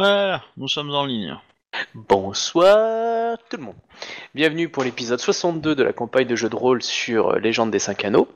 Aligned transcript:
Voilà, 0.00 0.44
nous 0.56 0.68
sommes 0.68 0.94
en 0.94 1.06
ligne. 1.06 1.36
Bonsoir 1.92 3.36
tout 3.50 3.56
le 3.56 3.64
monde. 3.64 3.74
Bienvenue 4.32 4.68
pour 4.68 4.84
l'épisode 4.84 5.18
62 5.18 5.74
de 5.74 5.82
la 5.82 5.92
campagne 5.92 6.28
de 6.28 6.36
jeu 6.36 6.48
de 6.48 6.54
rôle 6.54 6.84
sur 6.84 7.32
Légende 7.32 7.72
des 7.72 7.80
5 7.80 8.04
Anneaux. 8.04 8.28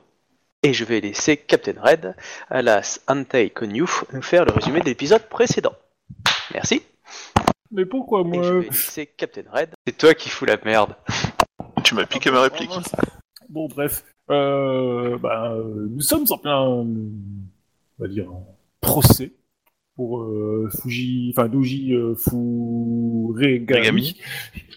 Et 0.61 0.73
je 0.73 0.83
vais 0.83 0.99
laisser 0.99 1.37
Captain 1.37 1.81
Red, 1.81 2.17
alas 2.49 2.99
Antei 3.07 3.49
Konyu, 3.49 3.85
nous 4.11 4.21
faire 4.21 4.43
le 4.43 4.51
résumé 4.51 4.81
de 4.81 4.87
l'épisode 4.87 5.29
précédent. 5.29 5.71
Merci. 6.53 6.83
Mais 7.71 7.85
pourquoi 7.85 8.19
Et 8.19 8.23
je 8.23 8.27
moi 8.27 8.51
vais 8.59 8.67
laisser 8.67 9.05
Captain 9.05 9.49
Red. 9.49 9.69
C'est 9.87 9.97
toi 9.97 10.13
qui 10.15 10.27
fous 10.27 10.43
la 10.43 10.57
merde. 10.65 10.97
Tu 11.85 11.95
m'as 11.95 12.05
piqué 12.05 12.29
ma 12.29 12.41
réplique. 12.41 12.71
Bon, 13.47 13.69
bref. 13.69 14.03
Euh, 14.29 15.17
bah, 15.17 15.53
euh, 15.53 15.87
nous 15.89 16.01
sommes 16.01 16.25
en 16.29 16.37
plein, 16.37 16.59
on 16.59 16.87
va 17.99 18.09
dire, 18.09 18.27
procès 18.81 19.31
pour 19.95 20.21
euh, 20.21 20.69
Fuji, 20.81 21.31
enfin 21.35 21.47
Doji 21.47 21.93
euh, 21.93 22.15
Furegami. 22.15 23.79
Regami. 23.79 24.17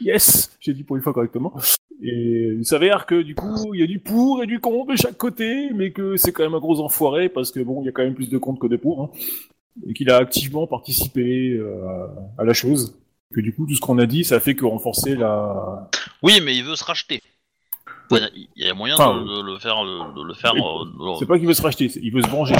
Yes, 0.01 0.57
j'ai 0.61 0.75
dit 0.75 0.83
pour 0.85 0.97
une 0.97 1.03
fois 1.03 1.13
correctement. 1.13 1.55
Et 2.03 2.53
il 2.59 2.65
s'avère 2.67 3.07
que 3.07 3.23
du 3.23 3.35
coup, 3.35 3.73
il 3.75 3.81
y 3.81 3.83
a 3.83 3.87
du 3.87 3.99
pour 3.99 4.43
et 4.43 4.47
du 4.47 4.61
contre 4.61 4.93
de 4.93 4.97
chaque 4.97 5.17
côté, 5.17 5.71
mais 5.75 5.93
que 5.93 6.17
c'est 6.17 6.33
quand 6.33 6.43
même 6.43 6.55
un 6.55 6.59
gros 6.61 6.81
enfoiré 6.81 7.29
parce 7.31 7.51
que 7.51 7.61
bon, 7.61 7.81
il 7.83 7.87
y 7.87 7.89
a 7.89 7.93
quand 7.93 8.03
même 8.03 8.15
plus 8.15 8.29
de 8.29 8.37
contre 8.37 8.61
que 8.61 8.67
de 8.67 8.77
pour, 8.77 9.03
hein, 9.03 9.11
et 9.89 9.95
qu'il 9.95 10.11
a 10.11 10.17
activement 10.19 10.67
participé 10.67 11.53
euh, 11.55 12.07
à 12.39 12.45
la 12.45 12.53
chose. 12.53 12.99
Que 13.35 13.41
du 13.41 13.53
coup, 13.55 13.67
tout 13.67 13.75
ce 13.75 13.81
qu'on 13.81 13.99
a 13.99 14.07
dit, 14.07 14.25
ça 14.25 14.39
fait 14.41 14.55
que 14.55 14.65
renforcer 14.67 15.17
la, 15.17 15.89
Oui, 16.23 16.41
mais 16.45 16.55
il 16.57 16.65
veut 16.65 16.77
se 16.77 16.85
racheter. 16.85 17.23
Il 18.13 18.19
y 18.19 18.21
a- 18.21 18.31
il 18.35 18.67
y 18.67 18.69
a 18.69 18.75
moyen 18.75 18.95
Enfin, 18.95 19.21
de, 19.21 19.27
de 19.43 19.43
le 19.53 19.59
faire, 19.59 19.83
de, 19.83 20.21
de 20.23 20.27
le 20.29 20.35
faire. 20.35 20.53
euh, 20.55 21.15
C'est 21.19 21.27
pas 21.27 21.39
qu'il 21.39 21.49
veut 21.49 21.55
se 21.55 21.63
racheter, 21.63 21.91
il 22.01 22.13
veut 22.13 22.23
se 22.23 22.29
venger. 22.29 22.55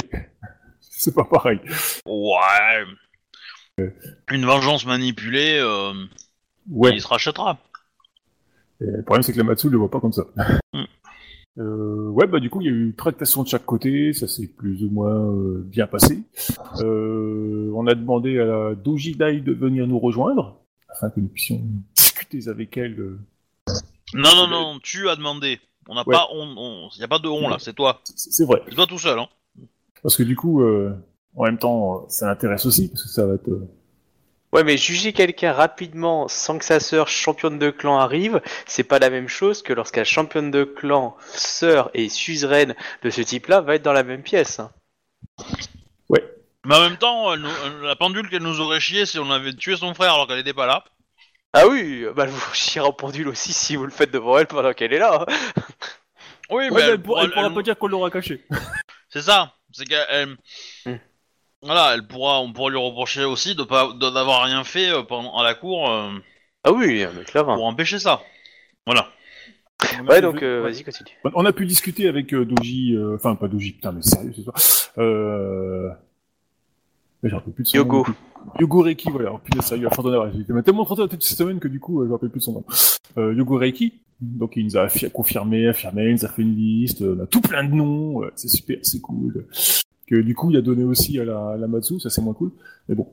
C'est 0.99 1.13
pas 1.13 1.25
pareil. 1.25 1.59
Ouais. 2.05 2.85
Une 4.31 4.45
vengeance 4.45 4.85
manipulée, 4.85 5.59
euh, 5.61 5.93
Ouais. 6.69 6.91
il 6.93 7.01
se 7.01 7.07
rachètera. 7.07 7.59
Et 8.81 8.85
le 8.85 9.03
problème, 9.03 9.21
c'est 9.23 9.31
que 9.33 9.37
la 9.37 9.43
Matsu 9.43 9.69
le 9.69 9.77
voit 9.77 9.91
pas 9.91 9.99
comme 9.99 10.13
ça. 10.13 10.23
Mm. 10.73 10.83
Euh, 11.59 12.09
ouais, 12.09 12.27
bah 12.27 12.39
du 12.39 12.51
coup, 12.51 12.61
il 12.61 12.65
y 12.65 12.69
a 12.69 12.71
eu 12.71 12.83
une 12.85 12.93
tractation 12.93 13.41
de 13.41 13.47
chaque 13.47 13.65
côté, 13.65 14.13
ça 14.13 14.27
s'est 14.27 14.45
plus 14.45 14.83
ou 14.83 14.91
moins 14.91 15.09
euh, 15.33 15.63
bien 15.65 15.87
passé. 15.87 16.21
Euh, 16.83 17.71
on 17.73 17.87
a 17.87 17.95
demandé 17.95 18.37
à 18.37 18.45
la 18.45 18.75
Doji 18.75 19.15
Dai 19.15 19.41
de 19.41 19.53
venir 19.53 19.87
nous 19.87 19.97
rejoindre, 19.97 20.59
afin 20.87 21.09
que 21.09 21.19
nous 21.19 21.29
puissions 21.29 21.59
discuter 21.95 22.47
avec 22.47 22.77
elle. 22.77 23.17
Non, 24.13 24.35
non, 24.35 24.47
non, 24.47 24.79
tu 24.83 25.09
as 25.09 25.15
demandé. 25.15 25.59
On 25.89 25.95
n'a 25.95 26.07
Ouais. 26.07 26.13
pas, 26.13 26.27
on, 26.31 26.43
on- 26.57 26.89
y 26.95 27.03
a 27.03 27.07
pas 27.07 27.17
de 27.17 27.27
on 27.27 27.49
là, 27.49 27.57
c'est 27.57 27.73
toi. 27.73 28.01
C'est 28.03 28.29
c'est 28.31 28.45
vrai. 28.45 28.61
C'est 28.69 28.75
toi 28.75 28.85
tout 28.85 28.99
seul, 28.99 29.17
hein. 29.17 29.27
Parce 30.07 30.15
que 30.15 30.23
du 30.23 30.37
coup, 30.37 30.61
euh, 30.61 30.95
en 31.35 31.43
même 31.43 31.57
temps, 31.57 32.07
ça 32.07 32.27
l'intéresse 32.27 32.65
aussi, 32.65 32.87
parce 32.87 33.03
que 33.03 33.09
ça 33.09 33.25
va 33.25 33.33
être... 33.33 33.49
euh, 33.49 33.67
Ouais, 34.53 34.63
mais 34.63 34.77
juger 34.77 35.11
quelqu'un 35.11 35.51
rapidement 35.51 36.29
sans 36.29 36.57
que 36.57 36.63
sa 36.63 36.79
sœur 36.79 37.09
championne 37.09 37.59
de 37.59 37.71
clan 37.71 37.99
arrive, 37.99 38.39
c'est 38.65 38.85
pas 38.85 38.99
la 38.99 39.09
même 39.09 39.27
chose 39.27 39.61
que 39.61 39.73
lorsque 39.73 39.97
la 39.97 40.05
championne 40.05 40.49
de 40.49 40.63
clan, 40.63 41.17
sœur 41.33 41.91
et 41.93 42.07
suzeraine 42.07 42.73
de 43.03 43.09
ce 43.09 43.19
type-là 43.21 43.59
va 43.59 43.75
être 43.75 43.81
dans 43.83 43.91
la 43.91 44.03
même 44.03 44.23
pièce. 44.23 44.61
hein. 44.61 44.71
Mais 46.09 46.75
en 46.75 46.79
même 46.79 46.97
temps, 46.97 47.33
elle 47.33 47.41
nous- 47.41 47.49
elle- 47.65 47.81
la 47.81 47.95
pendule 47.97 48.29
qu'elle 48.29 48.43
nous 48.43 48.61
aurait 48.61 48.79
chié 48.79 49.05
si 49.05 49.19
on 49.19 49.29
avait 49.29 49.53
tué 49.53 49.75
son 49.75 49.93
frère 49.93 50.13
alors 50.13 50.27
qu'elle 50.27 50.39
était 50.39 50.53
pas 50.53 50.65
là. 50.67 50.85
Ah 51.51 51.67
oui, 51.67 52.05
bah 52.15 52.23
elle 52.23 52.29
vous 52.29 52.39
chiera 52.53 52.87
en 52.87 52.93
pendule 52.93 53.27
aussi 53.27 53.51
si 53.51 53.75
vous 53.75 53.83
le 53.85 53.91
faites 53.91 54.11
devant 54.11 54.37
elle 54.37 54.47
pendant 54.47 54.71
qu'elle 54.73 54.93
est 54.93 54.99
là. 54.99 55.25
Oui, 56.49 56.65
Ouais, 56.65 56.71
mais 56.71 56.81
elle, 56.81 56.89
elle, 56.91 57.01
pourra, 57.01 57.23
elle 57.23 57.29
pourra- 57.29 57.41
pourra 57.41 57.47
elle- 57.47 57.53
pas 57.53 57.61
dire 57.63 57.77
qu'on 57.77 57.87
l'aura 57.87 58.09
caché. 58.09 58.45
c'est 59.09 59.21
ça. 59.21 59.53
C'est 59.77 59.85
qu'elle, 59.85 60.37
Hmm. 60.87 60.95
voilà, 61.61 61.93
elle 61.93 62.07
pourra, 62.07 62.41
on 62.41 62.51
pourra 62.51 62.71
lui 62.71 62.79
reprocher 62.79 63.23
aussi 63.25 63.53
de 63.53 63.61
pas, 63.61 63.93
d'avoir 63.93 64.43
rien 64.45 64.63
fait 64.63 64.89
euh, 64.89 65.03
pendant 65.03 65.37
à 65.37 65.43
la 65.43 65.53
cour 65.53 65.91
euh, 65.91 66.09
Ah 66.63 66.71
oui, 66.71 67.05
mais 67.15 67.23
clairement. 67.25 67.53
pour 67.55 67.65
empêcher 67.65 67.99
ça. 67.99 68.21
Voilà. 68.87 69.11
On 70.01 70.07
a 70.07 70.09
Ouais, 70.09 70.15
pu- 70.17 70.21
donc 70.23 70.41
euh, 70.41 70.61
vas-y, 70.63 70.83
continue. 70.83 71.11
On 71.35 71.45
a 71.45 71.53
pu 71.53 71.67
discuter 71.67 72.07
avec 72.07 72.33
euh, 72.33 72.43
Doji, 72.43 72.95
euh, 72.95 73.17
enfin 73.17 73.35
pas 73.35 73.47
Doji, 73.47 73.73
putain 73.73 73.91
mais 73.91 74.01
sérieux 74.01 74.33
ce 74.35 74.41
soir. 74.41 74.55
Mais 77.27 77.31
j'en 77.31 77.37
rappelle 77.39 77.53
plus 77.53 77.63
de 77.63 77.67
son 77.67 77.77
Yogo. 77.77 77.97
nom. 78.07 78.13
Yogo 78.61 78.81
Reiki, 78.81 79.09
voilà, 79.11 79.33
oh, 79.33 79.39
putain 79.43 79.61
sérieux, 79.61 79.87
à 79.87 79.89
fond 79.89 80.01
d'honneur. 80.01 80.31
Il 80.33 80.53
m'a 80.55 80.63
tellement 80.63 80.85
trotté 80.85 81.01
la 81.01 81.09
tête 81.09 81.21
cette 81.21 81.37
semaine 81.37 81.59
que 81.59 81.67
du 81.67 81.81
coup, 81.81 81.99
euh, 81.99 82.03
je 82.05 82.07
me 82.07 82.13
rappelle 82.13 82.29
plus 82.29 82.39
de 82.39 82.43
son 82.45 82.53
nom. 82.53 82.63
Euh, 83.17 83.33
Yogo 83.33 83.57
Reiki, 83.57 83.93
donc 84.21 84.53
il 84.55 84.63
nous 84.63 84.77
a 84.77 84.85
affi- 84.87 85.11
confirmé, 85.11 85.67
affirmé, 85.67 86.05
il 86.05 86.13
nous 86.13 86.23
a 86.25 86.29
fait 86.29 86.41
une 86.43 86.55
liste, 86.55 87.01
euh, 87.01 87.17
on 87.19 87.23
a 87.23 87.27
tout 87.27 87.41
plein 87.41 87.65
de 87.65 87.73
noms, 87.73 88.21
c'est 88.35 88.47
super, 88.47 88.77
c'est 88.83 89.01
cool. 89.01 89.45
Que 90.07 90.15
du 90.21 90.33
coup, 90.33 90.49
il 90.51 90.55
a 90.55 90.61
donné 90.61 90.85
aussi 90.85 91.19
à 91.19 91.25
la, 91.25 91.49
à 91.49 91.57
la 91.57 91.67
Matsu, 91.67 91.99
ça 91.99 92.09
c'est 92.09 92.21
moins 92.21 92.33
cool. 92.33 92.51
Mais 92.87 92.95
bon, 92.95 93.07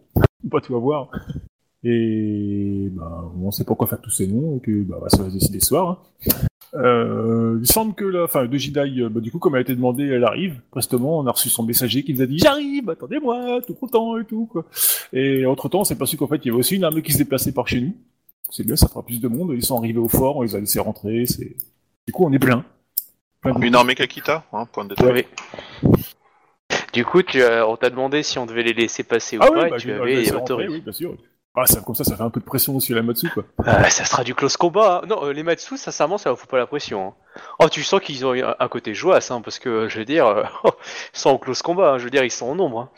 on 0.44 0.48
pas 0.48 0.60
tout 0.60 0.76
avoir. 0.76 1.10
Et 1.82 2.88
bah, 2.92 3.24
on 3.42 3.50
sait 3.50 3.64
pas 3.64 3.74
quoi 3.74 3.86
faire 3.88 3.98
de 3.98 4.04
tous 4.04 4.10
ces 4.10 4.26
noms, 4.28 4.56
et 4.58 4.60
que 4.60 4.82
bah, 4.84 5.00
ça 5.08 5.22
va 5.22 5.28
se 5.30 5.34
décider 5.34 5.58
ce 5.58 5.66
soir. 5.66 5.90
hein. 6.28 6.30
Euh, 6.74 7.58
il 7.60 7.66
semble 7.70 7.94
que 7.94 8.04
la, 8.04 8.24
enfin, 8.24 8.46
de 8.46 8.56
Jidai, 8.56 9.00
euh, 9.00 9.08
bah, 9.08 9.20
du 9.20 9.30
coup, 9.30 9.38
comme 9.38 9.54
elle 9.54 9.60
a 9.60 9.62
été 9.62 9.74
demandée, 9.74 10.06
elle 10.08 10.24
arrive. 10.24 10.60
Prestement, 10.70 11.18
on 11.18 11.26
a 11.26 11.30
reçu 11.30 11.48
son 11.48 11.62
messager 11.62 12.02
qui 12.02 12.14
nous 12.14 12.22
a 12.22 12.26
dit 12.26 12.38
j'arrive, 12.38 12.90
attendez-moi, 12.90 13.60
tout 13.66 13.74
content 13.74 14.18
et 14.18 14.24
tout 14.24 14.46
quoi. 14.46 14.64
Et 15.12 15.46
entre 15.46 15.68
temps, 15.68 15.80
on 15.80 15.84
s'est 15.84 15.96
passé 15.98 16.16
qu'en 16.16 16.26
fait, 16.26 16.40
il 16.44 16.46
y 16.46 16.50
avait 16.50 16.58
aussi 16.58 16.76
une 16.76 16.84
armée 16.84 17.02
qui 17.02 17.12
se 17.12 17.18
déplaçait 17.18 17.52
par 17.52 17.68
chez 17.68 17.80
nous. 17.80 17.94
C'est 18.50 18.64
bien, 18.66 18.76
ça 18.76 18.88
fera 18.88 19.02
plus 19.04 19.20
de 19.20 19.28
monde. 19.28 19.52
Ils 19.54 19.64
sont 19.64 19.78
arrivés 19.78 19.98
au 19.98 20.08
fort, 20.08 20.36
on 20.36 20.42
les 20.42 20.54
a 20.56 20.60
laissés 20.60 20.80
rentrer. 20.80 21.26
C'est, 21.26 21.54
du 22.06 22.12
coup, 22.12 22.24
on 22.26 22.32
est 22.32 22.38
plein. 22.38 22.64
Une 23.60 23.74
armée 23.74 23.94
Kakita, 23.94 24.44
hein, 24.52 24.66
point 24.72 24.84
de 24.84 24.90
détail. 24.94 25.26
Oui. 25.82 26.00
Du 26.92 27.04
coup, 27.04 27.22
tu 27.22 27.42
as- 27.42 27.68
on 27.68 27.76
t'a 27.76 27.90
demandé 27.90 28.22
si 28.22 28.38
on 28.38 28.46
devait 28.46 28.62
les 28.62 28.72
laisser 28.72 29.02
passer 29.02 29.36
ou 29.36 29.40
Ah 29.42 29.48
pas, 29.48 29.52
oui, 29.52 29.66
et 29.66 29.70
bah, 29.70 29.76
tu 29.76 29.88
je 29.88 29.92
vais 29.92 30.00
avais 30.00 30.30
rentrer, 30.30 30.54
autorisé. 30.54 30.72
oui, 30.72 30.80
bien 30.80 30.92
sûr. 30.92 31.16
Ah, 31.56 31.66
ça, 31.66 31.80
comme 31.82 31.94
ça, 31.94 32.02
ça 32.02 32.16
fait 32.16 32.22
un 32.22 32.30
peu 32.30 32.40
de 32.40 32.44
pression 32.44 32.74
aussi 32.74 32.92
à 32.92 32.96
la 32.96 33.02
Matsu, 33.02 33.28
quoi. 33.30 33.44
Ah, 33.64 33.88
ça 33.88 34.04
sera 34.04 34.24
du 34.24 34.34
close 34.34 34.56
combat. 34.56 35.02
hein. 35.02 35.06
Non, 35.06 35.24
euh, 35.24 35.32
les 35.32 35.44
Matsu, 35.44 35.76
sincèrement, 35.76 36.18
ça 36.18 36.28
leur 36.30 36.38
fout 36.38 36.48
pas 36.50 36.58
la 36.58 36.66
pression. 36.66 37.08
hein. 37.08 37.14
Oh, 37.60 37.68
tu 37.68 37.84
sens 37.84 38.00
qu'ils 38.00 38.26
ont 38.26 38.32
un 38.32 38.56
un 38.58 38.68
côté 38.68 38.92
joyeux, 38.92 39.20
hein, 39.30 39.40
parce 39.40 39.60
que, 39.60 39.68
euh, 39.68 39.88
je 39.88 39.98
veux 40.00 40.04
dire, 40.04 40.26
euh, 40.26 40.42
ils 41.14 41.18
sont 41.18 41.30
en 41.30 41.38
close 41.38 41.62
combat, 41.62 41.92
hein, 41.92 41.98
je 41.98 42.04
veux 42.04 42.10
dire, 42.10 42.24
ils 42.24 42.30
sont 42.30 42.46
en 42.46 42.54
nombre. 42.56 42.90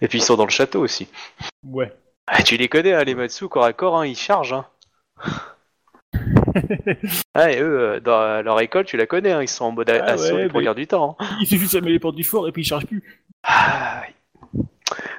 Et 0.00 0.08
puis 0.08 0.18
ils 0.18 0.22
sont 0.22 0.36
dans 0.36 0.44
le 0.44 0.50
château 0.50 0.82
aussi. 0.82 1.08
Ouais. 1.64 1.92
Ah, 2.26 2.42
tu 2.42 2.56
les 2.56 2.68
connais, 2.68 2.92
hein, 2.92 3.04
les 3.04 3.14
Matsu, 3.14 3.48
corps 3.48 3.64
à 3.64 3.72
corps, 3.72 3.98
hein, 3.98 4.06
ils 4.06 4.16
chargent. 4.16 4.54
Hein. 4.54 4.66
ah, 7.34 7.50
et 7.52 7.60
eux, 7.60 8.00
dans 8.00 8.42
leur 8.44 8.60
école, 8.60 8.84
tu 8.84 8.96
la 8.96 9.06
connais, 9.06 9.32
hein, 9.32 9.42
ils 9.42 9.48
sont 9.48 9.66
en 9.66 9.72
mode 9.72 9.90
Ah 9.90 10.04
assaut 10.04 10.34
ouais, 10.36 10.48
les 10.48 10.64
quarts 10.64 10.74
du 10.74 10.86
temps. 10.86 11.16
Il 11.40 11.46
suffit 11.46 11.66
de 11.66 11.70
fermer 11.70 11.90
les 11.92 11.98
portes 11.98 12.16
du 12.16 12.24
fort 12.24 12.48
et 12.48 12.52
puis 12.52 12.62
ils 12.62 12.66
chargent 12.66 12.86
plus. 12.86 13.22
Ah, 13.42 14.02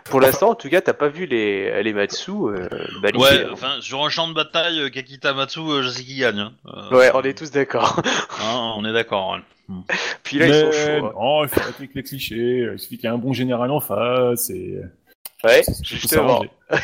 Pour 0.06 0.22
l'instant, 0.22 0.52
en 0.52 0.56
tout 0.56 0.70
cas, 0.70 0.82
t'as 0.82 0.94
pas 0.94 1.08
vu 1.10 1.26
les, 1.26 1.82
les 1.84 1.94
Matsu 1.94 2.32
euh, 2.32 2.68
baliser, 3.02 3.24
Ouais, 3.26 3.44
hein. 3.46 3.50
enfin, 3.54 3.78
sur 3.82 4.04
un 4.06 4.10
champ 4.10 4.28
de 4.28 4.34
bataille, 4.34 4.80
euh, 4.80 4.90
Kakita 4.90 5.34
Matsu, 5.34 5.60
euh, 5.60 5.82
je 5.82 5.90
sais 5.90 6.04
qui 6.04 6.18
gagne. 6.18 6.40
hein. 6.40 6.54
Euh, 6.68 6.96
Ouais, 6.98 7.12
on 7.14 7.22
est 7.22 7.38
tous 7.38 7.52
d'accord. 7.52 8.02
hein, 8.42 8.74
on 8.78 8.86
est 8.86 8.94
d'accord. 8.94 9.32
ouais. 9.70 9.76
Puis 10.24 10.38
là, 10.38 10.48
ils 10.48 10.54
sont 10.54 10.72
chauds. 10.72 11.06
hein. 11.08 11.12
Non, 11.16 11.44
il 11.44 11.50
faut 11.50 11.60
arrêter 11.60 11.76
avec 11.80 11.96
les 11.96 12.04
clichés. 12.04 12.70
Il 12.74 12.80
suffit 12.80 12.98
qu'il 12.98 13.06
y 13.06 13.12
ait 13.12 13.16
un 13.16 13.18
bon 13.18 13.34
général 13.34 13.72
en 13.72 13.80
face 13.80 14.50
et. 14.52 14.80
Ouais, 15.44 15.62
peut 15.66 15.74
justement. 15.84 16.44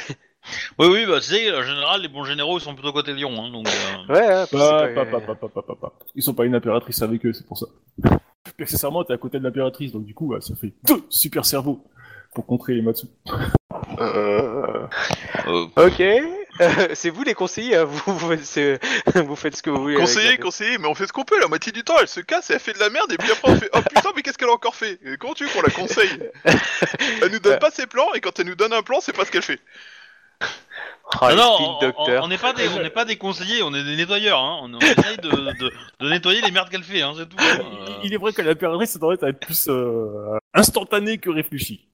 Oui, 0.80 0.88
oui, 0.92 1.06
bah 1.06 1.20
tu 1.20 1.28
sais, 1.28 1.56
en 1.56 1.62
général, 1.62 2.02
les 2.02 2.08
bons 2.08 2.24
généraux, 2.24 2.58
ils 2.58 2.62
sont 2.62 2.74
plutôt 2.74 2.92
côté 2.92 3.14
Lyon, 3.14 3.32
hein, 3.38 3.52
donc. 3.52 3.68
euh, 3.68 4.12
Ouais, 4.12 4.46
c'est 4.50 4.58
Pas, 4.58 4.88
pas- 4.88 5.06
pas, 5.06 5.20
pas, 5.22 5.36
pas, 5.36 5.48
pas, 5.50 5.62
pas, 5.62 5.76
pas. 5.76 5.94
Ils 6.16 6.24
sont 6.24 6.34
pas 6.34 6.46
une 6.46 6.56
impératrice 6.56 7.00
avec 7.04 7.24
eux, 7.28 7.32
c'est 7.32 7.46
pour 7.46 7.60
ça. 7.60 7.68
Puis 8.02 8.64
accessoirement, 8.64 9.04
t'es 9.04 9.14
à 9.14 9.18
côté 9.18 9.38
de 9.38 9.44
l'impératrice, 9.44 9.92
donc 9.92 10.04
du 10.04 10.16
coup, 10.16 10.30
ouais, 10.34 10.42
ça 10.42 10.56
fait 10.56 10.74
deux 10.84 11.04
super 11.12 11.46
cerveaux 11.46 11.84
pour 12.34 12.46
contrer 12.46 12.74
les 12.74 12.82
Matsu. 12.82 13.08
Euh... 14.00 14.88
euh, 15.48 15.66
Ok, 15.78 16.02
Euh, 16.60 16.90
c'est 16.94 17.10
vous 17.10 17.24
les 17.24 17.34
conseillers, 17.34 17.78
hein, 17.78 17.86
vous, 17.86 18.14
vous, 18.18 18.30
faites 18.30 18.46
ce... 18.46 19.20
vous 19.22 19.36
faites 19.36 19.56
ce 19.56 19.64
que 19.64 19.70
vous 19.70 19.82
voulez. 19.82 19.96
Conseiller, 19.96 20.32
la- 20.32 20.38
conseiller, 20.38 20.78
mais 20.78 20.88
on 20.88 20.94
fait 20.94 21.08
ce 21.08 21.14
qu'on 21.14 21.24
peut, 21.24 21.40
la 21.40 21.48
moitié 21.48 21.72
du 21.72 21.84
temps 21.84 21.96
elle 22.00 22.08
se 22.10 22.20
casse 22.20 22.50
et 22.50 22.54
elle 22.54 22.60
fait 22.60 22.74
de 22.74 22.80
la 22.80 22.90
merde 22.90 23.12
et 23.12 23.18
puis 23.18 23.32
après 23.32 23.52
on 23.52 23.56
fait 23.56 23.70
Oh 23.74 23.80
putain 23.82 24.10
mais 24.16 24.22
qu'est-ce 24.22 24.38
qu'elle 24.38 24.50
a 24.50 24.54
encore 24.54 24.76
fait? 24.76 25.00
Et 25.06 25.18
Comment 25.18 25.34
tu 25.34 25.46
veux 25.46 25.50
qu'on 25.50 25.62
la 25.62 25.70
conseille? 25.72 26.10
Elle 27.24 27.32
nous 27.32 27.40
donne 27.40 27.58
pas 27.58 27.72
ses 27.72 27.88
plans 27.88 28.14
et 28.14 28.20
quand 28.20 28.38
elle 28.40 28.48
nous 28.48 28.56
donne 28.56 28.74
un 28.74 28.84
plan 28.84 29.00
c'est 29.02 29.14
pas 29.16 29.26
ce 29.26 29.32
qu'elle 29.32 29.42
fait. 29.42 29.60
Ah, 31.20 31.34
non, 31.36 31.80
on- 31.98 32.28
n'est 32.28 32.38
pas 32.38 32.54
des, 32.54 32.68
on 32.70 32.82
n'est 32.82 32.90
pas 32.90 33.06
des 33.06 33.18
conseillers, 33.18 33.64
on 33.64 33.74
est 33.74 33.84
des 33.84 33.96
nettoyeurs. 33.96 34.40
Hein. 34.40 34.60
On, 34.64 34.74
on 34.74 34.80
essaye 34.80 35.18
de, 35.18 35.30
de, 35.30 35.72
de 36.00 36.10
nettoyer 36.10 36.42
les 36.42 36.52
merdes 36.52 36.70
qu'elle 36.70 36.84
fait, 36.84 37.02
hein, 37.02 37.14
c'est 37.18 37.28
tout. 37.28 37.36
hein. 37.40 37.60
Euh, 37.60 37.94
Il 38.04 38.14
est 38.14 38.18
vrai 38.18 38.32
que 38.34 38.42
l'impératrice, 38.42 38.92
ça 38.92 39.00
devrait 39.00 39.18
être 39.22 39.40
plus 39.40 39.68
euh, 39.68 40.38
instantané 40.54 41.18
que 41.18 41.30
réfléchi. 41.30 41.88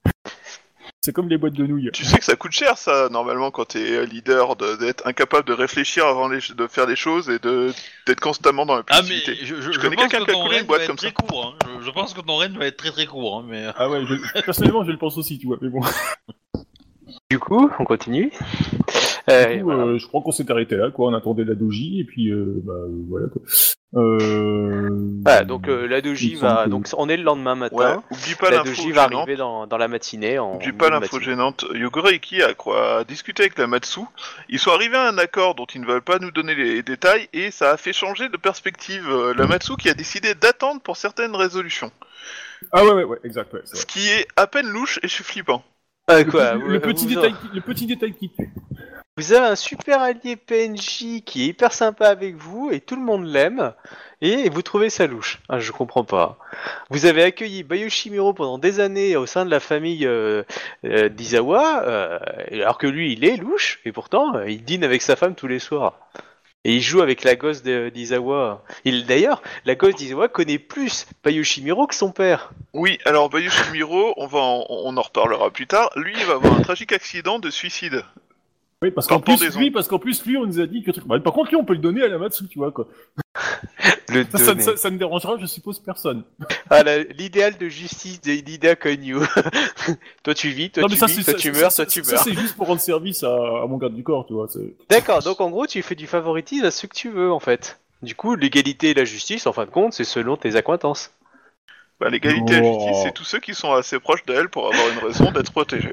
C'est 1.08 1.14
comme 1.14 1.30
les 1.30 1.38
boîtes 1.38 1.54
de 1.54 1.64
nouilles. 1.66 1.88
Tu 1.94 2.04
sais 2.04 2.18
que 2.18 2.24
ça 2.26 2.36
coûte 2.36 2.52
cher 2.52 2.76
ça 2.76 3.08
normalement 3.10 3.50
quand 3.50 3.64
t'es 3.64 4.04
leader 4.04 4.56
de- 4.56 4.76
d'être 4.76 5.06
incapable 5.06 5.48
de 5.48 5.54
réfléchir 5.54 6.04
avant 6.06 6.28
les- 6.28 6.40
de 6.54 6.66
faire 6.66 6.86
des 6.86 6.96
choses 6.96 7.30
et 7.30 7.38
d'être 7.38 8.20
constamment 8.20 8.66
dans 8.66 8.82
Ah 8.90 9.00
mais 9.08 9.16
je, 9.42 9.54
je, 9.58 9.72
Je 9.72 9.78
connais 9.80 9.96
quelqu'un 9.96 10.18
que 10.18 10.24
qui 10.24 10.30
a 10.30 10.34
ton 10.34 10.42
coulé 10.44 10.58
une 10.58 10.66
boîte 10.66 10.86
comme 10.86 10.96
très 10.96 11.12
court. 11.12 11.56
Hein. 11.62 11.66
Je, 11.80 11.86
je 11.86 11.90
pense 11.92 12.12
que 12.12 12.20
ton 12.20 12.36
raid 12.36 12.54
va 12.58 12.66
être 12.66 12.76
très 12.76 12.90
très 12.90 13.06
court, 13.06 13.38
hein, 13.38 13.44
mais. 13.48 13.64
Ah 13.78 13.88
ouais, 13.88 14.04
je- 14.06 14.42
personnellement, 14.42 14.84
je 14.84 14.90
le 14.90 14.98
pense 14.98 15.16
aussi, 15.16 15.38
tu 15.38 15.46
vois, 15.46 15.56
mais 15.62 15.70
bon. 15.70 15.80
Du 17.30 17.38
coup, 17.38 17.70
on 17.78 17.84
continue. 17.86 18.30
Euh, 19.30 19.46
Du 19.54 19.58
coup, 19.60 19.64
voilà. 19.66 19.82
euh, 19.84 19.98
je 19.98 20.06
crois 20.06 20.20
qu'on 20.22 20.32
s'est 20.32 20.50
arrêté 20.50 20.76
là, 20.76 20.90
quoi. 20.90 21.10
On 21.10 21.14
attendait 21.14 21.44
la 21.44 21.54
doji, 21.54 22.00
et 22.00 22.04
puis, 22.04 22.30
euh, 22.30 22.60
bah, 22.64 22.72
euh, 22.72 22.88
voilà, 23.08 23.26
quoi. 23.28 23.42
Euh... 23.94 24.88
Voilà, 25.24 25.44
donc 25.44 25.66
euh, 25.68 25.86
la 25.88 26.02
doji 26.02 26.34
va. 26.34 26.64
que 26.64 26.70
Donc 26.70 26.88
on 26.98 27.08
est 27.08 27.16
le 27.16 27.22
lendemain 27.22 27.54
Ouais, 27.54 27.70
matin. 27.70 28.02
oublie 28.10 28.34
pas 28.38 28.50
la 28.50 28.58
l'info 28.58 28.68
doji 28.68 28.92
va 28.92 29.04
gênante. 29.04 29.14
arriver 29.22 29.36
dans, 29.36 29.66
dans 29.66 29.78
la 29.78 29.88
matinée. 29.88 30.38
En 30.38 30.56
Oublie 30.56 30.72
pas 30.72 30.90
l'info 30.90 31.18
gênante. 31.20 31.64
Yogoreki 31.74 32.42
a, 32.42 32.52
quoi, 32.52 32.98
a 32.98 33.04
discuté 33.04 33.44
avec 33.44 33.56
la 33.56 33.66
Matsu. 33.66 34.00
Ils 34.50 34.58
sont 34.58 34.72
arrivés 34.72 34.96
à 34.98 35.08
un 35.08 35.16
accord 35.16 35.54
dont 35.54 35.64
ils 35.74 35.80
ne 35.80 35.86
veulent 35.86 36.02
pas 36.02 36.18
nous 36.18 36.30
donner 36.30 36.54
les 36.54 36.82
détails 36.82 37.28
et 37.32 37.50
ça 37.50 37.70
a 37.70 37.76
fait 37.78 37.94
changer 37.94 38.28
de 38.28 38.36
perspective. 38.36 39.06
Euh, 39.08 39.32
La 39.34 39.46
Matsu 39.46 39.74
qui 39.76 39.88
a 39.88 39.94
décidé 39.94 40.34
d'attendre 40.34 40.82
pour 40.82 40.98
certaines 40.98 41.34
résolutions. 41.34 41.90
Ah 42.72 42.84
ouais, 42.84 42.92
ouais, 42.92 43.04
ouais, 43.04 43.18
exact, 43.24 43.54
ouais. 43.54 43.60
Ce 43.64 43.86
qui 43.86 44.06
est 44.08 44.26
à 44.36 44.46
peine 44.46 44.68
louche 44.68 44.98
et 45.02 45.08
je 45.08 45.12
suis 45.14 45.24
flippant. 45.24 45.62
Ah, 46.08 46.18
Le, 46.22 46.30
quoi, 46.30 46.50
petit, 46.52 46.60
vous- 46.62 46.68
le 46.68 46.80
petit 46.80 47.06
vous- 47.06 47.14
détail, 47.14 47.32
qui- 47.32 47.54
le 47.54 47.60
petit 47.62 47.86
détail 47.86 48.12
qui 48.12 48.30
tue. 48.30 48.50
Vous 49.18 49.32
avez 49.32 49.46
un 49.46 49.56
super 49.56 50.00
allié 50.00 50.36
PNJ 50.36 51.24
qui 51.26 51.42
est 51.42 51.46
hyper 51.46 51.72
sympa 51.72 52.06
avec 52.06 52.36
vous 52.36 52.70
et 52.70 52.78
tout 52.78 52.94
le 52.94 53.02
monde 53.02 53.26
l'aime 53.26 53.72
et 54.22 54.48
vous 54.48 54.62
trouvez 54.62 54.90
ça 54.90 55.08
louche. 55.08 55.40
Ah, 55.48 55.58
je 55.58 55.72
comprends 55.72 56.04
pas. 56.04 56.38
Vous 56.88 57.04
avez 57.04 57.24
accueilli 57.24 57.64
Bayoshimiro 57.64 58.32
pendant 58.32 58.58
des 58.58 58.78
années 58.78 59.16
au 59.16 59.26
sein 59.26 59.44
de 59.44 59.50
la 59.50 59.58
famille 59.58 60.06
euh, 60.06 60.44
euh, 60.84 61.08
euh, 61.10 62.18
alors 62.52 62.78
que 62.78 62.86
lui 62.86 63.12
il 63.12 63.24
est 63.24 63.36
louche 63.36 63.80
et 63.84 63.90
pourtant 63.90 64.36
euh, 64.36 64.48
il 64.48 64.62
dîne 64.62 64.84
avec 64.84 65.02
sa 65.02 65.16
femme 65.16 65.34
tous 65.34 65.48
les 65.48 65.58
soirs. 65.58 65.98
Et 66.62 66.76
il 66.76 66.80
joue 66.80 67.00
avec 67.00 67.24
la 67.24 67.34
gosse 67.34 67.64
d'Izawa. 67.64 68.62
Il 68.84 69.04
D'ailleurs, 69.04 69.42
la 69.64 69.74
gosse 69.74 69.96
d'Izawa 69.96 70.28
connaît 70.28 70.60
plus 70.60 71.08
Bayoshimiro 71.24 71.88
que 71.88 71.96
son 71.96 72.12
père. 72.12 72.52
Oui, 72.72 73.00
alors 73.04 73.30
Bayushimiro, 73.30 74.14
on 74.16 74.28
va 74.28 74.38
en, 74.38 74.64
on 74.68 74.96
en 74.96 75.02
reparlera 75.02 75.50
plus 75.50 75.66
tard. 75.66 75.90
Lui, 75.96 76.14
il 76.16 76.24
va 76.24 76.34
avoir 76.34 76.54
un 76.54 76.62
tragique 76.62 76.92
accident 76.92 77.40
de 77.40 77.50
suicide. 77.50 78.04
Oui, 78.82 78.92
parce 78.92 79.08
Par 79.08 79.16
qu'en 79.18 79.22
plus, 79.36 79.56
lui, 79.56 79.70
parce 79.72 79.88
qu'en 79.88 79.98
plus, 79.98 80.24
lui, 80.24 80.36
on 80.36 80.46
nous 80.46 80.60
a 80.60 80.66
dit 80.66 80.82
que 80.84 80.92
truc. 80.92 81.04
Bah, 81.06 81.18
par 81.18 81.32
contre, 81.32 81.50
lui, 81.50 81.56
on 81.56 81.64
peut 81.64 81.72
le 81.72 81.80
donner 81.80 82.02
à 82.02 82.08
la 82.08 82.16
Matsu, 82.18 82.46
tu 82.46 82.58
vois, 82.58 82.70
quoi. 82.70 82.86
Le 84.10 84.24
Ça, 84.32 84.38
ça, 84.38 84.58
ça- 84.58 84.76
ça 84.76 84.90
ne 84.90 84.96
dérangera, 84.96 85.36
je 85.38 85.44
suppose, 85.44 85.78
personne. 85.80 86.22
Ah, 86.70 86.82
la- 86.82 87.02
l'idéal 87.02 87.58
de 87.58 87.68
justice 87.68 88.20
de 88.22 88.30
Nida 88.32 88.74
Konyu. 88.74 89.16
toi 90.22 90.32
tu 90.34 90.48
vis, 90.48 90.70
toi 90.70 90.82
non, 90.82 90.88
mais 90.88 90.94
tu 90.94 91.00
ça, 91.00 91.06
vis, 91.06 91.24
toi 91.24 91.24
ça, 91.24 91.38
tu 91.38 91.52
ça- 91.54 91.60
meurs, 91.60 91.72
ça- 91.72 91.84
toi 91.84 91.92
tu 91.92 92.04
ça, 92.04 92.12
meurs. 92.14 92.24
c'est 92.24 92.32
juste 92.34 92.56
pour 92.56 92.68
rendre 92.68 92.80
service 92.80 93.22
à, 93.22 93.28
à 93.34 93.66
mon 93.68 93.76
garde 93.76 93.94
du 93.94 94.02
corps, 94.02 94.24
tu 94.26 94.32
vois. 94.32 94.48
D'accord, 94.88 95.22
donc 95.22 95.42
en 95.42 95.50
gros 95.50 95.66
tu 95.66 95.82
fais 95.82 95.94
du 95.94 96.06
favoritisme 96.06 96.64
à 96.64 96.70
ceux 96.70 96.88
que 96.88 96.96
tu 96.96 97.10
veux 97.10 97.30
en 97.30 97.38
fait. 97.40 97.78
Du 98.00 98.14
coup, 98.14 98.34
l'égalité 98.34 98.90
et 98.90 98.94
la 98.94 99.04
justice, 99.04 99.46
en 99.46 99.52
fin 99.52 99.66
de 99.66 99.70
compte, 99.70 99.92
c'est 99.92 100.04
selon 100.04 100.38
tes 100.38 100.56
acquaintances. 100.56 101.12
Bah, 102.00 102.08
l'égalité 102.08 102.54
et 102.54 102.60
la 102.60 102.72
justice, 102.72 102.96
c'est 103.02 103.12
tous 103.12 103.24
ceux 103.24 103.40
qui 103.40 103.54
sont 103.54 103.72
assez 103.74 103.98
proches 104.00 104.24
d'elle 104.24 104.48
pour 104.48 104.72
avoir 104.72 104.88
une 104.88 105.06
raison 105.06 105.30
d'être 105.32 105.50
protégés. 105.52 105.92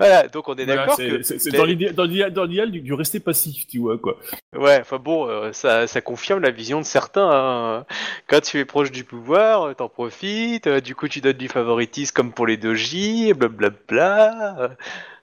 Voilà, 0.00 0.26
donc 0.28 0.48
on 0.48 0.54
est 0.56 0.64
Voilà, 0.64 0.80
d'accord 0.86 0.96
c'est, 0.96 1.08
que... 1.08 1.22
c'est- 1.22 1.50
dans 1.56 1.64
l'idéal, 1.64 1.94
dans 1.94 2.04
l'idéal, 2.04 2.32
dans 2.32 2.44
l'idéal 2.44 2.70
du, 2.70 2.80
du 2.80 2.94
rester 2.94 3.20
passif, 3.20 3.66
tu 3.68 3.78
vois, 3.80 3.98
quoi. 3.98 4.16
Ouais, 4.56 4.78
enfin 4.80 4.96
bon, 4.98 5.28
euh, 5.28 5.52
ça, 5.52 5.86
ça 5.86 6.00
confirme 6.00 6.40
la 6.40 6.50
vision 6.50 6.80
de 6.80 6.86
certains. 6.86 7.30
hein. 7.30 7.84
Quand 8.26 8.40
tu 8.40 8.58
es 8.58 8.64
proche 8.64 8.90
du 8.90 9.04
pouvoir, 9.04 9.62
euh, 9.68 9.74
t'en 9.74 9.90
profites, 9.90 10.66
euh, 10.66 10.80
du 10.80 10.94
coup 10.94 11.06
tu 11.06 11.20
donnes 11.20 11.36
du 11.36 11.48
favoritisme 11.48 12.14
comme 12.14 12.32
pour 12.32 12.46
les 12.46 12.56
doji, 12.56 13.34
blablabla. 13.34 14.70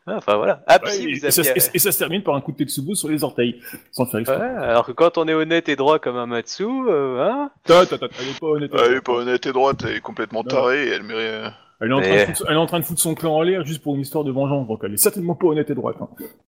Enfin 0.09 0.38
voilà. 0.38 0.63
Ah, 0.68 0.79
Ouais, 0.85 0.91
si, 0.91 1.03
et, 1.03 1.13
vous 1.15 1.25
et 1.25 1.31
ça, 1.31 1.41
aviez- 1.41 1.51
et- 1.57 1.69
et 1.75 1.79
ça 1.79 1.91
se 1.91 1.97
termine 1.97 2.24
par 2.24 2.35
un 2.35 2.39
coup 2.41 2.51
de 2.53 2.57
Tetsubo 2.57 2.95
sur 2.95 3.09
les 3.09 3.24
orteils, 3.25 3.59
sans 3.91 4.06
faire 4.06 4.19
exprès. 4.21 4.38
Ouais, 4.39 4.63
alors 4.63 4.85
que 4.85 4.94
quand 4.94 5.18
on 5.18 5.27
est 5.27 5.33
honnête 5.33 5.68
et 5.68 5.75
droit 5.75 6.00
comme 6.00 6.15
un 6.15 6.27
Matsu, 6.27 6.63
euh, 6.63 7.19
hein, 7.27 7.51
Ta, 7.65 7.85
ta, 7.85 7.97
ta, 7.97 8.06
elle 8.21 8.29
est 8.29 8.39
pas 8.39 8.45
honnête. 8.47 8.71
Elle 8.74 8.94
est 8.94 9.01
pas 9.01 9.12
honnête 9.13 9.45
et 9.45 9.51
droite, 9.51 9.83
elle 9.85 9.95
est 9.95 10.01
complètement 10.01 10.44
tarée 10.44 10.88
et 10.88 10.91
elle 10.91 11.03
mérite... 11.03 11.51
Elle 11.79 11.91
est, 11.91 11.94
en 11.94 12.01
train 12.01 12.15
de 12.15 12.19
foutre, 12.25 12.45
elle 12.50 12.53
est 12.56 12.59
en 12.59 12.65
train 12.65 12.79
de 12.79 12.85
foutre 12.85 13.00
son 13.01 13.13
clan 13.13 13.35
en 13.35 13.41
l'air 13.44 13.63
juste 13.63 13.83
pour 13.83 13.94
une 13.94 14.01
histoire 14.01 14.24
de 14.24 14.31
vengeance, 14.31 14.68
donc 14.68 14.79
elle 14.83 14.94
est 14.95 14.97
certainement 14.97 15.35
pas 15.35 15.45
honnête 15.45 15.69
et 15.69 15.75
droite. 15.75 15.97
hein. 16.01 16.07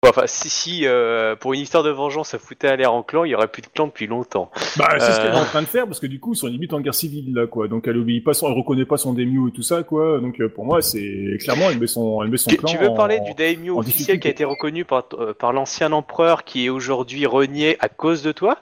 Bon, 0.04 0.10
enfin, 0.10 0.24
si, 0.26 0.50
si 0.50 0.82
euh, 0.86 1.38
pour 1.38 1.54
une 1.54 1.62
histoire 1.62 1.82
de 1.82 1.92
vengeance, 1.92 2.28
ça 2.32 2.40
foutait 2.40 2.68
à 2.68 2.76
l'air 2.76 2.94
en 2.94 3.04
clan, 3.04 3.24
il 3.24 3.30
y 3.32 3.36
aurait 3.36 3.48
plus 3.48 3.62
de 3.62 3.68
clan 3.68 3.88
depuis 3.88 4.06
longtemps. 4.06 4.52
Bah, 4.76 4.90
c'est 5.00 5.14
ce 5.14 5.22
qu'elle 5.22 5.32
est 5.32 5.38
Euh. 5.38 5.42
en 5.42 5.46
train 5.46 5.62
de 5.62 5.68
faire, 5.68 5.86
parce 5.86 6.02
que 6.02 6.08
du 6.08 6.20
coup, 6.20 6.34
ils 6.34 6.36
sont 6.36 6.48
limite 6.48 6.74
en 6.74 6.82
guerre 6.82 6.94
civile, 6.94 7.34
là, 7.34 7.48
quoi. 7.48 7.70
Donc 7.70 7.88
elle 7.88 7.96
obéit 7.98 8.22
pas, 8.22 8.34
son, 8.34 8.48
elle 8.48 8.58
reconnaît 8.58 8.84
pas 8.86 8.98
son 8.98 9.14
daimyo 9.14 9.48
et 9.48 9.52
tout 9.52 9.62
ça, 9.62 9.84
quoi. 9.84 10.20
Donc 10.20 10.42
euh, 10.42 10.50
pour 10.50 10.66
moi, 10.66 10.82
c'est 10.82 11.38
clairement, 11.40 11.70
elle 11.72 11.80
met 11.80 11.88
son, 11.88 12.22
elle 12.22 12.30
met 12.30 12.36
son 12.36 12.50
Tu, 12.50 12.58
clan 12.58 12.68
tu 12.70 12.78
veux 12.78 12.90
en- 12.90 12.94
parler 12.94 13.22
du 13.22 13.34
daimyo 13.34 13.80
officiel 13.80 14.20
qui 14.20 14.28
a 14.28 14.32
été 14.32 14.44
reconnu 14.44 14.84
par, 14.84 15.06
euh, 15.14 15.34
par 15.34 15.54
l'ancien 15.54 15.94
empereur 15.94 16.44
qui 16.44 16.66
est 16.66 16.70
aujourd'hui 16.70 17.26
renié 17.26 17.78
à 17.80 17.88
cause 17.88 18.24
de 18.24 18.34
toi? 18.34 18.58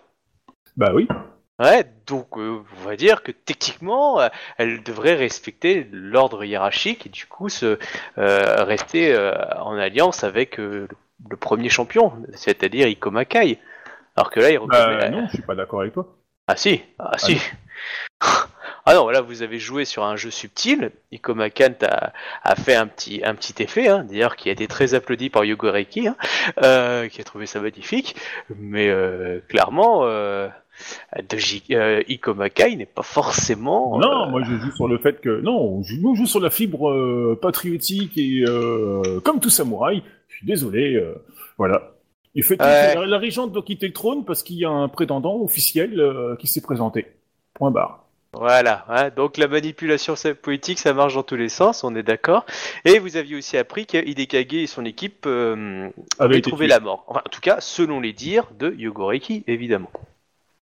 Bah 0.78 0.92
oui. 0.94 1.08
Ouais, 1.62 1.86
donc 2.08 2.40
euh, 2.40 2.64
on 2.80 2.86
va 2.88 2.96
dire 2.96 3.22
que 3.22 3.32
techniquement, 3.32 4.20
euh, 4.20 4.30
elle 4.58 4.82
devrait 4.82 5.14
respecter 5.14 5.88
l'ordre 5.92 6.44
hiérarchique 6.44 7.06
et 7.06 7.10
du 7.10 7.28
coup 7.28 7.50
se 7.50 7.78
euh, 8.18 8.64
rester 8.64 9.16
en 9.60 9.78
alliance 9.78 10.24
avec 10.24 10.58
le, 10.58 10.88
le 11.30 11.38
premier 11.38 11.70
champion, 11.70 12.14
c'est-à-dire 12.34 12.88
Ikoma 12.88 13.26
Kai. 13.26 13.60
Alors 14.16 14.32
que 14.32 14.40
là, 14.40 14.50
il 14.50 14.58
reconnaît... 14.58 14.98
Bah 14.98 15.10
non, 15.10 15.28
je 15.28 15.34
suis 15.34 15.44
pas 15.44 15.54
d'accord 15.54 15.82
avec 15.82 15.94
toi. 15.94 16.08
Ah 16.48 16.56
si, 16.56 16.82
ah 16.98 17.18
si. 17.20 17.40
Ah 18.22 18.48
non, 18.88 19.10
là 19.10 19.22
vous 19.22 19.44
avez 19.44 19.60
joué 19.60 19.86
sur 19.86 20.04
un 20.04 20.16
jeu 20.16 20.32
subtil. 20.32 20.92
Ikoma 21.12 21.50
Kant 21.50 21.76
a, 21.84 22.14
a 22.44 22.56
fait 22.56 22.76
un 22.76 22.88
petit, 22.88 23.22
un 23.24 23.36
petit 23.36 23.62
effet, 23.62 23.88
hein, 23.88 24.06
d'ailleurs 24.10 24.36
qui 24.36 24.50
a 24.50 24.52
été 24.52 24.68
très 24.68 24.94
applaudi 24.94 25.30
par 25.30 25.46
Yogoreki, 25.46 26.08
hein, 26.08 26.16
euh, 26.64 27.08
qui 27.08 27.22
a 27.22 27.24
trouvé 27.24 27.46
ça 27.46 27.60
magnifique. 27.62 28.16
Mais 28.58 28.90
euh, 28.90 29.40
clairement, 29.48 30.06
euh, 30.06 30.50
de 31.30 31.38
euh, 31.76 32.02
Ikoma 32.08 32.50
Kai 32.50 32.76
n'est 32.76 32.86
pas 32.86 33.04
forcément. 33.04 34.00
Non, 34.00 34.24
euh, 34.24 34.30
moi 34.30 34.42
je 34.44 34.56
joue 34.56 34.72
sur 34.72 34.88
le 34.88 34.98
fait 34.98 35.22
que 35.22 35.42
non, 35.42 35.60
on 35.60 35.84
joue, 35.84 36.26
sur 36.26 36.40
la 36.40 36.50
fibre 36.50 36.90
euh, 36.90 37.38
patriotique 37.40 38.18
et 38.18 38.44
euh, 38.48 39.20
comme 39.24 39.40
tout 39.40 39.50
samouraï. 39.50 40.02
Je 40.28 40.38
suis 40.38 40.48
désolé, 40.48 40.96
euh, 40.96 41.14
voilà. 41.58 41.92
Il 42.34 42.44
fait 42.44 42.56
la, 42.58 43.06
la 43.06 43.18
régente 43.18 43.52
doit 43.52 43.62
quitter 43.62 43.88
le 43.88 43.94
trône 43.94 44.24
parce 44.24 44.42
qu'il 44.42 44.56
y 44.56 44.66
a 44.66 44.70
un 44.70 44.88
prétendant 44.88 45.36
officiel 45.42 46.00
euh, 46.00 46.36
qui 46.38 46.48
s'est 46.48 46.62
présenté. 46.62 47.08
Point 47.54 47.72
barre. 47.72 48.01
Voilà, 48.34 48.86
hein, 48.88 49.10
donc 49.10 49.38
la 49.38 49.50
manipulation 49.50 50.14
politique, 50.42 50.80
ça 50.80 50.94
marche 50.94 51.16
dans 51.16 51.24
tous 51.24 51.36
les 51.36 51.50
sens, 51.50 51.84
on 51.84 51.94
est 51.96 52.04
d'accord. 52.04 52.46
Et 52.86 52.98
vous 52.98 53.18
aviez 53.18 53.36
aussi 53.36 53.58
appris 53.58 53.86
que 53.86 53.98
Hidekage 53.98 54.54
et 54.54 54.68
son 54.68 54.86
équipe 54.86 55.26
euh, 55.26 55.90
avaient 56.18 56.40
trouvé 56.40 56.68
la 56.68 56.80
mort. 56.80 57.04
Enfin, 57.08 57.22
en 57.26 57.30
tout 57.30 57.42
cas, 57.42 57.60
selon 57.60 58.00
les 58.00 58.14
dires 58.14 58.50
de 58.58 58.74
Yogoreki, 58.74 59.44
évidemment. 59.48 59.92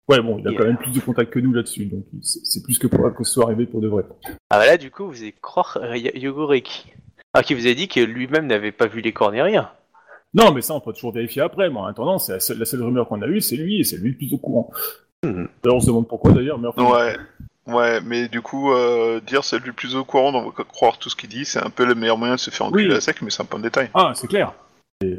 Ouais, 0.08 0.20
bon, 0.20 0.38
il 0.38 0.46
a 0.46 0.50
Et, 0.50 0.54
quand 0.54 0.64
même 0.64 0.76
plus 0.76 0.92
de 0.92 1.00
contacts 1.00 1.32
que 1.32 1.38
nous 1.38 1.54
là-dessus, 1.54 1.86
donc 1.86 2.04
c'est 2.20 2.62
plus 2.62 2.78
que 2.78 2.86
probable 2.86 3.16
que 3.16 3.24
ce 3.24 3.32
soit 3.32 3.44
arrivé 3.44 3.64
pour 3.64 3.80
de 3.80 3.88
vrai. 3.88 4.04
Ah 4.50 4.58
bah 4.58 4.66
là, 4.66 4.76
du 4.76 4.90
coup, 4.90 5.06
vous 5.06 5.22
allez 5.22 5.32
croire 5.32 5.78
Yogoreki. 5.94 6.92
Ah, 7.32 7.42
qui 7.42 7.54
vous 7.54 7.66
a 7.66 7.72
dit 7.72 7.88
que 7.88 8.00
lui-même 8.00 8.46
n'avait 8.46 8.72
pas 8.72 8.86
vu 8.86 9.00
les 9.00 9.12
corps 9.12 9.32
ni 9.32 9.40
rien. 9.40 9.70
Non, 10.34 10.52
mais 10.52 10.60
ça, 10.60 10.74
on 10.74 10.80
peut 10.80 10.92
toujours 10.92 11.12
vérifier 11.12 11.40
après. 11.40 11.70
Mais 11.70 11.78
en 11.78 11.86
attendant, 11.86 12.18
c'est 12.18 12.32
la 12.32 12.40
seule, 12.40 12.58
la 12.58 12.64
seule 12.66 12.82
rumeur 12.82 13.08
qu'on 13.08 13.22
a 13.22 13.26
eue, 13.26 13.40
c'est 13.40 13.56
lui, 13.56 13.80
et 13.80 13.84
c'est 13.84 13.96
lui 13.96 14.10
le 14.10 14.16
plus 14.16 14.34
au 14.34 14.38
courant. 14.38 14.70
Mhm. 15.24 15.48
D'ailleurs, 15.62 15.76
on 15.76 15.80
se 15.80 15.86
demande 15.86 16.06
pourquoi 16.06 16.32
d'ailleurs, 16.32 16.58
mais 16.58 16.68
enfin, 16.68 16.84
Ouais. 16.84 17.16
Ouais, 17.66 18.00
mais 18.02 18.28
du 18.28 18.42
coup, 18.42 18.72
euh, 18.72 19.20
dire 19.20 19.42
c'est 19.42 19.64
le 19.64 19.72
plus 19.72 19.96
au 19.96 20.04
courant, 20.04 20.34
on 20.34 20.50
va 20.50 20.64
croire 20.64 20.98
tout 20.98 21.08
ce 21.08 21.16
qu'il 21.16 21.30
dit, 21.30 21.44
c'est 21.46 21.64
un 21.64 21.70
peu 21.70 21.86
le 21.86 21.94
meilleur 21.94 22.18
moyen 22.18 22.34
de 22.34 22.40
se 22.40 22.50
faire 22.50 22.66
enculer 22.66 22.88
Oui. 22.90 22.94
à 22.96 23.00
sec, 23.00 23.22
mais 23.22 23.30
c'est 23.30 23.42
un 23.42 23.46
point 23.46 23.58
de 23.58 23.64
détail. 23.64 23.88
Ah, 23.94 24.12
c'est 24.14 24.26
clair. 24.26 24.52
Et... 25.02 25.18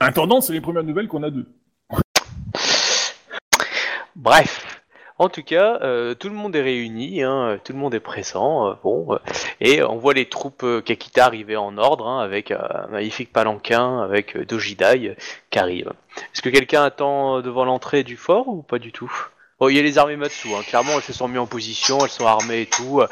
Intendant, 0.00 0.40
c'est 0.40 0.54
les 0.54 0.62
premières 0.62 0.82
nouvelles 0.82 1.08
qu'on 1.08 1.22
a 1.22 1.30
d'eux. 1.30 1.46
Bref. 4.16 4.66
En 5.18 5.28
tout 5.28 5.42
cas, 5.42 5.78
euh, 5.82 6.14
tout 6.14 6.30
le 6.30 6.34
monde 6.34 6.56
est 6.56 6.62
réuni, 6.62 7.22
hein, 7.22 7.58
tout 7.62 7.74
le 7.74 7.78
monde 7.78 7.92
est 7.92 8.00
présent, 8.00 8.68
euh, 8.70 8.74
bon, 8.82 9.12
euh, 9.12 9.18
et 9.60 9.82
on 9.82 9.96
voit 9.98 10.14
les 10.14 10.24
troupes 10.30 10.62
euh, 10.62 10.80
Kakita 10.80 11.26
arriver 11.26 11.58
en 11.58 11.76
ordre, 11.76 12.08
hein, 12.08 12.20
avec 12.22 12.50
euh, 12.50 12.56
un 12.58 12.86
magnifique 12.86 13.30
palanquin, 13.30 14.00
avec 14.00 14.34
euh, 14.34 14.46
Dojidai 14.46 15.08
euh, 15.08 15.14
qui 15.50 15.58
arrive. 15.58 15.92
Est-ce 16.16 16.40
que 16.40 16.48
quelqu'un 16.48 16.84
attend 16.84 17.42
devant 17.42 17.66
l'entrée 17.66 18.02
du 18.02 18.16
fort 18.16 18.48
ou 18.48 18.62
pas 18.62 18.78
du 18.78 18.92
tout? 18.92 19.12
Bon, 19.60 19.68
il 19.68 19.76
y 19.76 19.78
a 19.78 19.82
les 19.82 19.98
armées 19.98 20.16
Matsu, 20.16 20.48
hein, 20.54 20.62
clairement, 20.66 20.92
elles 20.96 21.02
se 21.02 21.12
sont 21.12 21.28
mises 21.28 21.38
en 21.38 21.46
position, 21.46 21.98
elles 22.02 22.10
sont 22.10 22.26
armées 22.26 22.62
et 22.62 22.66
tout. 22.66 23.02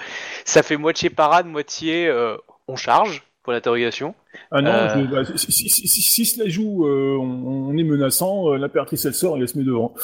Ça 0.47 0.63
fait 0.63 0.79
moitié 0.79 1.11
parade, 1.11 1.47
moitié 1.47 2.09
euh, 2.09 2.37
on 2.69 2.77
charge, 2.77 3.23
pour 3.43 3.53
l'interrogation. 3.53 4.15
Ah 4.51 4.63
non, 4.63 4.71
Euh. 4.71 4.89
je- 4.95 5.11
bah, 5.11 5.23
si, 5.37 5.53
si, 5.53 5.69
si, 5.69 5.89
si, 6.01 6.25
cela 6.25 6.49
joue, 6.49 6.87
euh, 6.87 7.19
on, 7.21 7.69
on 7.71 7.77
est 7.77 7.83
menaçant, 7.83 8.49
euh, 8.53 8.57
l'impératrice 8.57 9.05
elle 9.05 9.15
sort 9.15 9.37
et 9.37 9.41
elle 9.41 9.49
se 9.49 9.59
met 9.59 9.65
devant. 9.65 9.95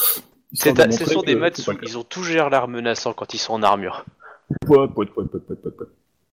C'est 0.52 0.72
de 0.72 0.92
ce 0.92 1.04
sont 1.06 1.22
des 1.22 1.34
Matsu, 1.34 1.62
ils 1.82 1.98
ont 1.98 2.04
toujours 2.04 2.48
l'air 2.50 2.68
menaçants 2.68 3.12
quand 3.14 3.32
ils 3.34 3.38
sont 3.38 3.54
en 3.54 3.62
armure. 3.62 4.04
Poit, 4.66 4.86
poit, 4.88 5.06
poit, 5.06 5.24
poit, 5.24 5.40
poit, 5.40 5.56
poit. 5.56 5.86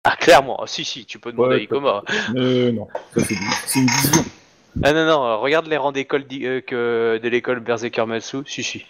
Ah, 0.05 0.15
clairement, 0.15 0.57
ah, 0.63 0.67
si, 0.67 0.85
si, 0.85 1.05
tu 1.05 1.19
peux 1.19 1.33
demander 1.33 1.55
à 1.55 1.57
Ikoma. 1.57 2.03
Euh, 2.35 2.71
non, 2.71 2.87
ça 3.13 3.21
c'est 3.65 3.79
une 3.79 3.87
vision. 3.87 4.23
Ah 4.83 4.93
non, 4.93 5.05
non, 5.05 5.39
regarde 5.41 5.67
les 5.67 5.75
rangs 5.75 5.91
d'école 5.91 6.23
euh, 6.31 6.61
que 6.61 7.19
de 7.21 7.27
l'école 7.29 7.59
Berserker 7.59 8.05
Matsu, 8.05 8.37
si, 8.45 8.63
si. 8.63 8.85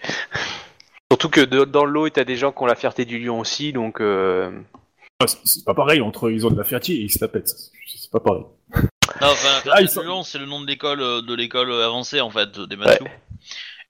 Surtout 1.12 1.30
que 1.30 1.42
de- 1.42 1.64
dans 1.66 1.86
le 1.86 1.92
lot, 1.92 2.10
t'as 2.10 2.24
des 2.26 2.36
gens 2.36 2.52
qui 2.52 2.62
ont 2.64 2.66
la 2.66 2.76
fierté 2.76 3.06
du 3.06 3.20
lion 3.20 3.40
aussi, 3.40 3.72
donc... 3.74 4.02
Euh... 4.02 4.52
Ah, 5.22 5.28
c'est- 5.28 5.40
c'est 5.46 5.66
pas 5.66 5.74
pareil 5.74 6.02
entre 6.02 6.30
ils 6.30 6.46
ont 6.46 6.52
de 6.52 6.58
la 6.58 6.64
fierté 6.64 6.94
et 6.94 7.02
ils 7.02 7.12
se 7.12 7.20
la 7.22 7.28
pètent. 7.28 7.48
C'est- 7.50 7.72
C'est 8.00 8.12
pas 8.12 8.20
pareil. 8.20 8.44
Non, 8.74 8.82
enfin, 9.22 9.62
la 9.66 9.74
Ah, 9.76 9.82
ils 9.82 9.90
sont- 9.90 10.02
Lion, 10.02 10.24
c'est 10.24 10.38
le 10.38 10.46
nom 10.46 10.62
de 10.62 10.68
l'école 10.68 11.02
euh, 11.02 11.22
de 11.22 11.34
l'école 11.34 11.72
avancée 11.74 12.22
en 12.22 12.30
fait 12.30 12.58
des 12.60 12.76
Matsu. 12.78 13.04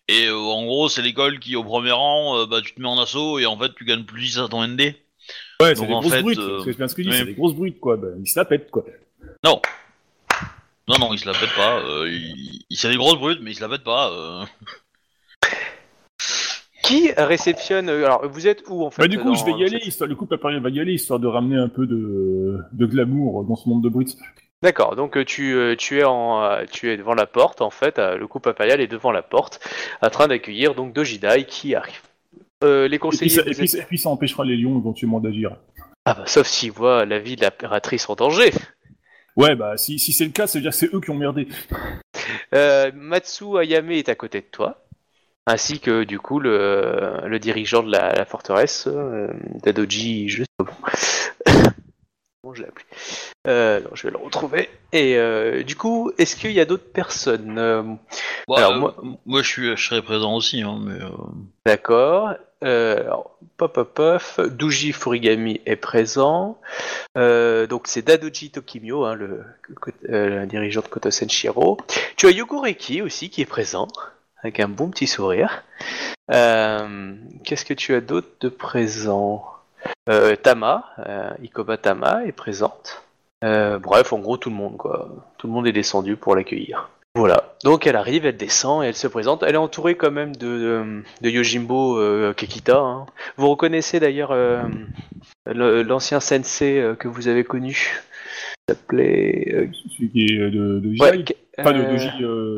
Et 0.08 0.26
euh, 0.28 0.36
en 0.38 0.64
gros, 0.66 0.88
c'est 0.90 1.02
l'école 1.02 1.40
qui 1.40 1.56
au 1.56 1.64
premier 1.64 1.92
rang, 1.92 2.38
euh, 2.40 2.46
bah 2.46 2.62
tu 2.62 2.74
te 2.74 2.82
mets 2.82 2.88
en 2.88 2.98
assaut 3.00 3.38
et 3.40 3.46
en 3.46 3.58
fait 3.58 3.74
tu 3.76 3.84
gagnes 3.86 4.06
plus 4.06 4.40
à 4.40 4.48
ton 4.48 4.66
ND. 4.66 4.80
Ouais, 4.80 4.96
c'est 5.60 5.76
Donc, 5.76 5.88
des 5.88 5.94
en 5.94 6.00
grosses 6.00 6.14
fait, 6.14 6.22
brutes, 6.22 6.40
euh, 6.40 6.62
c'est 6.64 6.78
bien 6.78 6.88
ce 6.88 6.96
que 6.96 7.04
je 7.04 7.10
dis, 7.10 7.14
oui. 7.14 7.20
c'est 7.20 7.26
des 7.26 7.34
grosses 7.36 7.54
brutes 7.56 7.80
quoi, 7.80 7.98
ben, 7.98 8.16
ils 8.24 8.28
se 8.28 8.40
la 8.40 8.46
pètent 8.46 8.72
quoi. 8.72 8.86
Non, 9.44 9.62
non, 10.88 11.14
il 11.14 11.20
se 11.20 11.26
la 11.28 11.34
pète 11.34 11.54
pas. 11.56 11.80
Euh, 11.82 12.10
il, 12.10 12.64
il 12.70 12.78
c'est 12.78 12.90
des 12.90 12.96
grosses 12.96 13.20
brutes, 13.20 13.40
mais 13.44 13.52
il 13.52 13.56
se 13.56 13.62
la 13.62 13.68
pète 13.70 13.84
pas. 13.84 14.10
euh. 14.12 14.46
Qui 16.88 17.12
réceptionne 17.18 17.90
euh, 17.90 18.06
Alors, 18.06 18.28
vous 18.28 18.48
êtes 18.48 18.64
où 18.70 18.86
en 18.86 18.90
fait 18.92 19.02
Bah, 19.02 19.08
du 19.08 19.18
coup, 19.18 19.26
dans- 19.30 19.34
je 19.36 19.46
vais 19.46 19.52
y 19.54 19.64
aller, 19.66 19.78
histoire, 19.86 20.10
le 20.10 20.16
couple 20.16 20.36
impérial 20.36 20.62
va 20.62 20.70
y 20.70 20.80
aller, 20.80 20.94
histoire 20.94 21.20
de 21.20 21.28
ramener 21.28 21.58
un 21.58 21.70
peu 21.70 21.86
de, 21.86 22.60
de 22.72 22.86
glamour 22.86 23.44
dans 23.44 23.56
ce 23.56 23.68
monde 23.70 23.84
de 23.84 23.90
Brits. 23.90 24.16
D'accord, 24.64 24.96
donc 24.96 25.18
euh, 25.18 25.24
tu, 25.24 25.54
euh, 25.54 25.76
tu, 25.76 26.00
es 26.00 26.04
en, 26.04 26.66
tu 26.72 26.90
es 26.92 26.98
devant 26.98 27.14
la 27.14 27.28
porte, 27.28 27.62
en 27.62 27.70
fait, 27.70 28.00
le 28.00 28.26
couple 28.28 28.50
impérial 28.50 28.82
est 28.82 28.88
devant 28.88 29.12
la 29.12 29.22
porte, 29.22 29.60
en 30.02 30.10
train 30.10 30.28
d'accueillir 30.28 30.74
donc 30.74 30.94
Dojidai 30.94 31.46
qui 31.46 31.76
arrive. 31.76 32.02
Euh, 32.64 32.88
les 32.88 32.96
Et 32.96 32.98
puis, 32.98 33.00
conseillers. 33.00 33.30
ça, 33.30 33.42
et 33.46 33.52
puis, 33.54 33.68
ça- 33.68 33.78
et 33.78 33.84
puis 33.84 33.98
ça 34.00 34.10
empêchera 34.10 34.44
les 34.46 34.58
lions 34.58 34.80
éventuellement 34.80 35.20
d'agir. 35.20 35.56
Ah 36.06 36.16
bah, 36.16 36.24
sauf 36.26 36.48
s'ils 36.48 36.72
voient 36.72 37.06
la 37.06 37.20
vie 37.20 37.36
de 37.36 37.42
l'impératrice 37.42 38.10
en 38.10 38.16
danger. 38.16 38.52
Ouais, 39.36 39.56
bah 39.56 39.78
si, 39.78 40.00
si 40.00 40.12
c'est 40.14 40.26
le 40.26 40.32
cas, 40.32 40.48
ça 40.48 40.58
veut 40.58 40.64
dire 40.64 40.72
que 40.72 40.78
c'est 40.78 40.92
eux 40.92 41.00
qui 41.02 41.12
ont 41.12 41.16
merdé. 41.16 41.48
Euh, 42.56 42.92
Matsu 42.96 43.60
Ayame 43.60 43.92
est 43.92 44.10
à 44.10 44.16
côté 44.16 44.42
de 44.42 44.48
toi, 44.52 44.87
ainsi 45.48 45.80
que 45.80 46.04
du 46.04 46.20
coup 46.20 46.40
le, 46.40 47.22
le 47.26 47.40
dirigeant 47.40 47.82
de 47.82 47.92
la, 47.92 48.14
la 48.14 48.26
forteresse, 48.26 48.86
euh, 48.88 49.28
Dadoji, 49.64 50.30
je 50.30 50.44
sais 50.44 50.48
pas 50.58 50.66
bon. 50.66 50.74
Je 52.54 52.62
l'ai 52.62 52.68
appelé 52.70 52.86
Euh, 53.48 53.82
non, 53.82 53.90
Je 53.94 54.04
vais 54.08 54.12
le 54.12 54.18
retrouver. 54.18 54.70
Et 54.94 55.18
euh, 55.18 55.64
du 55.64 55.76
coup, 55.76 56.12
est-ce 56.18 56.36
qu'il 56.36 56.52
y 56.52 56.60
a 56.62 56.66
d'autres 56.66 56.92
personnes 56.92 57.56
Bah, 58.48 58.56
Alors, 58.58 58.76
moi- 58.78 58.96
moi, 59.26 59.42
je, 59.42 59.48
suis, 59.48 59.76
je 59.76 59.84
serais 59.88 60.02
présent 60.02 60.34
aussi, 60.36 60.62
hein, 60.62 60.80
mais... 60.82 60.98
D'accord. 61.66 62.30
Alors, 62.62 63.38
pop, 63.58 63.74
pop, 63.74 63.94
pop. 63.94 64.48
Douji 64.48 64.94
Furigami 64.94 65.60
est 65.66 65.76
présent. 65.76 66.58
Donc 67.16 67.88
c'est 67.88 68.02
Dadoji 68.02 68.50
Tokimyo, 68.52 69.04
hein, 69.04 69.16
le, 69.16 69.44
le 70.04 70.46
dirigeant 70.46 70.82
de 70.82 70.88
Koto 70.88 71.12
Senshiro. 71.12 71.78
Tu 72.16 72.28
as 72.28 72.32
Yogoreki 72.32 73.02
aussi 73.02 73.30
qui 73.30 73.42
est 73.42 73.46
présent, 73.46 73.88
avec 74.42 74.60
un 74.60 74.68
bon 74.68 74.90
petit 74.90 75.08
sourire. 75.08 75.64
Euh, 76.34 77.14
Qu'est-ce 77.44 77.66
que 77.66 77.74
tu 77.74 77.94
as 77.96 78.02
d'autre 78.02 78.30
de 78.42 78.50
présent? 78.50 79.46
Euh, 80.10 80.36
Tama, 80.36 80.86
euh, 81.08 81.30
Ikoba 81.44 81.78
Tama 81.78 82.26
est 82.26 82.32
présente. 82.32 83.04
Euh, 83.44 83.78
bref, 83.80 84.12
en 84.14 84.20
gros 84.20 84.38
tout 84.38 84.50
le 84.50 84.56
monde 84.56 84.78
quoi. 84.78 85.10
Tout 85.38 85.48
le 85.48 85.54
monde 85.54 85.68
est 85.68 85.72
descendu 85.72 86.16
pour 86.16 86.36
l'accueillir. 86.36 86.90
Voilà. 87.16 87.56
Donc 87.64 87.88
elle 87.88 87.96
arrive, 87.96 88.26
elle 88.26 88.38
descend 88.38 88.84
et 88.84 88.88
elle 88.88 88.96
se 88.96 89.08
présente. 89.08 89.44
Elle 89.44 89.56
est 89.56 89.58
entourée 89.58 89.96
quand 89.96 90.12
même 90.12 90.36
de, 90.36 91.02
de, 91.22 91.30
Yojimbo 91.30 92.34
Kekita. 92.34 92.78
hein. 92.78 93.06
Vous 93.38 93.50
reconnaissez 93.50 94.00
d'ailleurs 94.00 94.34
le- 94.34 95.84
l'ancien 95.84 96.20
sensei 96.20 96.84
que 97.00 97.08
vous 97.08 97.28
avez 97.28 97.44
connu. 97.44 98.02
Il 98.70 98.74
s'appelait. 98.74 99.70
Celui 99.96 100.10
qui 100.12 100.26
est 100.26 100.50
de, 100.50 100.80
de 100.80 100.94
Jai, 100.94 101.26
pas 101.64 101.74
de, 101.74 101.84
de 101.84 101.98
J 101.98 102.10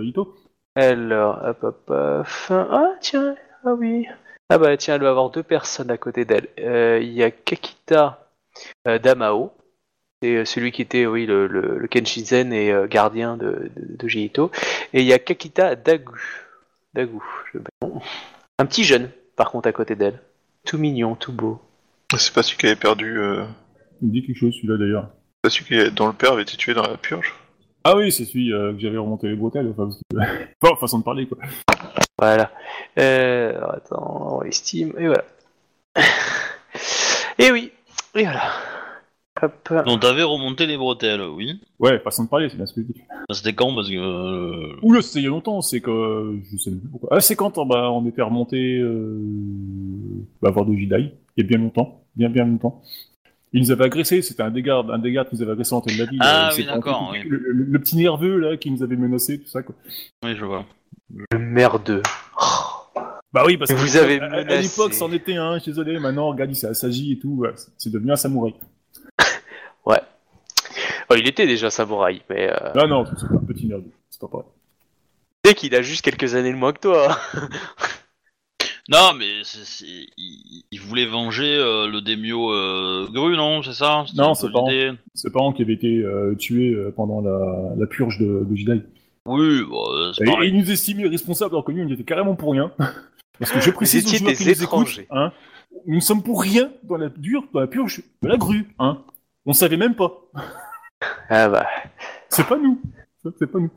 Ito? 0.09 0.35
Alors, 0.75 1.41
hop, 1.43 1.63
hop, 1.63 1.83
hop. 1.89 2.27
Ah, 2.49 2.93
tiens, 3.01 3.35
ah 3.65 3.73
oui. 3.73 4.05
Ah 4.49 4.57
bah 4.57 4.75
tiens, 4.77 4.95
elle 4.95 5.01
va 5.03 5.09
avoir 5.09 5.29
deux 5.29 5.43
personnes 5.43 5.91
à 5.91 5.97
côté 5.97 6.25
d'elle. 6.25 6.47
Euh, 6.59 6.99
Il 7.01 7.11
y 7.13 7.23
a 7.23 7.31
Kekita 7.31 8.27
euh, 8.87 8.97
Damao. 8.99 9.51
C'est 10.21 10.35
euh, 10.37 10.45
celui 10.45 10.71
qui 10.71 10.81
était, 10.81 11.05
oui, 11.05 11.25
le, 11.25 11.47
le, 11.47 11.77
le 11.77 11.87
Kenshizen 11.87 12.51
et 12.51 12.71
euh, 12.71 12.87
gardien 12.87 13.37
de, 13.37 13.71
de, 13.75 13.95
de 13.97 14.07
Jihito. 14.07 14.51
Et 14.93 15.01
il 15.01 15.05
y 15.05 15.13
a 15.13 15.19
Kakita 15.19 15.75
Dagu. 15.75 16.19
Dagu. 16.93 17.19
je- 17.53 17.59
bon. 17.81 18.01
Un 18.57 18.65
petit 18.65 18.83
jeune, 18.83 19.09
par 19.35 19.51
contre, 19.51 19.69
à 19.69 19.71
côté 19.71 19.95
d'elle. 19.95 20.19
Tout 20.65 20.77
mignon, 20.77 21.15
tout 21.15 21.31
beau. 21.31 21.61
C'est 22.17 22.33
pas 22.33 22.43
celui 22.43 22.57
qui 22.57 22.65
avait 22.65 22.75
perdu. 22.75 23.19
Euh... 23.19 23.45
Il 24.01 24.07
me 24.07 24.13
dit 24.13 24.25
quelque 24.25 24.37
chose 24.39 24.53
celui-là 24.55 24.77
d'ailleurs. 24.77 25.09
c'est 25.11 25.41
Pas 25.43 25.49
celui 25.49 25.65
qui 25.65 25.73
est- 25.75 25.91
dont 25.91 26.07
le 26.07 26.13
père 26.13 26.33
avait 26.33 26.41
été 26.41 26.57
tué 26.57 26.73
dans 26.73 26.81
la 26.87 26.97
purge. 26.97 27.33
Ah 27.83 27.95
oui, 27.95 28.11
c'est 28.11 28.25
celui 28.25 28.53
euh, 28.53 28.73
que 28.73 28.79
j'avais 28.79 28.97
remonté 28.97 29.27
les 29.29 29.35
bretelles. 29.35 29.69
Enfin, 29.71 29.85
parce 29.85 29.97
que... 29.97 30.53
enfin, 30.61 30.75
façon 30.79 30.99
de 30.99 31.03
parler 31.03 31.27
quoi. 31.27 31.37
Voilà. 32.17 32.51
Euh, 32.97 33.55
alors, 33.57 33.73
attends, 33.75 34.37
on 34.39 34.43
estime. 34.43 34.93
Et 34.97 35.07
voilà. 35.07 35.23
Et 37.37 37.51
oui. 37.51 37.71
Et 38.15 38.23
voilà. 38.23 38.41
Hop. 39.41 39.73
Donc 39.85 40.01
t'avais 40.01 40.23
remonté 40.23 40.65
les 40.65 40.75
bretelles, 40.75 41.21
oui. 41.21 41.61
Ouais, 41.79 41.97
façon 41.99 42.25
de 42.25 42.29
parler, 42.29 42.49
c'est 42.49 42.57
bien 42.57 42.65
ce 42.65 42.73
que 42.73 42.81
je 42.81 42.87
dis. 42.87 43.01
Bah, 43.09 43.33
C'était 43.33 43.53
quand 43.53 43.73
Parce 43.73 43.87
que... 43.89 43.95
euh, 43.95 44.75
Oula, 44.81 45.01
c'était 45.01 45.19
il 45.19 45.23
y 45.23 45.27
a 45.27 45.29
longtemps, 45.29 45.61
c'est 45.61 45.79
que 45.79 46.37
je 46.51 46.57
sais 46.57 46.71
même 46.71 46.81
plus 46.81 46.89
pourquoi. 46.89 47.09
Ah, 47.13 47.21
c'est 47.21 47.37
quand 47.37 47.57
euh, 47.57 47.63
bah, 47.63 47.89
on 47.89 48.05
était 48.05 48.21
remonté 48.21 48.79
euh... 48.79 49.17
bah, 50.41 50.51
voir 50.51 50.65
Dojidai, 50.65 51.13
il 51.37 51.41
y 51.41 51.45
a 51.45 51.47
bien 51.47 51.57
longtemps, 51.57 52.01
bien 52.17 52.27
bien 52.27 52.43
longtemps. 52.43 52.81
Ils 53.53 53.61
nous 53.63 53.71
avaient 53.71 53.85
agressés, 53.85 54.21
c'était 54.21 54.43
un 54.43 54.51
des 54.51 54.61
gardes, 54.61 54.91
un 54.91 54.99
des 54.99 55.11
gardes 55.11 55.29
qui 55.29 55.35
nous 55.35 55.41
avait 55.41 55.53
agressés 55.53 55.73
en 55.73 55.81
tête 55.81 55.95
de 55.97 56.03
la 56.03 56.09
ville. 56.09 56.19
Ah 56.21 56.51
oui, 56.55 56.65
d'accord, 56.65 57.09
oui. 57.11 57.23
Le, 57.27 57.37
le- 57.37 57.63
le 57.65 57.79
petit 57.79 57.95
nerveux 57.97 58.37
là 58.37 58.57
qui 58.57 58.69
nous 58.69 58.83
avait 58.83 58.95
menacé, 58.95 59.39
tout 59.39 59.47
ça 59.47 59.63
quoi. 59.63 59.73
Oui, 60.23 60.35
je 60.35 60.45
vois. 60.45 60.65
Le 61.31 61.39
merdeux. 61.39 62.03
Bah 63.33 63.43
oui, 63.45 63.57
parce 63.57 63.71
que 63.71 63.75
Vous 63.77 63.97
avez 63.97 64.19
à- 64.19 64.43
l'époque 64.61 64.93
c'en 64.93 65.11
était 65.11 65.35
un, 65.35 65.55
je 65.57 65.63
suis 65.63 65.71
désolé, 65.71 65.99
maintenant 65.99 66.29
regarde, 66.29 66.51
il 66.51 66.55
s'est 66.55 66.67
assagi 66.67 67.13
et 67.13 67.19
tout, 67.19 67.35
ouais, 67.39 67.51
c'est- 67.77 67.89
devenu 67.89 68.11
un 68.11 68.15
samouraï. 68.15 68.53
Oh, 71.11 71.15
il 71.17 71.27
était 71.27 71.47
déjà 71.47 71.71
samouraï, 71.71 72.21
mais 72.29 72.51
euh, 72.51 72.71
Non, 72.75 72.87
non, 72.87 73.03
c'est 73.05 73.25
un 73.25 73.39
petit 73.39 73.65
nerveux, 73.65 73.89
c'est 74.11 74.19
pas 74.21 74.27
pareil. 74.27 74.45
dès 75.43 75.55
qu'il 75.55 75.73
a 75.73 75.81
juste 75.81 76.03
quelques 76.03 76.35
années 76.35 76.51
de 76.51 76.57
moins 76.57 76.71
que 76.71 76.81
toi. 76.81 77.17
Non, 78.91 79.13
mais 79.17 79.43
c'est, 79.43 79.65
c'est- 79.65 80.07
il, 80.17 80.63
il 80.71 80.79
voulait 80.81 81.05
venger 81.05 81.55
euh, 81.57 81.87
le 81.87 82.01
démio 82.01 82.51
euh, 82.51 83.07
Gru, 83.11 83.35
non 83.37 83.61
C'est 83.61 83.73
ça? 83.73 84.05
Non, 84.15 84.31
un 84.31 84.33
c'est 84.35 84.51
pas 84.51 84.61
l'idée. 84.67 84.91
Ses 85.13 85.31
parents 85.31 85.53
qui 85.53 85.61
avaient 85.61 85.73
été 85.73 85.99
euh, 86.03 86.33
tués 86.35 86.73
euh, 86.73 86.91
pendant 86.95 87.21
la, 87.21 87.75
la 87.77 87.85
purge 87.87 88.17
de, 88.19 88.45
de 88.49 88.55
Jidai. 88.55 88.81
Oui, 89.25 89.63
bon, 89.69 89.83
euh, 89.93 90.11
c'est 90.13 90.23
Et, 90.23 90.27
et 90.27 90.31
pareil. 90.31 90.49
ils 90.49 90.57
nous 90.57 90.71
estimaient 90.71 91.07
responsables 91.07 91.53
alors 91.53 91.63
que 91.65 91.71
nous, 91.71 91.83
on 91.83 91.87
y 91.87 91.93
était 91.93 92.03
carrément 92.03 92.35
pour 92.35 92.51
rien. 92.53 92.71
Parce 93.39 93.51
que 93.51 93.61
je 93.61 93.69
précise 93.71 94.03
aux 94.05 94.07
étiez 94.07 94.17
joueurs 94.19 94.31
des 94.31 94.37
qui 94.37 94.45
nous 94.45 94.63
étrangers. 94.63 95.07
hein, 95.11 95.31
nous 95.85 95.95
ne 95.95 96.01
sommes 96.01 96.23
pour 96.23 96.41
rien 96.41 96.71
dans 96.83 96.97
la 96.97 97.09
dure, 97.09 97.43
dans 97.53 97.59
la 97.59 97.67
purge 97.67 98.01
de 98.23 98.27
la 98.27 98.37
grue, 98.37 98.67
hein. 98.79 99.03
On 99.45 99.53
savait 99.53 99.77
même 99.77 99.95
pas. 99.95 100.11
Ah 101.29 101.47
bah. 101.47 101.65
C'est 102.27 102.45
pas 102.47 102.57
nous. 102.57 102.81
C'est 103.37 103.47
pas 103.51 103.59
nous. 103.59 103.69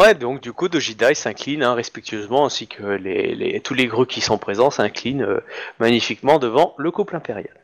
Ouais, 0.00 0.14
donc 0.14 0.42
du 0.42 0.52
coup, 0.52 0.68
Dojidai 0.68 1.14
s'incline 1.14 1.62
hein, 1.62 1.74
respectueusement, 1.74 2.44
ainsi 2.44 2.66
que 2.66 2.82
les, 2.82 3.34
les- 3.34 3.60
tous 3.60 3.72
les 3.74 3.86
grues 3.86 4.06
qui 4.06 4.20
sont 4.20 4.36
présents 4.36 4.70
s'inclinent 4.70 5.22
euh, 5.22 5.40
magnifiquement 5.80 6.38
devant 6.38 6.74
le 6.76 6.90
couple 6.90 7.16
impérial. 7.16 7.54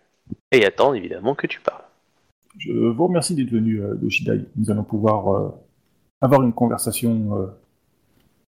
Et 0.50 0.64
attendent 0.64 0.96
évidemment 0.96 1.34
que 1.34 1.46
tu 1.46 1.60
parles. 1.60 1.82
Je 2.58 2.72
vous 2.72 3.06
remercie 3.06 3.34
d'être 3.34 3.50
venu 3.50 3.82
euh, 3.82 3.94
de 3.94 4.08
Shidai. 4.08 4.44
Nous 4.56 4.70
allons 4.70 4.84
pouvoir 4.84 5.28
euh, 5.34 5.48
avoir 6.22 6.42
une 6.42 6.54
conversation. 6.54 7.36
euh, 7.38 7.46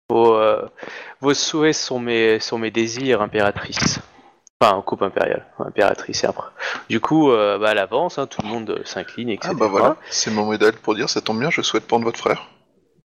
Vos, 0.09 0.35
euh, 0.35 0.67
vos 1.21 1.33
souhaits 1.33 1.75
sont 1.75 1.99
mes, 1.99 2.39
sont 2.39 2.57
mes 2.59 2.71
désirs, 2.71 3.21
impératrice. 3.21 3.99
Enfin, 4.61 4.81
coupe 4.83 5.01
impériale, 5.01 5.45
impératrice 5.59 6.23
et 6.23 6.27
après. 6.27 6.49
Du 6.89 6.99
coup, 6.99 7.31
euh, 7.31 7.57
bah, 7.59 7.69
à 7.69 7.73
l'avance, 7.73 8.17
hein, 8.19 8.25
tout 8.27 8.41
le 8.41 8.47
monde 8.47 8.81
s'incline, 8.85 9.29
etc. 9.29 9.49
Ah 9.53 9.57
bah 9.59 9.67
voilà, 9.67 9.97
c'est 10.09 10.31
mon 10.31 10.49
médaille 10.49 10.71
pour 10.81 10.95
dire 10.95 11.09
ça 11.09 11.21
tombe 11.21 11.39
bien, 11.39 11.49
je 11.51 11.61
souhaite 11.61 11.87
prendre 11.87 12.05
votre 12.05 12.19
frère. 12.19 12.49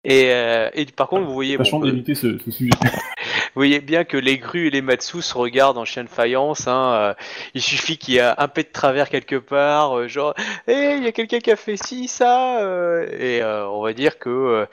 Et, 0.09 0.31
euh, 0.33 0.71
et 0.75 0.87
par 0.87 1.09
contre, 1.09 1.27
vous 1.27 1.35
voyez, 1.35 1.59
bon, 1.59 1.65
euh, 1.83 1.91
d'éviter 1.91 2.15
ce, 2.15 2.39
ce 2.39 2.51
sujet. 2.51 2.71
vous 2.81 3.57
voyez 3.57 3.81
bien 3.81 4.05
que 4.05 4.17
les 4.17 4.39
grues 4.39 4.69
et 4.69 4.71
les 4.71 4.81
matsus 4.83 5.23
se 5.23 5.37
regardent 5.37 5.79
en 5.79 5.85
chien 5.85 6.05
de 6.05 6.09
faïence. 6.09 6.69
Hein, 6.69 6.93
euh, 6.95 7.15
il 7.55 7.61
suffit 7.61 7.99
qu'il 7.99 8.15
y 8.15 8.19
ait 8.19 8.33
un 8.39 8.49
pet 8.49 8.63
de 8.69 8.73
travers 8.73 9.09
quelque 9.09 9.37
part, 9.37 9.99
euh, 9.99 10.07
genre, 10.09 10.35
hé, 10.69 10.95
il 10.99 11.03
y 11.05 11.09
a 11.09 11.13
quelqu'un 11.13 11.41
qui 11.41 11.51
a 11.51 11.57
fait 11.57 11.77
ci, 11.77 12.07
ça, 12.07 12.61
euh, 12.63 13.07
et 13.19 13.43
euh, 13.43 13.69
on 13.69 13.83
va 13.83 13.93
dire 13.95 14.19
que 14.21 14.31
euh, 14.31 14.67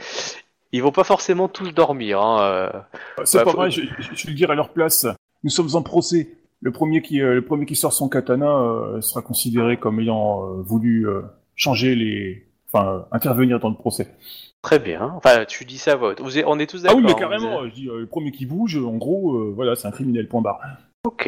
ils 0.71 0.83
vont 0.83 0.91
pas 0.91 1.03
forcément 1.03 1.47
tous 1.47 1.71
dormir. 1.71 2.21
Hein, 2.21 2.41
euh. 2.43 2.69
C'est 3.25 3.39
Bah, 3.39 3.43
pas 3.45 3.51
faut- 3.51 3.57
vrai, 3.57 3.71
je, 3.71 3.81
je- 3.81 4.09
je 4.13 4.23
vais 4.25 4.29
le 4.31 4.35
dire 4.37 4.51
à 4.51 4.55
leur 4.55 4.69
place. 4.69 5.07
Nous 5.43 5.49
sommes 5.49 5.69
en 5.75 5.81
procès. 5.81 6.29
Le 6.61 6.71
premier 6.71 7.01
qui, 7.01 7.21
euh, 7.21 7.33
le 7.33 7.43
premier 7.43 7.65
qui 7.65 7.75
sort 7.75 7.91
son 7.91 8.07
katana 8.07 8.49
euh, 8.49 9.01
sera 9.01 9.21
considéré 9.21 9.77
comme 9.77 9.99
ayant 9.99 10.43
euh, 10.43 10.61
voulu 10.61 11.07
euh, 11.09 11.21
changer 11.55 11.95
les. 11.95 12.45
Enfin, 12.71 12.87
euh, 12.87 12.99
intervenir 13.11 13.59
dans 13.59 13.69
le 13.69 13.75
procès. 13.75 14.07
Très 14.63 14.79
bien. 14.79 15.13
Enfin, 15.17 15.43
tu 15.45 15.65
dis 15.65 15.77
ça 15.77 15.91
à. 15.93 15.95
Vous 15.97 16.37
êtes- 16.39 16.45
on 16.47 16.57
est 16.57 16.67
tous 16.67 16.79
Ah 16.85 16.87
d'accord. 16.87 16.97
oui, 16.97 17.03
mais 17.05 17.11
hein, 17.11 17.15
carrément, 17.15 17.61
vous 17.61 17.67
je 17.67 17.73
dis, 17.73 17.89
euh, 17.89 17.99
le 17.99 18.07
premier 18.07 18.31
qui 18.31 18.45
bouge, 18.45 18.77
en 18.77 18.95
gros, 18.95 19.35
euh, 19.35 19.51
voilà, 19.53 19.75
c'est 19.75 19.87
un 19.87 19.91
criminel, 19.91 20.27
point 20.27 20.41
barre. 20.41 20.59
êtes- 20.63 20.83
Ok. 21.05 21.27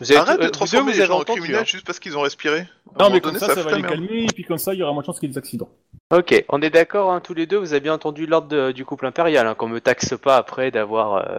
Vous 0.00 0.12
avez- 0.12 0.20
Arrête 0.20 0.36
euh, 0.36 0.40
de 0.40 0.44
vous 0.44 0.50
transformer 0.50 0.92
deux, 0.92 0.98
les 0.98 1.04
vous 1.04 1.06
gens 1.08 1.12
en 1.14 1.16
avez 1.16 1.22
entendu, 1.22 1.40
criminels 1.40 1.62
hein. 1.62 1.66
juste 1.66 1.86
parce 1.86 1.98
qu'ils 1.98 2.18
ont 2.18 2.20
respiré. 2.20 2.58
À 2.58 2.60
un 2.60 2.64
Non, 2.64 2.66
moment 2.98 3.14
mais 3.14 3.20
comme 3.22 3.32
donné, 3.32 3.40
ça, 3.40 3.46
ça, 3.46 3.54
fout 3.54 3.64
va 3.64 3.70
la 3.70 3.76
les 3.78 3.82
merde. 3.82 3.94
calmer, 3.94 4.24
et 4.24 4.26
puis 4.26 4.44
comme 4.44 4.58
ça, 4.58 4.74
il 4.74 4.80
y 4.80 4.82
aura 4.82 4.92
moins 4.92 5.00
de 5.00 5.06
chances 5.06 5.18
qu'il 5.18 5.28
y 5.28 5.32
ait 5.32 5.32
des 5.32 5.38
accidents. 5.38 5.70
Ok, 6.14 6.44
on 6.50 6.60
est 6.60 6.68
d'accord, 6.68 7.10
hein, 7.10 7.20
tous 7.20 7.32
les 7.32 7.46
deux, 7.46 7.56
vous 7.56 7.72
avez 7.72 7.80
bien 7.80 7.94
entendu 7.94 8.26
l'ordre 8.26 8.48
de- 8.48 8.72
du 8.72 8.84
couple 8.84 9.06
impérial, 9.06 9.46
hein, 9.46 9.54
qu'on 9.54 9.68
me 9.68 9.80
taxe 9.80 10.14
pas 10.22 10.36
après 10.36 10.70
d'avoir 10.70 11.14
euh, 11.14 11.38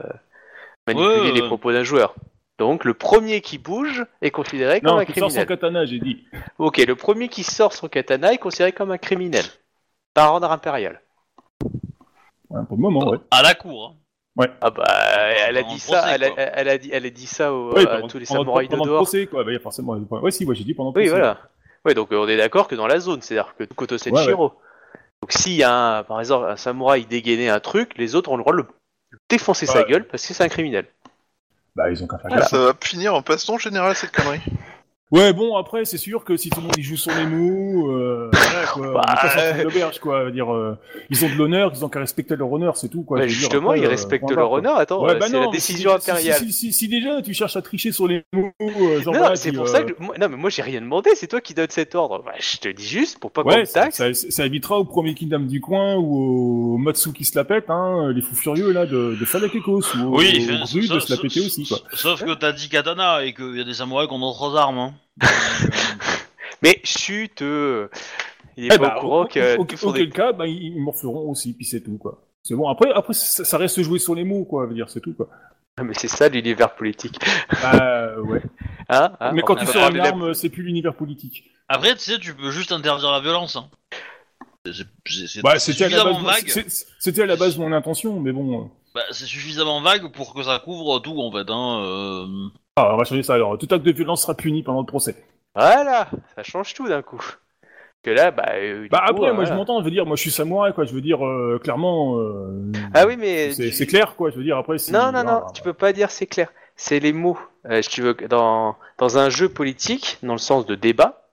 manipulé 0.87 1.29
Ouais, 1.29 1.31
les 1.33 1.43
propos 1.43 1.71
d'un 1.71 1.83
joueur. 1.83 2.15
Donc 2.57 2.83
le 2.83 2.95
premier 2.95 3.41
qui 3.41 3.59
bouge 3.59 4.03
est 4.23 4.31
considéré 4.31 4.81
comme 4.81 4.93
Non, 4.93 4.97
un 4.97 5.05
qui 5.05 5.13
sort 5.13 5.29
son 5.29 5.35
criminel. 5.37 5.47
katana, 5.47 5.85
j'ai 5.85 5.99
dit. 5.99 6.23
Ok, 6.57 6.77
le 6.79 6.95
premier 6.95 7.27
qui 7.27 7.43
sort 7.43 7.73
son 7.73 7.87
katana 7.87 8.33
est 8.33 8.39
considéré 8.39 8.71
comme 8.71 8.89
un 8.89 8.97
criminel. 8.97 9.45
Par 10.15 10.33
ordre 10.33 10.51
impérial. 10.51 10.99
Ouais, 12.49 12.61
pour 12.67 12.77
le 12.77 12.81
moment, 12.81 13.09
ouais. 13.09 13.17
À 13.31 13.41
la 13.41 13.53
cour. 13.55 13.95
hein. 14.39 14.45
Ah 14.61 14.69
bah, 14.69 14.83
elle 15.47 15.57
a 15.57 15.63
dit 15.63 15.79
ça, 15.79 15.97
procès, 15.99 16.13
elle 16.15 16.23
a, 16.25 16.29
quoi. 16.29 16.43
elle 16.43 16.69
a 16.69 16.77
dit, 16.77 16.89
elle 16.93 17.05
a 17.07 17.09
dit 17.09 17.25
ça 17.25 17.51
aux- 17.53 17.73
Ouais, 17.73 17.81
à 17.81 17.95
pendant- 17.95 18.07
tous 18.07 18.19
les 18.19 18.25
pendant- 18.27 18.41
samouraïs 18.41 18.67
de 18.69 18.71
pendant 18.71 18.83
le 18.85 18.89
dehors. 18.91 19.01
procès, 19.01 19.25
quoi. 19.25 19.43
Bah, 19.43 19.49
il 19.51 19.53
y 19.55 19.57
a 19.57 19.59
forcément. 19.59 19.93
Ouais, 19.93 20.31
si, 20.31 20.45
ouais, 20.45 20.53
j'ai 20.55 20.63
dit 20.63 20.75
pendant 20.75 20.91
le 20.91 20.99
Oui, 21.01 21.07
procès. 21.07 21.19
voilà. 21.19 21.39
Ouais, 21.85 21.93
donc 21.95 22.11
euh, 22.11 22.17
on 22.19 22.27
est 22.27 22.37
d'accord 22.37 22.67
que 22.67 22.75
dans 22.75 22.85
la 22.85 22.99
zone, 22.99 23.21
c'est-à-dire 23.23 23.55
que 23.57 23.63
Koto 23.63 23.97
Senshiro. 23.97 24.53
Donc 25.21 25.31
s'il 25.31 25.53
y 25.53 25.63
a 25.63 25.73
un, 25.97 26.03
par 26.03 26.19
exemple 26.19 26.45
un 26.47 26.55
samouraï 26.55 27.05
dégainé 27.07 27.49
un 27.49 27.59
truc, 27.59 27.97
les 27.97 28.13
autres 28.13 28.29
ont 28.31 28.37
le 28.37 28.43
droit 28.43 28.53
de 28.53 28.59
le 28.59 28.67
défoncer 29.29 29.65
sa 29.65 29.79
Ouais. 29.79 29.85
gueule 29.89 30.07
parce 30.07 30.25
que 30.27 30.33
c'est 30.35 30.43
un 30.43 30.49
criminel. 30.49 30.85
bah 31.75 31.89
ils 31.89 32.03
ont 32.03 32.07
qu'à 32.07 32.17
faire 32.17 32.27
Voilà. 32.29 32.41
gaffe. 32.41 32.49
Ça 32.51 32.57
va 32.59 32.73
finir 32.79 33.15
en 33.15 33.21
passe-temps 33.23 33.57
général 33.57 33.95
cette 33.95 34.11
connerie. 34.11 34.41
Ouais, 35.09 35.31
bon, 35.31 35.55
après, 35.55 35.85
c'est 35.85 35.97
sûr 35.97 36.25
que 36.25 36.35
si 36.35 36.49
tout 36.49 36.59
le 36.59 36.63
monde 36.65 36.77
y 36.77 36.83
joue 36.83 36.97
sur 36.97 37.13
les 37.15 37.25
mots, 37.25 37.91
euh, 37.91 38.29
voilà, 38.33 38.67
quoi, 38.73 38.91
Bah, 38.91 39.01
on 39.07 39.11
est 39.13 39.15
pas 39.15 39.29
sorti 39.29 39.57
de 39.59 39.63
l'auberge, 39.63 39.99
quoi. 39.99 40.19
Je 40.19 40.25
veux 40.25 40.31
dire, 40.33 40.53
euh, 40.53 40.77
ils 41.09 41.23
ont 41.23 41.29
de 41.29 41.35
l'honneur, 41.35 41.71
ils 41.73 41.85
ont 41.85 41.87
qu'à 41.87 42.01
respecter 42.01 42.35
leur 42.35 42.51
honneur, 42.51 42.75
c'est 42.75 42.89
tout, 42.89 43.03
quoi. 43.03 43.19
Bah, 43.19 43.25
dire, 43.25 43.33
justement, 43.33 43.69
après, 43.69 43.79
ils 43.79 43.85
euh, 43.85 43.89
respectent 43.89 44.29
leur 44.31 44.51
honneur. 44.51 44.75
Attends, 44.75 45.01
Ouais, 45.05 45.11
euh, 45.11 45.19
bah 45.19 45.27
c'est 45.29 45.39
la 45.39 45.47
décision 45.47 45.91
si- 45.97 46.03
si- 46.03 46.11
impériale. 46.11 46.39
Si, 46.39 46.51
si, 46.51 46.73
si 46.73 46.87
déjà 46.89 47.21
tu 47.21 47.33
cherches 47.33 47.55
à 47.55 47.61
tricher 47.61 47.93
sur 47.93 48.05
les 48.09 48.21
mots, 48.33 48.51
euh, 48.61 49.01
genre 49.01 49.13
Non, 49.13 49.29
c'est 49.35 49.53
pour 49.53 49.63
euh, 49.63 49.67
ça 49.67 49.83
que 49.83 49.93
moi- 49.97 50.15
non, 50.19 50.27
mais 50.27 50.35
moi 50.35 50.49
j'ai 50.49 50.61
rien 50.61 50.81
demandé. 50.81 51.11
C'est 51.15 51.27
toi 51.27 51.39
qui 51.39 51.53
donne 51.53 51.67
cet 51.69 51.95
ordre. 51.95 52.21
Bah, 52.25 52.33
je 52.37 52.57
te 52.57 52.67
dis 52.67 52.85
juste 52.85 53.19
pour 53.19 53.31
pas 53.31 53.43
qu'on 53.43 53.49
Ouais, 53.51 53.65
ça, 53.65 53.83
taxe. 53.83 53.95
ça, 53.95 54.13
ça 54.13 54.45
évitera 54.45 54.77
au 54.77 54.83
premier 54.83 55.13
Kingdom 55.13 55.39
du 55.39 55.61
coin 55.61 55.95
ou 55.95 56.73
au 56.75 56.77
Matsu 56.77 57.13
qui 57.13 57.23
se 57.23 57.37
la 57.37 57.45
pète, 57.45 57.69
hein, 57.69 58.11
les 58.13 58.21
fous 58.21 58.35
furieux 58.35 58.73
là, 58.73 58.85
de, 58.85 59.15
de 59.17 59.25
faire 59.25 59.39
la 59.39 59.47
Kekos, 59.47 59.95
ou 59.95 60.15
au, 60.15 60.17
Oui, 60.17 60.45
au 60.49 60.93
de 60.93 60.99
se 60.99 61.11
la 61.13 61.17
péter 61.17 61.39
aussi, 61.39 61.65
quoi. 61.65 61.77
Sauf 61.93 62.25
que 62.25 62.33
t'as 62.33 62.51
dit 62.51 62.67
katana 62.67 63.23
et 63.23 63.33
qu'il 63.33 63.55
y 63.57 63.61
a 63.61 63.63
des 63.63 63.73
samouraïs 63.73 64.09
qui 64.09 64.13
ont 64.13 64.19
d'autres 64.19 64.57
armes. 64.57 64.91
Mais 66.63 66.81
chut, 66.83 67.41
euh, 67.41 67.87
il 68.55 68.65
est 68.65 68.75
Eh 68.75 68.77
pas 68.77 68.89
bah, 68.89 68.95
au 68.97 69.01
courant 69.01 69.25
que 69.25 69.57
auquel 69.57 70.11
cas, 70.11 70.31
bah, 70.31 70.47
ils, 70.47 70.79
morfleront 70.81 71.29
aussi, 71.29 71.53
puis 71.53 71.65
c'est 71.65 71.81
tout, 71.81 71.97
quoi. 71.97 72.23
C'est 72.43 72.55
bon. 72.55 72.67
Après, 72.67 72.91
après, 72.91 73.13
ça, 73.13 73.45
ça 73.45 73.57
reste 73.57 73.81
jouer 73.81 73.99
sur 73.99 74.15
les 74.15 74.23
mots, 74.23 74.45
quoi. 74.45 74.63
Je 74.63 74.69
veux 74.69 74.75
dire, 74.75 74.89
c'est 74.89 75.01
tout, 75.01 75.13
quoi. 75.13 75.29
Ah, 75.77 75.83
Mais 75.83 75.93
c'est 75.93 76.07
ça 76.07 76.29
l'univers 76.29 76.75
politique. 76.75 77.19
Bah, 77.61 78.19
ouais. 78.21 78.41
Hein, 78.89 79.11
hein, 79.19 79.31
Mais 79.33 79.43
on 79.43 79.45
quand 79.45 79.55
tu 79.57 79.65
sors 79.65 79.89
une 79.89 79.99
arme, 79.99 80.33
c'est 80.33 80.47
plus 80.47 80.63
l'univers 80.63 80.95
politique. 80.95 81.43
Après, 81.67 81.93
tu 81.93 81.99
sais, 81.99 82.19
tu 82.19 82.33
peux 82.33 82.51
juste 82.51 82.71
interdire 82.71 83.11
la 83.11 83.19
violence. 83.19 83.57
Hein. 83.57 83.69
Bah, 85.43 85.51
à 85.53 85.59
c'était 85.59 87.21
à 87.21 87.25
la 87.25 87.35
base 87.35 87.57
mon 87.57 87.71
intention, 87.73 88.19
mais 88.19 88.31
bon. 88.31 88.61
euh, 88.61 88.65
Bah, 88.95 89.01
c'est 89.11 89.25
suffisamment 89.25 89.81
vague 89.81 90.11
pour 90.11 90.33
que 90.33 90.43
ça 90.43 90.59
couvre 90.59 90.99
tout 90.99 91.19
en 91.21 91.31
fait. 91.31 91.49
Hein. 91.49 91.81
euh. 91.83 92.27
Ah, 92.79 92.93
on 92.93 92.97
va 92.97 93.03
changer 93.05 93.23
ça 93.23 93.33
alors. 93.33 93.57
Tout 93.57 93.67
acte 93.71 93.83
de 93.83 93.91
violence 93.91 94.21
sera 94.21 94.35
puni 94.35 94.61
pendant 94.63 94.81
le 94.81 94.85
procès. 94.85 95.15
Voilà, 95.55 96.07
ça 96.35 96.43
change 96.43 96.73
tout 96.75 96.87
d'un 96.87 97.01
coup. 97.01 97.21
Que 98.03 98.11
là, 98.11 98.29
bah. 98.29 98.45
euh, 98.53 98.83
du 98.83 98.89
Bah 98.89 98.99
coup, 99.07 99.15
après, 99.15 99.29
euh, 99.29 99.33
moi 99.33 99.43
je 99.43 99.47
voilà. 99.49 99.55
m'entends, 99.55 99.79
je 99.79 99.85
veux 99.85 99.91
dire, 99.91 100.05
moi 100.05 100.15
je 100.15 100.21
suis 100.21 100.29
samouraï, 100.31 100.73
quoi. 100.73 100.85
Je 100.85 100.93
veux 100.93 101.01
dire, 101.01 101.25
euh, 101.25 101.59
clairement. 101.61 102.19
euh, 102.19 102.71
Ah 102.93 103.07
oui, 103.07 103.17
mais. 103.17 103.51
C'est 103.53 103.63
tu- 103.63 103.71
c'est 103.71 103.87
clair, 103.87 104.15
quoi. 104.15 104.29
Je 104.29 104.37
veux 104.37 104.43
dire, 104.43 104.57
après. 104.57 104.77
Non, 104.91 105.11
non, 105.11 105.23
non, 105.23 105.41
ah, 105.47 105.51
tu 105.53 105.63
peux 105.63 105.73
pas 105.73 105.91
dire 105.93 106.11
c'est 106.11 106.27
clair. 106.27 106.49
C'est 106.75 106.99
les 106.99 107.11
mots. 107.13 107.39
Euh, 107.69 107.81
si 107.81 107.89
tu 107.89 108.01
veux, 108.03 108.13
dans, 108.29 108.75
dans 108.99 109.17
un 109.17 109.29
jeu 109.31 109.49
politique, 109.49 110.19
dans 110.21 110.33
le 110.33 110.37
sens 110.39 110.67
de 110.67 110.75
débat, 110.75 111.23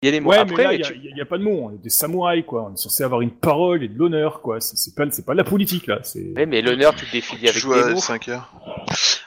il 0.00 0.06
y 0.06 0.08
a 0.08 0.12
les 0.12 0.20
mots. 0.20 0.30
Ouais, 0.30 0.38
Après, 0.38 0.56
mais 0.56 0.62
là, 0.64 0.72
il 0.74 0.82
tu- 0.82 0.96
y, 0.98 1.12
a- 1.12 1.16
y 1.16 1.20
a 1.20 1.26
pas 1.26 1.36
de 1.38 1.42
mots. 1.42 1.58
On 1.64 1.70
est 1.72 1.82
des 1.82 1.90
samouraïs, 1.90 2.44
quoi. 2.46 2.68
On 2.70 2.74
est 2.74 2.76
censé 2.76 3.02
avoir 3.02 3.20
une 3.20 3.32
parole 3.32 3.82
et 3.82 3.88
de 3.88 3.98
l'honneur, 3.98 4.40
quoi. 4.40 4.60
C'est 4.60 4.76
c'est 4.76 4.94
pas, 4.94 5.10
c'est 5.10 5.26
pas 5.26 5.32
de 5.32 5.38
la 5.38 5.44
politique, 5.44 5.88
là. 5.88 5.98
C'est. 6.04 6.32
Ouais, 6.36 6.46
mais 6.46 6.62
l'honneur, 6.62 6.94
tu 6.94 7.04
le 7.06 7.10
définis 7.10 7.40
Tu 7.42 7.48
avec 7.48 7.60
joues 7.60 7.74
des 7.74 7.82
à 7.82 7.88
mots. 7.90 7.96
5 7.96 8.28
heures. 8.28 8.52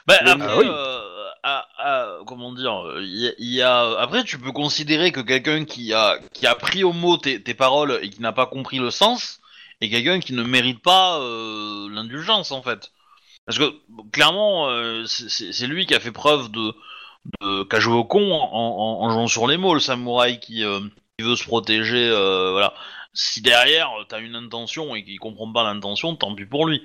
Bah, 0.06 0.14
après, 0.24 0.46
Ah 0.48 0.58
oui. 0.58 0.66
euh, 0.66 1.00
comment 2.26 2.52
dire. 2.52 2.84
Après, 3.98 4.24
tu 4.24 4.38
peux 4.38 4.52
considérer 4.52 5.12
que 5.12 5.20
quelqu'un 5.20 5.64
qui 5.64 5.92
a 5.92 6.54
pris 6.58 6.84
au 6.84 6.92
mot 6.92 7.16
tes, 7.16 7.38
paroles 7.54 7.98
et 8.02 8.10
qui 8.10 8.20
n'a 8.22 8.32
pas 8.32 8.46
compris 8.46 8.78
le 8.78 8.90
sens 8.90 9.40
est 9.80 9.90
quelqu'un 9.90 10.20
qui 10.20 10.32
ne 10.32 10.42
mérite 10.42 10.82
pas 10.82 11.20
euh, 11.20 11.88
l'indulgence 11.90 12.50
en 12.50 12.62
fait. 12.62 12.92
Parce 13.46 13.58
que 13.58 13.72
clairement, 14.12 14.68
euh, 14.68 15.04
c'est- 15.06 15.66
lui 15.66 15.86
qui 15.86 15.94
a 15.94 16.00
fait 16.00 16.12
preuve 16.12 16.50
de, 16.50 16.74
de 17.40 17.88
au 17.88 18.04
con 18.04 18.32
en, 18.32 19.10
jouant 19.10 19.28
sur 19.28 19.46
les 19.46 19.56
mots, 19.56 19.74
le 19.74 19.80
samouraï 19.80 20.40
qui, 20.40 20.64
euh, 20.64 20.80
qui 21.18 21.24
veut 21.24 21.36
se 21.36 21.44
protéger, 21.44 22.10
voilà. 22.10 22.74
Si 23.14 23.40
derrière 23.40 23.90
t'as 24.08 24.20
une 24.20 24.36
intention 24.36 24.94
et 24.94 25.04
qu'il 25.04 25.18
comprend 25.18 25.50
pas 25.52 25.64
l'intention, 25.64 26.14
tant 26.14 26.34
pis 26.34 26.44
pour 26.44 26.66
lui. 26.66 26.82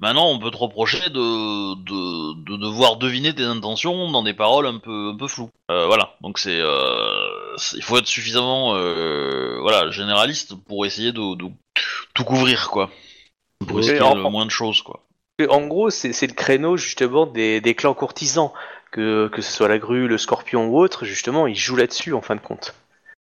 Maintenant, 0.00 0.28
on 0.30 0.38
peut 0.38 0.50
te 0.50 0.56
reprocher 0.56 1.10
de, 1.10 1.74
de, 1.74 2.34
de 2.44 2.56
devoir 2.56 2.96
deviner 2.96 3.34
tes 3.34 3.44
intentions 3.44 4.10
dans 4.10 4.22
des 4.22 4.32
paroles 4.34 4.66
un 4.66 4.78
peu, 4.78 5.10
un 5.12 5.16
peu 5.16 5.28
floues. 5.28 5.50
Euh, 5.70 5.86
voilà, 5.86 6.16
donc 6.22 6.38
c'est, 6.38 6.58
euh, 6.58 7.56
c'est- 7.58 7.76
il 7.76 7.82
faut 7.82 7.98
être 7.98 8.06
suffisamment, 8.06 8.74
euh, 8.76 9.58
voilà, 9.60 9.90
généraliste 9.90 10.54
pour 10.66 10.86
essayer 10.86 11.12
de, 11.12 11.34
de 11.36 11.46
tout 12.14 12.24
couvrir, 12.24 12.70
quoi. 12.70 12.90
Pour 13.66 13.76
risquer 13.78 14.00
en- 14.00 14.14
le 14.14 14.22
moins 14.30 14.46
de 14.46 14.50
choses, 14.50 14.80
quoi. 14.82 15.04
En 15.48 15.66
gros, 15.66 15.90
c'est 15.90 16.12
c'est 16.12 16.26
le 16.26 16.34
créneau 16.34 16.76
justement 16.76 17.26
des, 17.26 17.60
des 17.60 17.74
clans 17.74 17.94
courtisans, 17.94 18.52
que, 18.92 19.28
que 19.28 19.42
ce 19.42 19.52
soit 19.52 19.68
la 19.68 19.78
grue, 19.78 20.08
le 20.08 20.18
scorpion 20.18 20.66
ou 20.68 20.78
autre, 20.78 21.04
justement, 21.04 21.46
ils 21.46 21.56
jouent 21.56 21.76
là-dessus 21.76 22.12
en 22.14 22.20
fin 22.22 22.36
de 22.36 22.40
compte. 22.40 22.74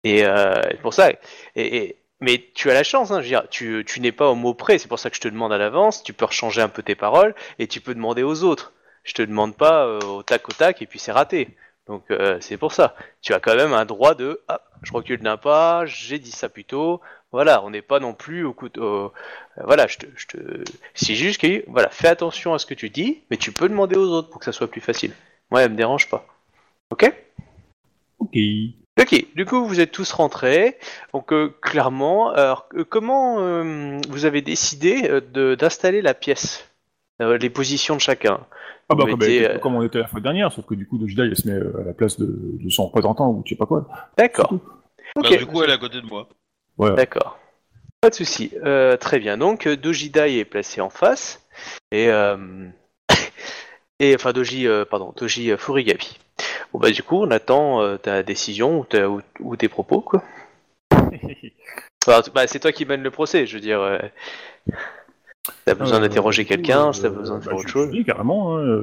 Et 0.04 0.18
c'est 0.20 0.80
pour 0.82 0.94
ça. 0.94 1.10
Et, 1.10 1.16
et- 1.56 1.96
mais 2.20 2.50
tu 2.54 2.70
as 2.70 2.74
la 2.74 2.82
chance, 2.82 3.10
hein, 3.10 3.16
je 3.20 3.22
veux 3.24 3.28
dire, 3.28 3.48
tu, 3.50 3.84
tu 3.86 4.00
n'es 4.00 4.12
pas 4.12 4.28
au 4.30 4.34
mot 4.34 4.54
près, 4.54 4.78
c'est 4.78 4.88
pour 4.88 4.98
ça 4.98 5.10
que 5.10 5.16
je 5.16 5.20
te 5.20 5.28
demande 5.28 5.52
à 5.52 5.58
l'avance, 5.58 6.02
tu 6.02 6.12
peux 6.12 6.24
rechanger 6.24 6.60
un 6.62 6.68
peu 6.68 6.82
tes 6.82 6.94
paroles 6.94 7.34
et 7.58 7.66
tu 7.68 7.80
peux 7.80 7.94
demander 7.94 8.22
aux 8.22 8.42
autres. 8.44 8.72
Je 9.04 9.14
te 9.14 9.22
demande 9.22 9.56
pas 9.56 9.86
euh, 9.86 10.00
au 10.00 10.22
tac 10.22 10.48
au 10.48 10.52
tac 10.52 10.82
et 10.82 10.86
puis 10.86 10.98
c'est 10.98 11.12
raté. 11.12 11.56
Donc 11.86 12.04
euh, 12.10 12.38
c'est 12.40 12.56
pour 12.58 12.72
ça. 12.72 12.94
Tu 13.22 13.32
as 13.32 13.40
quand 13.40 13.54
même 13.54 13.72
un 13.72 13.84
droit 13.86 14.14
de 14.14 14.40
ah, 14.48 14.60
je 14.82 14.92
recule 14.92 15.20
d'un 15.20 15.36
pas, 15.38 15.86
j'ai 15.86 16.18
dit 16.18 16.30
ça 16.32 16.48
plus 16.48 16.64
tôt. 16.64 17.00
Voilà, 17.32 17.62
on 17.64 17.70
n'est 17.70 17.82
pas 17.82 18.00
non 18.00 18.14
plus 18.14 18.44
au 18.44 18.52
coup 18.52 18.68
de- 18.68 18.80
euh, 18.80 19.08
voilà, 19.64 19.86
je 19.86 19.98
te, 19.98 20.06
je 20.16 20.26
te... 20.26 20.64
c'est 20.94 21.14
juste 21.14 21.40
que 21.40 21.64
voilà, 21.68 21.88
fais 21.90 22.08
attention 22.08 22.54
à 22.54 22.58
ce 22.58 22.66
que 22.66 22.74
tu 22.74 22.90
dis, 22.90 23.22
mais 23.30 23.36
tu 23.36 23.52
peux 23.52 23.68
demander 23.68 23.96
aux 23.96 24.08
autres 24.08 24.28
pour 24.30 24.38
que 24.40 24.44
ça 24.44 24.52
soit 24.52 24.70
plus 24.70 24.80
facile. 24.80 25.12
Moi, 25.50 25.62
elle 25.62 25.70
me 25.72 25.76
dérange 25.76 26.08
pas. 26.10 26.26
Ok? 26.90 27.12
Ok. 28.18 28.36
Ok, 28.98 29.26
du 29.34 29.44
coup, 29.46 29.64
vous 29.66 29.80
êtes 29.80 29.92
tous 29.92 30.10
rentrés. 30.12 30.76
Donc, 31.14 31.32
euh, 31.32 31.54
clairement, 31.62 32.30
alors, 32.30 32.68
euh, 32.74 32.84
comment 32.88 33.36
euh, 33.40 33.98
vous 34.08 34.24
avez 34.24 34.42
décidé 34.42 35.08
euh, 35.08 35.20
de- 35.20 35.54
d'installer 35.54 36.02
la 36.02 36.14
pièce 36.14 36.64
Euh, 37.20 37.36
Les 37.38 37.50
positions 37.50 37.96
de 37.96 38.00
chacun? 38.00 38.40
Ah 38.88 38.94
bah, 38.94 39.04
Vous 39.04 39.16
comme, 39.16 39.22
euh, 39.22 39.58
on 39.64 39.82
était 39.82 39.98
la 39.98 40.06
fois 40.06 40.20
dernière, 40.20 40.52
sauf 40.52 40.64
que 40.66 40.74
du 40.74 40.86
coup, 40.86 40.98
Dojida, 40.98 41.24
il 41.26 41.36
se 41.36 41.46
met 41.48 41.54
euh, 41.54 41.80
à 41.80 41.84
la 41.84 41.92
place 41.92 42.18
de, 42.18 42.26
de 42.26 42.70
son 42.70 42.86
représentant 42.86 43.28
ou 43.30 43.42
je 43.44 43.50
sais 43.50 43.56
pas 43.56 43.66
quoi. 43.66 43.86
D'accord. 44.16 44.52
Bah, 44.52 44.58
Ok, 45.16 45.36
du 45.36 45.46
coup, 45.46 45.62
elle 45.62 45.70
est 45.70 45.74
à 45.74 45.78
côté 45.78 46.00
de 46.00 46.06
moi. 46.06 46.28
Ouais. 46.78 46.94
d'accord. 46.94 47.38
Pas 48.00 48.10
de 48.10 48.14
souci. 48.14 48.52
Euh, 48.64 48.96
très 48.96 49.18
bien. 49.18 49.36
Donc, 49.36 49.66
euh, 49.66 49.76
Dojidai 49.76 50.38
est 50.38 50.44
placé 50.44 50.80
en 50.80 50.90
face. 50.90 51.44
Et, 51.90 52.08
euh, 52.08 52.68
et 54.00 54.14
enfin, 54.14 54.32
Doji, 54.32 54.66
euh, 54.68 54.84
pardon, 54.84 55.12
Doji 55.16 55.50
euh, 55.50 55.56
Furigami. 55.56 56.16
Bon, 56.72 56.78
bah, 56.78 56.90
du 56.90 57.02
coup, 57.02 57.16
on 57.16 57.30
attend 57.30 57.80
euh, 57.82 57.96
ta 57.96 58.22
décision 58.22 58.80
ou, 58.80 58.84
ta- 58.84 59.08
ou- 59.08 59.20
ou 59.40 59.56
tes 59.56 59.68
propos, 59.68 60.00
quoi. 60.00 60.22
Bah, 62.06 62.46
c'est 62.46 62.60
toi 62.60 62.72
qui 62.72 62.86
mène 62.86 63.02
le 63.02 63.10
procès, 63.10 63.44
je 63.46 63.54
veux 63.54 63.60
dire. 63.60 63.80
euh, 63.82 63.98
T'as 65.66 65.74
besoin 65.74 66.00
d'interroger 66.00 66.46
quelqu'un, 66.46 66.88
euh, 66.88 66.92
t'as 66.92 67.10
besoin 67.10 67.38
de 67.38 67.42
faire 67.44 67.52
bah, 67.52 67.58
autre 67.58 67.68
je- 67.68 67.72
chose. 67.72 67.90
Oui, 67.92 68.02
carrément. 68.04 68.56
hein, 68.56 68.80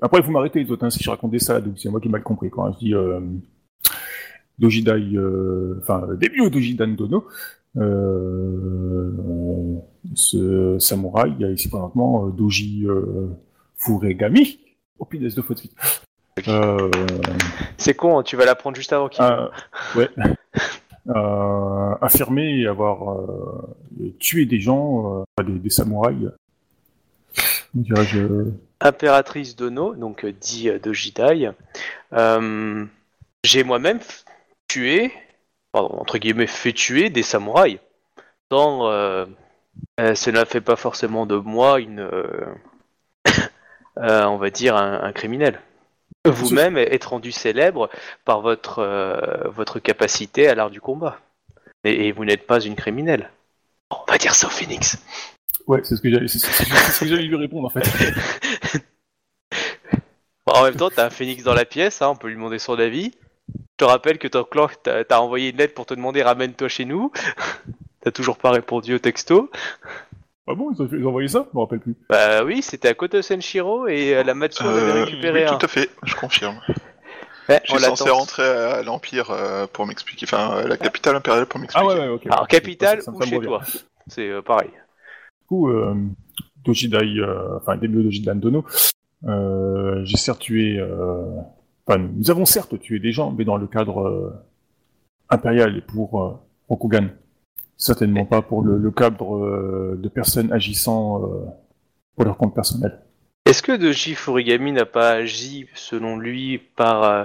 Après, 0.00 0.18
il 0.18 0.24
faut 0.24 0.32
m'arrêter 0.32 0.64
les 0.64 0.70
autres, 0.72 0.84
hein, 0.84 0.90
si 0.90 1.02
je 1.04 1.10
raconte 1.10 1.30
des 1.30 1.38
salades, 1.38 1.64
donc 1.66 1.78
c'est 1.78 1.88
moi 1.88 2.00
qui 2.00 2.08
ai 2.08 2.10
mal 2.10 2.24
compris. 2.24 2.50
Quand 2.50 2.72
je 2.72 2.78
dis. 2.78 2.94
Dojidai, 4.58 5.16
enfin, 5.80 6.08
début 6.18 6.40
au 6.40 6.50
Dojidan 6.50 6.88
Dono, 6.88 7.26
euh... 7.76 9.12
ce 10.14 10.78
samouraï, 10.78 11.32
il 11.38 11.42
y 11.42 11.44
a 11.44 11.50
ici 11.50 11.68
présentement 11.68 12.26
Doji 12.28 12.84
euh... 12.86 13.28
Furegami. 13.76 14.58
Oh, 14.98 15.04
punaise, 15.06 15.34
de 15.34 15.42
suite. 15.58 15.74
Euh... 16.48 16.90
C'est 17.76 17.94
con, 17.94 18.18
hein, 18.18 18.22
tu 18.22 18.36
vas 18.36 18.44
l'apprendre 18.44 18.76
juste 18.76 18.92
avant 18.92 19.08
qu'il. 19.08 19.24
Euh, 19.24 19.48
ouais. 19.96 20.08
Euh, 21.08 21.94
affirmer 22.02 22.60
et 22.60 22.66
avoir 22.66 23.16
tué 24.20 24.44
des 24.44 24.60
gens, 24.60 25.24
des, 25.42 25.58
des 25.58 25.70
samouraïs. 25.70 26.28
Impératrice 28.80 29.56
Dono, 29.56 29.94
donc 29.94 30.26
dit 30.26 30.70
Dojidai. 30.80 31.50
Euh, 32.12 32.84
J'ai 33.42 33.64
moi-même 33.64 33.98
tué, 34.68 35.10
pardon, 35.72 35.96
entre 35.98 36.18
guillemets, 36.18 36.46
fait 36.46 36.74
tuer 36.74 37.08
des 37.08 37.22
samouraïs. 37.22 37.80
Dans, 38.50 38.82
cela 39.98 40.44
fait 40.44 40.60
pas 40.60 40.76
forcément 40.76 41.24
de 41.24 41.36
moi 41.36 41.80
une, 41.80 42.06
on 43.96 44.36
va 44.36 44.50
dire, 44.50 44.76
un, 44.76 45.02
un 45.02 45.12
criminel. 45.12 45.58
Vous-même 46.26 46.76
êtes 46.76 47.04
rendu 47.04 47.32
célèbre 47.32 47.88
par 48.24 48.42
votre, 48.42 48.80
euh, 48.80 49.48
votre 49.48 49.78
capacité 49.78 50.48
à 50.48 50.54
l'art 50.54 50.70
du 50.70 50.80
combat. 50.80 51.18
Et, 51.84 52.08
et 52.08 52.12
vous 52.12 52.24
n'êtes 52.24 52.46
pas 52.46 52.60
une 52.60 52.76
criminelle. 52.76 53.30
On 53.90 54.10
va 54.10 54.18
dire 54.18 54.34
ça 54.34 54.46
au 54.46 54.50
Phoenix. 54.50 54.98
Ouais, 55.66 55.80
c'est 55.82 55.96
ce 55.96 56.00
que 56.02 57.06
j'allais 57.06 57.22
lui 57.22 57.36
répondre 57.36 57.66
en 57.66 57.70
fait. 57.70 57.84
Bon, 60.46 60.54
en 60.54 60.64
même 60.64 60.74
temps, 60.74 60.88
t'as 60.90 61.06
un 61.06 61.10
phénix 61.10 61.42
dans 61.42 61.52
la 61.54 61.66
pièce, 61.66 62.00
hein, 62.00 62.08
on 62.08 62.16
peut 62.16 62.28
lui 62.28 62.34
demander 62.34 62.58
son 62.58 62.78
avis. 62.78 63.12
Je 63.48 63.76
te 63.76 63.84
rappelle 63.84 64.18
que 64.18 64.26
ton 64.26 64.44
clan 64.44 64.68
t'a 64.82 65.20
envoyé 65.20 65.50
une 65.50 65.56
lettre 65.56 65.74
pour 65.74 65.86
te 65.86 65.94
demander 65.94 66.22
ramène-toi 66.22 66.68
chez 66.68 66.84
nous. 66.84 67.12
T'as 68.02 68.10
toujours 68.10 68.38
pas 68.38 68.50
répondu 68.50 68.94
au 68.94 68.98
texto. 68.98 69.50
Ah 70.50 70.54
bon, 70.54 70.72
ils 70.72 70.82
ont, 70.82 70.88
ils 70.92 71.04
ont 71.04 71.08
envoyé 71.08 71.28
ça? 71.28 71.46
Je 71.52 71.56
me 71.56 71.62
rappelle 71.62 71.80
plus. 71.80 71.94
Bah 72.08 72.42
oui, 72.44 72.60
c'était 72.62 72.88
à 72.88 72.94
Koto 72.94 73.22
Senshiro 73.22 73.86
et 73.86 74.16
euh, 74.16 74.22
la 74.24 74.34
Matsu 74.34 74.62
en 74.62 74.68
avait 74.68 74.80
Euh, 74.80 75.04
récupéré 75.04 75.44
oui, 75.44 75.48
un. 75.48 75.56
tout 75.56 75.64
à 75.64 75.68
fait, 75.68 75.88
je 76.04 76.14
confirme. 76.16 76.60
Ouais, 77.48 77.60
Je 77.64 77.72
suis 77.72 77.82
censé 77.82 78.08
rentrer 78.10 78.44
à 78.46 78.82
l'Empire 78.84 79.30
euh, 79.32 79.66
pour 79.72 79.84
m'expliquer, 79.84 80.24
enfin, 80.24 80.50
à 80.58 80.68
la 80.68 80.76
capitale 80.76 81.16
impériale 81.16 81.46
pour 81.46 81.58
m'expliquer. 81.58 81.84
Ah 81.90 81.94
ouais, 81.96 82.00
ouais, 82.00 82.08
ok. 82.08 82.26
Alors, 82.26 82.42
ouais. 82.42 82.46
capitale 82.46 83.02
Ça 83.02 83.10
ou 83.10 83.20
chez 83.22 83.40
toi 83.40 83.60
C'est 84.06 84.28
euh, 84.30 84.40
pareil. 84.40 84.68
Du 84.70 85.46
coup, 85.48 85.68
euh, 85.68 85.96
Dojidai, 86.64 87.18
euh, 87.18 87.56
enfin, 87.56 87.76
début 87.76 88.04
Dojidan 88.04 88.36
Dono, 88.36 88.64
Euh, 89.26 90.00
J'ai 90.04 90.16
certes 90.16 90.38
tué... 90.38 90.78
Euh... 90.78 91.24
Enfin, 91.88 91.98
nous 91.98 92.30
avons 92.30 92.44
certes 92.44 92.78
tué 92.78 93.00
des 93.00 93.10
gens, 93.10 93.32
mais 93.32 93.44
dans 93.44 93.56
le 93.56 93.66
cadre 93.66 94.06
euh, 94.06 94.32
impérial 95.28 95.76
et 95.76 95.80
pour 95.80 96.22
euh, 96.22 96.38
Rokugan. 96.68 97.08
Certainement 97.82 98.26
pas 98.26 98.42
pour 98.42 98.62
le, 98.62 98.76
le 98.76 98.90
cadre 98.90 99.36
euh, 99.36 99.98
de 99.98 100.08
personnes 100.10 100.52
agissant 100.52 101.22
euh, 101.22 101.46
pour 102.14 102.26
leur 102.26 102.36
compte 102.36 102.54
personnel. 102.54 103.00
Est-ce 103.46 103.62
que 103.62 103.72
Doji 103.72 104.14
Furigami 104.14 104.72
n'a 104.72 104.84
pas 104.84 105.12
agi, 105.12 105.66
selon 105.74 106.18
lui, 106.18 106.58
par, 106.76 107.04
euh, 107.04 107.24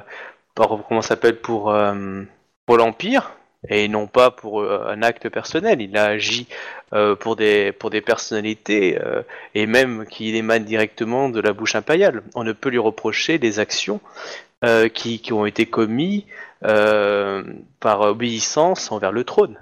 par 0.55 0.69
comment 0.87 1.01
s'appelle, 1.01 1.41
pour, 1.41 1.71
euh, 1.71 2.23
pour 2.65 2.77
l'Empire 2.77 3.33
et 3.67 3.89
non 3.89 4.07
pas 4.07 4.31
pour 4.31 4.63
un 4.63 5.01
acte 5.01 5.27
personnel? 5.27 5.81
Il 5.81 5.97
a 5.97 6.05
agi 6.05 6.47
euh, 6.93 7.17
pour, 7.17 7.35
des, 7.35 7.73
pour 7.73 7.89
des 7.89 7.99
personnalités 7.99 8.97
euh, 8.97 9.23
et 9.55 9.67
même 9.67 10.05
qui 10.09 10.33
émanent 10.33 10.63
directement 10.63 11.27
de 11.27 11.41
la 11.41 11.51
bouche 11.51 11.75
impériale. 11.75 12.23
On 12.33 12.45
ne 12.45 12.53
peut 12.53 12.69
lui 12.69 12.79
reprocher 12.79 13.39
des 13.39 13.59
actions 13.59 13.99
euh, 14.63 14.87
qui, 14.87 15.19
qui 15.19 15.33
ont 15.33 15.45
été 15.45 15.65
commises 15.65 16.23
par 16.61 18.01
obéissance 18.01 18.91
envers 18.91 19.11
le 19.11 19.25
trône. 19.25 19.57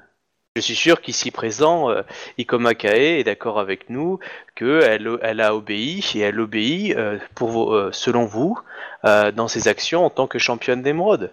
Je 0.55 0.61
suis 0.61 0.75
sûr 0.75 1.01
qu'ici 1.01 1.31
présent, 1.31 1.89
euh, 1.89 2.03
Ikoma 2.37 2.75
Kae 2.75 3.19
est 3.19 3.23
d'accord 3.23 3.59
avec 3.59 3.89
nous 3.89 4.19
qu'elle 4.53 5.09
elle 5.23 5.41
a 5.41 5.55
obéi 5.55 6.05
et 6.13 6.19
elle 6.19 6.39
obéit 6.39 6.95
euh, 6.95 7.17
pour 7.33 7.49
vos- 7.49 7.73
euh, 7.73 7.89
selon 7.91 8.25
vous 8.25 8.59
euh, 9.03 9.31
dans 9.31 9.47
ses 9.47 9.67
actions 9.67 10.05
en 10.05 10.11
tant 10.11 10.27
que 10.27 10.37
championne 10.37 10.83
d'émeraude. 10.83 11.31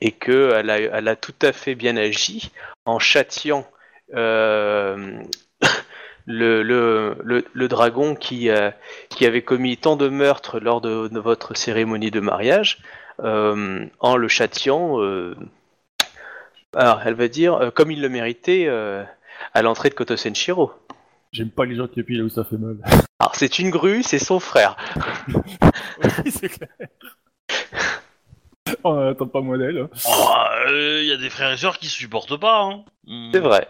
Et 0.00 0.12
qu'elle 0.12 0.70
a, 0.70 0.78
elle 0.78 1.08
a 1.08 1.16
tout 1.16 1.34
à 1.42 1.50
fait 1.50 1.74
bien 1.74 1.96
agi 1.96 2.52
en 2.84 3.00
châtiant 3.00 3.66
le, 4.12 5.16
dragon 7.66 8.14
qui, 8.14 8.50
avait 8.50 9.42
commis 9.42 9.78
tant 9.78 9.96
de 9.96 10.08
meurtres 10.08 10.60
lors 10.60 10.80
de, 10.80 11.08
de 11.08 11.18
votre 11.18 11.56
cérémonie 11.56 12.12
de 12.12 12.20
mariage 12.20 12.78
en 13.18 14.16
le 14.16 14.28
châtiant 14.28 14.96
alors 16.74 17.00
elle 17.04 17.14
va 17.14 17.28
dire 17.28 17.54
euh, 17.54 17.70
comme 17.70 17.90
il 17.90 18.00
le 18.00 18.08
méritait 18.08 18.66
euh, 18.68 19.04
à 19.54 19.62
l'entrée 19.62 19.90
de 19.90 19.94
Koto 19.94 20.16
Senshiro. 20.16 20.72
J'aime 21.32 21.50
pas 21.50 21.64
les 21.64 21.76
gens 21.76 21.86
qui 21.86 22.00
appuient 22.00 22.18
là 22.18 22.24
où 22.24 22.28
ça 22.28 22.44
fait 22.44 22.56
mal. 22.56 22.76
Alors 23.18 23.34
c'est 23.34 23.58
une 23.58 23.70
grue, 23.70 24.02
c'est 24.02 24.18
son 24.18 24.40
frère. 24.40 24.76
oui, 25.28 26.30
c'est 26.30 26.48
clair. 26.48 26.68
On 28.84 29.04
n'attend 29.04 29.26
pas 29.26 29.40
modèle. 29.40 29.88
Il 30.68 31.04
y 31.06 31.12
a 31.12 31.16
des 31.16 31.30
frères 31.30 31.52
et 31.52 31.56
sœurs 31.56 31.78
qui 31.78 31.86
se 31.86 31.96
supportent 31.96 32.38
pas. 32.38 32.62
Hein. 32.62 32.84
Hmm. 33.06 33.30
C'est 33.32 33.40
vrai. 33.40 33.66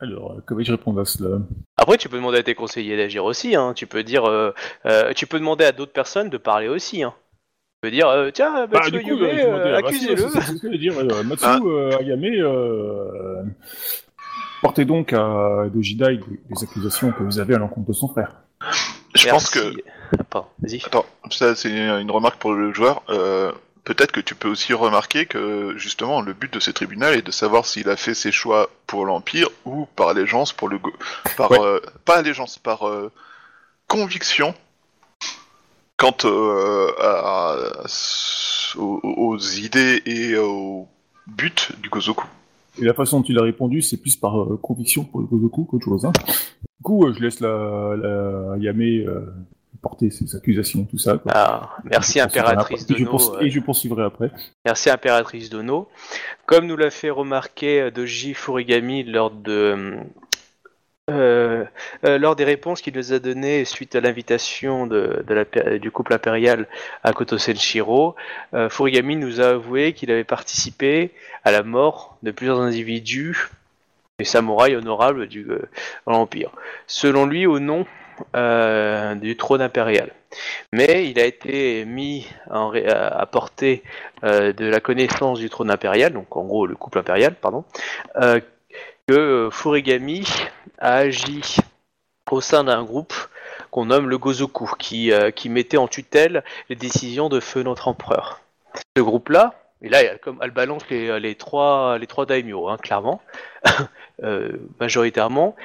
Alors, 0.00 0.32
euh, 0.32 0.42
comment 0.46 0.62
je 0.62 0.72
réponds 0.72 0.96
à 0.96 1.04
cela? 1.04 1.38
Après, 1.76 1.96
tu 1.96 2.08
peux 2.08 2.16
demander 2.16 2.38
à 2.38 2.42
tes 2.42 2.54
conseillers 2.54 2.96
d'agir 2.96 3.24
aussi. 3.24 3.56
Hein. 3.56 3.72
Tu 3.74 3.86
peux 3.86 4.04
dire, 4.04 4.24
euh, 4.26 4.52
euh, 4.86 5.12
tu 5.12 5.26
peux 5.26 5.38
demander 5.38 5.64
à 5.64 5.72
d'autres 5.72 5.92
personnes 5.92 6.30
de 6.30 6.38
parler 6.38 6.68
aussi. 6.68 7.02
Hein. 7.02 7.14
Tu 7.80 7.90
peux 7.90 7.90
dire, 7.92 8.08
euh, 8.08 8.30
tiens, 8.32 8.66
Bah, 8.66 8.80
Matsuo 8.80 8.90
du 8.98 9.04
coup, 9.04 9.10
Yume, 9.10 9.22
euh, 9.22 9.44
demandais 9.46 9.70
euh, 9.70 9.76
accusez-le. 9.78 10.16
ce 10.16 10.32
que 10.34 10.40
je 10.56 10.66
voulais 10.66 10.78
dire. 10.78 10.98
euh, 10.98 11.22
Matsu 11.22 11.44
Ah. 11.46 11.58
euh, 11.64 11.96
Ayame, 12.00 12.24
euh, 12.24 13.42
portez 14.62 14.84
donc 14.84 15.12
à 15.12 15.66
Dojidai 15.72 16.16
des 16.50 16.64
accusations 16.64 17.12
que 17.12 17.22
vous 17.22 17.38
avez 17.38 17.54
à 17.54 17.58
l'encontre 17.58 17.86
de 17.86 17.92
son 17.92 18.08
frère. 18.08 18.32
Je 19.14 19.28
pense 19.28 19.50
que. 19.50 19.60
Ah, 20.34 20.44
vas-y. 20.60 20.82
Attends, 20.84 21.06
ça 21.30 21.54
c'est 21.54 21.70
une 21.70 22.10
remarque 22.10 22.40
pour 22.40 22.52
le 22.52 22.72
joueur. 22.72 23.02
Euh, 23.10 23.52
Peut-être 23.84 24.12
que 24.12 24.20
tu 24.20 24.34
peux 24.34 24.48
aussi 24.48 24.74
remarquer 24.74 25.24
que 25.24 25.72
justement 25.78 26.20
le 26.20 26.34
but 26.34 26.52
de 26.52 26.60
ces 26.60 26.74
tribunaux 26.74 27.06
est 27.06 27.22
de 27.22 27.30
savoir 27.30 27.64
s'il 27.64 27.88
a 27.88 27.96
fait 27.96 28.12
ses 28.12 28.30
choix 28.32 28.68
pour 28.86 29.06
l'Empire 29.06 29.48
ou 29.64 29.86
par 29.96 30.08
allégeance 30.08 30.52
pour 30.52 30.68
le 30.68 30.76
go- 30.76 30.92
par 31.38 31.50
Ouais. 31.52 31.58
euh, 31.62 31.80
pas 32.04 32.16
allégeance 32.18 32.58
par 32.58 32.86
euh, 32.86 33.10
conviction 33.86 34.54
quant 35.98 36.16
euh, 36.24 36.88
à- 37.00 37.56
aux, 38.78 39.00
aux 39.02 39.38
idées 39.38 40.02
et 40.06 40.36
au 40.36 40.88
but 41.26 41.72
du 41.82 41.88
Gozoku. 41.90 42.24
Et 42.80 42.84
la 42.84 42.94
façon 42.94 43.20
dont 43.20 43.26
il 43.28 43.38
a 43.38 43.42
répondu, 43.42 43.82
c'est 43.82 43.96
plus 43.96 44.16
par 44.16 44.40
euh, 44.40 44.56
conviction 44.62 45.04
pour 45.04 45.20
le 45.20 45.26
Gozoku 45.26 45.64
qu'autre 45.64 45.84
chose. 45.84 46.04
Hein. 46.04 46.12
Du 46.78 46.82
coup, 46.82 47.04
euh, 47.06 47.12
je 47.12 47.20
laisse 47.20 47.40
la, 47.40 47.48
la 47.96 48.56
euh, 49.06 49.20
porter 49.82 50.10
ses 50.10 50.34
accusations, 50.36 50.84
tout 50.84 50.98
ça. 50.98 51.18
quoi. 51.18 51.32
Ah, 51.34 51.70
merci 51.84 52.20
poursuivrai 52.20 52.40
impératrice 52.40 52.82
après. 52.82 52.94
Et 52.94 52.98
je, 52.98 53.04
Dono. 53.04 53.18
poursu- 53.18 53.36
euh, 53.36 53.40
et 53.40 53.50
je 53.50 53.60
poursuivrai 53.60 54.04
après. 54.04 54.30
Merci 54.64 54.90
impératrice 54.90 55.50
Dono. 55.50 55.88
Comme 56.46 56.66
nous 56.66 56.76
l'a 56.76 56.90
fait 56.90 57.10
remarquer 57.10 57.90
Doji 57.90 58.34
Furigami 58.34 59.02
lors 59.04 59.30
de 59.32 59.96
euh, 61.08 61.64
euh, 62.04 62.18
lors 62.18 62.36
des 62.36 62.44
réponses 62.44 62.82
qu'il 62.82 62.94
nous 62.94 63.12
a 63.12 63.18
données 63.18 63.64
suite 63.64 63.94
à 63.94 64.00
l'invitation 64.00 64.86
du 64.86 65.90
couple 65.90 66.12
impérial 66.12 66.66
à 67.02 67.12
Koto 67.12 67.38
Senshiro, 67.38 68.14
euh, 68.54 68.68
Furigami 68.68 69.16
nous 69.16 69.40
a 69.40 69.48
avoué 69.48 69.94
qu'il 69.94 70.10
avait 70.10 70.24
participé 70.24 71.12
à 71.44 71.50
la 71.50 71.62
mort 71.62 72.18
de 72.22 72.30
plusieurs 72.30 72.60
individus 72.60 73.48
des 74.18 74.24
samouraïs 74.24 74.76
honorables 74.76 75.28
du 75.28 75.44
de 75.44 75.62
l'Empire. 76.06 76.50
Selon 76.86 77.24
lui, 77.24 77.46
au 77.46 77.58
nom 77.60 77.86
du 78.34 79.36
trône 79.36 79.62
impérial. 79.62 80.10
Mais 80.72 81.08
il 81.08 81.20
a 81.20 81.24
été 81.24 81.84
mis 81.84 82.26
à 82.50 83.20
à 83.20 83.26
portée 83.26 83.84
de 84.24 84.64
la 84.64 84.80
connaissance 84.80 85.38
du 85.38 85.48
trône 85.48 85.70
impérial, 85.70 86.12
donc 86.12 86.36
en 86.36 86.44
gros 86.44 86.66
le 86.66 86.74
couple 86.74 86.98
impérial, 86.98 87.36
pardon, 87.36 87.64
que 89.08 89.14
euh, 89.14 89.50
Furigami 89.50 90.24
a 90.78 90.96
agi 90.96 91.56
au 92.30 92.40
sein 92.40 92.64
d'un 92.64 92.84
groupe 92.84 93.14
qu'on 93.70 93.86
nomme 93.86 94.08
le 94.08 94.18
Gozoku, 94.18 94.70
qui, 94.78 95.12
euh, 95.12 95.30
qui 95.30 95.48
mettait 95.48 95.78
en 95.78 95.88
tutelle 95.88 96.44
les 96.68 96.76
décisions 96.76 97.28
de 97.28 97.40
feu 97.40 97.62
notre 97.62 97.88
empereur. 97.88 98.40
Ce 98.96 99.02
groupe-là, 99.02 99.54
et 99.80 99.88
là, 99.88 100.16
comme, 100.18 100.38
elle 100.42 100.50
balance 100.50 100.82
les, 100.90 101.18
les 101.20 101.34
trois, 101.34 101.98
les 101.98 102.06
trois 102.06 102.26
daimyo, 102.26 102.68
hein, 102.68 102.76
clairement, 102.76 103.22
euh, 104.22 104.52
majoritairement, 104.78 105.56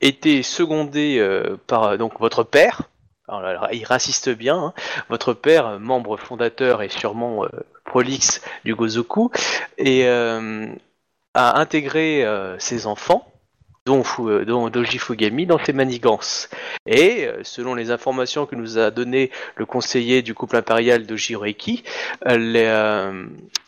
était 0.00 0.42
secondé 0.42 1.24
par 1.66 1.96
donc 1.96 2.18
votre 2.20 2.42
père. 2.42 2.82
Alors 3.28 3.68
il 3.72 3.84
insiste 3.90 4.28
bien, 4.28 4.56
hein, 4.56 4.74
votre 5.08 5.32
père, 5.32 5.80
membre 5.80 6.16
fondateur 6.16 6.82
et 6.82 6.88
sûrement 6.88 7.46
prolixe 7.84 8.42
du 8.64 8.74
Gozoku, 8.74 9.30
et 9.78 10.06
a 11.36 11.58
intégré 11.58 12.24
euh, 12.24 12.58
ses 12.58 12.86
enfants, 12.86 13.30
dont, 13.84 14.02
euh, 14.20 14.44
dont 14.44 14.68
Doji 14.70 14.98
Fugami, 14.98 15.46
dans 15.46 15.62
ses 15.62 15.72
manigances. 15.72 16.48
Et 16.86 17.26
euh, 17.26 17.40
selon 17.44 17.74
les 17.74 17.90
informations 17.90 18.46
que 18.46 18.56
nous 18.56 18.78
a 18.78 18.90
donné 18.90 19.30
le 19.56 19.66
conseiller 19.66 20.22
du 20.22 20.34
couple 20.34 20.56
impérial 20.56 21.06
de 21.06 21.16
Jiroeki, 21.16 21.84
les, 22.26 23.12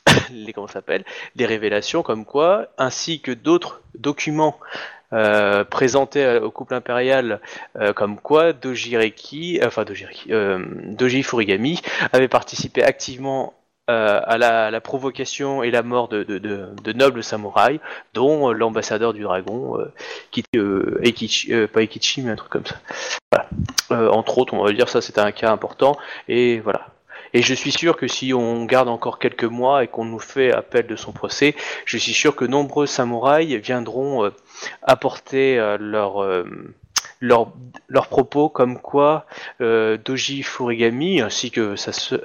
les 0.33 0.53
comment 0.53 0.67
s'appelle, 0.67 1.05
les 1.37 1.47
révélations 1.47 2.03
comme 2.03 2.25
quoi, 2.25 2.69
ainsi 2.79 3.21
que 3.21 3.33
d'autres 3.33 3.83
documents 3.95 4.59
euh, 5.15 5.65
présentés 5.65 6.23
euh, 6.23 6.41
au 6.43 6.51
couple 6.51 6.75
impérial 6.75 7.41
comme 7.97 8.19
quoi 8.19 8.53
Dojireki, 8.53 9.59
enfin 9.65 9.85
Dojireki, 9.85 10.35
euh, 10.35 10.63
Doji 10.85 11.23
Furigami 11.23 11.81
avait 12.13 12.29
participé 12.29 12.83
activement 12.83 13.55
euh, 13.89 14.21
à, 14.25 14.39
la, 14.39 14.67
à 14.67 14.71
la 14.71 14.81
provocation 14.81 15.63
et 15.63 15.71
la 15.71 15.83
mort 15.83 16.09
de, 16.09 16.23
de, 16.23 16.39
de, 16.39 16.69
de 16.83 16.93
nobles 16.93 17.23
samouraïs, 17.23 17.81
dont 18.15 18.49
euh, 18.49 18.53
l'ambassadeur 18.53 19.13
du 19.13 19.23
dragon, 19.23 19.79
qui, 20.31 20.45
euh, 20.57 21.01
Eikichi, 21.03 21.53
euh, 21.53 21.67
pas 21.67 21.83
Eikichi, 21.83 22.23
mais 22.23 22.31
un 22.33 22.37
truc 22.37 22.51
comme 22.51 22.67
ça. 22.67 22.77
Voilà. 23.31 23.49
Entre 24.13 24.39
autres, 24.39 24.55
on 24.55 24.65
va 24.65 24.73
dire 24.73 24.89
ça, 24.89 25.01
c'était 25.01 25.21
un 25.21 25.33
cas 25.33 25.51
important, 25.51 25.97
et 26.29 26.61
voilà. 26.61 26.87
Et 27.35 27.43
je 27.43 27.55
suis 27.55 27.73
sûr 27.73 27.97
que 27.97 28.09
si 28.09 28.33
on 28.33 28.65
garde 28.65 28.89
encore 28.89 29.19
quelques 29.19 29.45
mois 29.45 29.85
et 29.85 29.89
qu'on 29.89 30.05
nous 30.05 30.19
fait 30.19 30.53
appel 30.53 30.87
de 30.87 30.97
son 30.97 31.13
procès, 31.13 31.55
je 31.85 31.99
suis 31.99 32.15
sûr 32.15 32.35
que 32.35 32.45
nombreux 32.45 32.87
samouraïs 32.87 33.55
viendront 33.57 34.25
euh, 34.25 34.31
apporter 34.83 35.59
euh, 35.59 35.77
leur, 35.79 36.23
euh, 36.23 36.45
leur, 37.21 37.53
leurs 37.89 38.09
propos 38.09 38.49
comme 38.49 38.79
quoi 38.79 39.27
euh, 39.61 39.97
Doji 39.97 40.43
Furigami 40.43 41.21
ainsi 41.21 41.51
que, 41.51 41.75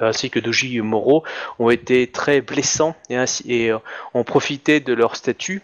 ainsi 0.02 0.30
que 0.30 0.40
Doji 0.40 0.82
Moro 0.82 1.24
ont 1.60 1.70
été 1.70 2.08
très 2.08 2.42
blessants 2.42 2.96
et, 3.10 3.16
ainsi, 3.16 3.70
euh, 3.70 3.80
ont 4.14 4.24
profité 4.24 4.80
de 4.80 4.94
leur 4.94 5.16
statut 5.16 5.62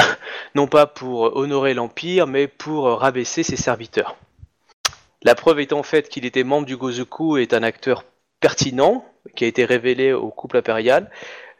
non 0.54 0.66
pas 0.66 0.86
pour 0.86 1.36
honorer 1.36 1.74
l'Empire 1.74 2.26
mais 2.26 2.46
pour 2.46 2.84
rabaisser 2.86 3.42
ses 3.42 3.56
serviteurs. 3.56 4.16
La 5.22 5.34
preuve 5.34 5.60
étant 5.60 5.82
faite 5.82 6.08
qu'il 6.08 6.24
était 6.24 6.44
membre 6.44 6.66
du 6.66 6.76
Gozoku 6.76 7.38
et 7.38 7.42
est 7.42 7.54
un 7.54 7.64
acteur 7.64 8.04
pertinent 8.40 9.04
qui 9.34 9.44
a 9.44 9.48
été 9.48 9.64
révélé 9.64 10.12
au 10.12 10.30
couple 10.30 10.58
impérial. 10.58 11.10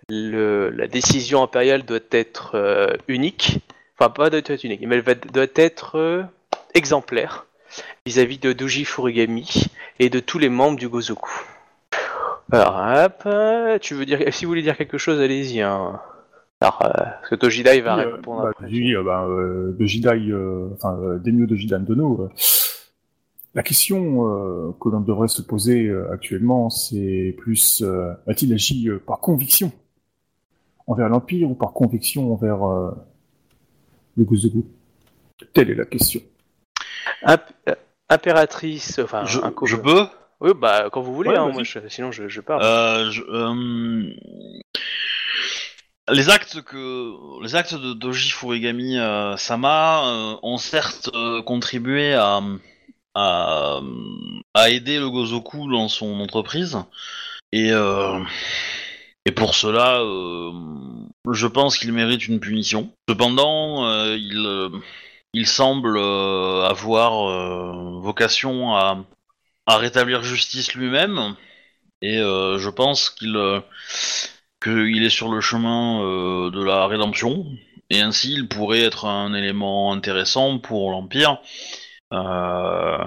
La 0.09 0.87
décision 0.87 1.43
impériale 1.43 1.85
doit 1.85 1.99
être 2.13 2.55
euh, 2.55 2.97
unique, 3.09 3.59
enfin 3.99 4.11
pas 4.11 4.31
doit 4.31 4.39
être 4.39 4.65
unique, 4.65 4.81
mais 4.87 5.03
elle 5.05 5.21
doit 5.33 5.47
être 5.55 6.29
exemplaire 6.75 7.47
vis-à-vis 8.07 8.39
de 8.39 8.53
Doji 8.53 8.85
Furigami 8.85 9.67
et 9.99 10.11
de 10.11 10.21
tous 10.21 10.39
les 10.39 10.49
membres 10.49 10.79
du 10.79 10.89
Gozoku. 10.89 11.31
Alors, 12.51 12.77
hop, 12.77 13.29
tu 13.81 13.95
veux 13.95 14.07
dire, 14.07 14.21
si 14.33 14.45
vous 14.45 14.51
voulez 14.51 14.63
dire 14.63 14.77
quelque 14.77 14.97
chose, 14.99 15.21
allez-y. 15.21 15.61
Hein. 15.61 16.01
Alors, 16.61 16.83
euh, 16.83 16.89
parce 16.91 17.29
que 17.29 17.35
Tojidai 17.37 17.81
va 17.81 17.97
Oui, 17.97 18.03
euh, 18.05 18.15
répondre 18.17 18.43
bah, 18.43 18.51
après. 18.51 18.67
dit, 18.69 18.95
euh, 18.95 19.03
bah, 19.03 19.27
euh, 19.29 19.77
de 19.79 19.85
Jidai, 19.85 20.29
euh, 20.31 20.71
enfin, 20.75 20.99
euh, 21.01 21.19
Demio 21.19 21.47
Dono, 21.47 22.31
La 23.55 23.63
question 23.63 24.73
que 24.81 24.89
l'on 24.89 25.01
devrait 25.01 25.29
se 25.29 25.43
poser 25.43 25.93
actuellement, 26.13 26.71
c'est 26.71 27.35
plus 27.39 27.85
a-t-il 28.27 28.53
agi 28.53 28.89
par 29.07 29.21
conviction 29.21 29.73
envers 30.87 31.09
l'Empire 31.09 31.51
ou 31.51 31.55
par 31.55 31.73
conviction 31.73 32.33
envers 32.33 32.59
le 34.17 34.25
Gozogu 34.25 34.65
Telle 35.53 35.71
est 35.71 35.75
la 35.75 35.85
question. 35.85 36.21
Imp- 37.23 37.53
euh, 37.69 37.75
impératrice, 38.09 38.99
enfin, 39.03 39.25
je, 39.27 39.39
un 39.41 39.53
je 39.65 39.77
peux? 39.77 40.07
Oui, 40.41 40.53
bah, 40.55 40.89
quand 40.93 41.01
vous 41.01 41.15
voulez, 41.15 41.31
Ouais, 41.31 41.37
hein, 41.37 41.51
moi, 41.53 41.63
je- 41.65 41.89
sinon 41.89 42.13
je, 42.13 42.29
je 42.29 42.41
parle. 42.41 42.63
Euh, 42.63 43.11
je- 43.11 43.23
euh, 43.29 44.15
les 46.11 46.31
actes 46.31 46.63
que 46.63 47.43
les 47.43 47.55
actes 47.55 47.75
de 47.75 47.93
Doji 47.93 48.31
Furigami 48.31 48.99
euh, 48.99 49.37
Sama 49.37 50.39
ont 50.43 50.57
certes 50.59 51.11
contribué 51.45 52.15
à, 52.15 52.41
à 53.15 53.81
à 54.55 54.71
aider 54.71 54.99
le 54.99 55.11
Gozoku 55.11 55.71
dans 55.71 55.89
son 55.89 56.21
entreprise. 56.21 56.79
Et 57.53 57.71
et 59.27 59.33
pour 59.33 59.55
cela 59.55 60.01
je 61.31 61.47
pense 61.47 61.77
qu'il 61.77 61.93
mérite 61.93 62.27
une 62.29 62.41
punition. 62.41 62.91
Cependant, 63.09 63.85
il 64.15 64.71
il 65.33 65.47
semble 65.47 65.97
euh, 65.97 66.65
avoir 66.65 67.29
euh, 67.29 68.01
vocation 68.01 68.77
à 68.77 69.05
à 69.69 69.77
rétablir 69.77 70.23
justice 70.23 70.75
lui-même. 70.75 71.37
Et 72.01 72.19
euh, 72.19 72.59
je 72.59 72.71
pense 72.71 73.11
qu'il 73.11 73.37
euh, 73.37 73.61
est 74.67 75.11
sur 75.11 75.31
le 75.31 75.41
chemin 75.41 76.03
euh, 76.03 76.51
de 76.51 76.63
la 76.65 76.87
rédemption. 76.87 77.47
Et 77.91 78.01
ainsi 78.01 78.33
il 78.33 78.49
pourrait 78.49 78.83
être 78.83 79.05
un 79.07 79.35
élément 79.35 79.93
intéressant 79.93 80.59
pour 80.59 80.91
l'empire 80.91 81.39
euh, 82.13 82.99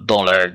dans 0.00 0.24
la 0.24 0.48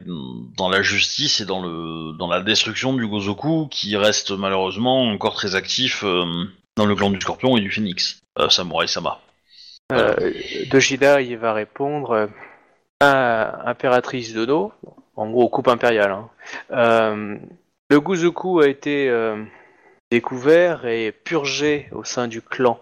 dans 0.57 0.69
la 0.69 0.81
justice 0.81 1.41
et 1.41 1.45
dans 1.45 1.61
le 1.61 2.13
dans 2.17 2.27
la 2.27 2.41
destruction 2.41 2.93
du 2.93 3.07
Gozoku 3.07 3.67
qui 3.67 3.95
reste 3.95 4.31
malheureusement 4.31 5.03
encore 5.03 5.35
très 5.35 5.55
actif 5.55 6.03
dans 6.03 6.85
le 6.85 6.95
clan 6.95 7.11
du 7.11 7.21
Scorpion 7.21 7.57
et 7.57 7.61
du 7.61 7.71
euh, 8.39 8.49
Samurai 8.49 8.87
Sama. 8.87 9.19
Euh, 9.91 10.33
Dojida, 10.69 11.21
il 11.21 11.37
va 11.37 11.53
répondre 11.53 12.11
euh, 12.11 12.27
Ah, 12.99 13.63
Impératrice 13.65 14.33
Dono, 14.33 14.71
en 15.15 15.29
gros, 15.29 15.49
coupe 15.49 15.67
impériale. 15.67 16.11
hein. 16.11 16.29
Euh, 16.71 17.37
le 17.89 17.99
Guzuku 17.99 18.61
a 18.61 18.67
été 18.67 19.11
découvert 20.11 20.85
et 20.85 21.11
purgé 21.11 21.89
au 21.91 22.03
sein 22.03 22.27
du 22.27 22.39
clan 22.43 22.79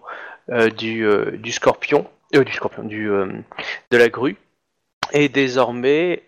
du, 0.78 1.08
Scorpion, 1.50 2.06
du 2.34 2.52
Scorpion, 2.52 2.84
de 2.84 3.44
la 3.92 4.10
grue, 4.10 4.36
et 5.14 5.30
désormais, 5.30 6.24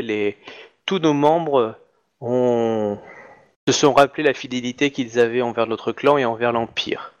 les, 0.00 0.38
tous 0.86 0.98
nos 1.00 1.12
membres 1.12 1.74
se 2.22 3.72
sont 3.72 3.92
rappelé 3.92 4.22
la 4.22 4.32
fidélité 4.32 4.90
qu'ils 4.90 5.18
avaient 5.18 5.42
envers 5.42 5.66
notre 5.66 5.92
clan 5.92 6.16
et 6.16 6.24
envers 6.24 6.52
l'Empire. 6.52 7.12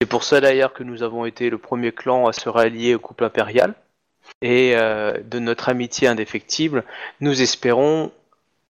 C'est 0.00 0.08
pour 0.08 0.24
ça 0.24 0.40
d'ailleurs 0.40 0.72
que 0.72 0.82
nous 0.82 1.02
avons 1.02 1.24
été 1.24 1.50
le 1.50 1.58
premier 1.58 1.92
clan 1.92 2.26
à 2.26 2.32
se 2.32 2.48
rallier 2.48 2.94
au 2.94 2.98
couple 2.98 3.24
impérial. 3.24 3.74
Et 4.42 4.74
euh, 4.74 5.18
de 5.22 5.38
notre 5.38 5.68
amitié 5.68 6.08
indéfectible, 6.08 6.84
nous 7.20 7.42
espérons 7.42 8.12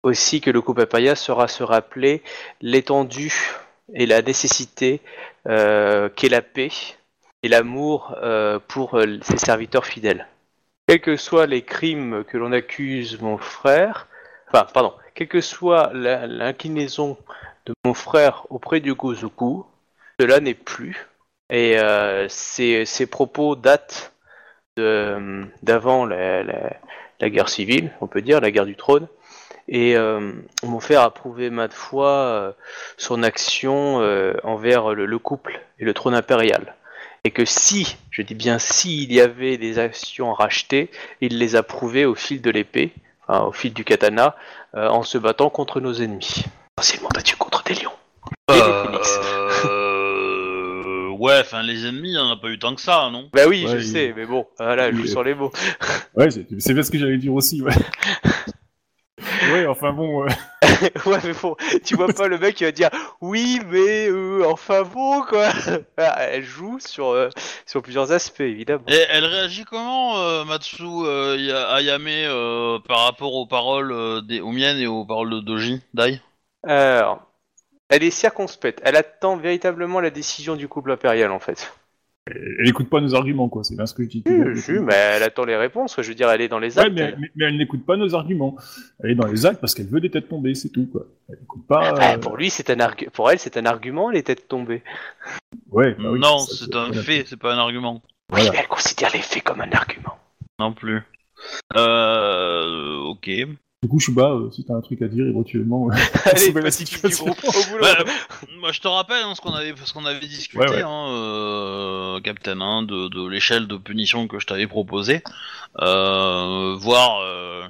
aussi 0.04 0.42
que 0.42 0.52
le 0.52 0.62
couple 0.62 0.82
impérial 0.82 1.18
saura 1.18 1.48
se 1.48 1.64
rappeler 1.64 2.24
l'étendue 2.62 3.34
et 3.94 4.06
la 4.06 4.22
nécessité 4.22 5.02
euh, 5.48 6.10
qu'est 6.10 6.30
la 6.30 6.42
paix 6.42 6.70
et 7.44 7.48
l'amour 7.48 8.16
euh, 8.22 8.60
pour 8.68 9.00
ses 9.22 9.38
serviteurs 9.38 9.86
fidèles. 9.86 10.28
Quels 10.88 11.02
que 11.02 11.18
soient 11.18 11.48
les 11.48 11.62
crimes 11.62 12.24
que 12.24 12.38
l'on 12.38 12.52
accuse 12.52 13.20
mon 13.22 13.38
frère, 13.38 14.08
enfin, 14.52 14.66
pardon, 14.74 14.94
quelle 15.14 15.28
que 15.28 15.42
soit 15.42 15.92
l'inclinaison 15.94 17.18
de 17.66 17.74
mon 17.86 17.94
frère 17.94 18.46
auprès 18.50 18.80
du 18.80 18.94
Gozoku, 18.94 19.66
cela 20.20 20.40
n'est 20.40 20.54
plus. 20.54 21.08
Et 21.50 21.80
euh, 21.80 22.28
ces, 22.30 22.86
propos 23.10 23.56
datent 23.56 24.14
d'avant 24.78 26.06
la, 26.06 26.44
la- 26.44 26.74
la 27.22 27.30
guerre 27.30 27.50
civile, 27.50 27.92
on 28.00 28.08
peut 28.08 28.22
dire, 28.22 28.40
la 28.40 28.50
guerre 28.52 28.66
du 28.66 28.76
trône. 28.76 29.08
Et 29.68 29.96
euh, 29.98 30.32
m'ont 30.64 30.80
fait 30.80 30.96
approuver 30.96 31.50
maintes 31.50 31.74
fois 31.74 32.10
euh, 32.10 32.52
son 32.98 33.22
action 33.24 34.02
euh, 34.02 34.34
envers 34.44 34.96
le, 34.96 35.06
le 35.06 35.20
couple 35.20 35.60
et 35.80 35.86
le 35.86 35.94
trône 35.94 36.16
impérial. 36.16 36.76
Et 37.26 37.32
que 37.32 37.44
si, 37.46 37.98
je 38.10 38.22
dis 38.22 38.36
bien 38.36 38.58
si, 38.58 39.04
il 39.04 39.14
y 39.14 39.20
avait 39.22 39.58
des 39.58 39.78
actions 39.78 40.32
à 40.32 40.36
racheter, 40.36 40.90
il 41.22 41.38
les 41.38 41.56
a 41.56 41.62
prouvées 41.64 42.06
au 42.06 42.16
fil 42.16 42.42
de 42.42 42.50
l'épée, 42.50 42.94
enfin, 43.28 43.44
au 43.46 43.52
fil 43.52 43.74
du 43.74 43.84
katana, 43.84 44.36
en 44.74 45.04
se 45.04 45.18
battant 45.18 45.50
contre 45.50 45.82
nos 45.82 45.94
ennemis. 45.94 46.46
Battu 47.14 47.36
contre 47.36 47.64
des 47.64 47.76
lions. 47.76 47.92
Et 48.50 48.54
des 48.54 48.60
phoenix. 48.62 49.20
Ouais, 51.20 51.40
enfin 51.42 51.62
les 51.64 51.86
ennemis, 51.86 52.12
y 52.14 52.18
en 52.18 52.30
a 52.32 52.38
pas 52.38 52.50
eu 52.50 52.58
tant 52.60 52.74
que 52.76 52.82
ça, 52.82 53.10
non? 53.12 53.30
Bah 53.34 53.44
oui, 53.48 53.68
Ouais, 53.68 53.72
je 53.72 53.80
il- 53.80 53.86
sais, 53.88 54.14
mais 54.16 54.26
bon, 54.26 54.48
voilà, 54.58 54.92
je 54.92 54.98
joue 54.98 55.06
sur 55.06 55.24
les 55.24 55.36
mots. 55.36 55.52
Ouais, 56.16 56.32
c'est 56.32 56.48
c'est 56.60 56.74
bien 56.74 56.84
ce 56.84 56.92
que 56.92 56.98
j'allais 56.98 57.18
dire 57.18 57.34
aussi, 57.34 57.62
ouais. 57.62 57.74
ouais, 59.52 59.66
enfin 59.68 59.94
bon, 59.94 60.24
euh, 60.24 60.28
ouais, 61.06 61.20
mais 61.24 61.34
bon, 61.42 61.56
tu 61.84 61.96
vois 61.96 62.08
pas 62.14 62.28
le 62.28 62.38
mec 62.38 62.56
qui 62.56 62.64
va 62.64 62.72
dire 62.72 62.90
oui, 63.22 63.60
mais 63.68 64.08
euh, 64.10 64.46
enfin 64.48 64.84
bon, 64.84 65.22
quoi. 65.24 65.50
Ah, 65.98 66.24
Elle 66.30 66.44
joue 66.44 66.80
sur, 66.80 67.08
euh, 67.10 67.30
sur 67.66 67.82
plusieurs 67.82 68.12
aspects, 68.12 68.42
évidemment. 68.42 68.84
Et 68.88 69.06
elle 69.10 69.26
réagit 69.26 69.64
comment, 69.66 70.18
euh, 70.20 70.44
Matsu 70.46 70.84
euh, 70.84 71.38
Ya- 71.38 71.70
Ayame, 71.76 72.08
euh, 72.08 72.80
par 72.80 73.06
rapport 73.06 73.34
aux 73.36 73.46
paroles 73.48 73.92
euh, 73.92 74.22
des, 74.22 74.42
aux 74.42 74.52
miennes 74.52 74.78
et 74.80 74.88
aux 74.88 75.06
paroles 75.06 75.30
de 75.32 75.40
Doji 75.40 75.82
Dai? 75.94 76.20
Alors, 76.64 77.29
elle 77.90 78.04
est 78.04 78.12
circonspecte. 78.12 78.80
Elle 78.84 78.96
attend 78.96 79.36
véritablement 79.38 80.00
la 80.00 80.10
décision 80.12 80.56
du 80.56 80.68
couple 80.68 80.92
impérial, 80.92 81.32
en 81.32 81.40
fait. 81.40 81.74
elle 82.28 82.68
écoute 82.68 82.90
pas 82.90 83.02
nos 83.02 83.16
arguments, 83.16 83.50
quoi. 83.50 83.64
C'est 83.64 83.76
bien 83.76 83.86
ce 83.88 83.94
que 83.96 84.04
je 84.04 84.10
dis. 84.10 84.24
Si, 84.62 84.72
mais 84.74 84.94
elle 84.94 85.24
attend 85.24 85.46
les 85.46 85.56
réponses. 85.56 85.96
Je 86.00 86.08
veux 86.08 86.16
dire, 86.16 86.30
elle 86.30 86.42
est 86.42 86.48
dans 86.48 86.60
les 86.60 86.78
Ouais, 86.78 86.86
actes. 86.86 86.94
mais, 86.94 87.16
mais, 87.20 87.28
mais 87.36 87.46
elle 87.46 87.58
n'écoute 87.58 87.86
pas 87.86 87.98
nos 87.98 88.14
arguments. 88.16 88.56
Elle 89.04 89.12
est 89.12 89.16
dans 89.16 89.28
les 89.28 89.46
actes 89.46 89.60
parce 89.60 89.74
qu'elle 89.74 89.88
veut 89.88 90.00
des 90.00 90.12
têtes 90.12 90.30
tombées, 90.30 90.54
c'est 90.56 90.70
tout, 90.70 90.88
quoi. 90.92 91.06
Elle 91.30 91.40
écoute 91.44 91.66
pas. 91.68 91.94
Bah, 91.94 92.14
euh, 92.14 92.18
pour 92.20 92.38
lui, 92.38 92.50
c'est 92.50 92.70
un 92.70 92.78
argu- 92.80 93.10
pour 93.10 93.32
elle, 93.32 93.40
c'est 93.40 93.58
un 93.58 93.66
argument, 93.66 94.10
les 94.12 94.22
têtes 94.24 94.48
tombées. 94.48 94.84
Ouais, 95.72 95.94
bah 95.96 96.12
oui, 96.12 96.20
Non, 96.20 96.38
c'est 96.40 96.74
un 96.76 96.88
voilà. 96.88 97.02
fait, 97.02 97.24
c'est 97.28 97.38
pas 97.40 97.54
un 97.54 97.58
argument. 97.58 98.02
Oui, 98.32 98.42
Voilà. 98.42 98.52
mais 98.52 98.58
elle 98.60 98.68
considère 98.68 99.10
les 99.12 99.22
faits 99.22 99.44
comme 99.44 99.62
un 99.62 99.72
argument. 99.72 100.18
Non 100.60 100.74
plus. 100.74 101.02
Euh, 101.78 102.98
ok. 103.06 103.30
Du 103.82 103.88
coup, 103.88 104.00
Shuba, 104.00 104.32
euh, 104.32 104.52
si 104.52 104.66
t'as 104.66 104.74
un 104.74 104.82
truc 104.82 105.02
à 105.02 105.08
dire 105.08 105.26
éventuellement. 105.26 105.90
euh, 105.90 105.94
Allez, 106.26 106.48
sauver 106.48 106.62
la 106.62 106.70
petit 106.70 106.84
type 106.84 107.06
du 107.06 107.14
situation. 107.14 107.26
groupe 107.26 107.56
au 107.56 107.64
boulot. 107.72 107.82
Bah, 107.82 108.04
moi, 108.58 108.74
je 108.74 108.82
te 108.82 108.90
rappelle 108.90 109.24
hein, 109.24 109.34
ce 109.36 109.42
qu'on 109.42 109.54
avait, 109.54 109.74
ce 109.86 109.94
qu'on 109.94 110.04
avait 110.06 110.20
discuté, 110.20 110.60
Ouais, 110.60 110.70
ouais. 110.70 110.82
Hein, 110.82 111.08
euh, 111.14 112.20
Captain, 112.20 112.60
hein, 112.60 112.84
de, 112.84 113.08
de 113.08 113.26
l'échelle 113.30 113.68
de 113.68 113.78
punition 113.78 114.28
que 114.28 114.38
je 114.40 114.48
t'avais 114.48 114.68
proposé. 114.68 115.24
Euh, 115.82 116.76
voir. 116.78 117.22
euh, 117.22 117.66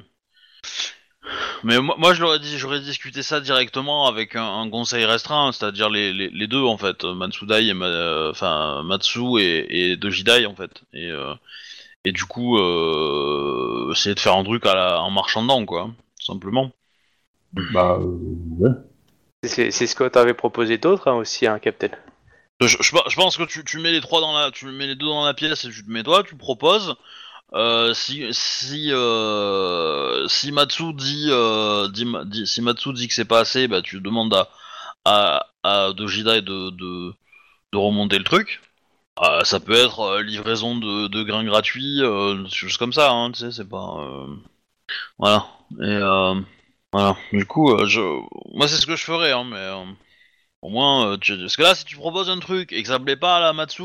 Mais 1.64 1.80
moi, 1.80 1.96
moi, 1.98 2.14
je 2.14 2.22
l'aurais 2.22 2.40
dit, 2.40 2.58
j'aurais 2.58 2.80
discuté 2.80 3.22
ça 3.24 3.40
directement 3.40 4.08
avec 4.08 4.36
un, 4.36 4.62
un 4.62 4.70
conseil 4.70 5.06
restreint, 5.06 5.52
c'est-à-dire 5.52 5.90
les, 5.90 6.14
les, 6.14 6.30
les 6.30 6.48
deux 6.48 6.64
en 6.64 6.78
fait, 6.78 7.04
Matsudai 7.04 7.68
et 7.68 7.74
Ma- 7.74 7.86
euh, 7.86 8.32
enfin 8.32 8.84
Matsu 8.84 9.40
et, 9.40 9.92
et 9.92 9.96
Dojidai 9.98 10.46
en 10.46 10.56
fait. 10.56 10.72
Et, 10.94 11.08
euh, 11.12 11.34
et 12.06 12.12
du 12.12 12.26
coup, 12.26 12.58
euh, 12.58 13.92
essayer 13.92 14.16
de 14.16 14.20
faire 14.20 14.36
un 14.36 14.44
truc 14.44 14.66
à 14.66 14.76
la, 14.76 15.02
en 15.02 15.12
marchant 15.12 15.42
dedans 15.44 15.66
quoi, 15.66 15.90
tout 16.20 16.26
simplement. 16.26 16.72
Bah, 17.54 17.98
euh, 18.00 18.06
ouais. 18.60 18.70
C'est 19.44 19.72
ce 19.72 19.96
que 19.96 20.08
t'avais 20.08 20.34
proposé 20.34 20.78
d'autre 20.78 21.08
hein, 21.08 21.16
aussi, 21.16 21.48
hein, 21.48 21.60
Captain. 21.60 21.90
Je, 22.60 22.68
je- 22.68 22.82
je 22.82 23.16
pense 23.16 23.38
que 23.38 23.44
tu, 23.44 23.64
tu 23.64 23.80
mets 23.80 23.92
les 23.92 24.02
trois 24.02 24.20
dans 24.22 24.34
la, 24.38 24.52
tu 24.52 24.66
mets 24.66 24.88
les 24.88 24.96
deux 24.96 25.06
dans 25.06 25.26
la 25.26 25.34
pièce 25.34 25.64
et 25.66 25.70
tu 25.70 25.86
te 25.86 25.90
mets 25.90 26.04
toi, 26.04 26.24
tu 26.24 26.36
proposes. 26.36 26.96
Euh, 27.54 27.94
si 27.94 28.28
si 28.34 28.92
euh, 28.92 30.28
si 30.28 30.52
Matsu 30.52 30.94
dit, 30.94 31.28
euh, 31.30 31.88
dit, 31.90 32.06
dit- 32.28 32.48
si 32.48 32.62
Matsu 32.62 32.94
dit 32.94 33.08
que 33.08 33.14
c'est 33.14 33.26
pas 33.26 33.40
assez, 33.40 33.68
bah 33.68 33.82
tu 33.82 34.02
demandes 34.02 34.34
à 34.36 34.50
à, 35.06 35.48
à 35.64 35.94
de, 35.94 36.70
de 36.72 37.14
de 37.74 37.78
remonter 37.78 38.18
le 38.20 38.24
truc. 38.26 38.62
Euh, 39.22 39.44
ça 39.44 39.60
peut 39.60 39.74
être 39.74 40.00
euh, 40.00 40.24
livraison 40.24 40.78
de, 40.78 41.24
grains 41.24 41.44
gratuits, 41.44 42.02
euh, 42.02 42.46
juste 42.48 42.78
comme 42.78 42.94
ça, 42.94 43.12
hein, 43.12 43.32
tu 43.32 43.40
sais, 43.40 43.52
c'est 43.52 43.68
pas 43.68 43.98
euh, 44.00 44.28
voilà. 45.18 45.48
Et 45.80 45.84
euh, 45.84 46.36
voilà. 46.94 47.18
Du 47.34 47.46
coup, 47.46 47.76
moi 48.54 48.68
c'est 48.68 48.78
ce 48.78 48.86
que 48.86 48.96
je 48.96 49.04
ferais, 49.04 49.32
hein, 49.34 49.44
mais 49.46 49.70
au 50.62 50.70
moins, 50.70 51.18
parce 51.18 51.56
que 51.58 51.62
là, 51.64 51.76
si 51.76 51.86
tu 51.86 51.98
proposes 51.98 52.30
un 52.30 52.40
truc 52.40 52.72
et 52.74 52.82
que 52.82 52.88
ça 52.88 53.00
plaît 53.00 53.16
pas 53.18 53.38
à 53.38 53.42
la 53.42 53.54
Matsu, 53.54 53.84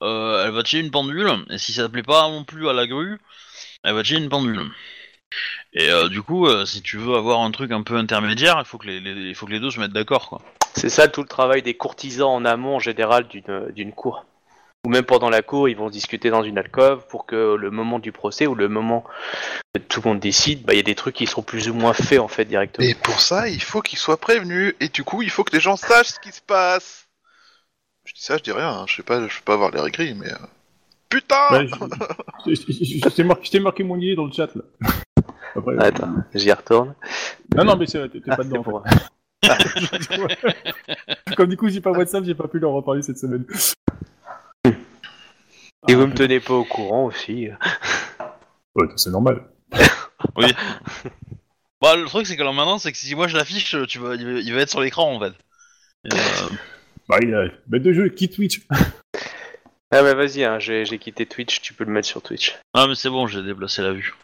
elle 0.00 0.50
va 0.50 0.64
chier 0.64 0.80
une 0.80 0.90
pendule. 0.90 1.30
Et 1.50 1.58
si 1.58 1.72
ça 1.72 1.88
plaît 1.88 2.02
pas 2.02 2.28
non 2.28 2.44
plus 2.44 2.68
à 2.68 2.72
la 2.72 2.86
grue, 2.86 3.18
elle 3.84 3.94
va 3.94 4.04
chier 4.04 4.18
une 4.18 4.28
pendule. 4.28 4.70
Et 5.72 5.90
du 6.10 6.22
coup, 6.22 6.48
si 6.66 6.82
tu 6.82 6.98
veux 6.98 7.16
avoir 7.16 7.40
un 7.40 7.50
truc 7.50 7.72
un 7.72 7.82
peu 7.82 7.96
intermédiaire, 7.96 8.56
il 8.58 8.66
faut 8.66 8.78
que 8.78 8.86
les, 8.88 9.34
faut 9.34 9.46
que 9.46 9.52
les 9.52 9.60
deux 9.60 9.70
se 9.70 9.80
mettent 9.80 9.92
d'accord, 9.92 10.28
quoi. 10.28 10.42
C'est 10.76 10.90
ça 10.90 11.08
tout 11.08 11.22
le 11.22 11.28
travail 11.28 11.62
des 11.62 11.74
courtisans 11.74 12.28
en 12.30 12.44
amont 12.44 12.76
en 12.76 12.80
général 12.80 13.26
d'une 13.28 13.70
d'une 13.70 13.92
cour. 13.92 14.24
Ou 14.84 14.90
même 14.90 15.04
pendant 15.04 15.30
la 15.30 15.42
cour, 15.42 15.68
ils 15.68 15.76
vont 15.76 15.90
discuter 15.90 16.30
dans 16.30 16.42
une 16.44 16.58
alcôve 16.58 17.06
pour 17.08 17.26
que 17.26 17.56
le 17.56 17.70
moment 17.70 17.98
du 17.98 18.12
procès 18.12 18.46
ou 18.46 18.54
le 18.54 18.68
moment 18.68 19.04
que 19.74 19.80
tout 19.80 20.00
le 20.04 20.10
monde 20.10 20.20
décide, 20.20 20.62
bah, 20.64 20.74
il 20.74 20.76
y 20.76 20.80
a 20.80 20.84
des 20.84 20.94
trucs 20.94 21.16
qui 21.16 21.26
seront 21.26 21.42
plus 21.42 21.68
ou 21.68 21.74
moins 21.74 21.92
faits 21.92 22.20
en 22.20 22.28
fait 22.28 22.44
directement. 22.44 22.86
Et 22.86 22.94
pour 22.94 23.20
ça, 23.20 23.48
il 23.48 23.60
faut 23.62 23.80
qu'ils 23.82 23.98
soient 23.98 24.16
prévenus. 24.18 24.74
Et 24.80 24.88
du 24.88 25.02
coup, 25.02 25.22
il 25.22 25.30
faut 25.30 25.42
que 25.42 25.52
les 25.52 25.60
gens 25.60 25.76
sachent 25.76 26.08
ce 26.08 26.20
qui 26.20 26.30
se 26.30 26.40
passe. 26.42 27.08
Je 28.04 28.12
dis 28.14 28.22
ça, 28.22 28.36
je 28.36 28.42
dis 28.44 28.52
rien. 28.52 28.68
hein. 28.70 28.84
Je 28.86 28.96
sais 28.96 29.02
pas, 29.02 29.26
je 29.26 29.38
peux 29.38 29.44
pas 29.44 29.54
avoir 29.54 29.70
l'air 29.72 29.86
écrit, 29.86 30.14
mais. 30.14 30.30
euh, 30.30 30.36
Putain 31.08 31.36
Bah, 31.50 31.64
je- 31.66 33.08
t'ai 33.50 33.58
marqué, 33.60 33.82
mon 33.82 33.96
idée 33.98 34.14
dans 34.14 34.26
le 34.26 34.32
chat 34.32 34.54
là. 34.54 34.62
Après, 35.56 35.72
euh, 35.72 35.80
Attends, 35.80 36.14
j'y 36.34 36.52
retourne. 36.52 36.94
Non, 37.56 37.64
non, 37.64 37.76
mais 37.76 37.86
c'est- 37.86 38.08
t'es 38.08 38.20
t'es 38.20 38.30
Ah, 38.30 38.36
pas 38.36 38.44
dedans. 38.44 38.62
En. 39.50 41.34
Comme 41.36 41.48
du 41.48 41.56
coup, 41.56 41.68
j'ai 41.68 41.80
pas 41.80 41.90
WhatsApp, 41.90 42.24
j'ai 42.24 42.34
pas 42.34 42.48
pu 42.48 42.58
leur 42.58 42.72
reparler 42.72 43.02
cette 43.02 43.18
semaine. 43.18 43.44
Et 45.88 45.94
vous 45.94 46.06
me 46.06 46.14
tenez 46.14 46.40
pas 46.40 46.54
au 46.54 46.64
courant 46.64 47.04
aussi. 47.06 47.48
Ouais, 48.74 48.86
c'est 48.96 49.10
normal. 49.10 49.42
Oui. 50.34 50.46
bah, 51.80 51.94
le 51.94 52.06
truc, 52.06 52.26
c'est 52.26 52.36
que 52.36 52.42
là 52.42 52.52
maintenant, 52.52 52.78
c'est 52.78 52.90
que 52.90 52.96
si 52.98 53.14
moi 53.14 53.28
je 53.28 53.36
l'affiche, 53.36 53.76
tu 53.86 53.98
vas, 53.98 54.14
il 54.14 54.24
va, 54.24 54.40
il 54.40 54.54
va 54.54 54.60
être 54.60 54.70
sur 54.70 54.80
l'écran 54.80 55.14
en 55.14 55.20
fait. 55.20 55.34
Et, 56.04 56.14
euh, 56.14 56.48
Bah, 57.08 57.18
il 57.22 57.34
a 57.34 57.44
bête 57.66 57.82
de 57.82 57.92
jeu, 57.92 58.08
quitte 58.08 58.34
Twitch. 58.34 58.62
Ah 59.92 60.02
bah 60.02 60.14
vas-y, 60.14 60.42
hein, 60.42 60.58
j'ai 60.58 60.84
j'ai 60.84 60.98
quitté 60.98 61.26
Twitch, 61.26 61.60
tu 61.60 61.72
peux 61.72 61.84
le 61.84 61.92
mettre 61.92 62.08
sur 62.08 62.20
Twitch. 62.20 62.58
Ah, 62.74 62.86
mais 62.88 62.96
c'est 62.96 63.08
bon, 63.08 63.26
j'ai 63.28 63.42
déplacé 63.42 63.82
la 63.82 63.92
vue. 63.92 64.14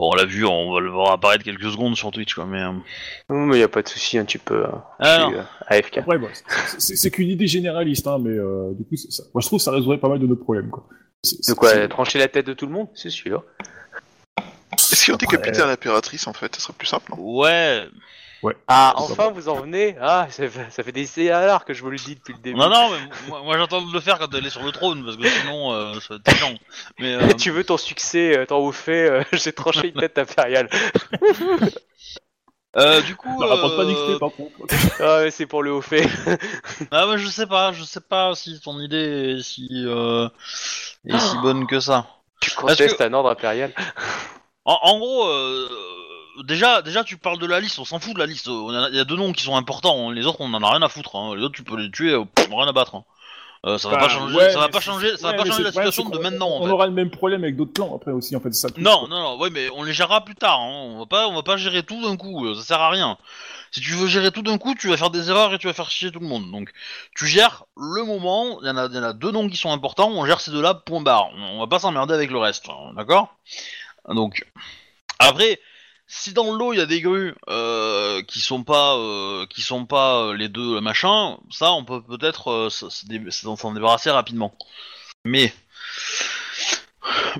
Bon, 0.00 0.12
la 0.14 0.24
vue, 0.26 0.44
on 0.44 0.72
va 0.72 0.80
le 0.80 0.90
voir 0.90 1.10
apparaître 1.12 1.42
quelques 1.42 1.70
secondes 1.72 1.96
sur 1.96 2.12
Twitch, 2.12 2.34
quoi, 2.34 2.46
mais. 2.46 2.60
euh, 2.62 2.70
Non 3.30 3.46
mais 3.46 3.58
y 3.58 3.62
a 3.64 3.68
pas 3.68 3.82
de 3.82 3.88
souci, 3.88 4.16
hein, 4.16 4.24
tu 4.24 4.38
peux. 4.38 4.64
euh, 4.64 4.68
Ah, 5.00 5.28
euh, 5.28 5.42
AFK. 5.66 5.98
Après, 5.98 6.18
bon, 6.18 6.28
c'est- 6.32 6.44
c'est 6.80 6.96
c'est 6.96 7.10
qu'une 7.10 7.28
idée 7.30 7.48
généraliste, 7.48 8.06
hein, 8.06 8.18
mais 8.20 8.30
euh, 8.30 8.72
du 8.74 8.84
coup, 8.84 8.94
c'est 8.96 9.10
ça. 9.10 9.24
moi 9.34 9.40
je 9.40 9.46
trouve 9.48 9.58
que 9.58 9.64
ça 9.64 9.72
résoudrait 9.72 9.98
pas 9.98 10.08
mal 10.08 10.20
de 10.20 10.26
nos 10.28 10.36
problèmes. 10.36 10.70
Quoi. 10.70 10.86
C'est- 11.24 11.48
De 11.48 11.54
quoi 11.54 11.70
c'est- 11.70 11.88
trancher 11.88 12.18
la 12.20 12.28
tête 12.28 12.46
de 12.46 12.52
tout 12.54 12.66
le 12.66 12.72
monde 12.72 12.86
C'est 12.94 13.10
sûr. 13.10 13.42
Si 14.76 15.10
on 15.10 15.16
décapitait 15.16 15.58
l'impératrice, 15.66 16.26
en 16.28 16.32
fait, 16.32 16.54
ça 16.54 16.60
serait 16.60 16.74
plus 16.78 16.86
simple, 16.86 17.10
non? 17.10 17.18
Ouais. 17.20 17.82
Ah, 18.68 18.94
enfin 18.96 19.30
vous 19.30 19.48
en 19.48 19.56
venez 19.60 19.96
Ah, 20.00 20.26
ça 20.30 20.48
fait, 20.48 20.66
ça 20.70 20.82
fait 20.82 20.92
des 20.92 21.06
CAR 21.06 21.64
que 21.64 21.74
je 21.74 21.82
vous 21.82 21.90
le 21.90 21.96
dis 21.96 22.14
depuis 22.14 22.34
le 22.34 22.38
début. 22.40 22.56
Non, 22.58 22.68
non, 22.68 22.90
mais 22.90 22.98
moi, 23.28 23.42
moi, 23.42 23.58
j'attends 23.58 23.82
de 23.82 23.92
le 23.92 24.00
faire 24.00 24.18
quand 24.18 24.32
elle 24.34 24.46
est 24.46 24.50
sur 24.50 24.62
le 24.62 24.70
trône, 24.72 25.04
parce 25.04 25.16
que 25.16 25.28
sinon, 25.28 25.72
euh, 25.72 25.94
ça 25.94 26.14
va 26.14 26.16
être 26.24 26.36
chiant. 26.36 26.54
Mais. 26.98 27.14
euh, 27.14 27.32
tu 27.38 27.50
veux 27.50 27.64
ton 27.64 27.76
succès, 27.76 28.38
euh, 28.38 28.46
t'en 28.46 28.58
au 28.58 28.70
fait, 28.72 29.10
euh, 29.10 29.24
j'ai 29.32 29.52
tranché 29.52 29.88
une 29.88 30.00
tête 30.00 30.18
impériale. 30.18 30.68
euh, 32.76 33.00
du 33.02 33.16
coup. 33.16 33.36
Ça 33.40 33.46
rapporte 33.46 33.76
pas 33.76 33.84
d'XP 33.84 34.18
par 34.20 34.30
contre. 34.30 34.52
Ah 35.00 35.18
ouais, 35.18 35.30
c'est 35.30 35.46
pour 35.46 35.62
le 35.62 35.72
haut 35.72 35.82
fait. 35.82 36.06
Ah, 36.90 37.06
mais 37.08 37.18
je 37.18 37.26
sais 37.28 37.46
pas, 37.46 37.72
je 37.72 37.82
sais 37.82 38.00
pas 38.00 38.34
si 38.34 38.60
ton 38.60 38.78
idée 38.80 39.36
est 39.38 39.42
si. 39.42 39.68
Euh, 39.72 40.28
est 41.06 41.18
si 41.18 41.36
bonne 41.38 41.66
que 41.66 41.80
ça. 41.80 42.06
tu 42.40 42.50
contestes 42.52 42.96
que- 42.98 43.02
un 43.02 43.12
ordre 43.14 43.30
impérial. 43.30 43.72
En, 44.64 44.78
en 44.82 44.98
gros, 44.98 45.26
euh, 45.26 45.68
déjà, 46.44 46.82
déjà, 46.82 47.04
tu 47.04 47.16
parles 47.16 47.38
de 47.38 47.46
la 47.46 47.60
liste, 47.60 47.78
on 47.78 47.84
s'en 47.84 47.98
fout 48.00 48.14
de 48.14 48.18
la 48.18 48.26
liste. 48.26 48.46
Il 48.46 48.94
y 48.96 49.00
a 49.00 49.04
deux 49.04 49.16
noms 49.16 49.32
qui 49.32 49.42
sont 49.42 49.56
importants, 49.56 50.10
hein. 50.10 50.14
les 50.14 50.26
autres, 50.26 50.40
on 50.40 50.52
en 50.54 50.62
a 50.62 50.70
rien 50.70 50.82
à 50.82 50.88
foutre. 50.88 51.16
hein. 51.16 51.34
Les 51.36 51.42
autres, 51.42 51.54
tu 51.54 51.62
peux 51.64 51.76
les 51.76 51.90
tuer, 51.90 52.12
euh, 52.12 52.24
pff, 52.24 52.48
rien 52.50 52.66
à 52.68 52.72
battre. 52.72 52.94
hein. 52.96 53.04
Euh, 53.66 53.76
ça 53.76 53.88
va 53.88 53.96
Bah, 53.96 54.02
pas 54.02 54.08
changer, 54.08 54.36
ouais, 54.36 54.50
ça 54.52 54.60
va 54.60 54.66
mais 54.66 54.70
pas 54.70 54.78
c'est- 54.78 54.84
changer, 54.86 55.16
ça 55.16 55.32
va 55.32 55.34
pas 55.34 55.44
changer 55.44 55.64
la 55.64 55.72
situation 55.72 56.08
de 56.08 56.18
maintenant. 56.18 56.46
En 56.48 56.60
On 56.60 56.66
fait. 56.66 56.70
aura 56.70 56.86
le 56.86 56.92
même 56.92 57.10
problème 57.10 57.42
avec 57.42 57.56
d'autres 57.56 57.72
clans 57.72 57.92
après 57.96 58.12
aussi, 58.12 58.36
en 58.36 58.40
fait. 58.40 58.52
c'est 58.54 58.60
Ça, 58.60 58.68
le 58.68 58.74
truc, 58.74 58.84
Non, 58.84 59.08
non, 59.08 59.18
non, 59.20 59.38
ouais, 59.40 59.50
mais 59.50 59.68
on 59.70 59.82
les 59.82 59.92
gérera 59.92 60.24
plus 60.24 60.36
tard. 60.36 60.60
Hein. 60.60 60.70
On 60.94 60.98
va 61.00 61.06
pas, 61.06 61.26
on 61.26 61.34
va 61.34 61.42
pas 61.42 61.56
gérer 61.56 61.82
tout 61.82 62.00
d'un 62.00 62.16
coup. 62.16 62.46
euh, 62.46 62.54
Ça 62.54 62.62
sert 62.62 62.80
à 62.80 62.88
rien. 62.90 63.18
Si 63.72 63.80
tu 63.80 63.94
veux 63.94 64.06
gérer 64.06 64.30
tout 64.30 64.42
d'un 64.42 64.58
coup, 64.58 64.76
tu 64.76 64.88
vas 64.88 64.96
faire 64.96 65.10
des 65.10 65.28
erreurs 65.28 65.52
et 65.52 65.58
tu 65.58 65.66
vas 65.66 65.72
faire 65.72 65.90
chier 65.90 66.12
tout 66.12 66.20
le 66.20 66.26
monde. 66.28 66.48
Donc, 66.52 66.70
tu 67.16 67.26
gères 67.26 67.64
le 67.76 68.04
moment. 68.04 68.60
Il 68.62 68.68
y 68.68 68.70
en 68.70 68.76
a, 68.76 68.86
il 68.86 68.94
y 68.94 68.98
en 68.98 69.02
a 69.02 69.12
deux 69.12 69.32
noms 69.32 69.48
qui 69.50 69.56
sont 69.56 69.72
importants. 69.72 70.08
On 70.08 70.24
gère 70.24 70.40
ces 70.40 70.52
deux-là. 70.52 70.74
Point 70.74 71.00
barre. 71.00 71.28
On, 71.36 71.56
on 71.56 71.58
va 71.58 71.66
pas 71.66 71.80
s'emmerder 71.80 72.14
avec 72.14 72.30
le 72.30 72.38
reste. 72.38 72.68
hein, 72.68 72.92
D'accord? 72.94 73.34
Donc, 74.08 74.46
après, 75.18 75.58
si 76.08 76.32
dans 76.32 76.50
le 76.50 76.58
lot 76.58 76.72
il 76.72 76.78
y 76.78 76.82
a 76.82 76.86
des 76.86 77.00
grues 77.02 77.34
euh, 77.48 78.22
qui 78.22 78.40
sont 78.40 78.64
pas, 78.64 78.96
euh, 78.96 79.46
qui 79.46 79.60
sont 79.62 79.84
pas 79.86 80.22
euh, 80.24 80.34
les 80.34 80.48
deux 80.48 80.80
machin, 80.80 81.36
ça, 81.50 81.72
on 81.72 81.84
peut 81.84 82.02
peut-être 82.02 82.68
s'en 82.70 83.72
débarrasser 83.74 84.10
rapidement. 84.10 84.54
Mais 85.24 85.52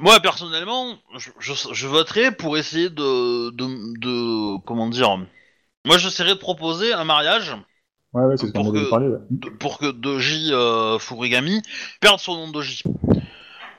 moi 0.00 0.20
personnellement, 0.20 0.98
je, 1.16 1.30
je, 1.38 1.52
je 1.72 1.86
voterai 1.86 2.30
pour 2.30 2.56
essayer 2.58 2.90
de, 2.90 3.50
de, 3.50 3.98
de 3.98 4.58
comment 4.66 4.88
dire. 4.88 5.16
Moi, 5.84 5.96
j'essaierai 5.96 6.30
de 6.34 6.38
proposer 6.38 6.92
un 6.92 7.04
mariage 7.04 7.54
Ouais, 8.14 8.24
ouais, 8.24 8.36
c'est 8.38 8.46
ce 8.46 8.52
qu'on 8.52 8.64
Pour 8.64 8.72
que- 8.72 8.88
parlé. 8.90 9.08
Ouais. 9.08 9.18
de- 9.30 9.48
pour 9.50 9.78
que 9.78 9.90
Doji 9.90 10.50
Furigami 10.98 11.62
perde 12.00 12.18
son 12.18 12.36
nom 12.36 12.48
Doji. 12.48 12.82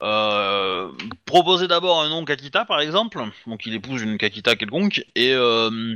Euh, 0.02 0.92
proposer 1.26 1.68
d'abord 1.68 2.02
un 2.02 2.10
nom 2.10 2.24
Kakita 2.24 2.64
par 2.64 2.80
exemple, 2.80 3.22
donc 3.48 3.66
il 3.66 3.74
épouse 3.74 4.02
une 4.02 4.18
Kakita 4.18 4.56
quelconque, 4.56 5.06
et 5.16 5.34
euh, 5.34 5.96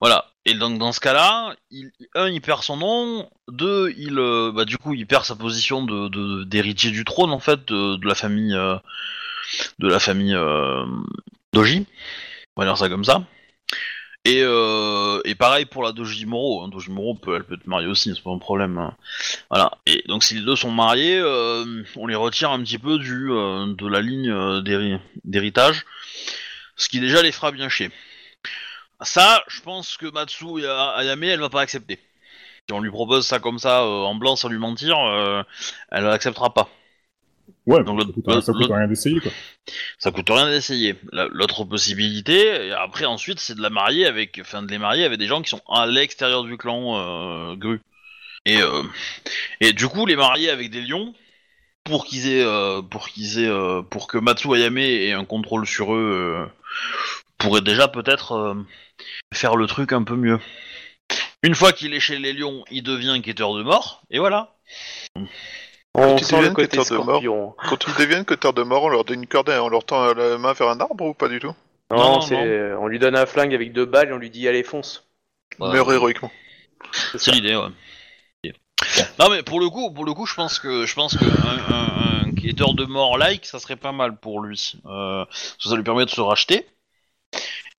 voilà. 0.00 0.30
Et 0.44 0.54
donc 0.54 0.78
dans 0.78 0.92
ce 0.92 1.00
cas-là, 1.00 1.56
il, 1.70 1.90
un 2.14 2.28
il 2.28 2.40
perd 2.40 2.62
son 2.62 2.76
nom, 2.76 3.30
deux 3.48 3.92
il 3.96 4.18
euh, 4.18 4.52
bah 4.54 4.64
du 4.64 4.78
coup 4.78 4.94
il 4.94 5.06
perd 5.06 5.24
sa 5.24 5.34
position 5.34 5.84
d'héritier 6.46 6.90
du 6.90 7.04
trône 7.04 7.30
en 7.30 7.40
fait 7.40 7.64
de, 7.66 8.06
la 8.06 8.14
famille 8.14 8.52
de 8.52 9.88
la 9.88 9.98
famille 9.98 10.36
Doji, 11.52 11.86
on 12.56 12.62
va 12.62 12.66
dire 12.66 12.78
ça 12.78 12.88
comme 12.88 13.04
ça. 13.04 13.24
Et, 14.26 14.40
euh, 14.42 15.20
et 15.26 15.34
pareil 15.34 15.66
pour 15.66 15.82
la 15.82 15.92
Doji 15.92 16.24
Moro. 16.24 16.62
Hein. 16.62 16.68
Doji 16.68 16.90
Moro 16.90 17.14
peut, 17.14 17.36
elle 17.36 17.44
peut 17.44 17.54
être 17.56 17.66
mariée 17.66 17.86
aussi, 17.88 18.14
c'est 18.14 18.22
pas 18.22 18.30
un 18.30 18.38
problème. 18.38 18.78
hein. 18.78 18.96
Voilà. 19.50 19.72
Et 19.86 20.02
donc 20.08 20.24
si 20.24 20.34
les 20.34 20.40
deux 20.40 20.56
sont 20.56 20.70
mariés, 20.70 21.18
euh, 21.18 21.82
on 21.96 22.06
les 22.06 22.14
retire 22.14 22.50
un 22.50 22.60
petit 22.62 22.78
peu 22.78 22.98
du 22.98 23.30
euh, 23.30 23.66
de 23.74 23.86
la 23.86 24.00
ligne 24.00 24.32
d'héri- 24.62 24.98
d'héritage, 25.24 25.84
ce 26.76 26.88
qui 26.88 27.00
déjà 27.00 27.20
les 27.22 27.32
fera 27.32 27.50
bien 27.52 27.68
chier. 27.68 27.90
Ça, 29.02 29.44
je 29.48 29.60
pense 29.60 29.96
que 29.98 30.06
Matsu 30.06 30.62
Ya- 30.62 30.94
Ayame, 30.96 31.24
elle 31.24 31.40
va 31.40 31.50
pas 31.50 31.60
accepter. 31.60 31.98
Si 32.66 32.72
on 32.72 32.80
lui 32.80 32.90
propose 32.90 33.26
ça 33.26 33.40
comme 33.40 33.58
ça, 33.58 33.84
en 33.84 34.14
blanc, 34.14 34.36
sans 34.36 34.48
lui 34.48 34.56
mentir, 34.56 34.96
elle 35.90 36.06
acceptera 36.06 36.54
pas. 36.54 36.70
Ouais, 37.66 37.82
Donc, 37.82 38.00
ça 38.00 38.06
coûte, 38.12 38.42
ça 38.42 38.52
coûte 38.52 38.70
rien 38.70 38.86
d'essayer, 38.88 39.20
quoi. 39.20 39.32
Ça 39.98 40.10
coûte 40.10 40.28
rien 40.30 40.46
d'essayer. 40.50 40.96
La- 41.12 41.28
L'autre 41.30 41.64
possibilité, 41.64 42.66
et 42.66 42.72
après 42.72 43.06
ensuite, 43.06 43.40
c'est 43.40 43.54
de 43.54 43.62
la 43.62 43.70
marier 43.70 44.06
avec, 44.06 44.38
enfin 44.40 44.62
de 44.62 44.70
les 44.70 44.78
marier 44.78 45.04
avec 45.04 45.18
des 45.18 45.26
gens 45.26 45.40
qui 45.42 45.48
sont 45.50 45.62
à 45.68 45.86
l'extérieur 45.86 46.44
du 46.44 46.56
clan 46.58 46.96
euh, 46.98 47.56
Gru. 47.56 47.80
Et 48.44 48.60
euh, 48.60 48.82
et 49.60 49.72
du 49.72 49.88
coup, 49.88 50.04
les 50.04 50.16
marier 50.16 50.50
avec 50.50 50.70
des 50.70 50.82
lions 50.82 51.14
pour 51.84 52.04
qu'ils 52.04 52.28
aient, 52.28 52.44
euh, 52.44 52.82
pour 52.82 53.08
qu'ils 53.08 53.38
aient, 53.38 53.50
pour 53.90 54.06
que 54.08 54.18
Matsu 54.18 54.54
Ayame 54.54 54.78
ait 54.78 55.12
un 55.12 55.24
contrôle 55.24 55.66
sur 55.66 55.94
eux, 55.94 56.46
pourrait 57.38 57.62
déjà 57.62 57.88
peut-être 57.88 58.56
faire 59.32 59.56
le 59.56 59.66
truc 59.66 59.92
un 59.92 60.02
peu 60.02 60.16
mieux. 60.16 60.38
Une 61.42 61.54
fois 61.54 61.72
qu'il 61.72 61.92
est 61.94 62.00
chez 62.00 62.18
les 62.18 62.32
lions, 62.32 62.64
il 62.70 62.82
devient 62.82 63.20
quêteur 63.22 63.54
de 63.54 63.62
mort, 63.62 64.02
et 64.10 64.18
voilà. 64.18 64.56
On 65.94 66.18
sent 66.18 66.42
le 66.42 66.50
côté 66.50 66.76
de 66.76 66.76
mort. 66.76 66.86
scorpion. 66.86 67.54
Quand 67.68 67.86
ils 67.86 67.94
deviennent 67.94 68.24
cutter 68.24 68.52
de 68.52 68.62
mort, 68.62 68.82
on 68.84 68.88
leur 68.88 69.04
donne 69.04 69.20
une 69.20 69.26
corde 69.26 69.48
et 69.48 69.58
on 69.58 69.68
leur 69.68 69.84
tend 69.84 70.12
la 70.12 70.38
main 70.38 70.52
vers 70.52 70.68
un 70.68 70.80
arbre 70.80 71.04
ou 71.06 71.14
pas 71.14 71.28
du 71.28 71.38
tout? 71.38 71.54
Non, 71.90 71.96
Non, 71.96 72.12
non, 72.14 72.20
c'est, 72.20 72.72
on 72.74 72.86
lui 72.88 72.98
donne 72.98 73.16
un 73.16 73.26
flingue 73.26 73.54
avec 73.54 73.72
deux 73.72 73.84
balles 73.84 74.08
et 74.08 74.12
on 74.12 74.18
lui 74.18 74.30
dit 74.30 74.48
allez 74.48 74.62
fonce. 74.64 75.08
Bah, 75.58 75.70
Meurt 75.72 75.90
héroïquement. 75.92 76.30
C'est 77.16 77.30
l'idée, 77.32 77.54
ouais. 77.56 77.68
Non 79.18 79.30
mais 79.30 79.42
pour 79.42 79.60
le 79.60 79.70
coup, 79.70 79.92
pour 79.92 80.04
le 80.04 80.12
coup, 80.14 80.26
je 80.26 80.34
pense 80.34 80.58
que 80.58 80.84
je 80.84 80.94
pense 80.94 81.16
que 81.16 81.24
un, 81.24 81.74
un, 81.74 82.28
un 82.28 82.32
quêteur 82.32 82.74
de 82.74 82.84
mort 82.84 83.16
like, 83.18 83.46
ça 83.46 83.58
serait 83.58 83.76
pas 83.76 83.92
mal 83.92 84.16
pour 84.16 84.40
lui. 84.40 84.74
Euh, 84.86 85.24
ça 85.58 85.74
lui 85.76 85.82
permet 85.82 86.04
de 86.04 86.10
se 86.10 86.20
racheter. 86.20 86.66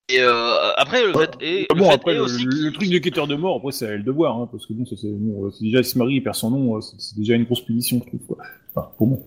Et 0.07 0.19
euh, 0.19 0.71
après 0.77 1.03
le 1.03 1.13
fait 1.13 1.31
est, 1.41 1.65
Ah 1.69 1.73
le 1.73 1.79
bon, 1.79 1.87
fait 1.87 1.93
après, 1.95 2.11
est 2.11 2.15
le, 2.15 2.21
aussi 2.21 2.45
le 2.45 2.51
qu'il- 2.51 2.73
truc 2.73 2.89
de 2.89 2.97
quêteur 2.99 3.27
de 3.27 3.35
mort, 3.35 3.57
après, 3.57 3.71
c'est 3.71 3.87
à 3.87 3.91
elle 3.91 4.03
de 4.03 4.11
voir, 4.11 4.37
hein, 4.37 4.47
parce 4.51 4.65
que 4.67 4.73
bon, 4.73 4.85
ça, 4.85 4.95
c'est, 4.95 5.09
bon, 5.09 5.47
euh, 5.47 5.51
déjà, 5.61 5.79
il 5.79 5.85
se 5.85 5.97
marie, 5.97 6.15
il 6.15 6.23
perd 6.23 6.35
son 6.35 6.51
nom, 6.51 6.77
euh, 6.77 6.81
c'est, 6.81 7.17
déjà 7.17 7.33
une 7.33 7.45
grosse 7.45 7.61
punition, 7.61 7.99
je 8.03 8.09
trouve, 8.09 8.27
quoi. 8.27 8.37
Enfin, 8.75 8.91
pour 8.97 9.07
moi. 9.07 9.17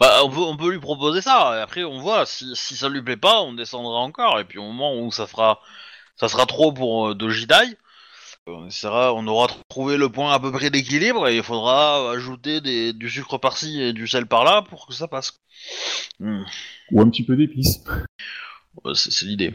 bah, 0.00 0.20
on, 0.24 0.30
peut, 0.30 0.40
on 0.40 0.56
peut 0.56 0.70
lui 0.72 0.80
proposer 0.80 1.20
ça. 1.20 1.56
Et 1.56 1.60
après, 1.60 1.84
on 1.84 2.00
voit 2.00 2.26
si, 2.26 2.56
si 2.56 2.74
ça 2.76 2.88
lui 2.88 3.02
plaît 3.02 3.16
pas, 3.16 3.40
on 3.42 3.52
descendra 3.52 4.00
encore. 4.00 4.40
Et 4.40 4.44
puis 4.44 4.58
au 4.58 4.64
moment 4.64 4.98
où 5.00 5.12
ça 5.12 5.26
fera, 5.28 5.60
ça 6.16 6.28
sera 6.28 6.46
trop 6.46 6.72
pour 6.72 7.08
euh, 7.10 7.14
Dojidai, 7.14 7.76
on 8.46 8.66
essaiera, 8.66 9.14
on 9.14 9.26
aura 9.28 9.46
trouvé 9.68 9.96
le 9.96 10.08
point 10.08 10.32
à 10.32 10.40
peu 10.40 10.50
près 10.52 10.70
d'équilibre 10.70 11.28
et 11.28 11.36
il 11.36 11.42
faudra 11.42 12.10
ajouter 12.10 12.60
des, 12.60 12.92
du 12.92 13.08
sucre 13.08 13.38
par-ci 13.38 13.80
et 13.80 13.92
du 13.92 14.06
sel 14.08 14.26
par-là 14.26 14.62
pour 14.62 14.86
que 14.86 14.92
ça 14.92 15.08
passe. 15.08 15.40
Hmm. 16.20 16.42
Ou 16.90 17.00
un 17.00 17.08
petit 17.08 17.24
peu 17.24 17.36
d'épices. 17.36 17.82
Ouais, 18.84 18.92
C'est 18.94 19.10
c'est 19.12 19.26
l'idée. 19.26 19.54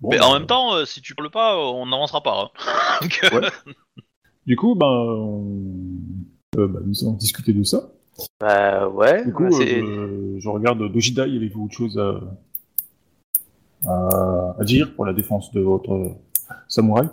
Bon, 0.00 0.10
Mais 0.10 0.18
bah, 0.18 0.26
en 0.28 0.32
même 0.34 0.46
temps, 0.46 0.74
euh, 0.74 0.84
si 0.84 1.00
tu 1.02 1.14
parles 1.14 1.30
pas, 1.30 1.54
euh, 1.54 1.72
on 1.72 1.86
n'avancera 1.86 2.22
pas. 2.22 2.42
hein. 2.42 2.50
Donc, 3.02 3.20
euh, 3.24 3.40
Ouais. 3.40 3.48
Du 4.46 4.56
coup, 4.56 4.74
ben, 4.74 4.86
on... 4.86 5.44
euh, 6.56 6.68
bah, 6.68 6.80
nous 6.84 6.94
allons 7.02 7.14
discuter 7.14 7.52
de 7.52 7.62
ça. 7.64 7.90
Bah 8.40 8.88
ouais. 8.88 9.24
Du 9.24 9.32
coup, 9.32 9.44
bah, 9.44 9.50
c'est- 9.52 9.82
euh, 9.82 10.36
je 10.38 10.48
regarde 10.48 10.90
Dojidai, 10.92 11.22
avez-vous 11.22 11.64
autre 11.64 11.74
chose 11.74 11.98
à... 11.98 12.20
à... 13.86 14.56
à 14.58 14.64
dire 14.64 14.94
pour 14.94 15.04
la 15.06 15.12
défense 15.12 15.52
de 15.52 15.60
votre 15.60 16.16
samouraï? 16.68 17.08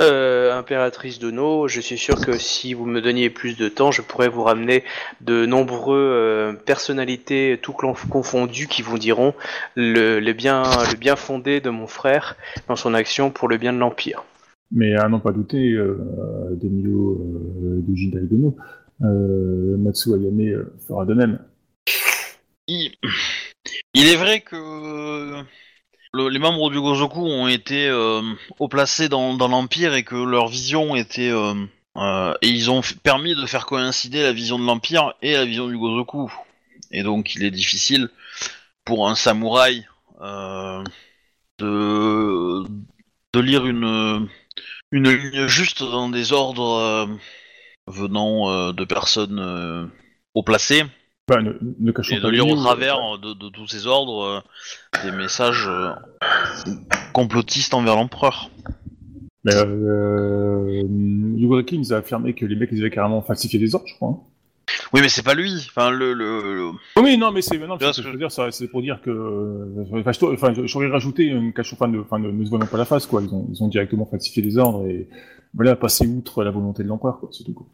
Euh, 0.00 0.56
impératrice 0.56 1.18
Dono, 1.18 1.68
je 1.68 1.80
suis 1.80 1.98
sûr 1.98 2.24
que 2.24 2.38
si 2.38 2.72
vous 2.72 2.86
me 2.86 3.02
donniez 3.02 3.28
plus 3.28 3.56
de 3.58 3.68
temps, 3.68 3.90
je 3.90 4.00
pourrais 4.00 4.28
vous 4.28 4.42
ramener 4.42 4.82
de 5.20 5.44
nombreux 5.44 5.98
euh, 5.98 6.52
personnalités 6.54 7.58
tout 7.60 7.74
clan- 7.74 7.94
confondues 8.08 8.66
qui 8.66 8.80
vous 8.80 8.98
diront 8.98 9.34
le, 9.74 10.18
le 10.18 10.32
bien, 10.32 10.62
le 10.90 10.96
bien 10.96 11.16
fondé 11.16 11.60
de 11.60 11.68
mon 11.68 11.86
frère 11.86 12.36
dans 12.66 12.76
son 12.76 12.94
action 12.94 13.30
pour 13.30 13.46
le 13.46 13.58
bien 13.58 13.74
de 13.74 13.78
l'Empire. 13.78 14.24
Mais 14.72 14.94
à 14.94 15.08
n'en 15.08 15.20
pas 15.20 15.32
douter, 15.32 15.72
euh, 15.72 15.98
Demio 16.52 17.18
euh, 17.20 17.82
de 17.86 17.94
Jinda 17.94 18.20
Dono, 18.20 18.56
euh, 19.02 19.76
Matsu 19.76 20.14
Ayame 20.14 20.40
euh, 20.40 20.72
fera 20.86 21.04
de 21.04 21.12
même. 21.12 21.40
Il, 22.68 22.92
il 23.92 24.08
est 24.08 24.16
vrai 24.16 24.40
que 24.40 25.42
le- 26.12 26.28
les 26.28 26.38
membres 26.38 26.70
du 26.70 26.80
Gozoku 26.80 27.20
ont 27.20 27.48
été 27.48 27.88
euh, 27.88 28.22
haut 28.58 28.68
placés 28.68 29.08
dans, 29.08 29.34
dans 29.34 29.48
l'Empire 29.48 29.94
et 29.94 30.04
que 30.04 30.16
leur 30.16 30.48
vision 30.48 30.96
était... 30.96 31.30
euh, 31.30 31.54
euh, 31.96 32.34
et 32.42 32.48
ils 32.48 32.70
ont 32.70 32.82
permis 33.02 33.34
de 33.34 33.46
faire 33.46 33.66
coïncider 33.66 34.22
la 34.22 34.32
vision 34.32 34.58
de 34.58 34.64
l'Empire 34.64 35.14
et 35.22 35.32
la 35.32 35.44
vision 35.44 35.68
du 35.68 35.76
Gozoku. 35.76 36.32
Et 36.92 37.02
donc 37.02 37.34
il 37.34 37.44
est 37.44 37.50
difficile 37.50 38.08
pour 38.84 39.08
un 39.08 39.14
samouraï 39.14 39.86
euh, 40.20 40.82
de, 41.58 42.64
de 43.32 43.40
lire 43.40 43.66
une, 43.66 44.28
une 44.92 45.10
ligne 45.10 45.46
juste 45.46 45.82
dans 45.82 46.08
des 46.08 46.32
ordres 46.32 46.74
euh, 46.74 47.06
venant 47.86 48.72
de 48.72 48.84
personnes 48.84 49.90
haut 50.34 50.42
placées. 50.42 50.84
Bah, 51.30 51.40
ne, 51.42 51.52
ne 51.78 51.92
cachons 51.92 52.12
Et 52.14 52.16
de 52.16 52.22
pas 52.22 52.30
lire 52.32 52.44
les 52.44 52.52
au 52.52 52.56
travers 52.56 53.18
de, 53.18 53.34
de 53.34 53.48
tous 53.50 53.68
ces 53.68 53.86
ordres 53.86 54.24
euh, 54.24 54.40
des 55.04 55.12
messages 55.16 55.68
euh, 55.68 55.90
complotistes 57.12 57.72
envers 57.72 57.94
l'empereur. 57.94 58.50
Mais 59.44 59.54
euh, 59.54 60.82
Yugureki 61.36 61.78
nous 61.78 61.92
a 61.92 61.98
affirmé 61.98 62.34
que 62.34 62.44
les 62.44 62.56
mecs 62.56 62.70
ils 62.72 62.80
avaient 62.80 62.90
carrément 62.90 63.22
falsifié 63.22 63.60
des 63.60 63.74
ordres, 63.76 63.86
je 63.86 63.94
crois. 63.94 64.08
hein. 64.08 64.18
Oui, 64.92 65.00
mais 65.02 65.08
c'est 65.08 65.22
pas 65.22 65.34
lui. 65.34 65.52
Enfin, 65.68 65.90
le, 65.90 66.14
le, 66.14 66.54
le- 66.54 66.70
Oui, 67.00 67.16
non, 67.16 67.30
mais 67.30 67.42
c'est 67.42 67.58
non, 67.58 67.78
ce 67.78 68.00
que 68.00 68.06
je 68.06 68.12
veux 68.12 68.18
dire, 68.18 68.30
c'est 68.32 68.66
pour 68.68 68.82
dire 68.82 69.00
que, 69.00 69.10
euh, 69.10 70.02
enfin, 70.34 70.52
j'aurais 70.64 70.88
rajouté 70.88 71.24
une 71.26 71.52
cachon, 71.52 71.76
enfin, 71.78 71.88
de, 71.88 72.00
enfin, 72.00 72.18
ne, 72.18 72.44
se 72.44 72.50
voyant 72.50 72.66
pas 72.66 72.76
la 72.76 72.84
face, 72.84 73.06
quoi. 73.06 73.22
Ils 73.22 73.32
ont, 73.32 73.46
ils 73.52 73.62
ont 73.62 73.68
directement 73.68 74.04
falsifié 74.04 74.42
les 74.42 74.58
ordres 74.58 74.86
et 74.88 75.08
voilà, 75.54 75.76
passer 75.76 76.06
outre 76.08 76.42
la 76.42 76.50
volonté 76.50 76.82
de 76.82 76.88
l'empereur, 76.88 77.20
quoi. 77.20 77.28
C'est 77.32 77.44
tout. 77.44 77.52
Quoi. 77.52 77.66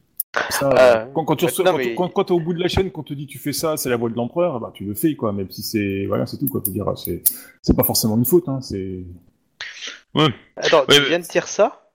Ça, 0.50 0.70
Euh, 0.70 1.06
quand, 1.14 1.24
quand 1.24 1.36
tu 1.36 1.44
reçois- 1.46 1.64
non, 1.64 1.72
quand, 1.72 1.78
mais- 1.78 1.94
quand, 1.94 2.08
quand 2.08 2.24
t'es 2.24 2.32
au 2.32 2.40
bout 2.40 2.52
de 2.54 2.60
la 2.60 2.68
chaîne, 2.68 2.90
qu'on 2.90 3.02
te 3.02 3.14
dit 3.14 3.26
tu 3.26 3.38
fais 3.38 3.52
ça, 3.52 3.76
c'est 3.76 3.88
la 3.88 3.96
voie 3.96 4.10
de 4.10 4.14
l'empereur, 4.16 4.60
bah 4.60 4.70
tu 4.74 4.84
le 4.84 4.94
fais, 4.94 5.14
quoi. 5.16 5.32
Même 5.32 5.50
si 5.50 5.62
c'est, 5.62 6.06
voilà, 6.06 6.26
c'est 6.26 6.36
tout, 6.38 6.46
quoi. 6.46 6.62
Faut 6.64 6.70
dire, 6.70 6.86
c'est, 6.96 7.22
c'est 7.62 7.76
pas 7.76 7.84
forcément 7.84 8.16
une 8.16 8.24
faute, 8.24 8.48
hein. 8.48 8.60
C'est, 8.60 9.04
Attends, 10.56 10.84
tu 10.88 11.00
mais- 11.00 11.08
viens 11.08 11.18
de 11.18 11.24
dire 11.26 11.46
ça? 11.48 11.90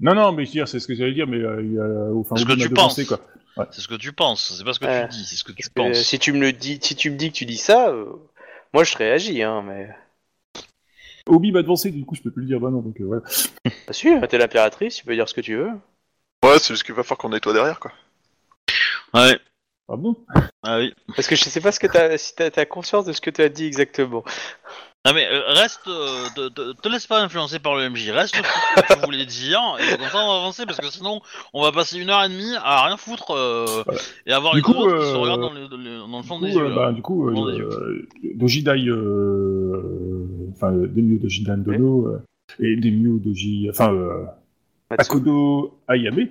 Non, 0.00 0.14
non, 0.14 0.32
mais 0.32 0.44
je 0.44 0.50
veux 0.50 0.52
dire, 0.54 0.68
c'est 0.68 0.80
ce 0.80 0.86
que 0.88 0.94
j'allais 0.94 1.12
dire, 1.14 1.26
mais 1.26 1.38
euh, 1.38 1.62
il 1.62 1.72
y 1.74 1.78
a, 1.78 2.12
enfin, 2.18 2.36
Ce 2.36 2.42
au 2.42 2.46
que 2.46 2.52
tu 2.54 2.68
penses. 2.70 3.00
quoi. 3.04 3.20
c'est 3.70 3.80
ce 3.80 3.88
que 3.88 3.94
tu 3.94 4.12
penses. 4.12 4.54
C'est 4.58 4.64
pas 4.64 4.72
ce 4.72 4.80
que 4.80 4.86
Euh, 4.86 5.06
tu 5.06 5.10
dis, 5.16 5.24
c'est 5.24 5.36
ce 5.36 5.44
que 5.44 5.52
tu 5.52 5.68
penses. 5.70 6.02
si 6.02 6.18
tu 6.18 6.32
me 6.32 6.40
le 6.40 6.52
dis, 6.52 6.78
si 6.82 6.96
tu 6.96 7.10
me 7.10 7.16
dis 7.16 7.30
que 7.30 7.36
tu 7.36 7.46
dis 7.46 7.56
ça, 7.56 7.90
euh, 7.90 8.06
moi 8.72 8.82
je 8.84 8.96
réagis, 8.96 9.42
hein, 9.42 9.62
mais 9.66 9.88
Obi 11.26 11.52
m'a 11.52 11.62
devancé, 11.62 11.90
du 11.90 12.04
coup, 12.04 12.14
je 12.16 12.22
peux 12.22 12.30
plus 12.30 12.42
le 12.42 12.48
dire, 12.48 12.60
bah 12.60 12.70
non, 12.70 12.80
donc 12.80 13.00
euh, 13.00 13.04
voilà. 13.04 13.22
pas 13.86 13.92
sûr. 13.92 14.26
T'es 14.28 14.36
l'impératrice, 14.38 14.96
tu 14.96 15.04
peux 15.04 15.14
dire 15.14 15.28
ce 15.28 15.34
que 15.34 15.40
tu 15.40 15.54
veux. 15.56 15.70
Ouais, 16.44 16.58
c'est 16.58 16.74
juste 16.74 16.82
qu'il 16.84 16.94
va 16.94 17.02
falloir 17.02 17.18
qu'on 17.18 17.30
nettoie 17.30 17.52
derrière, 17.52 17.80
quoi. 17.80 17.92
Ouais. 19.14 19.38
Ah 19.88 19.96
bon? 19.96 20.16
Ah 20.62 20.78
oui. 20.78 20.94
Parce 21.14 21.28
que 21.28 21.36
je 21.36 21.44
sais 21.44 21.60
pas 21.60 21.70
ce 21.72 21.78
que 21.80 21.86
t'as, 21.86 22.16
si 22.16 22.34
t'as, 22.34 22.50
t'as 22.50 22.64
conscience 22.64 23.04
de 23.04 23.12
ce 23.12 23.20
que 23.20 23.30
tu 23.30 23.42
as 23.42 23.48
dit 23.48 23.64
exactement. 23.66 24.24
Ah 25.06 25.12
mais 25.12 25.26
euh, 25.30 25.42
reste, 25.52 25.86
euh, 25.86 26.24
te, 26.34 26.48
te- 26.48 26.72
te 26.80 26.88
laisse 26.88 27.06
pas 27.06 27.20
influencer 27.22 27.58
par 27.58 27.74
le 27.76 27.90
MJ. 27.90 28.08
Reste 28.10 28.34
sur 28.34 28.44
ce 28.46 28.80
que 28.80 28.94
tu 28.94 29.00
voulais 29.04 29.26
dire 29.26 29.60
et 29.78 29.98
comme 29.98 30.06
ça 30.08 30.16
on 30.24 30.28
va 30.32 30.36
avancer 30.38 30.64
parce 30.64 30.78
que 30.80 30.90
sinon 30.90 31.20
on 31.52 31.62
va 31.62 31.72
passer 31.72 31.98
une 31.98 32.08
heure 32.08 32.24
et 32.24 32.30
demie 32.30 32.54
à 32.56 32.86
rien 32.86 32.96
foutre 32.96 33.32
euh, 33.32 33.82
Voilà. 33.84 34.00
et 34.26 34.32
avoir 34.32 34.54
Du 34.54 34.60
une 34.60 34.64
coup, 34.64 34.72
autre 34.72 34.98
qui 34.98 35.04
se 35.10 35.14
regarde 35.16 35.42
dans 35.42 35.52
le, 35.52 35.68
dans 35.68 35.76
le- 35.76 36.10
dans 36.10 36.16
le 36.16 36.22
fond 36.24 36.38
Du 36.40 36.46
des 36.46 36.52
coup, 36.54 36.60
yeux. 36.60 36.74
bah, 36.74 36.92
du 36.92 37.02
coup, 37.02 37.30
Dojidai, 38.34 38.86
euh, 38.88 40.26
enfin, 40.54 40.72
Demio 40.72 41.18
Dojidan 41.18 41.58
Dono, 41.58 42.06
euh, 42.06 42.22
et 42.60 42.76
Demio 42.76 43.18
Doji, 43.18 43.68
enfin, 43.70 43.92
euh, 44.92 44.96
Matsu. 44.96 45.12
Akodo 45.16 45.80
Ayame? 45.88 46.28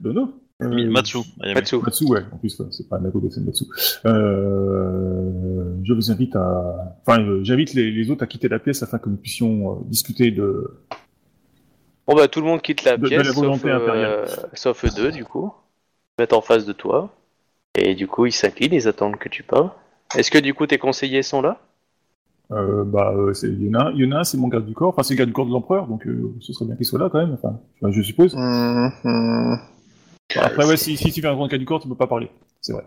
Dono? 0.00 0.32
euh, 0.62 0.90
Matsu. 0.90 1.18
Ayame. 1.40 1.54
Matsu. 1.56 1.76
Matsu, 1.82 2.04
ouais, 2.06 2.22
en 2.32 2.36
plus, 2.38 2.58
ouais, 2.60 2.66
c'est 2.70 2.88
pas 2.88 2.98
Nakodo, 2.98 3.30
c'est 3.30 3.40
Matsu. 3.40 3.64
Euh, 4.06 5.74
je 5.82 5.92
vous 5.92 6.10
invite 6.10 6.36
à, 6.36 6.96
enfin, 7.06 7.20
euh, 7.22 7.40
j'invite 7.44 7.74
les, 7.74 7.90
les 7.90 8.10
autres 8.10 8.22
à 8.22 8.26
quitter 8.26 8.48
la 8.48 8.58
pièce 8.58 8.82
afin 8.82 8.98
que 8.98 9.08
nous 9.08 9.16
puissions 9.16 9.72
euh, 9.72 9.74
discuter 9.86 10.30
de, 10.30 10.80
Bon 12.06 12.14
bah 12.14 12.28
tout 12.28 12.40
le 12.40 12.46
monde 12.46 12.60
quitte 12.60 12.84
la 12.84 12.96
De- 12.96 13.02
de 13.02 13.08
pièce, 13.08 13.26
la 13.26 13.32
volonté 13.32 13.70
sauf, 13.70 13.82
impériale. 13.82 14.10
euh, 14.10 14.26
sauf 14.54 14.84
eux 14.84 14.90
deux 14.90 15.10
du 15.10 15.24
coup. 15.24 15.52
Ils 15.54 16.12
se 16.18 16.22
mettent 16.22 16.32
en 16.34 16.40
face 16.42 16.66
de 16.66 16.72
toi. 16.72 17.10
Et 17.76 17.94
du 17.94 18.06
coup 18.08 18.26
ils 18.26 18.32
s'inclinent, 18.32 18.74
ils 18.74 18.88
attendent 18.88 19.18
que 19.18 19.28
tu 19.28 19.42
parles. 19.42 19.70
Est-ce 20.16 20.30
que 20.30 20.38
du 20.38 20.54
coup 20.54 20.66
tes 20.66 20.78
conseillers 20.78 21.22
sont 21.22 21.42
là? 21.42 21.60
Euh, 22.52 22.84
bah, 22.84 23.12
euh, 23.16 23.32
c'est 23.32 23.48
Yona, 23.48 23.92
Yona, 23.94 24.24
c'est 24.24 24.36
mon 24.36 24.48
garde 24.48 24.66
du 24.66 24.74
corps, 24.74 24.90
enfin, 24.90 25.02
c'est 25.02 25.14
le 25.14 25.18
garde 25.18 25.30
du 25.30 25.32
corps 25.32 25.46
de 25.46 25.52
l'empereur, 25.52 25.86
donc, 25.86 26.06
euh, 26.06 26.34
ce 26.40 26.52
serait 26.52 26.66
bien 26.66 26.76
qu'il 26.76 26.84
soit 26.84 26.98
là 26.98 27.08
quand 27.10 27.18
même, 27.18 27.36
enfin, 27.42 27.58
je 27.90 28.02
suppose. 28.02 28.34
Mhm. 28.36 29.58
Après, 30.36 30.66
ouais, 30.66 30.76
si, 30.76 30.96
si 30.96 31.10
tu 31.12 31.20
viens 31.20 31.32
un 31.32 31.34
grand 31.34 31.48
cas 31.48 31.58
du 31.58 31.64
corps, 31.64 31.80
tu 31.80 31.88
peux 31.88 31.94
pas 31.94 32.06
parler. 32.06 32.30
C'est 32.60 32.72
vrai. 32.72 32.84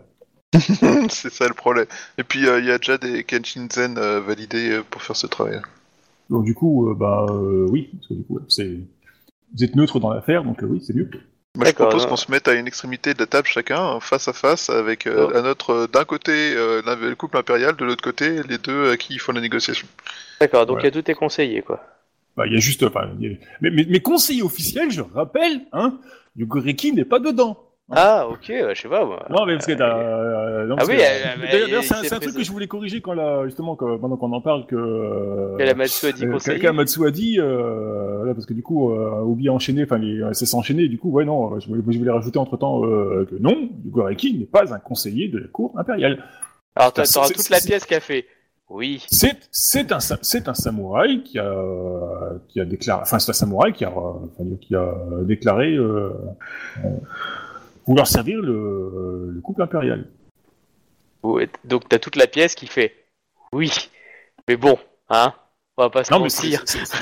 c'est 1.10 1.30
ça 1.30 1.46
le 1.46 1.54
problème. 1.54 1.86
Et 2.16 2.24
puis 2.24 2.46
euh, 2.46 2.58
il 2.58 2.64
y 2.64 2.70
a 2.70 2.78
déjà 2.78 2.96
des 2.96 3.22
Kenshinzen 3.22 3.98
euh, 3.98 4.20
validés 4.20 4.80
pour 4.90 5.02
faire 5.02 5.14
ce 5.14 5.26
travail. 5.26 5.60
Donc 6.30 6.44
du 6.44 6.54
coup, 6.54 6.94
bah 6.94 7.26
oui, 7.30 7.90
parce 7.92 8.08
que 8.08 8.14
du 8.14 8.22
coup, 8.22 8.38
c'est 8.48 8.78
vous 9.54 9.64
êtes 9.64 9.76
neutre 9.76 10.00
dans 10.00 10.12
l'affaire, 10.12 10.44
donc 10.44 10.58
oui, 10.62 10.82
c'est 10.82 10.94
mieux. 10.94 11.10
Moi, 11.58 11.66
je 11.66 11.72
propose 11.74 12.06
qu'on 12.06 12.16
se 12.16 12.30
mette 12.30 12.48
à 12.48 12.54
une 12.54 12.66
extrémité 12.66 13.14
de 13.14 13.18
la 13.18 13.26
table 13.26 13.46
chacun, 13.48 13.96
euh, 13.96 14.00
face 14.00 14.28
à 14.28 14.32
face, 14.32 14.70
avec 14.70 15.06
euh, 15.06 15.28
à 15.36 15.42
notre 15.42 15.70
euh, 15.70 15.86
d'un 15.86 16.04
côté 16.04 16.54
euh, 16.54 16.82
le 16.86 17.14
couple 17.16 17.36
impérial, 17.36 17.76
de 17.76 17.84
l'autre 17.84 18.02
côté 18.02 18.42
les 18.48 18.58
deux 18.58 18.90
à 18.92 18.96
qui 18.96 19.14
ils 19.14 19.18
font 19.18 19.32
la 19.32 19.40
négociation. 19.40 19.86
D'accord, 20.40 20.66
donc 20.66 20.76
il 20.76 20.78
Ouais. 20.78 20.84
y 20.84 20.88
a 20.88 20.92
tous 20.92 21.02
tes 21.02 21.14
conseillers 21.14 21.62
quoi. 21.62 21.84
Bah, 22.36 22.46
il 22.46 22.52
y 22.52 22.56
a 22.56 22.60
juste, 22.60 22.84
enfin, 22.84 23.00
a- 23.00 23.10
mais, 23.18 23.38
mais, 23.60 23.84
mais 23.88 24.00
conseiller 24.00 24.42
officiel, 24.42 24.90
je 24.92 25.00
rappelle, 25.00 25.62
hein, 25.72 25.98
Yugoreki 26.36 26.92
n'est 26.92 27.04
pas 27.04 27.18
dedans. 27.18 27.67
Ah 27.90 28.28
ok, 28.28 28.44
je 28.48 28.74
sais 28.78 28.88
pas 28.88 29.06
moi. 29.06 29.24
Non, 29.30 29.46
mais 29.46 29.54
parce 29.54 29.64
que 29.66 29.72
t'as, 29.72 29.96
Euh, 29.98 30.62
euh, 30.62 30.66
non, 30.66 30.76
Ah 30.78 30.82
oui, 30.86 30.96
que- 30.96 31.00
euh, 31.00 31.04
d'ailleurs, 31.04 31.36
il- 31.36 31.50
d'ailleurs, 31.70 31.82
c'est 31.84 31.94
un, 31.94 32.02
c'est 32.02 32.20
truc 32.20 32.34
que 32.36 32.42
je 32.44 32.52
voulais 32.52 32.66
corriger 32.66 33.00
quand 33.00 33.14
là, 33.14 33.44
justement, 33.46 33.76
que, 33.76 33.96
pendant 33.96 34.18
qu'on 34.18 34.30
en 34.34 34.42
parle, 34.42 34.66
que. 34.66 34.76
euh, 34.76 35.56
Que 35.56 35.62
la 35.62 35.74
Matsu 35.74 36.06
a 36.06 36.12
dit 36.12 36.26
euh, 36.26 36.32
conseiller. 36.32 36.58
Kamatsu 36.58 37.06
a 37.06 37.10
dit, 37.10 37.40
euh, 37.40 38.26
là, 38.26 38.34
parce 38.34 38.44
que 38.44 38.52
du 38.52 38.62
coup, 38.62 38.92
euh, 38.92 39.20
Obi 39.22 39.48
a 39.48 39.52
enchaîné, 39.54 39.84
enfin, 39.84 39.96
les- 39.96 40.20
euh, 40.20 40.34
c'est 40.34 40.44
s'enchaîner, 40.44 40.86
du 40.88 40.98
coup, 40.98 41.10
ouais, 41.10 41.24
non, 41.24 41.58
je 41.60 41.66
voulais, 41.66 41.82
je 41.88 41.98
voulais 41.98 42.10
rajouter 42.10 42.38
entre 42.38 42.58
temps 42.58 42.84
euh, 42.84 43.26
que 43.30 43.36
non, 43.36 43.70
Yugoreki 43.86 44.38
n'est 44.38 44.44
pas 44.44 44.74
un 44.74 44.78
conseiller 44.78 45.28
de 45.28 45.38
la 45.38 45.48
cour 45.48 45.72
impériale. 45.78 46.22
Alors 46.76 46.92
c'est- 46.94 47.14
t'auras 47.14 47.28
c'est- 47.28 47.34
toute 47.34 47.48
la 47.50 47.58
c'est- 47.58 47.68
pièce 47.68 47.86
qui 47.86 47.94
a 47.94 48.00
fait. 48.00 48.26
Oui. 48.70 49.02
C'est 49.10 49.34
c'est 49.50 49.90
un 49.92 49.98
c'est 49.98 50.46
un 50.46 50.52
samouraï 50.52 51.22
qui 51.22 51.38
a 51.38 51.54
qui 52.48 52.60
a 52.60 52.66
déclaré 52.66 53.00
enfin 53.00 53.18
c'est 53.18 53.30
un 53.30 53.32
samouraï 53.32 53.72
qui 53.72 53.82
a 53.86 53.90
qui 54.60 54.74
a 54.76 54.94
déclaré 55.22 55.74
euh, 55.74 56.10
euh, 56.84 56.88
vouloir 57.88 58.06
servir 58.06 58.40
le, 58.40 59.30
le 59.30 59.40
couple 59.40 59.62
impérial. 59.62 60.06
Donc 61.64 61.88
t'as 61.88 61.98
toute 61.98 62.16
la 62.16 62.26
pièce 62.26 62.54
qui 62.54 62.66
fait. 62.66 62.94
Oui. 63.52 63.72
Mais 64.46 64.56
bon, 64.56 64.78
hein. 65.08 65.32
On 65.78 65.82
va 65.82 65.90
pas 65.90 66.02
se 66.02 66.12
Non 66.12 66.18
mais 66.18 66.28
c'est 66.28 66.48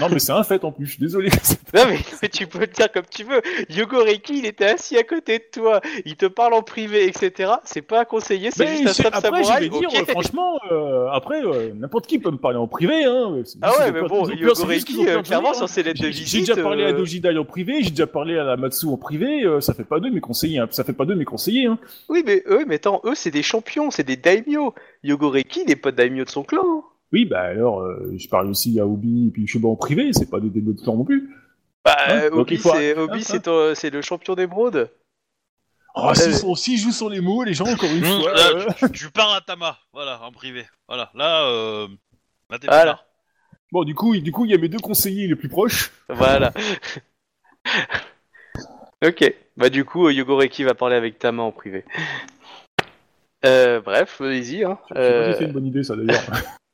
non 0.00 0.08
mais 0.10 0.30
un 0.30 0.44
fait 0.44 0.62
en 0.62 0.70
plus. 0.70 0.84
Je 0.84 0.90
suis 0.92 1.00
désolé. 1.00 1.30
Non 1.74 1.82
mais, 1.88 1.98
mais 2.22 2.28
tu 2.28 2.46
peux 2.46 2.60
le 2.60 2.66
dire 2.68 2.90
comme 2.92 3.04
tu 3.10 3.24
veux. 3.24 3.42
Yogoreki, 3.70 4.38
il 4.38 4.46
était 4.46 4.66
assis 4.66 4.96
à 4.96 5.02
côté 5.02 5.38
de 5.38 5.44
toi. 5.50 5.80
Il 6.04 6.16
te 6.16 6.26
parle 6.26 6.54
en 6.54 6.62
privé, 6.62 7.06
etc. 7.06 7.52
C'est 7.64 7.82
pas 7.82 8.02
un 8.02 8.04
conseiller, 8.04 8.50
c'est 8.50 8.64
Mais 8.64 8.76
juste 8.78 8.88
un 8.88 8.92
sap 8.92 9.14
après 9.14 9.42
je 9.42 9.48
samouraï. 9.48 9.68
vais 9.68 9.88
dire 9.88 10.06
franchement 10.06 10.58
euh, 10.70 11.08
après 11.10 11.42
euh, 11.44 11.72
n'importe 11.74 12.06
qui 12.06 12.18
peut 12.18 12.30
me 12.30 12.36
parler 12.36 12.58
en 12.58 12.68
privé 12.68 13.04
hein. 13.04 13.42
Ah 13.62 13.72
ouais, 13.78 13.92
mais 13.92 14.00
bon, 14.02 14.26
peur, 14.26 14.54
peur 14.54 14.68
euh, 14.70 15.22
clairement, 15.22 15.48
venir, 15.48 15.54
sur 15.56 15.68
ses 15.68 15.82
lettres 15.82 16.00
de 16.00 16.04
J'ai- 16.06 16.10
visite. 16.10 16.28
J'ai 16.28 16.40
déjà 16.40 16.62
parlé 16.62 16.84
à 16.84 16.88
euh, 16.88 16.92
Dojidai 16.92 17.36
en 17.36 17.44
privé, 17.44 17.82
j'ai 17.82 17.90
déjà 17.90 18.06
parlé 18.06 18.38
à 18.38 18.44
la 18.44 18.56
Matsu 18.56 18.86
en 18.86 18.96
privé, 18.96 19.44
euh, 19.44 19.60
ça 19.60 19.74
fait 19.74 19.84
pas 19.84 20.00
deux 20.00 20.10
de 20.10 20.14
mes 20.14 20.20
conseillers, 20.20 20.60
hein. 20.60 20.68
ça 20.70 20.84
fait 20.84 20.92
pas 20.92 21.04
deux 21.04 21.14
de 21.14 21.18
mes 21.18 21.24
conseillers. 21.24 21.66
Hein. 21.66 21.78
Oui, 22.08 22.22
mais 22.24 22.42
eux, 22.46 22.64
mais 22.66 22.76
attends, 22.76 23.00
eux, 23.04 23.14
c'est 23.14 23.30
des 23.30 23.42
champions, 23.42 23.90
c'est 23.90 24.04
des 24.04 24.16
daimyo. 24.16 24.74
Yogoreki, 25.02 25.62
il 25.62 25.68
n'est 25.68 25.76
pas 25.76 25.92
daimyo 25.92 26.24
de 26.24 26.30
son 26.30 26.44
clan. 26.44 26.84
Oui, 27.12 27.24
bah 27.24 27.42
alors, 27.42 27.80
euh, 27.82 28.12
je 28.16 28.28
parle 28.28 28.48
aussi 28.48 28.78
à 28.80 28.86
Obi 28.86 29.28
et 29.28 29.30
puis 29.30 29.46
Shoba 29.46 29.68
en 29.68 29.76
privé, 29.76 30.12
c'est 30.12 30.28
pas 30.30 30.40
des 30.40 30.50
débuts 30.50 30.74
de 30.74 30.82
temps 30.84 30.96
non 30.96 31.04
plus. 31.04 31.30
Bah, 31.84 31.96
Hein 32.08 32.20
euh, 32.24 32.30
Donc 32.30 32.38
Obi, 32.40 32.54
il 32.54 32.60
faut- 32.60 32.72
c'est 32.74 32.96
Obi, 32.98 33.22
c'est 33.22 33.40
ton- 33.42 33.74
c'est 33.74 33.90
le 33.90 34.02
champion 34.02 34.34
d'émeraude. 34.34 34.90
Oh, 35.94 36.12
s'ils 36.56 36.76
jouent 36.78 36.92
sur 36.92 37.08
les 37.08 37.20
mots, 37.22 37.42
les 37.44 37.54
gens, 37.54 37.64
encore 37.66 37.88
une 37.90 38.00
Mmh, 38.00 38.20
fois. 38.20 38.34
là, 38.34 38.50
euh, 38.50 38.66
tu, 38.76 38.90
tu 38.92 39.10
pars 39.10 39.32
à 39.32 39.40
Tama, 39.40 39.78
voilà, 39.94 40.20
en 40.22 40.30
privé. 40.32 40.66
Voilà, 40.88 41.10
là, 41.14 41.44
euh, 41.46 41.88
là 42.50 42.58
t'es 42.58 42.66
Voilà. 42.66 42.84
là. 42.84 43.00
Bon, 43.72 43.82
du 43.84 43.94
coup, 43.94 44.12
il- 44.14 44.22
du 44.22 44.30
coup, 44.30 44.44
il 44.44 44.50
y 44.50 44.54
a 44.54 44.58
mes 44.58 44.68
deux 44.68 44.78
conseillers 44.78 45.26
les 45.26 45.36
plus 45.36 45.48
proches. 45.48 45.92
Voilà. 46.10 46.52
ok. 49.04 49.34
Bah 49.56 49.70
du 49.70 49.84
coup, 49.84 50.06
euh, 50.08 50.12
Yogoreki 50.12 50.64
va 50.64 50.74
parler 50.74 50.96
avec 50.96 51.18
Tama 51.18 51.42
en 51.42 51.52
privé. 51.52 51.84
Euh, 53.44 53.80
bref, 53.80 54.20
allez-y. 54.20 54.64
Hein. 54.64 54.78
Je 54.90 54.94
sais 54.94 54.94
pas 54.94 55.00
Euh, 55.00 55.32
si 55.32 55.38
c'est 55.38 55.44
une 55.46 55.52
bonne 55.52 55.66
idée, 55.66 55.82
ça, 55.82 55.96
d'ailleurs. 55.96 56.20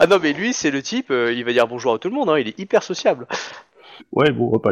Ah 0.00 0.06
non, 0.06 0.18
mais 0.22 0.32
lui, 0.32 0.52
c'est 0.52 0.70
le 0.70 0.82
type, 0.82 1.10
euh, 1.10 1.32
il 1.32 1.44
va 1.44 1.52
dire 1.52 1.66
bonjour 1.66 1.94
à 1.94 1.98
tout 1.98 2.08
le 2.08 2.14
monde, 2.14 2.28
hein, 2.30 2.38
il 2.38 2.48
est 2.48 2.58
hyper 2.58 2.82
sociable. 2.82 3.26
ouais, 4.12 4.30
bon. 4.30 4.52
Ah 4.64 4.68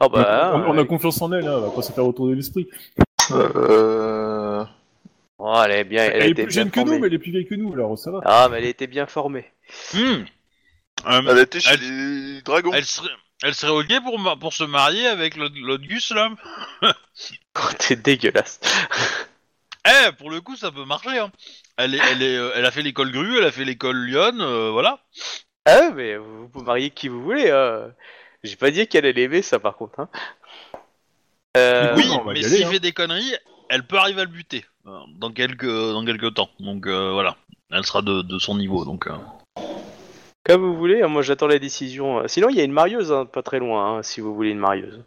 On 0.00 0.06
a- 0.06 0.08
bah, 0.08 0.52
on, 0.66 0.74
on 0.74 0.78
a 0.78 0.84
confiance 0.84 1.20
en 1.22 1.32
elle, 1.32 1.46
hein, 1.46 1.54
on 1.58 1.60
va 1.62 1.70
pas 1.70 1.82
se 1.82 1.92
faire 1.92 2.04
retourner 2.04 2.34
l'esprit. 2.34 2.68
Euh... 3.30 4.64
oh, 5.38 5.62
elle 5.64 5.70
est 5.72 5.84
bien, 5.84 6.04
elle, 6.04 6.22
Elle, 6.22 6.30
est 6.30 6.34
plus 6.34 6.46
bien 6.46 6.50
jeune 6.62 6.70
que 6.70 6.80
nous, 6.80 6.98
mais 6.98 7.06
elle 7.06 7.14
est 7.14 7.18
plus 7.18 7.30
vieille 7.30 7.46
que 7.46 7.54
nous, 7.54 7.72
alors 7.72 7.96
ça 7.98 8.10
va. 8.10 8.20
Ah, 8.24 8.48
mais 8.50 8.58
elle 8.58 8.66
été 8.66 8.86
bien 8.86 9.06
formée. 9.06 9.46
Hmm. 9.94 10.24
Euh, 11.06 11.22
Elle 11.28 11.38
était 11.38 11.60
chez 11.60 11.70
Elle- 11.74 12.34
les 12.36 12.42
dragons. 12.42 12.70
elle 12.72 12.84
serait, 12.84 13.08
elle 13.42 13.54
serait 13.54 13.72
ok 13.72 14.02
pour, 14.02 14.18
ma- 14.18 14.36
pour 14.36 14.52
se 14.52 14.64
marier 14.64 15.06
avec 15.06 15.36
l'autre 15.36 15.54
Gus 15.84 16.12
là 16.12 16.30
T'es 17.78 17.96
dégueulasse. 17.96 18.60
Eh, 19.86 20.12
pour 20.12 20.30
le 20.30 20.40
coup, 20.40 20.56
ça 20.56 20.70
peut 20.72 20.84
marcher. 20.84 21.18
Hein. 21.18 21.30
Elle, 21.76 21.94
est, 21.94 22.00
elle, 22.10 22.22
est, 22.22 22.36
euh, 22.36 22.52
elle 22.54 22.64
a 22.64 22.70
fait 22.70 22.82
l'école 22.82 23.10
Grue, 23.10 23.38
elle 23.38 23.44
a 23.44 23.50
fait 23.50 23.64
l'école 23.64 24.04
Lyon, 24.04 24.38
euh, 24.40 24.70
voilà. 24.70 25.00
Ah 25.66 25.78
ouais, 25.80 25.92
mais 25.92 26.16
vous 26.16 26.48
vous 26.52 26.62
mariez 26.62 26.90
qui 26.90 27.08
vous 27.08 27.22
voulez. 27.22 27.50
Hein. 27.50 27.92
J'ai 28.42 28.56
pas 28.56 28.70
dit 28.70 28.86
qu'elle 28.86 29.06
allait 29.06 29.22
aimer 29.22 29.42
ça 29.42 29.58
par 29.58 29.76
contre. 29.76 30.00
Hein. 30.00 30.08
Euh, 31.56 31.94
oui, 31.96 32.08
on 32.10 32.24
va 32.24 32.32
y 32.32 32.34
mais 32.34 32.44
aller, 32.44 32.56
s'il 32.56 32.66
hein. 32.66 32.70
fait 32.70 32.80
des 32.80 32.92
conneries, 32.92 33.34
elle 33.70 33.86
peut 33.86 33.96
arriver 33.96 34.20
à 34.20 34.24
le 34.24 34.30
buter 34.30 34.64
euh, 34.86 34.98
dans 35.16 35.32
quelques, 35.32 35.66
dans 35.66 36.04
quelques 36.04 36.34
temps. 36.34 36.50
Donc 36.60 36.86
euh, 36.86 37.12
voilà, 37.12 37.36
elle 37.70 37.84
sera 37.84 38.02
de, 38.02 38.22
de 38.22 38.38
son 38.38 38.56
niveau. 38.56 38.84
Donc 38.84 39.06
euh. 39.06 39.12
Comme 40.44 40.60
vous 40.60 40.76
voulez, 40.76 41.00
hein, 41.02 41.08
moi 41.08 41.22
j'attends 41.22 41.46
la 41.46 41.58
décision. 41.58 42.18
Euh, 42.18 42.28
Sinon, 42.28 42.50
il 42.50 42.56
y 42.56 42.60
a 42.60 42.64
une 42.64 42.72
marieuse 42.72 43.10
hein, 43.10 43.24
pas 43.24 43.42
très 43.42 43.58
loin, 43.58 43.96
hein, 43.96 44.02
si 44.02 44.20
vous 44.20 44.34
voulez 44.34 44.50
une 44.50 44.58
marieuse. 44.58 45.00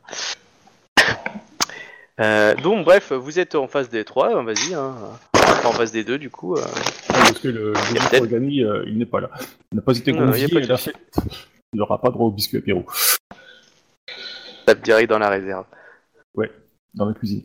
Euh, 2.19 2.55
donc, 2.55 2.83
bref, 2.83 3.11
vous 3.11 3.37
êtes 3.37 3.53
en 3.53 3.67
face 3.67 3.89
des 3.89 4.03
trois, 4.03 4.35
hein, 4.35 4.41
vas-y. 4.41 4.73
Hein. 4.73 4.95
En 5.65 5.71
face 5.71 5.91
des 5.91 6.03
deux, 6.03 6.17
du 6.17 6.29
coup. 6.29 6.55
euh. 6.55 6.61
Ah, 7.09 7.13
Parce 7.13 7.39
que 7.39 7.47
le, 7.49 7.73
le 7.73 8.65
euh, 8.65 8.83
il 8.87 8.97
n'est 8.97 9.05
pas 9.05 9.19
là. 9.21 9.29
Il 9.71 9.75
n'a 9.75 9.81
pas 9.81 9.97
été 9.97 10.13
convié 10.13 10.45
a. 10.45 10.91
Il 11.73 11.79
n'aura 11.79 11.99
pas 11.99 12.09
droit 12.09 12.27
au 12.27 12.31
biscuit 12.31 12.57
apéro 12.57 12.85
tape 14.65 14.83
direct 14.83 15.09
dans 15.09 15.19
la 15.19 15.29
réserve. 15.29 15.65
dans 16.93 17.05
la 17.05 17.13
cuisine. 17.13 17.43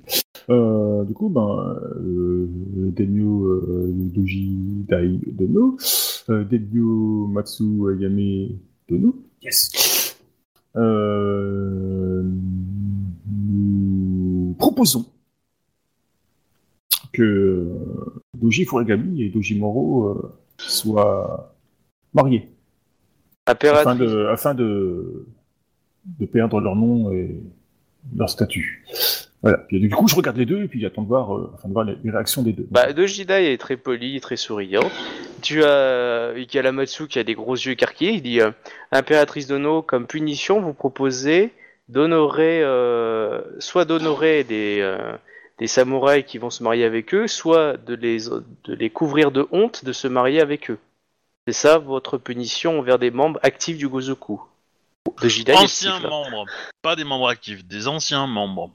Euh, 0.50 1.04
du 1.04 1.14
coup, 1.14 1.28
ben, 1.28 1.76
euh, 2.00 2.46
Denyo 2.96 3.44
euh, 3.44 3.92
Doji 3.94 4.84
Dai 4.88 5.20
Dono, 5.28 5.76
euh, 6.30 6.42
Denyo 6.44 7.28
Matsu 7.28 7.64
Yame 8.00 8.58
Dono. 8.88 9.14
Yes. 9.40 10.16
Euh, 10.76 12.24
nous 13.30 14.56
proposons 14.58 15.06
que 17.12 17.22
euh, 17.22 18.22
Doji 18.34 18.64
Furigami 18.64 19.22
et 19.22 19.28
Doji 19.28 19.58
Moro 19.58 20.08
euh, 20.08 20.32
soient 20.58 21.54
mariés 22.14 22.48
afin 23.46 23.96
de, 23.96 24.26
afin 24.26 24.54
de, 24.54 25.26
de 26.18 26.26
perdre 26.26 26.60
leur 26.60 26.76
nom 26.76 27.12
et 27.12 27.40
leur 28.16 28.30
statut. 28.30 28.84
Voilà. 29.42 29.58
Puis, 29.58 29.80
du 29.80 29.90
coup, 29.90 30.06
je 30.06 30.14
regarde 30.14 30.36
les 30.36 30.46
deux 30.46 30.62
et 30.62 30.68
puis 30.68 30.80
j'attends 30.80 31.02
de 31.02 31.08
voir, 31.08 31.36
euh, 31.36 31.52
de 31.64 31.72
voir 31.72 31.84
les, 31.84 31.96
les 32.04 32.10
réactions 32.10 32.42
des 32.42 32.52
deux. 32.52 32.66
Bah, 32.70 32.92
Dojidai 32.92 33.52
est 33.52 33.58
très 33.58 33.76
poli, 33.76 34.20
très 34.20 34.36
souriant. 34.36 34.88
Tu 35.42 35.64
as 35.64 36.32
Ikalamatsu 36.36 37.08
qui 37.08 37.18
a 37.18 37.24
des 37.24 37.34
gros 37.34 37.54
yeux 37.54 37.72
écarquillés. 37.72 38.12
Il 38.12 38.22
dit 38.22 38.40
euh, 38.40 38.52
Impératrice 38.92 39.48
Dono, 39.48 39.82
comme 39.82 40.06
punition, 40.06 40.60
vous 40.60 40.74
proposez 40.74 41.50
d'honorer, 41.88 42.62
euh, 42.62 43.42
soit 43.58 43.84
d'honorer 43.84 44.44
des, 44.44 44.78
euh, 44.80 45.16
des 45.62 45.68
samouraïs 45.68 46.24
qui 46.26 46.38
vont 46.38 46.50
se 46.50 46.64
marier 46.64 46.84
avec 46.84 47.14
eux, 47.14 47.28
soit 47.28 47.76
de 47.76 47.94
les, 47.94 48.28
de 48.28 48.74
les 48.74 48.90
couvrir 48.90 49.30
de 49.30 49.46
honte 49.52 49.84
de 49.84 49.92
se 49.92 50.08
marier 50.08 50.40
avec 50.40 50.72
eux. 50.72 50.78
C'est 51.46 51.52
ça 51.52 51.78
votre 51.78 52.18
punition 52.18 52.80
envers 52.80 52.98
des 52.98 53.12
membres 53.12 53.38
actifs 53.44 53.78
du 53.78 53.86
Gozoku. 53.86 54.42
Anciens 55.54 56.00
membres, 56.00 56.46
pas 56.82 56.96
des 56.96 57.04
membres 57.04 57.28
actifs, 57.28 57.64
des 57.64 57.86
anciens 57.86 58.26
membres. 58.26 58.72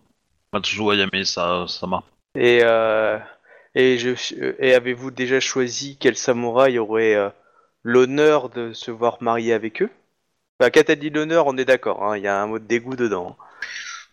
Matsuo 0.54 0.92
Ayame, 0.92 1.26
ça, 1.26 1.66
ça 1.68 1.88
m'a. 1.88 2.04
Et, 2.36 2.62
euh, 2.64 3.20
et, 3.76 3.98
je, 3.98 4.12
et 4.58 4.74
avez-vous 4.74 5.12
déjà 5.12 5.42
choisi 5.42 5.98
quel 6.00 6.16
samouraï 6.16 6.80
aurait 6.80 7.16
euh, 7.16 7.30
l'honneur 7.84 8.48
de 8.48 8.72
se 8.72 8.92
voir 8.92 9.18
marié 9.20 9.52
avec 9.52 9.82
eux? 9.82 9.90
Enfin, 10.62 10.70
quand 10.70 10.86
t'as 10.86 10.96
dit 10.96 11.10
l'honneur, 11.10 11.48
on 11.48 11.58
est 11.58 11.66
d'accord, 11.66 12.02
hein, 12.06 12.16
il 12.16 12.24
y 12.24 12.28
a 12.28 12.42
un 12.42 12.48
mot 12.48 12.60
de 12.60 12.66
dégoût 12.66 12.96
dedans. 12.96 13.36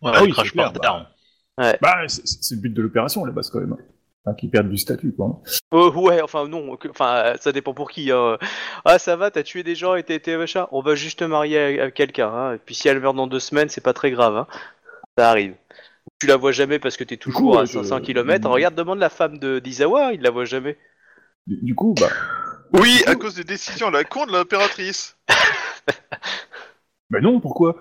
Ouais, 0.02 0.10
Ah 0.12 0.24
oui, 0.24 0.32
crache 0.32 0.52
par 0.54 0.72
terre. 0.72 0.92
bah. 0.94 1.10
Ouais. 1.58 1.78
Bah, 1.80 1.94
c'est 2.08 2.54
le 2.54 2.60
but 2.60 2.74
de 2.74 2.82
l'opération 2.82 3.22
à 3.24 3.26
la 3.26 3.32
base 3.32 3.50
quand 3.50 3.60
même. 3.60 3.76
Enfin, 4.26 4.34
qu'ils 4.36 4.50
perdent 4.50 4.70
du 4.70 4.78
statut, 4.78 5.12
quoi. 5.12 5.26
hein. 5.26 5.50
Euh, 5.74 5.90
ouais, 5.92 6.22
enfin 6.22 6.48
non, 6.48 6.76
que- 6.76 6.88
enfin 6.88 7.34
ça 7.40 7.52
dépend 7.52 7.74
pour 7.74 7.90
qui. 7.90 8.10
hein. 8.10 8.38
Ah 8.86 8.98
ça 8.98 9.16
va, 9.16 9.30
t'as 9.30 9.42
tué 9.42 9.62
des 9.62 9.74
gens 9.74 9.94
et 9.96 10.02
t'es 10.02 10.18
t'es 10.18 10.36
machin. 10.38 10.66
On 10.72 10.80
va 10.80 10.94
juste 10.94 11.18
te 11.18 11.24
marier 11.24 11.58
avec, 11.58 11.78
avec 11.80 11.94
quelqu'un. 11.94 12.28
Hein. 12.32 12.54
Et 12.54 12.58
puis 12.58 12.74
si 12.74 12.88
elle 12.88 13.00
meurt 13.00 13.14
dans 13.14 13.26
deux 13.26 13.38
semaines, 13.40 13.68
c'est 13.68 13.82
pas 13.82 13.92
très 13.92 14.10
grave. 14.10 14.34
Hein. 14.36 14.46
Ça 15.18 15.30
arrive. 15.30 15.54
Tu 16.20 16.26
la 16.26 16.36
vois 16.36 16.52
jamais 16.52 16.78
parce 16.78 16.96
que 16.96 17.04
t'es 17.04 17.18
toujours 17.18 17.38
coup, 17.52 17.54
à 17.56 17.60
ouais, 17.60 17.66
je- 17.66 17.72
500 17.72 18.00
km. 18.00 18.48
Regarde, 18.48 18.74
demande 18.74 18.98
la 18.98 19.10
femme 19.10 19.38
de 19.38 19.58
d'Izawa, 19.58 20.12
il 20.14 20.22
la 20.22 20.30
voit 20.30 20.44
jamais. 20.46 20.78
Du, 21.46 21.58
du 21.62 21.74
coup, 21.74 21.94
bah, 22.00 22.08
Oui, 22.72 23.02
à 23.06 23.14
cause 23.16 23.34
des 23.34 23.44
décisions 23.44 23.88
à 23.88 23.90
la 23.90 24.04
con 24.04 24.24
de 24.26 24.32
l'impératrice. 24.32 25.16
bah 27.10 27.20
non, 27.20 27.40
pourquoi? 27.40 27.76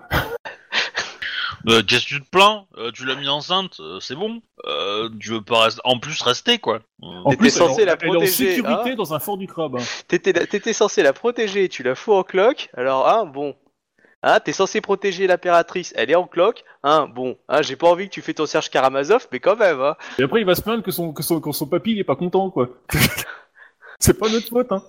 Euh, 1.68 1.82
Qu'est-ce 1.86 2.04
que 2.04 2.08
tu 2.16 2.22
te 2.22 2.28
plains 2.30 2.66
Euh, 2.76 2.90
Tu 2.92 3.04
l'as 3.06 3.14
mis 3.14 3.28
enceinte, 3.28 3.78
euh, 3.80 3.98
c'est 4.00 4.14
bon. 4.14 4.42
Euh, 4.66 5.08
tu 5.20 5.30
veux 5.30 5.42
pas 5.42 5.68
en 5.84 5.98
plus 5.98 6.20
rester 6.22 6.58
quoi. 6.58 6.76
Euh, 7.02 7.06
En 7.24 7.30
T'étais 7.30 7.36
plus, 7.36 7.50
censé 7.50 7.82
elle, 7.82 7.86
la 7.88 7.92
elle 8.00 8.06
est 8.06 8.10
en 8.10 8.12
protéger, 8.14 8.32
sécurité 8.56 8.90
hein. 8.90 8.94
dans 8.96 9.14
un 9.14 9.18
fort 9.18 9.38
du 9.38 9.46
crabe. 9.46 9.76
hein. 9.76 9.82
T'étais 10.08 10.32
t'étais 10.46 10.72
censé 10.72 11.02
la 11.02 11.12
protéger, 11.12 11.68
tu 11.68 11.82
la 11.82 11.94
fous 11.94 12.12
en 12.14 12.22
cloque. 12.22 12.68
Alors 12.76 13.08
hein, 13.08 13.24
bon. 13.24 13.54
Hein, 14.26 14.40
t'es 14.40 14.52
censé 14.52 14.80
protéger 14.80 15.26
l'impératrice, 15.26 15.92
elle 15.96 16.10
est 16.10 16.14
en 16.14 16.26
cloque. 16.26 16.64
Hein, 16.82 17.06
bon. 17.14 17.36
Hein, 17.48 17.60
j'ai 17.60 17.76
pas 17.76 17.88
envie 17.88 18.08
que 18.08 18.14
tu 18.14 18.22
fais 18.22 18.32
ton 18.32 18.46
Serge 18.46 18.70
Karamazov, 18.70 19.28
mais 19.32 19.38
quand 19.40 19.56
même. 19.56 19.80
Hein. 19.82 19.96
Et 20.18 20.22
après, 20.22 20.40
il 20.40 20.46
va 20.46 20.54
se 20.54 20.62
plaindre 20.62 20.82
que 20.82 20.90
son, 20.90 21.12
que 21.12 21.22
son, 21.22 21.40
que 21.42 21.52
son 21.52 21.66
papy, 21.66 21.92
il 21.92 21.98
est 21.98 22.04
pas 22.04 22.16
content, 22.16 22.48
quoi. 22.50 22.70
c'est 23.98 24.18
pas 24.18 24.28
notre 24.30 24.48
faute, 24.48 24.72
hein. 24.72 24.82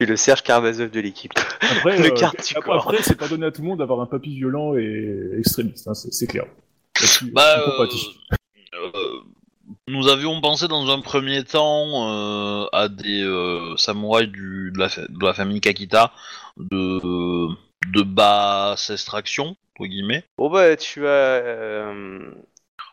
Tu 0.00 0.06
le 0.06 0.16
Serge 0.16 0.42
Karamazov 0.42 0.90
de 0.90 1.00
l'équipe. 1.00 1.32
Après, 1.60 1.98
Le 2.02 2.06
euh, 2.06 2.10
quart 2.14 2.32
du 2.32 2.38
après, 2.56 2.62
corps. 2.62 2.82
après, 2.88 3.02
c'est 3.02 3.18
pas 3.18 3.28
donné 3.28 3.46
à 3.46 3.50
tout 3.50 3.60
le 3.60 3.68
monde 3.68 3.78
d'avoir 3.80 4.00
un 4.00 4.06
papy 4.06 4.34
violent 4.34 4.74
et 4.76 5.30
extrémiste, 5.38 5.86
hein, 5.88 5.94
c'est 5.94 6.26
clair. 6.26 6.44
Bah, 7.32 7.60
euh, 7.60 7.86
euh, 8.74 9.20
nous 9.88 10.08
avions 10.08 10.40
pensé 10.40 10.68
dans 10.68 10.88
un 10.90 11.00
premier 11.00 11.44
temps 11.44 12.08
euh, 12.10 12.66
à 12.72 12.88
des 12.88 13.22
euh, 13.22 13.76
samouraïs 13.76 14.28
du, 14.30 14.72
de, 14.74 14.78
la, 14.78 14.88
de 14.88 15.24
la 15.24 15.34
famille 15.34 15.60
Kakita 15.60 16.12
de, 16.56 17.48
de 17.92 18.02
basse 18.02 18.90
extraction, 18.90 19.56
entre 19.76 19.86
guillemets. 19.86 20.24
Bon 20.38 20.50
bah 20.50 20.76
tu 20.76 21.06
as. 21.06 21.10
euh, 21.10 22.30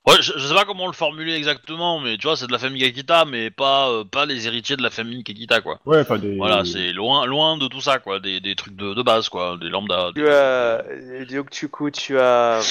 Ouais, 0.08 0.16
je, 0.22 0.32
je 0.38 0.48
sais 0.48 0.54
pas 0.54 0.64
comment 0.66 0.88
le 0.88 0.94
formuler 0.94 1.34
exactement, 1.36 2.00
mais 2.00 2.18
tu 2.18 2.28
vois, 2.28 2.38
c'est 2.38 2.48
de 2.48 2.52
la 2.52 2.60
famille 2.60 2.82
Kakita, 2.82 3.26
mais 3.26 3.52
pas, 3.52 3.90
euh, 3.90 4.04
pas 4.06 4.26
les 4.26 4.48
héritiers 4.48 4.78
de 4.78 4.82
la 4.84 4.90
famille 4.90 5.24
Kakita, 5.24 5.60
quoi. 5.62 5.80
Ouais, 5.86 6.00
enfin 6.00 6.18
des. 6.18 6.36
Voilà, 6.38 6.64
c'est 6.64 6.94
loin, 6.94 7.26
loin 7.26 7.58
de 7.58 7.68
tout 7.68 7.82
ça, 7.82 8.00
quoi. 8.00 8.20
Des, 8.20 8.40
des 8.40 8.56
trucs 8.56 8.76
de, 8.76 8.94
de 8.94 9.02
base, 9.02 9.28
quoi. 9.30 9.58
Des 9.60 9.68
lambda. 9.70 10.12
Tu 10.16 10.28
as. 10.30 10.84
Donc 11.30 11.52
du 11.52 11.68
coup 11.68 11.92
tu 11.92 12.18
as. 12.18 12.62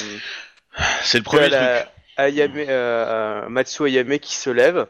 C'est 1.02 1.18
le 1.18 1.24
premier 1.24 1.48
la- 1.50 1.80
truc. 1.80 1.92
Ayame, 2.18 2.56
euh, 2.56 2.64
euh, 2.70 3.48
Matsuo 3.50 3.84
Ayame 3.84 4.18
qui 4.18 4.34
se 4.34 4.48
lève, 4.48 4.86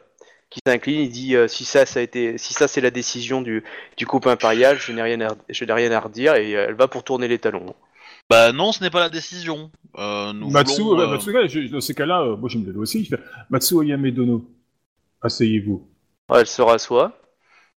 qui 0.48 0.60
s'incline, 0.64 1.00
il 1.00 1.10
dit 1.10 1.34
euh, 1.34 1.48
si 1.48 1.64
ça 1.64 1.84
ça 1.84 1.98
a 1.98 2.02
été, 2.04 2.38
si 2.38 2.54
ça 2.54 2.68
c'est 2.68 2.80
la 2.80 2.92
décision 2.92 3.42
du, 3.42 3.64
du 3.96 4.06
couple 4.06 4.28
impérial, 4.28 4.78
je 4.78 4.92
n'ai 4.92 5.02
rien 5.02 5.20
à, 5.22 5.34
je 5.48 5.64
n'ai 5.64 5.72
rien 5.72 5.90
à 5.90 5.98
redire 5.98 6.36
et 6.36 6.54
euh, 6.54 6.66
elle 6.68 6.74
va 6.74 6.86
pour 6.86 7.02
tourner 7.02 7.26
les 7.26 7.40
talons. 7.40 7.74
Bah 8.28 8.52
non, 8.52 8.72
ce 8.72 8.82
n'est 8.82 8.90
pas 8.90 9.00
la 9.00 9.08
décision. 9.08 9.70
Euh, 9.98 10.32
nous 10.32 10.50
Matsu, 10.50 10.82
voulons, 10.82 11.00
euh, 11.00 11.06
Matsu, 11.08 11.32
ouais, 11.32 11.48
je- 11.48 11.60
dans 11.70 11.80
ces 11.80 11.94
cas-là, 11.94 12.22
euh, 12.22 12.36
moi 12.36 12.48
je 12.48 12.58
me 12.58 12.70
le 12.72 12.78
aussi. 12.78 13.04
Je 13.04 13.16
fais 13.16 13.22
Matsu 13.50 13.74
Oyame 13.74 14.10
Dono, 14.10 14.44
asseyez-vous. 15.22 15.88
Ouais, 16.30 16.40
elle 16.40 16.46
se 16.46 16.60
rassoit. 16.62 17.12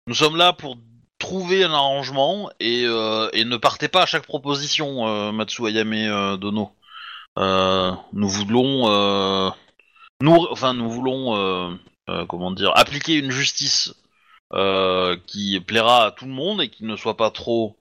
Nous 0.08 0.16
sommes 0.16 0.36
là 0.36 0.54
pour 0.54 0.78
trouver 1.20 1.64
un 1.64 1.72
arrangement 1.72 2.50
et, 2.60 2.84
euh, 2.86 3.30
et 3.34 3.46
ne 3.46 3.58
partez 3.58 3.88
pas 3.90 4.04
à 4.04 4.06
chaque 4.08 4.26
proposition, 4.26 5.08
euh, 5.08 5.32
Matsu 5.32 5.68
Ayame 5.68 5.94
euh, 5.94 6.38
Dono. 6.38 6.72
Euh, 7.38 7.92
nous 8.14 8.28
voulons, 8.30 8.90
euh, 8.90 9.50
nous, 10.22 10.48
enfin, 10.50 10.74
nous 10.74 10.90
voulons, 10.90 11.36
euh, 11.36 11.70
euh, 12.10 12.26
comment 12.26 12.52
dire, 12.52 12.72
appliquer 12.76 13.16
une 13.18 13.30
justice 13.30 13.94
euh, 14.54 15.16
qui 15.28 15.60
plaira 15.60 16.06
à 16.08 16.12
tout 16.12 16.26
le 16.26 16.32
monde 16.32 16.60
et 16.62 16.70
qui 16.70 16.86
ne 16.86 16.96
soit 16.96 17.16
pas 17.18 17.30
trop, 17.30 17.78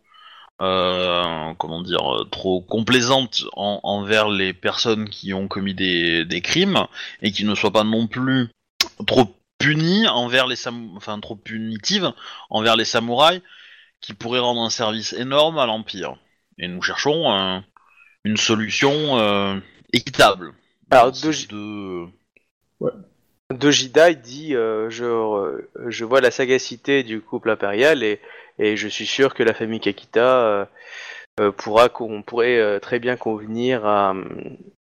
euh, 0.60 1.52
comment 1.58 1.82
dire, 1.82 2.14
euh, 2.14 2.24
trop 2.24 2.60
complaisante 2.60 3.44
en- 3.52 3.80
envers 3.82 4.28
les 4.28 4.52
personnes 4.52 5.08
qui 5.08 5.32
ont 5.32 5.48
commis 5.48 5.74
des, 5.74 6.24
des 6.24 6.40
crimes 6.40 6.86
et 7.22 7.30
qui 7.30 7.44
ne 7.44 7.54
soit 7.54 7.70
pas 7.70 7.84
non 7.84 8.06
plus 8.06 8.48
trop 9.06 9.26
punie 9.58 10.06
envers 10.08 10.46
les 10.46 10.56
sam- 10.56 10.92
enfin 10.96 11.18
trop 11.20 11.36
punitive 11.36 12.12
envers 12.50 12.76
les 12.76 12.84
samouraïs 12.84 13.42
qui 14.00 14.14
pourraient 14.14 14.38
rendre 14.38 14.62
un 14.62 14.70
service 14.70 15.12
énorme 15.12 15.58
à 15.58 15.66
l'empire. 15.66 16.16
Et 16.58 16.68
nous 16.68 16.82
cherchons 16.82 17.30
un- 17.32 17.64
une 18.24 18.36
solution 18.36 19.18
euh, 19.18 19.58
équitable. 19.92 20.52
Alors, 20.90 21.12
deux- 21.12 22.08
Dojida 23.50 24.10
il 24.10 24.20
dit 24.20 24.54
euh, 24.54 24.90
je, 24.90 25.04
euh, 25.04 25.70
je 25.86 26.04
vois 26.04 26.20
la 26.20 26.30
sagacité 26.30 27.02
du 27.02 27.20
couple 27.20 27.50
impérial 27.50 28.02
et, 28.02 28.20
et 28.58 28.76
je 28.76 28.88
suis 28.88 29.06
sûr 29.06 29.34
que 29.34 29.42
la 29.42 29.54
famille 29.54 29.80
Kakita 29.80 30.20
euh, 30.44 30.64
euh, 31.40 31.52
pourra 31.52 31.88
qu'on 31.88 32.22
pourrait 32.22 32.58
euh, 32.58 32.78
très 32.80 32.98
bien 32.98 33.16
convenir 33.16 33.86
à, 33.86 34.14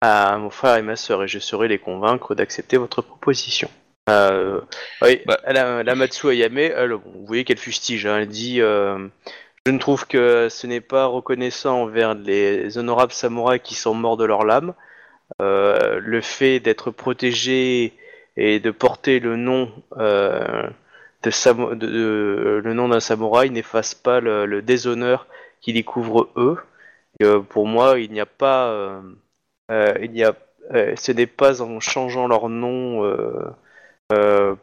à 0.01 0.37
mon 0.37 0.49
frère 0.49 0.77
et 0.77 0.81
ma 0.81 0.95
sœur 0.95 1.23
et 1.23 1.27
je 1.27 1.39
saurai 1.39 1.67
les 1.67 1.79
convaincre 1.79 2.35
d'accepter 2.35 2.77
votre 2.77 3.01
proposition. 3.01 3.69
Euh, 4.09 4.59
oui, 5.01 5.21
Bah. 5.25 5.39
la, 5.47 5.81
la 5.81 5.95
Matsu 5.95 6.29
Ayame, 6.29 6.57
elle, 6.57 6.89
bon, 6.91 7.01
vous 7.15 7.25
voyez 7.25 7.43
qu'elle 7.45 7.57
fustige. 7.57 8.05
hein, 8.05 8.19
elle 8.19 8.27
dit 8.27 8.59
euh, 8.61 9.07
Je 9.65 9.71
ne 9.71 9.79
trouve 9.79 10.05
que 10.07 10.49
ce 10.49 10.67
n'est 10.67 10.81
pas 10.81 11.05
reconnaissant 11.05 11.83
envers 11.83 12.13
les 12.13 12.77
honorables 12.77 13.13
samouraïs 13.13 13.61
qui 13.63 13.75
sont 13.75 13.93
morts 13.93 14.17
de 14.17 14.25
leur 14.25 14.43
lame. 14.43 14.73
Euh, 15.41 15.99
le 16.03 16.21
fait 16.21 16.59
d'être 16.59 16.91
protégé 16.91 17.93
et 18.35 18.59
de 18.59 18.71
porter 18.71 19.19
le 19.19 19.37
nom 19.37 19.71
de, 21.23 21.31
samo- 21.31 21.75
de- 21.75 21.87
de- 21.87 22.61
le 22.63 22.73
nom 22.73 22.89
d'un 22.89 22.99
samouraï 22.99 23.49
n'efface 23.49 23.95
pas 23.95 24.19
le, 24.19 24.45
le 24.45 24.61
déshonneur 24.61 25.27
qui 25.61 25.73
les 25.73 25.83
couvre 25.83 26.29
eux. 26.35 26.57
Et, 27.19 27.25
euh, 27.25 27.39
pour 27.39 27.65
moi, 27.67 27.99
il 27.99 28.11
n'y 28.11 28.19
a 28.19 28.25
pas, 28.25 28.69
euh, 28.69 29.01
euh, 29.71 29.93
il 30.01 30.15
y 30.15 30.23
a, 30.23 30.33
ce 30.95 31.11
n'est 31.11 31.27
pas 31.27 31.61
en 31.61 31.79
changeant 31.79 32.27
leur 32.27 32.49
nom 32.49 33.01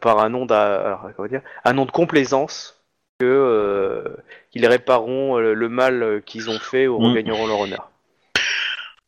par 0.01 0.19
un 0.21 0.29
nom 0.29 0.47
alors, 0.47 1.11
comment 1.17 1.29
dire, 1.29 1.43
un 1.65 1.73
nom 1.73 1.85
de 1.85 1.91
complaisance 1.91 2.81
que 3.19 4.17
qu'ils 4.51 4.67
répareront 4.67 5.39
le 5.39 5.69
mal 5.69 6.23
qu'ils 6.25 6.49
ont 6.49 6.59
fait 6.59 6.87
ou 6.87 6.99
Mm. 7.01 7.05
regagneront 7.05 7.47
leur 7.47 7.61
honneur. 7.61 7.91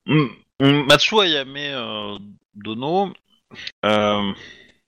Mm, 0.07 0.27
mm, 0.61 0.87
Matsu 0.87 1.21
Ayame 1.21 2.19
Dono, 2.55 3.11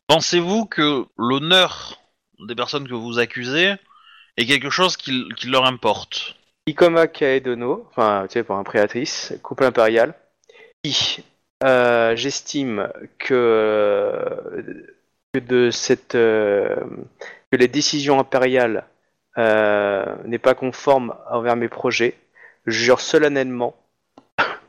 pensez-vous 0.09 0.67
que 0.67 1.05
l'honneur 1.17 2.04
des 2.41 2.55
personnes 2.55 2.89
que 2.89 2.95
vous 2.95 3.19
accusez 3.19 3.75
est 4.37 4.47
quelque 4.47 4.71
chose 4.71 4.97
qui, 4.97 5.27
leur 5.47 5.65
importe 5.65 6.37
Ikoma 6.67 7.07
Kaedono, 7.07 7.87
enfin, 7.91 8.27
tu 8.29 8.35
sais, 8.35 8.45
pour 8.45 8.57
impératrice, 8.57 9.35
couple 9.43 9.65
impérial, 9.65 10.15
qui, 10.83 11.23
euh, 11.63 12.17
j'estime 12.17 12.89
que, 13.19 14.19
que 15.33 15.39
de 15.39 15.71
cette, 15.71 16.15
euh, 16.15 16.77
que 17.51 17.57
les 17.57 17.69
décisions 17.69 18.19
impériales 18.19 18.85
euh, 19.39 20.05
n'est 20.25 20.39
pas 20.39 20.55
conforme 20.55 21.15
envers 21.31 21.57
mes 21.57 21.69
projets, 21.69 22.15
je 22.67 22.79
jure 22.79 23.01
solennellement 23.01 23.77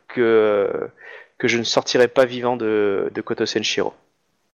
que, 0.08 0.90
que 1.38 1.48
je 1.48 1.58
ne 1.58 1.64
sortirai 1.64 2.08
pas 2.08 2.26
vivant 2.26 2.58
de, 2.58 3.10
de 3.14 3.22
Koto 3.22 3.46
Senshiro. 3.46 3.94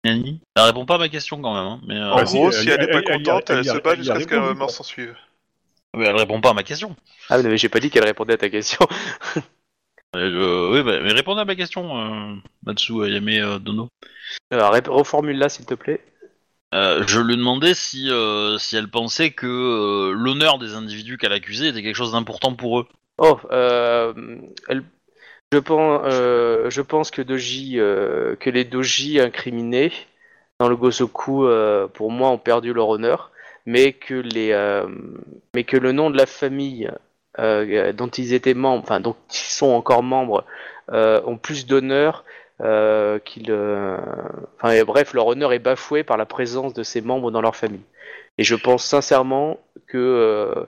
Elle 0.07 0.63
répond 0.63 0.85
pas 0.85 0.95
à 0.95 0.97
ma 0.99 1.09
question 1.09 1.41
quand 1.41 1.53
même, 1.53 1.63
hein, 1.65 1.81
mais 1.87 1.95
euh, 1.95 2.11
En 2.11 2.17
Ah, 2.17 2.25
si, 2.25 2.35
gros, 2.37 2.47
elle- 2.51 2.53
si 2.53 2.69
elle 2.69 2.81
est 2.83 2.87
pas 2.87 2.99
elle- 2.99 3.03
elle- 3.07 3.17
contente, 3.23 3.49
elle- 3.49 3.57
elle, 3.59 3.67
elle- 3.67 3.75
se 3.75 3.77
bat 3.81 3.91
elle- 3.91 3.97
jusqu'à 3.97 4.15
elle 4.15 4.21
ce 4.21 4.27
que 4.27 4.35
la 4.35 4.41
mort 4.41 4.57
quoi. 4.57 4.69
s'en 4.69 4.83
suive. 4.83 5.15
mais 5.95 6.05
elle 6.05 6.15
répond 6.15 6.41
pas 6.41 6.49
à 6.51 6.53
ma 6.53 6.63
question. 6.63 6.95
Ah 7.29 7.41
mais 7.41 7.57
j'ai 7.57 7.69
pas 7.69 7.79
dit 7.79 7.89
qu'elle 7.89 8.05
répondait 8.05 8.33
à 8.33 8.37
ta 8.37 8.49
question. 8.49 8.85
Euh, 10.15 10.71
oui, 10.71 10.83
bah, 10.83 10.99
mais 11.03 11.11
répondez 11.11 11.41
à 11.41 11.45
ma 11.45 11.55
question, 11.55 11.97
euh, 11.99 12.33
Matsu 12.65 13.03
Ayame 13.03 13.27
euh, 13.29 13.59
Dono. 13.59 13.89
Alors, 14.51 14.73
rép- 14.73 14.87
reformule-la 14.89 15.49
s'il 15.49 15.65
te 15.65 15.73
plaît. 15.73 16.01
Euh, 16.73 17.03
je 17.05 17.19
lui 17.19 17.35
demandais 17.35 17.73
si, 17.73 18.09
euh, 18.09 18.57
si 18.57 18.77
elle 18.77 18.89
pensait 18.89 19.31
que 19.31 19.45
euh, 19.45 20.13
l'honneur 20.13 20.59
des 20.59 20.73
individus 20.75 21.17
qu'elle 21.17 21.33
accusait 21.33 21.67
était 21.69 21.83
quelque 21.83 21.95
chose 21.95 22.13
d'important 22.13 22.53
pour 22.55 22.79
eux. 22.79 22.87
Oh, 23.17 23.37
euh, 23.51 24.13
elle- 24.69 24.83
je, 25.53 25.59
pense, 25.59 26.01
euh, 26.05 26.69
je 26.69 26.81
pense 26.81 27.11
que 27.11 27.21
Doji, 27.21 27.79
euh, 27.79 28.35
que 28.35 28.49
les 28.49 28.65
Doji 28.65 29.19
incriminés 29.19 29.91
dans 30.59 30.69
le 30.69 30.75
Gosoku, 30.75 31.45
euh, 31.45 31.87
pour 31.87 32.11
moi, 32.11 32.29
ont 32.29 32.37
perdu 32.37 32.73
leur 32.73 32.89
honneur, 32.89 33.31
mais 33.65 33.93
que 33.93 34.15
les, 34.15 34.51
euh, 34.51 34.87
mais 35.53 35.63
que 35.63 35.77
le 35.77 35.91
nom 35.91 36.09
de 36.09 36.17
la 36.17 36.25
famille 36.25 36.89
dont 37.37 38.07
ils 38.07 38.33
étaient 38.33 38.55
membres, 38.55 38.81
enfin 38.81 38.99
dont 38.99 39.15
ils 39.29 39.35
sont 39.35 39.67
encore 39.67 40.01
membres, 40.01 40.43
ont 40.89 41.37
plus 41.37 41.67
d'honneur. 41.67 42.25
Qu'ils, 42.59 43.53
enfin, 43.53 44.83
bref, 44.83 45.13
leur 45.13 45.27
honneur 45.27 45.53
est 45.53 45.59
bafoué 45.59 46.03
par 46.03 46.17
la 46.17 46.25
présence 46.25 46.73
de 46.73 46.81
ces 46.81 47.01
membres 47.01 47.29
dans 47.29 47.41
leur 47.41 47.55
famille. 47.55 47.83
Et 48.39 48.43
je 48.43 48.55
pense 48.55 48.83
sincèrement 48.83 49.59
que 49.85 50.67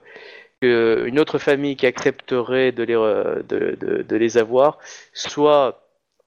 euh, 0.64 1.04
que 1.04 1.08
une 1.08 1.20
autre 1.20 1.38
famille 1.40 1.76
qui 1.76 1.86
accepterait 1.86 2.72
de 2.72 2.84
les, 2.84 2.94
de, 2.94 3.78
de- 3.80 4.04
de 4.04 4.16
les 4.16 4.38
avoir, 4.38 4.78
soit 5.14 5.82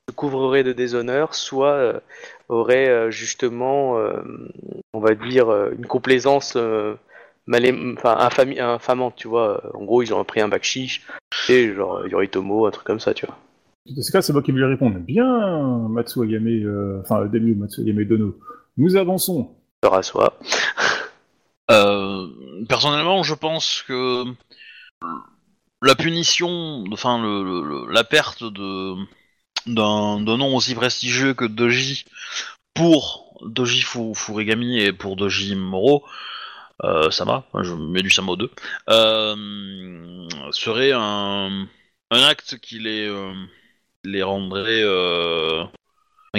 se 0.09 0.15
couvrerait 0.15 0.65
de 0.65 0.73
déshonneur, 0.73 1.35
soit 1.35 1.73
euh, 1.75 2.01
aurait 2.49 2.89
euh, 2.89 3.11
justement, 3.11 3.99
euh, 3.99 4.13
on 4.93 5.01
va 5.01 5.15
dire, 5.15 5.51
une 5.73 5.87
complaisance 5.87 6.57
enfin, 6.57 8.17
infamante, 8.59 9.15
tu 9.17 9.29
vois. 9.29 9.63
En 9.75 9.85
gros, 9.85 10.03
ils 10.03 10.13
ont 10.13 10.25
pris 10.25 10.41
un 10.41 10.49
bac 10.49 10.65
chiche, 10.65 11.07
et 11.49 11.73
genre 11.75 12.07
Yoritomo, 12.07 12.67
un 12.67 12.71
truc 12.71 12.87
comme 12.87 13.01
ça, 13.01 13.15
tu 13.15 13.27
vois. 13.27 13.37
Dans 13.87 14.03
ce 14.03 14.13
cas, 14.13 14.23
c'est 14.23 14.33
moi 14.33 14.43
qui 14.43 14.53
vais 14.53 14.59
lui 14.59 14.67
répondre. 14.67 14.99
Bien, 15.01 15.89
Matsu 15.89 16.23
Ayame, 16.23 17.01
enfin, 17.01 17.27
Demi 17.27 17.55
Matsu 17.55 17.81
Ayame 17.81 18.05
Dono. 18.05 18.37
Nous 18.77 18.97
avançons. 18.97 19.51
À 19.83 20.03
soi. 20.03 20.39
Euh, 21.71 22.29
personnellement, 22.69 23.23
je 23.23 23.35
pense 23.35 23.85
que 23.87 24.25
la 25.81 25.95
punition, 25.95 26.85
enfin 26.93 27.21
le, 27.21 27.43
le- 27.43 27.63
le- 27.87 27.93
la 27.93 28.05
perte 28.05 28.45
de 28.45 28.95
d'un 29.67 30.19
nom 30.19 30.57
aussi 30.57 30.75
prestigieux 30.75 31.35
que 31.35 31.45
Doji 31.45 32.05
pour 32.75 33.39
Doji 33.43 33.83
Fu- 33.83 34.15
Furigami 34.15 34.81
et 34.81 34.93
pour 34.93 35.15
Doji 35.15 35.55
Moro, 35.55 36.05
euh, 36.83 37.11
Sama, 37.13 37.45
je 37.61 37.73
mets 37.75 38.03
du 38.03 38.11
Sama 38.11 38.33
aux 38.33 38.37
deux, 38.37 38.51
euh, 38.91 40.29
serait 40.51 40.91
un, 40.93 41.69
un 42.11 42.23
acte 42.25 42.59
qui 42.59 42.81
les, 42.81 43.07
euh, 43.07 43.33
les 44.03 44.23
rendrait, 44.25 44.83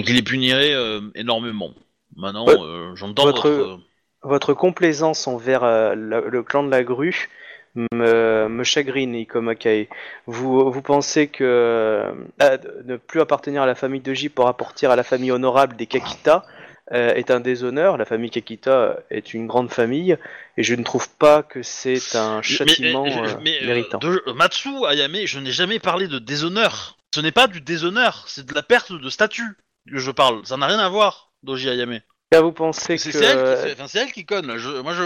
qui 0.06 0.12
les 0.14 0.22
punirait 0.22 0.76
énormément. 1.16 1.74
Maintenant, 2.18 2.46
Ouais. 2.46 2.96
j'entends 2.96 3.24
Votre- 3.24 3.50
votre... 3.50 3.80
Votre 4.24 4.54
complaisance 4.54 5.28
envers 5.28 5.64
euh, 5.64 5.96
la- 5.96 6.22
le 6.22 6.44
clan 6.44 6.64
de 6.64 6.72
la 6.72 6.84
grue 6.84 7.30
me, 7.76 8.48
me 8.48 8.64
chagrine, 8.64 9.16
Ikomakai. 9.16 9.90
Vous, 10.28 10.72
vous 10.72 10.82
pensez 10.82 11.28
que 11.28 11.44
euh, 11.44 12.58
de- 12.58 12.84
ne 12.86 12.98
plus 12.98 13.20
appartenir 13.22 13.64
à 13.64 13.66
la 13.66 13.76
famille 13.76 14.02
de 14.02 14.14
J 14.14 14.30
pour 14.30 14.48
apporter 14.48 14.86
à 14.88 14.96
la 14.96 15.04
famille 15.04 15.32
honorable 15.32 15.76
des 15.76 15.88
Kakita 15.88 16.46
euh, 16.92 17.14
est 17.16 17.32
un 17.32 17.40
déshonneur. 17.40 17.98
La 17.98 18.06
famille 18.06 18.30
Kakita 18.30 18.98
est 19.10 19.34
une 19.34 19.48
grande 19.48 19.72
famille 19.72 20.18
et 20.58 20.64
je 20.64 20.76
ne 20.76 20.84
trouve 20.84 21.10
pas 21.10 21.42
que 21.42 21.64
c'est 21.64 22.16
un 22.16 22.42
châtiment 22.44 23.04
mais, 23.06 23.18
euh, 23.18 23.36
mais, 23.44 23.58
euh, 23.64 23.66
méritant. 23.68 23.98
de- 23.98 24.24
Matsu 24.36 24.70
Ayame, 24.88 25.26
je 25.26 25.40
n'ai 25.40 25.52
jamais 25.52 25.80
parlé 25.80 26.08
de 26.08 26.20
déshonneur. 26.20 26.98
Ce 27.16 27.22
n'est 27.22 27.32
pas 27.32 27.48
du 27.48 27.60
déshonneur, 27.62 28.26
c'est 28.28 28.46
de 28.46 28.54
la 28.54 28.64
perte 28.64 28.92
de 28.92 29.10
statut 29.10 29.58
que 29.92 29.98
je 29.98 30.12
parle. 30.12 30.46
Ça 30.46 30.58
n'a 30.58 30.68
rien 30.68 30.80
à 30.80 30.90
voir, 30.90 31.32
Doji 31.44 31.70
Ayame. 31.70 32.00
Là, 32.34 32.42
vous 32.42 32.52
pensez 32.52 32.96
que 32.96 33.02
c'est 33.02 33.10
elle, 33.18 33.38
qui 33.38 33.62
fait- 33.62 33.74
enfin, 33.74 33.88
c'est 33.88 34.00
elle 34.00 34.12
qui 34.12 34.26
conne. 34.26 34.58
Je, 34.58 34.82
moi, 34.82 34.94
je, 34.94 35.04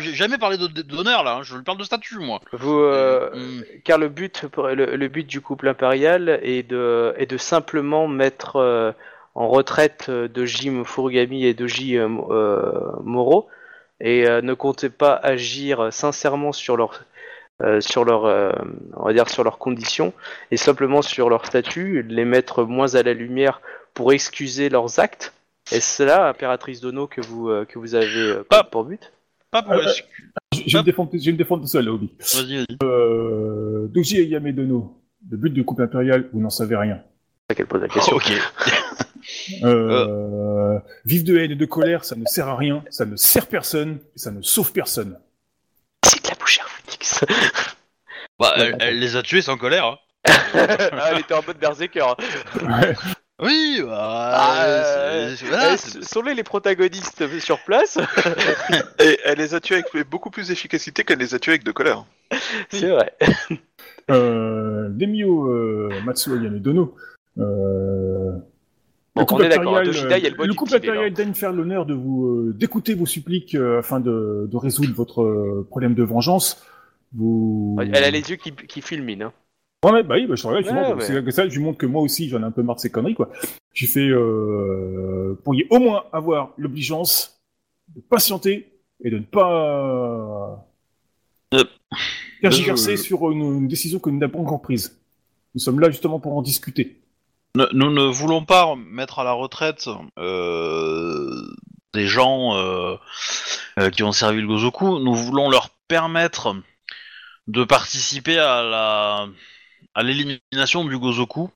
j'ai 0.00 0.12
jamais 0.14 0.38
parlé 0.38 0.56
de- 0.58 0.66
d'honneur 0.82 1.24
là. 1.24 1.36
hein. 1.36 1.42
Je 1.42 1.56
parle 1.58 1.78
de 1.78 1.84
statut, 1.84 2.18
moi. 2.18 2.40
vous, 2.52 2.78
euh, 2.80 3.30
Mm. 3.34 3.62
car 3.84 3.98
le 3.98 4.08
but, 4.08 4.44
le, 4.58 4.94
le 4.96 5.08
but 5.08 5.26
du 5.26 5.40
couple 5.40 5.68
impérial 5.68 6.38
est 6.42 6.62
de, 6.68 7.14
est 7.18 7.26
de 7.30 7.36
simplement 7.38 8.08
mettre 8.08 8.56
euh, 8.56 8.92
en 9.34 9.48
retraite 9.48 10.06
euh, 10.08 10.28
Doji 10.28 10.70
Furugami 10.84 11.44
et 11.46 11.54
Doji 11.54 11.96
euh, 11.98 12.08
Mo- 12.08 12.32
euh, 12.32 12.92
Moro 13.02 13.48
et 14.00 14.26
euh, 14.28 14.40
ne 14.42 14.52
comptez 14.54 14.90
pas 14.90 15.14
agir 15.14 15.88
sincèrement 15.92 16.52
sur 16.52 16.76
leur 16.76 17.02
euh, 17.62 17.80
sur 17.80 18.04
leur 18.04 18.26
euh, 18.26 18.52
on 18.96 19.04
va 19.06 19.12
dire 19.14 19.30
sur 19.30 19.42
leurs 19.44 19.56
conditions 19.58 20.12
et 20.50 20.58
simplement 20.58 21.00
sur 21.00 21.30
leur 21.30 21.46
statut 21.46 22.02
les 22.06 22.26
mettre 22.26 22.64
moins 22.64 22.94
à 22.94 23.02
la 23.02 23.14
lumière 23.14 23.62
pour 23.94 24.12
excuser 24.12 24.68
leurs 24.68 25.00
actes 25.00 25.32
est-ce 25.72 25.96
cela 25.96 26.28
impératrice 26.28 26.80
Dono 26.80 27.06
que 27.06 27.20
vous 27.20 27.48
euh, 27.50 27.64
que 27.64 27.78
vous 27.78 27.94
avez 27.94 28.06
euh, 28.16 28.44
Pas- 28.48 28.64
pour 28.64 28.84
but 28.84 29.12
Pas 29.50 29.62
pour 29.62 29.72
Euh, 29.74 29.82
les- 29.82 29.92
Je 30.54 30.62
je 30.68 30.72
vais 30.76 30.78
me 30.82 30.84
défendre, 30.84 31.10
je 31.12 31.24
vais 31.24 31.32
me 31.32 31.36
défendre 31.36 31.62
tout 31.62 31.68
seul, 31.68 31.84
là, 31.84 31.92
Obi. 31.92 32.10
Vas-y, 32.18 32.56
vas-y. 32.58 32.66
Euh, 32.82 33.86
Doji 33.88 34.18
Ayame 34.20 34.52
Dono. 34.52 35.02
Le 35.30 35.36
but 35.36 35.50
du 35.50 35.64
couple 35.64 35.82
impérial, 35.82 36.28
vous 36.32 36.40
n'en 36.40 36.50
savez 36.50 36.76
rien. 36.76 37.02
c'est 37.02 37.52
ça 37.52 37.56
qu'elle 37.56 37.66
pose 37.66 37.82
la 37.82 37.88
question 37.88 38.16
ok. 38.16 38.32
Euh, 39.64 40.78
Vivre 41.04 41.24
de 41.24 41.36
haine 41.36 41.50
et 41.50 41.56
de 41.56 41.64
colère, 41.66 42.04
ça 42.04 42.14
ne 42.14 42.24
sert 42.26 42.46
à 42.48 42.56
rien, 42.56 42.84
ça 42.90 43.04
ne 43.04 43.16
sert 43.16 43.48
personne, 43.48 43.98
et 44.14 44.18
ça 44.20 44.30
ne 44.30 44.40
sauve 44.40 44.70
personne. 44.72 45.18
c'est 46.04 46.22
de 46.22 46.28
la 46.28 46.36
bouchère 46.36 46.68
Phoenix 46.68 47.24
Bah, 48.38 48.54
Ouais, 48.56 48.72
elle, 48.78 49.00
les 49.00 49.16
a 49.16 49.22
tués 49.22 49.42
sans 49.42 49.56
colère. 49.56 49.84
hein. 49.86 49.98
ah, 50.54 51.10
elle 51.12 51.18
était 51.20 51.34
en 51.34 51.42
mode 51.44 51.58
berserker. 51.58 52.06
hein. 52.06 52.92
Oui, 53.42 53.80
bah, 53.84 54.30
Ah, 54.32 54.64
euh, 54.66 55.34
c'est- 55.36 55.44
voilà, 55.46 55.74
Eh, 55.74 55.76
c'est- 55.76 56.02
sont 56.04 56.22
les 56.22 56.42
protagonistes 56.42 57.38
sur 57.38 57.58
place 57.64 57.98
Et 58.98 59.18
elle 59.24 59.38
les 59.38 59.54
a 59.54 59.60
tués 59.60 59.76
avec 59.76 60.08
beaucoup 60.08 60.30
plus 60.30 60.48
d'efficacité 60.48 61.04
qu'elle 61.04 61.18
les 61.18 61.34
a 61.34 61.38
tués 61.38 61.52
avec 61.52 61.64
de 61.64 61.72
colère. 61.72 62.04
C'est 62.70 62.88
vrai. 62.88 63.12
Euh, 64.10 64.88
Demio 64.90 65.48
euh, 65.50 65.90
Matsu 66.04 66.30
Ayame 66.32 66.60
Dono. 66.60 66.94
Euh, 67.38 68.32
Bon, 69.14 69.24
on 69.30 69.40
est 69.40 69.48
d'accord, 69.48 69.78
impérial, 69.78 69.86
de 69.86 69.92
Jedi, 69.92 70.14
il 70.18 70.22
y 70.24 70.26
a 70.26 70.30
le 70.30 70.36
bois 70.36 70.44
le 70.46 70.52
du 70.52 70.56
couple 70.58 70.74
impérial 70.76 71.10
daigne 71.12 71.32
faire 71.32 71.50
l'honneur 71.50 71.86
de 71.86 71.94
vous 71.94 72.26
euh, 72.26 72.52
d'écouter 72.54 72.92
vos 72.94 73.06
suppliques 73.06 73.54
euh, 73.54 73.78
afin 73.78 73.98
de, 73.98 74.46
de 74.50 74.56
résoudre 74.58 74.92
votre 74.94 75.22
euh, 75.22 75.66
problème 75.70 75.94
de 75.94 76.02
vengeance. 76.02 76.62
Vous... 77.14 77.78
Elle 77.80 78.04
a 78.04 78.10
les 78.10 78.28
yeux 78.30 78.36
qui, 78.36 78.52
qui 78.52 78.82
fulminent. 78.82 79.26
hein. 79.28 79.32
Ouais, 79.84 79.92
ouais, 79.92 80.02
bah 80.02 80.14
oui, 80.16 80.26
bah, 80.26 80.34
je 80.36 80.42
te 80.42 80.46
regarde, 80.48 80.66
Ouais, 80.66 80.94
ouais. 80.94 81.00
c'est 81.00 81.24
que 81.24 81.30
ça, 81.30 81.48
je 81.48 81.54
lui 81.54 81.62
montre 81.64 81.78
que 81.78 81.86
moi 81.86 82.02
aussi, 82.02 82.28
j'en 82.28 82.40
ai 82.40 82.44
un 82.44 82.50
peu 82.50 82.62
marre 82.62 82.76
de 82.76 82.80
ces 82.80 82.90
conneries, 82.90 83.14
quoi. 83.14 83.30
J'ai 83.72 83.86
fait, 83.86 84.08
euh, 84.08 85.38
pourriez 85.44 85.66
au 85.70 85.78
moins 85.78 86.04
avoir 86.12 86.50
l'obligeance 86.56 87.40
de 87.94 88.00
patienter 88.00 88.72
et 89.04 89.10
de 89.10 89.18
ne 89.18 89.22
pas 89.22 90.66
Euh, 91.54 91.64
tergiverser 92.40 92.96
je- 92.96 93.02
sur 93.02 93.30
une, 93.30 93.42
une 93.42 93.68
décision 93.68 93.98
que 94.00 94.10
nous 94.10 94.18
n'avons 94.18 94.32
pas 94.32 94.38
encore 94.40 94.62
prise. 94.62 94.98
Nous 95.54 95.60
sommes 95.60 95.78
là 95.78 95.90
justement 95.90 96.18
pour 96.18 96.36
en 96.36 96.42
discuter. 96.42 97.00
Ne- 97.54 97.68
nous 97.72 97.90
ne 97.90 98.04
voulons 98.06 98.44
pas 98.44 98.74
mettre 98.76 99.18
à 99.20 99.24
la 99.24 99.32
retraite 99.32 99.88
euh, 100.18 101.30
des 101.94 102.06
gens 102.06 102.56
euh, 102.56 102.96
euh, 103.78 103.90
qui 103.90 104.02
ont 104.02 104.12
servi 104.12 104.40
le 104.40 104.46
Gozoku. 104.48 104.98
Nous 104.98 105.14
voulons 105.14 105.48
leur 105.50 105.70
permettre 105.88 106.56
de 107.46 107.62
participer 107.64 108.38
à 108.38 108.62
la 108.62 109.28
à 109.96 110.02
l'élimination 110.02 110.84
du 110.84 110.98
Gozoku. 110.98 111.50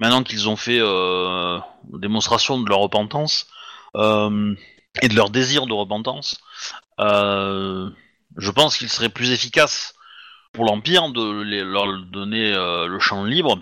Maintenant 0.00 0.22
qu'ils 0.24 0.48
ont 0.48 0.56
fait 0.56 0.80
euh, 0.80 1.60
démonstration 1.92 2.58
de 2.58 2.68
leur 2.68 2.80
repentance 2.80 3.46
euh, 3.96 4.54
et 5.02 5.08
de 5.08 5.14
leur 5.14 5.30
désir 5.30 5.66
de 5.66 5.74
repentance, 5.74 6.40
euh, 6.98 7.90
je 8.38 8.50
pense 8.50 8.78
qu'il 8.78 8.88
serait 8.88 9.10
plus 9.10 9.30
efficace 9.30 9.94
pour 10.52 10.64
l'Empire 10.64 11.10
de 11.10 11.42
les- 11.42 11.62
leur 11.64 11.86
donner 12.04 12.50
le 12.52 12.98
champ 12.98 13.24
libre 13.24 13.58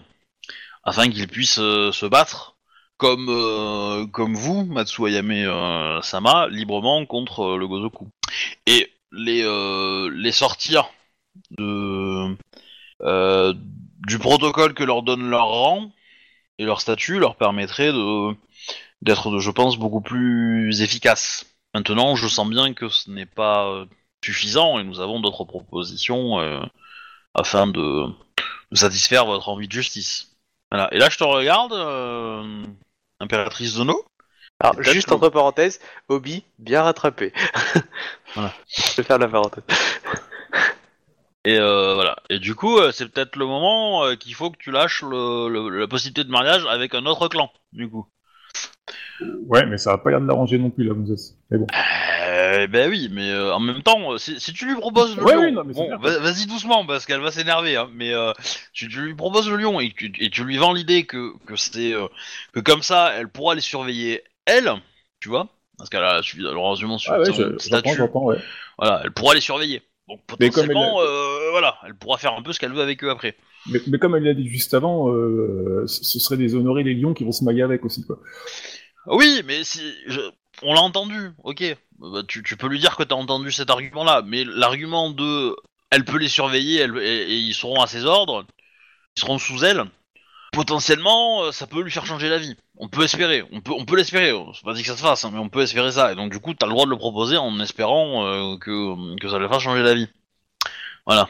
afin 0.84 1.10
qu'ils 1.10 1.28
puissent 1.28 1.54
se 2.00 2.06
battre 2.06 2.56
comme 2.96 3.28
comme 4.12 4.34
vous, 4.34 4.64
Matsu 4.64 5.06
Ayame 5.06 5.32
euh, 5.32 6.00
Sama, 6.02 6.48
librement 6.48 7.04
contre 7.06 7.56
le 7.56 7.66
Gozoku. 7.66 8.08
Et 8.66 8.92
les 9.12 9.42
les 10.14 10.32
sortir 10.32 10.88
de 11.58 12.36
du 14.06 14.18
protocole 14.18 14.74
que 14.74 14.84
leur 14.84 15.02
donne 15.02 15.28
leur 15.30 15.46
rang 15.46 15.90
et 16.58 16.64
leur 16.64 16.80
statut 16.80 17.18
leur 17.18 17.36
permettrait 17.36 17.92
de 17.92 18.34
d'être, 19.02 19.38
je 19.38 19.50
pense, 19.50 19.78
beaucoup 19.78 20.00
plus 20.02 20.82
efficace. 20.82 21.46
Maintenant, 21.74 22.16
je 22.16 22.28
sens 22.28 22.48
bien 22.48 22.74
que 22.74 22.88
ce 22.88 23.10
n'est 23.10 23.26
pas 23.26 23.66
euh, 23.68 23.86
suffisant 24.24 24.78
et 24.78 24.84
nous 24.84 25.00
avons 25.00 25.20
d'autres 25.20 25.44
propositions 25.44 26.40
euh, 26.40 26.60
afin 27.34 27.66
de, 27.66 28.06
de 28.72 28.76
satisfaire 28.76 29.26
votre 29.26 29.48
envie 29.48 29.68
de 29.68 29.72
justice. 29.72 30.36
Voilà. 30.70 30.92
Et 30.92 30.98
là, 30.98 31.08
je 31.10 31.16
te 31.18 31.24
regarde, 31.24 31.72
euh, 31.72 32.64
impératrice 33.20 33.72
Zono. 33.74 34.04
Alors, 34.60 34.82
juste 34.82 35.08
que- 35.08 35.14
entre 35.14 35.30
parenthèses, 35.30 35.80
Obi, 36.08 36.44
bien 36.58 36.82
rattrapé. 36.82 37.32
Voilà. 38.34 38.52
Je 38.68 38.96
vais 38.96 39.02
faire 39.02 39.18
la 39.18 39.28
parenthèse. 39.28 39.64
Et 41.44 41.58
euh, 41.58 41.94
voilà. 41.94 42.16
Et 42.28 42.38
du 42.38 42.54
coup, 42.54 42.78
euh, 42.78 42.92
c'est 42.92 43.08
peut-être 43.08 43.36
le 43.36 43.46
moment 43.46 44.04
euh, 44.04 44.14
qu'il 44.14 44.34
faut 44.34 44.50
que 44.50 44.58
tu 44.58 44.70
lâches 44.70 45.02
le, 45.02 45.48
le- 45.48 45.80
la 45.80 45.88
possibilité 45.88 46.24
de 46.24 46.30
mariage 46.30 46.66
avec 46.66 46.94
un 46.94 47.06
autre 47.06 47.28
clan. 47.28 47.50
Du 47.72 47.88
coup. 47.88 48.06
Ouais, 49.46 49.66
mais 49.66 49.78
ça 49.78 49.90
va 49.92 49.98
pas 49.98 50.10
l'air 50.10 50.20
de 50.20 50.26
l'arranger 50.26 50.58
non 50.58 50.70
plus, 50.70 50.84
là, 50.84 50.94
Moses. 50.94 51.36
Mais 51.50 51.58
bon. 51.58 51.66
Euh, 52.28 52.66
ben 52.66 52.88
oui, 52.90 53.08
mais 53.12 53.30
euh, 53.30 53.54
en 53.54 53.60
même 53.60 53.82
temps, 53.82 54.12
euh, 54.12 54.18
si, 54.18 54.38
si 54.40 54.52
tu 54.52 54.66
lui 54.66 54.76
proposes 54.76 55.16
le 55.16 55.24
Ouais, 55.24 55.34
lion, 55.34 55.40
oui, 55.42 55.52
non, 55.52 55.64
mais 55.64 55.74
c'est 55.74 55.80
bon, 55.80 55.98
clair. 55.98 55.98
va- 55.98 56.18
vas-y 56.18 56.46
doucement 56.46 56.86
parce 56.86 57.04
qu'elle 57.06 57.20
va 57.20 57.30
s'énerver. 57.30 57.76
Hein, 57.76 57.90
mais 57.92 58.12
euh, 58.14 58.32
tu, 58.72 58.88
tu 58.88 59.00
lui 59.00 59.14
proposes 59.14 59.48
le 59.50 59.56
lion 59.56 59.78
et 59.80 59.92
tu, 59.92 60.12
et 60.18 60.30
tu 60.30 60.44
lui 60.44 60.56
vends 60.56 60.72
l'idée 60.72 61.04
que 61.04 61.32
que 61.46 61.56
c'est 61.56 61.92
euh, 61.94 62.06
que 62.52 62.60
comme 62.60 62.82
ça, 62.82 63.12
elle 63.14 63.28
pourra 63.28 63.54
les 63.54 63.60
surveiller 63.60 64.22
elle, 64.46 64.72
tu 65.20 65.28
vois, 65.28 65.48
parce 65.78 65.90
qu'elle 65.90 66.04
a 66.04 66.22
suffisamment 66.22 66.74
sur 66.76 67.12
Ah 67.12 67.18
ouais, 67.18 67.24
j'entends, 67.26 67.58
statut. 67.58 67.96
j'entends, 67.96 68.24
ouais. 68.24 68.38
Voilà, 68.78 69.02
elle 69.04 69.12
pourra 69.12 69.34
les 69.34 69.40
surveiller. 69.40 69.82
Donc 70.10 70.20
potentiellement, 70.26 71.00
euh, 71.00 71.50
voilà, 71.50 71.78
elle 71.86 71.94
pourra 71.94 72.18
faire 72.18 72.34
un 72.34 72.42
peu 72.42 72.52
ce 72.52 72.58
qu'elle 72.58 72.72
veut 72.72 72.82
avec 72.82 73.02
eux 73.04 73.10
après. 73.10 73.36
Mais, 73.66 73.80
mais 73.86 73.98
comme 73.98 74.16
elle 74.16 74.24
l'a 74.24 74.34
dit 74.34 74.48
juste 74.48 74.74
avant, 74.74 75.10
euh, 75.12 75.84
ce 75.86 76.04
ce 76.04 76.18
serait 76.18 76.36
déshonorer 76.36 76.82
les 76.82 76.94
lions 76.94 77.14
qui 77.14 77.24
vont 77.24 77.32
se 77.32 77.44
mailler 77.44 77.62
avec 77.62 77.84
aussi, 77.84 78.04
quoi. 78.04 78.18
Oui, 79.06 79.42
mais 79.44 79.64
si 79.64 79.80
je- 80.06 80.20
on 80.62 80.74
l'a 80.74 80.80
entendu, 80.80 81.30
ok. 81.44 81.76
Bah, 81.98 82.22
tu, 82.26 82.42
tu 82.42 82.56
peux 82.56 82.66
lui 82.68 82.78
dire 82.78 82.96
que 82.96 83.02
t'as 83.02 83.14
entendu 83.14 83.52
cet 83.52 83.70
argument-là, 83.70 84.22
mais 84.26 84.44
l'argument 84.44 85.10
de 85.10 85.54
elle 85.90 86.04
peut 86.04 86.18
les 86.18 86.28
surveiller 86.28 86.80
elle- 86.80 86.96
et, 86.98 87.22
et 87.32 87.36
ils 87.36 87.54
seront 87.54 87.80
à 87.82 87.86
ses 87.86 88.04
ordres, 88.04 88.46
ils 89.16 89.20
seront 89.20 89.38
sous 89.38 89.64
elle. 89.64 89.84
Potentiellement, 90.52 91.44
euh, 91.44 91.52
ça 91.52 91.66
peut 91.66 91.80
lui 91.80 91.90
faire 91.90 92.06
changer 92.06 92.28
la 92.28 92.38
vie. 92.38 92.56
On 92.76 92.88
peut 92.88 93.04
espérer, 93.04 93.44
on 93.52 93.60
peut, 93.60 93.72
on 93.72 93.84
peut 93.84 93.96
l'espérer. 93.96 94.32
C'est 94.54 94.64
pas 94.64 94.74
dit 94.74 94.82
que 94.82 94.88
ça 94.88 94.96
se 94.96 95.02
fasse, 95.02 95.24
hein, 95.24 95.30
mais 95.32 95.38
on 95.38 95.48
peut 95.48 95.62
espérer 95.62 95.92
ça. 95.92 96.12
Et 96.12 96.16
donc 96.16 96.32
du 96.32 96.40
coup, 96.40 96.54
t'as 96.54 96.66
le 96.66 96.72
droit 96.72 96.86
de 96.86 96.90
le 96.90 96.96
proposer 96.96 97.36
en 97.36 97.60
espérant 97.60 98.26
euh, 98.26 98.56
que 98.58 99.16
que 99.20 99.28
ça 99.28 99.38
lui 99.38 99.48
fasse 99.48 99.62
changer 99.62 99.82
la 99.82 99.94
vie. 99.94 100.08
Voilà. 101.06 101.28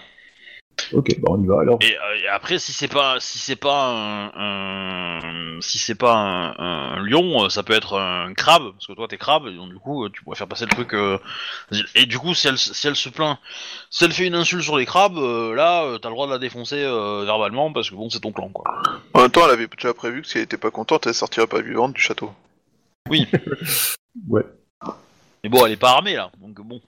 Ok, 0.93 1.21
bah 1.21 1.29
on 1.33 1.43
y 1.43 1.47
va 1.47 1.61
alors. 1.61 1.79
Et, 1.83 1.95
euh, 1.97 2.17
et 2.25 2.29
après, 2.29 2.59
si 2.59 2.73
c'est 2.73 2.89
pas, 2.89 3.21
si 3.21 3.39
c'est 3.39 3.55
pas 3.55 3.87
un, 3.87 4.33
un- 4.35 5.61
si 5.61 5.79
c'est 5.79 5.95
pas 5.95 6.15
un, 6.15 6.97
un 6.97 7.03
lion, 7.05 7.45
euh, 7.45 7.49
ça 7.49 7.63
peut 7.63 7.75
être 7.75 7.99
un 7.99 8.35
crabe, 8.35 8.73
parce 8.73 8.87
que 8.89 8.95
toi 8.95 9.07
t'es 9.07 9.19
crabe, 9.19 9.47
et 9.47 9.55
donc 9.55 9.69
du 9.69 9.79
coup, 9.79 10.05
euh, 10.05 10.11
tu 10.11 10.25
pourrais 10.25 10.37
faire 10.37 10.49
passer 10.49 10.65
le 10.65 10.71
truc. 10.71 10.95
euh, 10.95 11.19
et 11.95 12.07
du 12.07 12.19
coup, 12.19 12.35
si 12.35 12.49
elle, 12.49 12.59
si 12.59 12.87
elle 12.89 12.97
se 12.97 13.09
plaint, 13.09 13.39
si 13.91 14.05
elle 14.05 14.13
fait 14.13 14.27
une 14.27 14.35
insulte 14.35 14.65
sur 14.65 14.77
les 14.79 14.87
crabes, 14.87 15.17
euh, 15.19 15.55
là, 15.55 15.85
euh, 15.85 15.99
t'as 15.99 16.09
le 16.09 16.15
droit 16.15 16.27
de 16.27 16.33
la 16.33 16.39
défoncer 16.39 16.83
euh, 16.83 17.25
verbalement, 17.25 17.73
parce 17.73 17.89
que 17.91 17.95
bon, 17.95 18.11
c'est 18.11 18.21
ton 18.21 18.33
clan, 18.33 18.49
quoi. 18.49 18.65
En 19.15 19.23
même 19.23 19.31
temps, 19.31 19.43
elle 19.45 19.53
avait 19.53 19.69
déjà 19.69 19.95
prévu 19.95 20.23
que 20.23 20.29
si 20.29 20.39
elle 20.39 20.45
était 20.45 20.57
pas 20.57 20.71
contente, 20.73 21.07
elle 21.07 21.15
sortirait 21.15 21.47
pas 21.47 21.61
vivante 21.61 21.93
du 21.93 22.01
château. 22.01 22.33
Ouais. 24.29 24.45
Mais 25.45 25.49
bon, 25.51 25.65
elle 25.65 25.73
est 25.73 25.77
pas 25.77 25.93
armée 25.93 26.15
là, 26.15 26.31
donc 26.39 26.61
bon. 26.61 26.81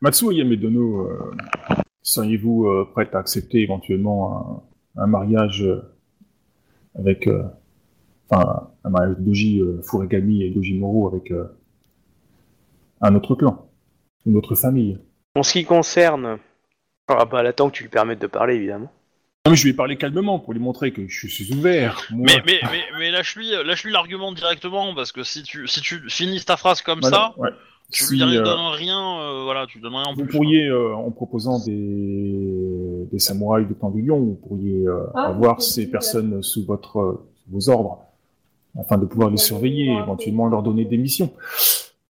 Matsu 0.00 0.32
Yamedono, 0.32 1.08
euh, 1.08 1.34
seriez-vous 2.08 2.66
euh, 2.66 2.88
prête 2.92 3.14
à 3.14 3.18
accepter 3.18 3.60
éventuellement 3.60 4.64
un, 4.96 5.02
un 5.02 5.06
mariage 5.06 5.62
euh, 5.62 5.82
avec, 6.98 7.26
euh, 7.26 7.44
enfin, 8.30 8.70
un 8.84 8.90
mariage 8.90 9.16
de 9.18 9.22
Doji 9.22 9.60
euh, 9.60 9.82
Furigami 9.82 10.42
et 10.42 10.50
Doji 10.50 10.78
Moro 10.78 11.06
avec 11.08 11.30
euh, 11.30 11.44
un 13.00 13.14
autre 13.14 13.34
clan, 13.34 13.70
une 14.26 14.36
autre 14.36 14.54
famille? 14.54 14.98
En 15.36 15.42
ce 15.42 15.52
qui 15.52 15.64
concerne. 15.64 16.38
Ah 17.08 17.24
bah, 17.24 17.40
elle 17.40 17.46
attend 17.46 17.70
que 17.70 17.76
tu 17.76 17.84
lui 17.84 17.90
permettes 17.90 18.20
de 18.20 18.26
parler, 18.26 18.56
évidemment. 18.56 18.90
Non, 19.46 19.52
mais 19.52 19.56
je 19.56 19.64
lui 19.64 19.70
ai 19.70 19.74
parlé 19.74 19.96
calmement 19.96 20.38
pour 20.38 20.52
lui 20.52 20.60
montrer 20.60 20.92
que 20.92 21.08
je 21.08 21.26
suis 21.26 21.54
ouvert. 21.54 22.06
Moi. 22.10 22.26
Mais 22.26 22.42
mais 22.44 22.60
mais, 22.70 22.82
mais 22.98 23.10
lâche-lui, 23.10 23.50
lâche-lui 23.64 23.92
l'argument 23.92 24.32
directement, 24.32 24.94
parce 24.94 25.12
que 25.12 25.22
si 25.22 25.42
tu 25.42 25.66
si 25.66 25.80
tu 25.80 26.02
finis 26.10 26.44
ta 26.44 26.58
phrase 26.58 26.82
comme 26.82 27.02
ça, 27.02 27.32
ouais. 27.38 27.48
Tu 27.90 28.04
Si, 28.04 28.16
lui 28.16 28.22
euh, 28.36 28.44
donnes 28.44 28.72
rien, 28.74 29.20
euh, 29.20 29.42
voilà, 29.44 29.66
tu 29.66 29.78
donnes 29.80 29.94
rien 29.94 30.04
en 30.04 30.14
Vous 30.14 30.24
plus. 30.24 30.32
pourriez, 30.32 30.66
euh, 30.66 30.94
en 30.94 31.10
proposant 31.10 31.58
des, 31.64 33.06
des 33.10 33.18
samouraïs 33.18 33.66
de 33.66 33.74
lion, 34.06 34.18
vous 34.18 34.34
pourriez 34.34 34.86
euh, 34.86 35.04
Ah, 35.14 35.26
avoir 35.28 35.62
ces 35.62 35.90
personnes 35.90 36.42
sous 36.42 36.64
votre, 36.64 37.22
sous 37.34 37.50
vos 37.50 37.68
ordres, 37.70 37.98
afin 38.78 38.98
de 38.98 39.06
pouvoir 39.06 39.30
les 39.30 39.38
surveiller, 39.38 39.92
éventuellement 39.92 40.48
leur 40.48 40.62
donner 40.62 40.84
des 40.84 40.98
missions. 40.98 41.30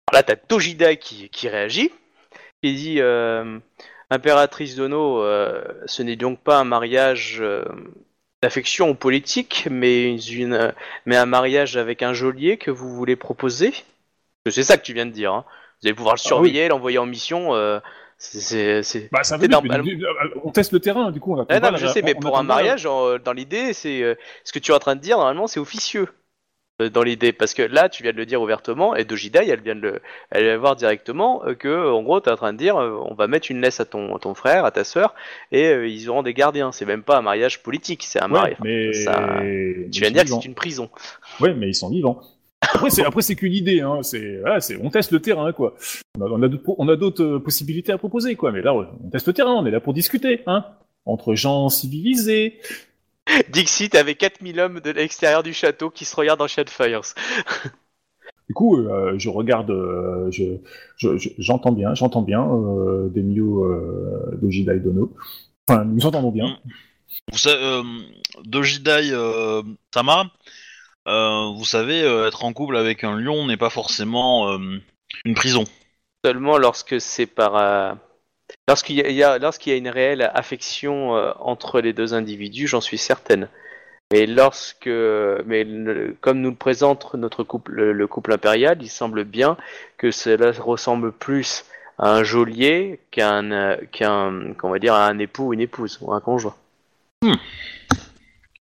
Alors 0.07 0.19
là, 0.19 0.23
t'as 0.23 0.35
Tojida 0.35 0.95
qui, 0.95 1.29
qui 1.29 1.47
réagit. 1.49 1.91
Il 2.63 2.75
dit 2.75 3.01
euh, 3.01 3.59
Impératrice 4.09 4.75
Dono, 4.75 5.21
euh, 5.21 5.63
ce 5.85 6.03
n'est 6.03 6.15
donc 6.15 6.39
pas 6.41 6.59
un 6.59 6.63
mariage 6.63 7.37
euh, 7.41 7.65
d'affection 8.41 8.89
ou 8.91 8.95
politique, 8.95 9.67
mais, 9.69 10.17
une, 10.19 10.73
mais 11.05 11.17
un 11.17 11.25
mariage 11.25 11.77
avec 11.77 12.03
un 12.03 12.13
geôlier 12.13 12.57
que 12.57 12.71
vous 12.71 12.95
voulez 12.95 13.15
proposer? 13.15 13.73
C'est 14.49 14.63
ça 14.63 14.77
que 14.77 14.83
tu 14.83 14.93
viens 14.93 15.05
de 15.05 15.11
dire. 15.11 15.33
hein. 15.33 15.45
Vous 15.81 15.87
allez 15.87 15.95
pouvoir 15.95 16.15
le 16.15 16.19
surveiller, 16.19 16.67
l'envoyer 16.67 16.97
en 16.97 17.05
mission. 17.05 17.53
euh, 17.55 17.79
c'est- 18.17 18.41
Bah, 19.69 19.77
euh, 19.77 20.39
on 20.43 20.51
teste 20.51 20.71
le 20.71 20.79
terrain, 20.79 21.11
du 21.11 21.19
coup, 21.19 21.33
on 21.33 21.45
Ah 21.49 21.59
non, 21.59 21.77
je 21.77 21.85
sais, 21.93 22.01
mais 22.01 22.13
pour 22.21 22.37
un 22.37 22.41
mariage, 22.47 22.85
en- 22.87 23.17
dans 23.19 23.33
l'idée, 23.33 23.73
c'est 23.73 24.01
euh, 24.01 24.15
ce 24.43 24.51
que 24.51 24.59
tu 24.59 24.71
es 24.71 24.73
en 24.75 24.79
train 24.79 24.95
de 24.95 25.01
dire. 25.01 25.17
Normalement, 25.17 25.45
c'est 25.47 25.59
officieux 25.59 26.07
dans 26.93 27.01
l'idée, 27.01 27.31
parce 27.33 27.55
que 27.55 27.63
là, 27.63 27.89
tu 27.89 28.03
viens 28.03 28.11
de 28.11 28.17
le 28.17 28.25
dire 28.27 28.39
ouvertement, 28.39 28.95
et 28.95 29.03
Dojidai, 29.03 29.47
elle 29.49 29.61
vient 29.61 29.73
de 29.75 29.81
le, 29.81 30.01
elle 30.29 30.43
vient 30.43 30.53
de 30.53 30.59
voir 30.59 30.75
directement 30.75 31.41
que, 31.57 31.89
en 31.91 32.03
gros, 32.03 32.21
tu 32.21 32.29
es 32.29 32.31
en 32.31 32.35
train 32.35 32.53
de 32.53 32.57
dire, 32.59 32.75
on 32.75 33.15
va 33.15 33.25
mettre 33.27 33.49
une 33.49 33.61
laisse 33.61 33.79
à 33.79 33.85
ton, 33.85 34.15
à 34.15 34.19
ton 34.19 34.35
frère, 34.35 34.63
à 34.63 34.69
ta 34.71 34.83
sœur, 34.83 35.15
et 35.51 35.65
euh, 35.69 35.87
ils 35.87 36.07
auront 36.09 36.21
des 36.21 36.35
gardiens. 36.35 36.71
C'est 36.71 36.85
même 36.85 37.01
pas 37.03 37.17
un 37.17 37.23
mariage 37.23 37.63
politique, 37.63 38.03
c'est 38.03 38.21
un 38.21 38.27
mariage. 38.27 38.57
mais... 38.63 38.93
ça- 38.93 39.11
Tu 39.91 40.01
viens 40.01 40.09
de 40.09 40.13
dire 40.15 40.23
que 40.23 40.29
c'est 40.41 40.47
une 40.47 40.53
prison. 40.55 40.89
Ouais, 41.39 41.53
mais 41.55 41.67
ils 41.69 41.75
sont 41.75 41.89
vivants. 41.89 42.19
Après, 42.73 42.89
c'est, 42.89 43.03
après, 43.05 43.21
c'est 43.21 43.35
qu'une 43.35 43.53
idée, 43.53 43.81
hein. 43.81 44.01
C'est, 44.03 44.39
voilà, 44.39 44.59
c'est, 44.61 44.77
on 44.81 44.89
teste 44.89 45.11
le 45.11 45.19
terrain, 45.21 45.51
quoi. 45.53 45.75
On 46.19 46.21
a, 46.21 46.29
on 46.29 46.41
a 46.43 46.47
d'autres, 46.47 46.63
pro- 46.63 46.75
on 46.79 46.87
a 46.89 46.95
d'autres 46.95 47.23
euh, 47.23 47.39
possibilités 47.39 47.91
à 47.91 47.97
proposer, 47.97 48.35
quoi. 48.35 48.51
Mais 48.51 48.61
là, 48.61 48.73
on 48.73 49.09
teste 49.11 49.27
le 49.27 49.33
terrain, 49.33 49.53
on 49.53 49.65
est 49.65 49.71
là 49.71 49.79
pour 49.79 49.93
discuter, 49.93 50.41
hein. 50.47 50.65
Entre 51.05 51.35
gens 51.35 51.69
civilisés. 51.69 52.59
Dixit 53.49 53.93
avec 53.95 54.17
4000 54.19 54.59
hommes 54.59 54.79
de 54.79 54.91
l'extérieur 54.91 55.43
du 55.43 55.53
château 55.53 55.89
qui 55.89 56.05
se 56.05 56.15
regardent 56.15 56.41
en 56.41 56.47
Shadowfires. 56.47 57.01
Du 58.47 58.53
coup, 58.53 58.77
euh, 58.77 59.15
je 59.17 59.29
regarde, 59.29 59.69
euh, 59.71 60.31
je, 60.31 60.43
je- 60.95 61.17
je- 61.17 61.29
j'entends 61.37 61.73
bien, 61.73 61.93
j'entends 61.95 62.21
bien 62.21 62.41
euh, 62.49 63.09
Demio 63.09 63.65
euh, 63.65 64.37
Dojida 64.41 64.73
et 64.73 64.79
Dono. 64.79 65.13
Enfin, 65.67 65.83
nous 65.83 66.05
entendons 66.05 66.31
bien. 66.31 66.57
Vous 67.31 67.37
savez, 67.37 67.61
euh, 67.61 67.83
Dojidai 68.45 69.09
euh, 69.11 69.61
Sama, 69.93 70.21
euh, 70.21 70.25
vous 71.07 71.65
savez, 71.65 72.03
euh, 72.03 72.27
être 72.27 72.43
en 72.43 72.53
couple 72.53 72.77
avec 72.77 73.03
un 73.03 73.17
lion 73.17 73.47
n'est 73.47 73.57
pas 73.57 73.69
forcément 73.69 74.51
euh, 74.51 74.57
une 75.25 75.35
prison. 75.35 75.63
Seulement 76.25 76.57
lorsque 76.57 76.99
c'est 76.99 77.25
par, 77.27 77.55
euh, 77.55 77.93
Lorsqu'il 78.67 78.95
y, 78.97 79.01
a- 79.01 79.09
y 79.09 79.23
a, 79.23 79.37
lorsqu'il 79.39 79.71
y 79.71 79.75
a 79.75 79.77
une 79.77 79.89
réelle 79.89 80.31
affection 80.33 81.15
euh, 81.15 81.31
entre 81.39 81.81
les 81.81 81.93
deux 81.93 82.13
individus, 82.13 82.67
j'en 82.67 82.81
suis 82.81 82.97
certaine. 82.97 83.49
Mais 84.11 84.25
lorsque, 84.25 84.87
mais 84.87 85.63
le- 85.65 86.15
comme 86.21 86.39
nous 86.39 86.51
le 86.51 86.55
présente 86.55 87.13
notre 87.15 87.43
couple, 87.43 87.71
le, 87.73 87.91
le 87.91 88.07
couple 88.07 88.31
impérial, 88.33 88.77
il 88.81 88.89
semble 88.89 89.25
bien 89.25 89.57
que 89.97 90.11
cela 90.11 90.51
ressemble 90.51 91.11
plus 91.11 91.65
à 91.97 92.11
un 92.11 92.23
geôlier 92.23 92.99
qu'à 93.11 93.31
un, 93.31 93.51
euh, 93.51 93.75
qu'on 94.57 94.69
va 94.69 94.79
dire, 94.79 94.93
à 94.93 95.07
un 95.07 95.19
époux 95.19 95.47
ou 95.47 95.53
une 95.53 95.61
épouse 95.61 95.97
ou 96.01 96.13
un 96.13 96.21
conjoint. 96.21 96.55
Hmm. 97.21 97.33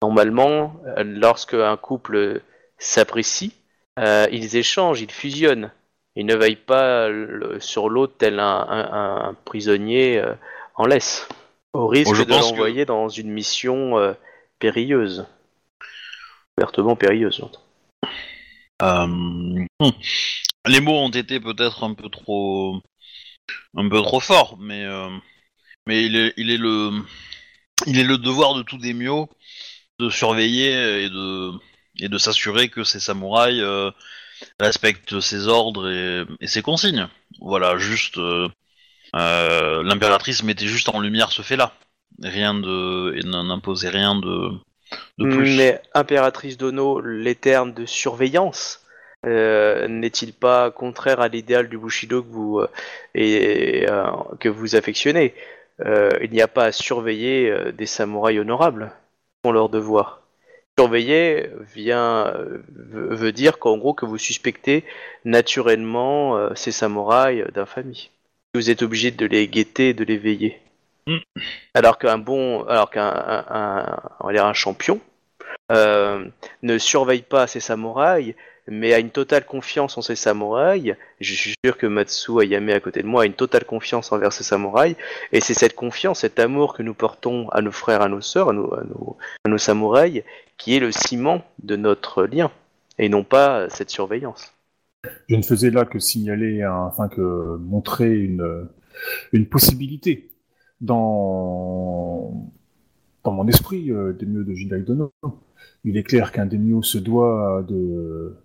Normalement, 0.02 0.82
euh, 0.98 1.04
lorsque 1.04 1.54
un 1.54 1.78
couple 1.78 2.42
s'apprécie, 2.78 3.54
euh, 4.00 4.28
ils 4.32 4.56
échangent, 4.56 5.02
ils 5.02 5.12
fusionnent. 5.12 5.72
Ils 6.16 6.26
ne 6.26 6.36
veillent 6.36 6.56
pas 6.56 7.08
le- 7.08 7.60
sur 7.60 7.88
l'autre 7.90 8.16
tel 8.18 8.40
un, 8.40 8.46
un- 8.68 9.28
un 9.30 9.34
prisonnier 9.46 10.18
euh, 10.18 10.34
en 10.76 10.86
laisse, 10.86 11.28
au 11.74 11.88
risque 11.88 12.16
je 12.16 12.24
de 12.24 12.34
que- 12.34 12.40
l'envoyer 12.40 12.86
dans 12.86 13.08
une 13.08 13.30
mission 13.30 13.98
euh, 13.98 14.14
périlleuse. 14.60 15.28
Ouvertement 16.58 16.96
périlleuse. 16.96 17.42
hmm. 18.82 19.66
Les 20.68 20.82
mots 20.82 21.00
ont 21.00 21.10
été 21.10 21.40
peut-être 21.40 21.84
un 21.84 21.94
peu 21.94 22.10
trop, 22.10 22.82
un 23.78 23.88
peu 23.88 24.02
trop 24.02 24.20
forts, 24.20 24.58
mais 24.60 24.86
mais 25.88 26.06
il 26.06 26.16
est, 26.16 26.34
il 26.38 26.52
est 26.52 26.58
le, 26.58 26.92
il 27.88 28.00
est 28.00 28.04
le 28.04 28.18
devoir 28.18 28.54
de 28.54 28.64
tout 28.64 28.78
Daimyo 28.78 29.30
de 30.02 30.10
surveiller 30.10 31.04
et 31.04 31.10
de 31.10 31.52
et 32.00 32.10
de 32.10 32.18
s'assurer 32.18 32.70
que 32.70 32.84
ces 32.84 33.00
samouraïs 33.00 33.62
euh, 33.62 33.92
respectent 34.60 35.20
ses 35.20 35.48
ordres 35.48 35.90
et, 36.40 36.48
ses 36.48 36.62
consignes. 36.62 37.08
Voilà, 37.40 37.78
juste 37.78 38.18
euh, 38.18 38.48
euh, 39.16 39.84
l'impératrice 39.84 40.44
mettait 40.44 40.68
juste 40.68 40.90
en 40.90 41.00
lumière 41.00 41.32
ce 41.32 41.42
fait-là, 41.42 41.74
rien 42.22 42.54
de 42.54 43.14
et 43.16 43.24
n'imposait 43.24 43.90
rien 43.90 44.16
de 44.16 44.52
plus. 45.18 45.58
Mais 45.58 45.82
impératrice 45.94 46.58
d'Ono, 46.58 47.02
les 47.02 47.36
termes 47.36 47.74
de 47.74 47.86
surveillance, 47.86 48.80
n'est-il 49.24 50.34
pas 50.34 50.72
contraire 50.72 51.20
à 51.20 51.28
l'idéal 51.28 51.70
du 51.70 51.78
Bushido 51.78 52.24
que 52.24 52.30
vous, 52.30 52.62
que 53.14 54.50
vous 54.50 54.76
affectionnez? 54.76 55.36
Il 55.86 56.30
n'y 56.32 56.42
a 56.42 56.48
pas 56.48 56.66
à 56.66 56.72
surveiller 56.72 57.72
des 57.74 57.86
samouraïs 57.86 58.40
honorables, 58.40 58.92
sont 59.46 59.52
leur 59.52 59.70
devoir. 59.70 60.22
Surveiller 60.80 61.50
vient 61.74 62.28
euh, 62.28 62.64
veut 62.68 63.32
dire 63.32 63.60
qu'en 63.60 63.78
gros 63.78 63.94
que 63.94 64.06
vous 64.06 64.18
suspectez 64.18 64.84
naturellement 65.26 66.38
euh, 66.38 66.56
ces 66.56 66.72
samouraïs 66.72 67.46
d'infamie. 67.54 68.10
Vous 68.56 68.70
êtes 68.70 68.82
obligé 68.82 69.12
de 69.12 69.26
les 69.26 69.48
guetter 69.48 69.90
et 69.90 69.94
de 69.94 70.04
les 70.04 70.18
veiller. 70.18 70.60
Mm. 71.08 71.18
Alors 71.74 71.98
qu'un 71.98 72.18
bon, 72.18 72.64
alors 72.64 72.90
qu'un 72.90 73.08
un, 73.08 73.46
un- 73.50 74.46
un 74.46 74.54
champion 74.54 75.00
euh, 75.72 76.26
ne 76.64 76.78
surveille 76.78 77.22
pas 77.24 77.48
ses 77.48 77.60
samouraïs, 77.60 78.36
mais 78.68 78.94
a 78.94 79.00
une 79.00 79.10
totale 79.10 79.46
confiance 79.46 79.98
en 79.98 80.02
ses 80.02 80.16
samouraïs. 80.16 80.96
Je 81.20 81.34
suis 81.34 81.54
sûr 81.66 81.78
que 81.78 81.88
Matsu 81.88 82.42
Ayame 82.42 82.70
à 82.70 82.80
côté 82.80 83.02
de 83.02 83.08
moi 83.08 83.24
a 83.24 83.26
une 83.26 83.34
totale 83.34 83.66
confiance 83.66 84.12
envers 84.12 84.34
ses 84.34 84.44
samouraïs, 84.44 84.96
et 85.32 85.42
c'est 85.42 85.54
cette 85.54 85.76
confiance, 85.76 86.20
cet 86.20 86.40
amour 86.40 86.74
que 86.74 86.84
nous 86.84 86.94
portons 86.94 87.50
à 87.50 87.62
nos 87.62 87.72
frères, 87.72 88.02
à 88.02 88.10
nos 88.10 88.22
sœurs, 88.22 88.50
à 88.50 88.54
nos, 88.54 89.58
samouraïs, 89.58 90.24
qui 90.58 90.76
est 90.76 90.80
le 90.80 90.92
ciment 90.92 91.44
de 91.64 91.76
notre 91.76 92.24
lien, 92.24 92.52
et 92.98 93.10
non 93.10 93.24
pas 93.24 93.70
cette 93.70 93.90
surveillance. 93.90 94.54
Je 95.28 95.36
ne 95.36 95.42
faisais 95.42 95.72
là 95.72 95.86
que 95.86 95.98
signaler, 96.00 96.62
un- 96.62 96.74
enfin 96.86 97.08
que 97.08 97.58
montrer 97.58 98.16
une, 98.16 98.68
une 99.34 99.48
possibilité 99.48 100.30
dans, 100.80 102.52
dans 103.24 103.32
mon 103.32 103.48
esprit 103.48 103.92
euh, 103.92 104.14
des 104.14 104.26
mieux 104.26 104.44
de 104.44 104.54
Jidai 104.54 104.82
Dono. 104.82 105.12
Il 105.84 105.98
est 105.98 106.04
clair 106.04 106.32
qu'un 106.32 106.46
daimyo 106.46 106.84
se 106.84 106.98
doit 107.00 107.64
de, 107.68 108.36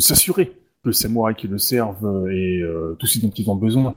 s'assurer 0.00 0.46
que 0.82 0.88
le 0.88 0.92
samouraï 0.92 1.34
qui 1.34 1.48
le 1.48 1.58
servent 1.58 2.28
et 2.30 2.60
euh, 2.62 2.94
tout 2.98 3.06
ce 3.06 3.20
dont 3.20 3.30
ils 3.30 3.50
ont 3.50 3.56
besoin, 3.56 3.94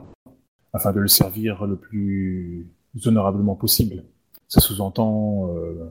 afin 0.74 0.92
de 0.92 1.00
le 1.00 1.08
servir 1.08 1.66
le 1.66 1.76
plus 1.76 2.68
honorablement 3.06 3.56
possible. 3.56 4.04
Ça 4.48 4.60
sous-entend 4.60 5.50
euh, 5.56 5.90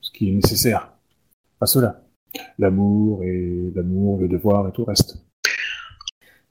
ce 0.00 0.10
qui 0.10 0.28
est 0.28 0.32
nécessaire 0.32 0.92
à 1.60 1.66
cela 1.66 2.02
l'amour 2.58 3.22
et 3.22 3.72
l'amour, 3.74 4.20
le 4.20 4.28
devoir 4.28 4.68
et 4.68 4.72
tout 4.72 4.82
le 4.82 4.88
reste. 4.88 5.24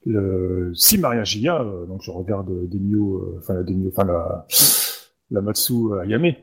Le, 0.05 0.71
si 0.76 0.97
mariage 0.97 1.36
il 1.36 1.43
y 1.43 1.47
a, 1.47 1.61
euh, 1.61 1.86
donc 1.86 2.01
je 2.01 2.11
regarde 2.11 2.69
Demio, 2.69 3.17
euh, 3.17 3.39
enfin 3.39 3.55
la 3.55 3.63
enfin 3.88 4.03
la, 4.05 4.47
la 5.32 5.41
Matsu 5.41 5.73
Ayame, 6.01 6.36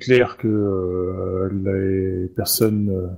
clair 0.00 0.36
que 0.36 1.50
les 1.52 2.28
personnes 2.28 3.16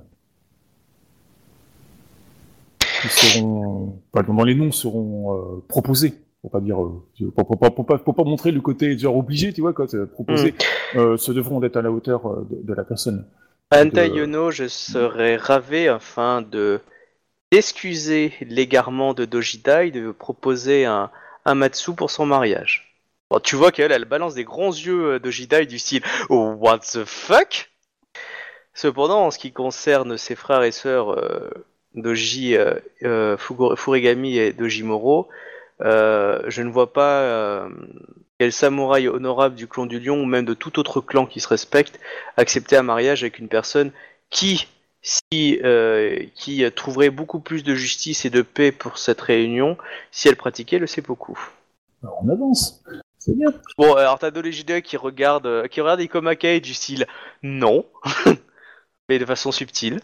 qui 3.07 3.27
seront, 3.33 4.01
les 4.45 4.55
noms 4.55 4.71
seront 4.71 5.33
euh, 5.33 5.63
proposées, 5.67 6.13
pour 6.41 6.51
pas 6.51 6.59
dire, 6.59 6.81
euh, 6.83 7.03
pour, 7.35 7.47
pour, 7.47 7.57
pour, 7.59 7.75
pour 7.75 7.85
pas, 7.85 7.97
pour 7.97 8.15
pas 8.15 8.23
montrer 8.23 8.51
le 8.51 8.61
côté 8.61 8.97
genre 8.97 9.17
obligé, 9.17 9.53
tu 9.53 9.61
vois 9.61 9.73
quoi, 9.73 9.87
c'est 9.87 10.05
proposé, 10.11 10.53
euh, 10.95 11.17
se 11.17 11.31
devront 11.31 11.59
d'être 11.59 11.77
à 11.77 11.81
la 11.81 11.91
hauteur 11.91 12.45
de, 12.49 12.61
de 12.61 12.73
la 12.73 12.83
personne. 12.83 13.25
Anta 13.71 14.07
De- 14.07 14.15
Yono, 14.15 14.51
je 14.51 14.67
serais 14.67 15.37
ravi 15.37 15.87
afin 15.87 16.41
de 16.41 16.79
d'excuser 17.51 18.33
l'égarement 18.41 19.13
de 19.13 19.23
Dojidai 19.25 19.91
de 19.91 20.11
proposer 20.11 20.85
un, 20.85 21.09
un 21.45 21.55
Matsu 21.55 21.93
pour 21.93 22.09
son 22.09 22.25
mariage. 22.25 22.95
Bon, 23.29 23.39
tu 23.39 23.55
vois 23.55 23.71
qu'elle, 23.71 23.91
elle 23.91 24.05
balance 24.05 24.33
des 24.33 24.43
grands 24.43 24.71
yeux 24.71 25.19
Dojidai 25.19 25.65
du 25.65 25.79
style 25.79 26.03
oh, 26.29 26.55
What 26.59 26.79
the 26.79 27.05
fuck? 27.05 27.71
Cependant, 28.73 29.25
en 29.25 29.31
ce 29.31 29.39
qui 29.39 29.51
concerne 29.51 30.17
ses 30.17 30.35
frères 30.35 30.63
et 30.63 30.71
sœurs 30.71 31.11
euh, 31.11 31.49
Doji 31.95 32.55
euh, 32.55 32.75
euh, 33.03 33.37
Furigami 33.37 34.37
et 34.37 34.53
Dojimoro, 34.53 35.27
euh, 35.81 36.41
je 36.47 36.61
ne 36.61 36.69
vois 36.69 36.93
pas 36.93 37.21
euh, 37.21 37.69
quel 38.39 38.51
samouraï 38.51 39.07
honorable 39.07 39.55
du 39.55 39.67
clan 39.67 39.85
du 39.85 39.99
lion 39.99 40.21
ou 40.21 40.25
même 40.25 40.45
de 40.45 40.53
tout 40.53 40.79
autre 40.79 41.01
clan 41.01 41.25
qui 41.25 41.39
se 41.39 41.47
respecte 41.47 41.99
accepter 42.37 42.77
un 42.77 42.83
mariage 42.83 43.23
avec 43.23 43.39
une 43.39 43.47
personne 43.47 43.91
qui, 44.29 44.67
si, 45.01 45.61
qui 46.35 46.71
trouverait 46.75 47.09
beaucoup 47.09 47.39
plus 47.39 47.63
de 47.63 47.75
justice 47.75 48.25
et 48.25 48.29
de 48.29 48.41
paix 48.41 48.71
pour 48.71 48.97
cette 48.97 49.21
réunion 49.21 49.77
si 50.11 50.27
elle 50.27 50.35
pratiquait 50.35 50.79
le 50.79 50.87
seppuku. 50.87 51.37
Alors, 52.03 52.19
on 52.23 52.29
avance. 52.29 52.83
C'est 53.19 53.35
bien. 53.35 53.51
Bon, 53.77 53.95
alors 53.95 54.19
t'as 54.19 54.31
Dolejide 54.31 54.81
qui 54.81 54.97
regarde, 54.97 55.67
qui 55.69 55.81
regarde 55.81 56.01
Ikoma 56.01 56.35
du 56.35 56.73
style 56.73 57.07
non, 57.41 57.85
mais 59.09 59.17
de 59.17 59.25
façon 59.25 59.51
subtile. 59.51 59.99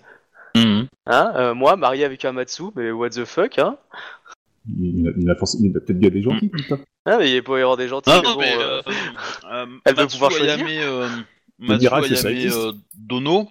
Mhm. 0.56 0.88
Hein 1.08 1.34
euh, 1.36 1.54
moi, 1.54 1.76
marié 1.76 2.06
avec 2.06 2.26
un 2.26 2.32
Matsu, 2.32 2.64
mais 2.76 2.92
what 2.92 3.10
the 3.12 3.26
fuck, 3.26 3.58
hein 3.60 3.78
Il, 4.68 5.00
il 5.00 5.08
a, 5.08 5.12
il 5.18 5.30
a 5.30 5.36
peut-être 5.36 6.00
bien 6.00 6.10
des 6.10 6.22
gentils, 6.22 6.50
putain. 6.50 6.80
Mais 7.06 7.32
il 7.32 7.44
peut 7.44 7.58
y 7.58 7.62
avoir 7.62 7.78
des 7.78 7.88
gentils, 7.88 8.10
Non, 8.10 8.22
mais 8.22 8.28
non, 8.28 8.34
bon, 8.34 8.40
mais 8.40 8.56
euh, 8.56 8.82
euh, 8.88 8.92
euh, 9.52 9.66
elle 9.86 9.96
veut 9.96 10.04
Matsu 10.04 10.16
pouvoir 10.16 10.32
choisir. 10.32 10.54
Ayame, 10.54 10.68
euh, 10.70 11.10
Matsu 11.60 11.88
Ayame, 11.88 12.52
euh, 12.54 12.72
Dono. 12.96 13.50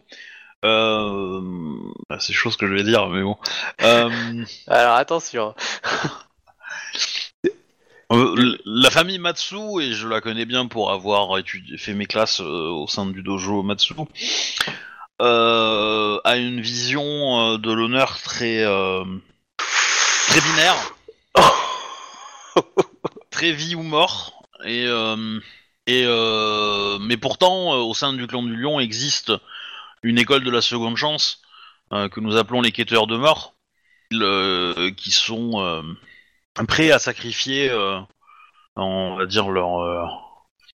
Bah, 0.62 2.18
c'est 2.20 2.32
chose 2.32 2.56
que 2.56 2.66
je 2.66 2.74
vais 2.74 2.84
dire, 2.84 3.08
mais 3.08 3.22
bon. 3.22 3.36
Euh, 3.82 4.44
Alors 4.68 4.94
attention. 4.94 5.54
euh, 8.12 8.56
la 8.64 8.90
famille 8.90 9.18
Matsu, 9.18 9.80
et 9.80 9.92
je 9.92 10.06
la 10.06 10.20
connais 10.20 10.44
bien 10.44 10.66
pour 10.66 10.92
avoir 10.92 11.36
étudié, 11.38 11.76
fait 11.76 11.94
mes 11.94 12.06
classes 12.06 12.40
euh, 12.40 12.68
au 12.68 12.86
sein 12.86 13.06
du 13.06 13.22
dojo 13.22 13.62
Matsu, 13.62 13.94
a 15.20 16.36
une 16.36 16.60
vision 16.60 17.04
euh, 17.04 17.58
de 17.58 17.72
l'honneur 17.72 18.20
très 18.22 18.64
euh, 18.64 19.04
très 20.28 20.40
binaire, 20.40 20.94
très 23.30 23.52
vie 23.52 23.74
ou 23.74 23.82
mort, 23.82 24.44
et 24.64 24.86
euh, 24.86 25.40
et 25.86 26.04
euh, 26.06 26.98
mais 27.00 27.16
pourtant 27.16 27.74
euh, 27.74 27.78
au 27.78 27.94
sein 27.94 28.12
du 28.12 28.26
clan 28.26 28.42
du 28.42 28.56
Lion 28.56 28.80
existe 28.80 29.32
une 30.02 30.18
école 30.18 30.44
de 30.44 30.50
la 30.50 30.62
seconde 30.62 30.96
chance 30.96 31.42
euh, 31.92 32.08
que 32.08 32.20
nous 32.20 32.36
appelons 32.36 32.60
les 32.60 32.72
quêteurs 32.72 33.06
de 33.06 33.16
mort, 33.16 33.54
qui 34.10 35.10
sont 35.10 35.60
euh, 35.60 35.82
prêts 36.66 36.90
à 36.90 36.98
sacrifier, 36.98 37.70
euh, 37.70 37.98
on 38.76 39.16
va 39.16 39.26
dire 39.26 39.50
leur 39.50 39.80
euh, 39.80 40.06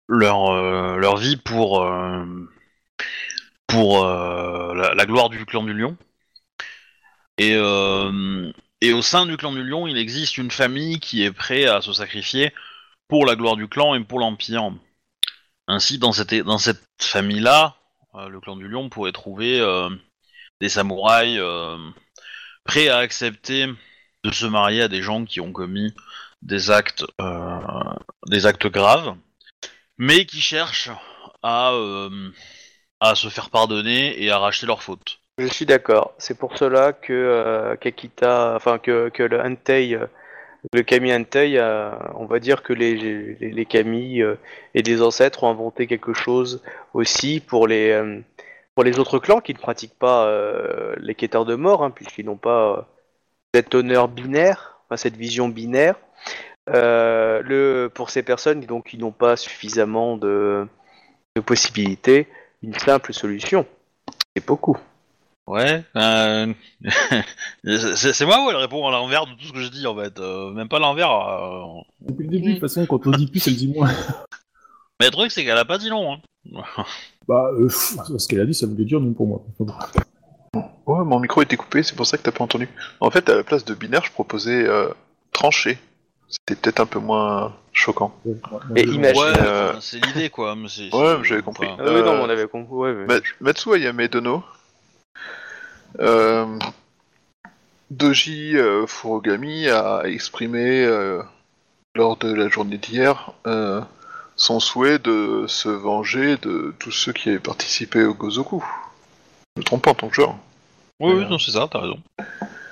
leur 0.09 0.51
euh, 0.51 0.97
leur 0.97 1.17
vie 1.17 1.37
pour 1.37 1.83
euh, 1.83 2.25
pour 3.77 4.07
euh, 4.07 4.75
la, 4.95 5.05
gloire 5.05 5.29
du 5.29 5.45
clan 5.45 5.63
du 5.63 5.75
Lion. 5.75 5.99
Et 7.37 7.53
euh, 7.55 8.51
et 8.81 8.95
au 8.95 9.03
sein 9.03 9.27
du 9.27 9.37
clan 9.37 9.53
du 9.53 9.63
Lion, 9.63 9.87
il 9.87 9.99
existe 9.99 10.39
une 10.39 10.51
famille 10.51 10.99
qui 10.99 11.23
est 11.23 11.33
prête 11.33 11.69
à 11.69 11.83
se 11.83 11.93
sacrifier 11.93 12.55
pour 13.09 13.27
la 13.27 13.37
gloire 13.37 13.57
du 13.57 13.69
clan 13.69 13.95
et 13.95 14.03
pour 14.03 14.19
l'empire. 14.19 14.71
Ainsi, 15.69 15.99
dans 15.99 16.13
cette 16.13 16.35
dans 16.35 16.57
cette 16.57 16.83
famille-là, 16.99 17.77
euh, 18.15 18.29
le 18.29 18.41
clan 18.41 18.57
du 18.57 18.67
Lion 18.67 18.89
pourrait 18.89 19.13
trouver 19.13 19.61
des 20.63 20.71
samouraïs 20.71 21.39
prêts 22.65 22.89
à 22.89 22.97
accepter 22.97 23.67
de 24.25 24.33
se 24.33 24.47
marier 24.47 24.83
à 24.83 24.89
des 24.89 25.03
gens 25.03 25.27
qui 25.27 25.41
ont 25.41 25.53
commis 25.53 25.93
des 26.41 26.71
actes, 26.71 27.05
des 28.29 28.47
actes 28.47 28.69
graves, 28.69 29.17
mais 29.99 30.25
qui 30.25 30.41
cherchent 30.41 30.91
à, 31.43 31.73
à 33.01 33.15
se 33.15 33.29
faire 33.29 33.51
pardonner 33.51 34.23
et 34.23 34.31
à 34.31 34.39
racheter 34.39 34.67
leurs 34.67 34.83
fautes. 34.83 35.21
Je 35.39 35.47
suis 35.47 35.67
d'accord. 35.67 36.15
C'est 36.17 36.39
pour 36.39 36.57
cela 36.57 36.95
que 36.95 37.13
euh, 37.13 37.77
Kakita, 37.77 38.55
enfin 38.57 38.79
que, 38.79 39.13
le 39.19 39.41
euh, 39.95 40.07
le 40.73 40.83
Kami 40.83 41.13
Hantei, 41.13 41.59
euh, 41.59 41.91
on 42.15 42.25
va 42.25 42.39
dire 42.39 42.63
que 42.63 42.73
les, 42.73 42.95
les, 43.39 43.67
Kami 43.67 44.23
euh, 44.23 44.37
et 44.75 44.83
les 44.83 45.03
ancêtres 45.03 45.45
ont 45.45 45.51
inventé 45.51 45.87
quelque 45.87 46.15
chose 46.15 46.63
aussi 46.95 47.41
pour 47.41 47.67
les 47.67 48.23
pour 48.75 48.85
les 48.85 48.99
autres 48.99 49.19
clans 49.19 49.41
qui 49.41 49.55
ne 49.55 49.59
pratiquent 49.59 49.99
pas 49.99 50.31
les 50.99 51.15
quêteurs 51.15 51.45
de 51.45 51.55
mort, 51.55 51.83
hein, 51.83 51.91
puisqu'ils 51.91 52.27
n'ont 52.27 52.37
pas 52.37 52.89
cet 53.55 53.75
honneur 53.75 54.09
binaire, 54.09 54.81
cette 54.97 55.17
vision 55.17 55.49
binaire. 55.49 55.97
Pour 56.67 58.11
ces 58.11 58.23
personnes 58.23 58.61
donc 58.61 58.89
qui 58.89 58.99
n'ont 58.99 59.13
pas 59.13 59.37
suffisamment 59.37 60.17
de 60.19 60.67
possibilités, 61.47 62.29
une 62.63 62.75
simple 62.79 63.13
solution, 63.13 63.67
c'est 64.35 64.45
beaucoup. 64.47 64.77
Ouais. 65.47 65.85
Euh... 65.95 66.53
c'est 67.65 68.27
moi 68.27 68.45
ou 68.45 68.51
elle 68.51 68.57
répond 68.57 68.87
à 68.87 68.91
l'envers 68.91 69.27
de 69.27 69.33
tout 69.35 69.47
ce 69.47 69.53
que 69.53 69.61
je 69.61 69.69
dis 69.69 69.87
en 69.87 69.95
fait 69.97 70.19
euh, 70.19 70.51
Même 70.51 70.69
pas 70.69 70.81
l'envers. 70.81 71.11
euh, 71.13 71.83
Depuis 72.01 72.25
le 72.25 72.31
début, 72.31 72.49
de 72.49 72.53
toute 72.59 72.69
façon, 72.69 72.85
quand 72.87 73.07
on 73.07 73.13
dit 73.13 73.29
plus, 73.29 73.47
elle 73.47 73.55
dit 73.57 73.69
moins. 73.69 73.89
Mais 75.01 75.07
le 75.07 75.13
truc 75.13 75.31
c'est 75.31 75.45
qu'elle 75.45 75.57
a 75.59 75.65
pas 75.65 75.79
dit 75.79 75.91
non. 75.91 76.15
Hein. 76.15 76.21
Bah, 77.29 77.51
euh, 77.55 77.67
pff, 77.67 77.97
ce 78.19 78.29
qu'elle 78.29 78.39
a 78.41 78.47
dit, 78.47 78.55
ça 78.55 78.67
voulait 78.69 78.85
dire 78.85 79.01
non 79.01 79.13
pour 79.13 79.27
moi. 79.27 79.45
Ouais, 80.87 81.05
mon 81.05 81.19
micro 81.19 81.43
était 81.43 81.57
coupé, 81.57 81.83
c'est 81.83 81.97
pour 81.97 82.07
ça 82.07 82.17
que 82.17 82.23
t'as 82.23 82.31
pas 82.31 82.45
entendu. 82.45 82.69
En 83.01 83.11
fait, 83.11 83.29
à 83.29 83.35
la 83.35 83.43
place 83.43 83.65
de 83.65 83.75
binaire, 83.75 84.05
je 84.05 84.13
proposais 84.13 84.65
euh, 84.65 84.89
tranché. 85.33 85.77
C'était 86.29 86.57
peut-être 86.57 86.81
un 86.81 86.87
peu 86.87 86.99
moins 86.99 87.55
choquant. 87.73 88.15
Ouais, 88.25 88.83
imagine- 88.83 89.21
Ouais, 89.23 89.33
euh, 89.41 89.81
c'est 89.81 90.05
l'idée 90.05 90.29
quoi. 90.31 90.57
mais 90.57 90.69
c'est- 90.69 90.93
Ouais, 90.95 91.19
j'avais 91.23 91.43
compris. 91.43 91.67
enfin, 91.69 91.77
Ah 91.87 91.91
non, 91.91 91.97
Euh, 91.97 92.03
mais 92.19 92.25
on 92.25 92.29
avait 92.29 92.49
compris. 92.49 92.73
Ouais, 92.75 92.93
mais- 92.95 93.07
Ma- 93.07 93.21
Matsu 93.41 93.73
Ayame 93.75 94.07
Dono. 94.09 94.43
Euh, 96.01 96.59
Doji 97.91 98.57
euh, 98.57 98.87
Furugami 98.87 99.69
a 99.69 100.03
exprimé 100.05 100.85
euh, 100.85 101.23
lors 101.95 102.17
de 102.17 102.33
la 102.33 102.49
journée 102.49 102.79
d'hier 102.79 103.33
euh, 103.47 103.81
son 104.35 104.61
souhait 104.61 104.99
de 104.99 105.45
se 105.49 105.69
venger 105.69 106.37
de 106.39 106.75
tous 106.79 106.91
ceux 106.91 107.13
qui 107.13 107.29
avaient 107.31 107.39
participé 107.39 108.05
au 108.05 108.13
Gozoku. 108.15 108.63
Je 109.57 109.61
me 109.61 109.65
trompe 109.65 109.83
pas 109.85 109.93
en 109.93 109.95
tant 109.95 110.09
que 110.09 110.15
joueur. 110.15 110.35
Oui, 111.01 111.13
oui, 111.15 111.27
non, 111.31 111.39
c'est 111.39 111.53
ça, 111.53 111.69
t'as 111.71 111.81
raison. 111.81 111.99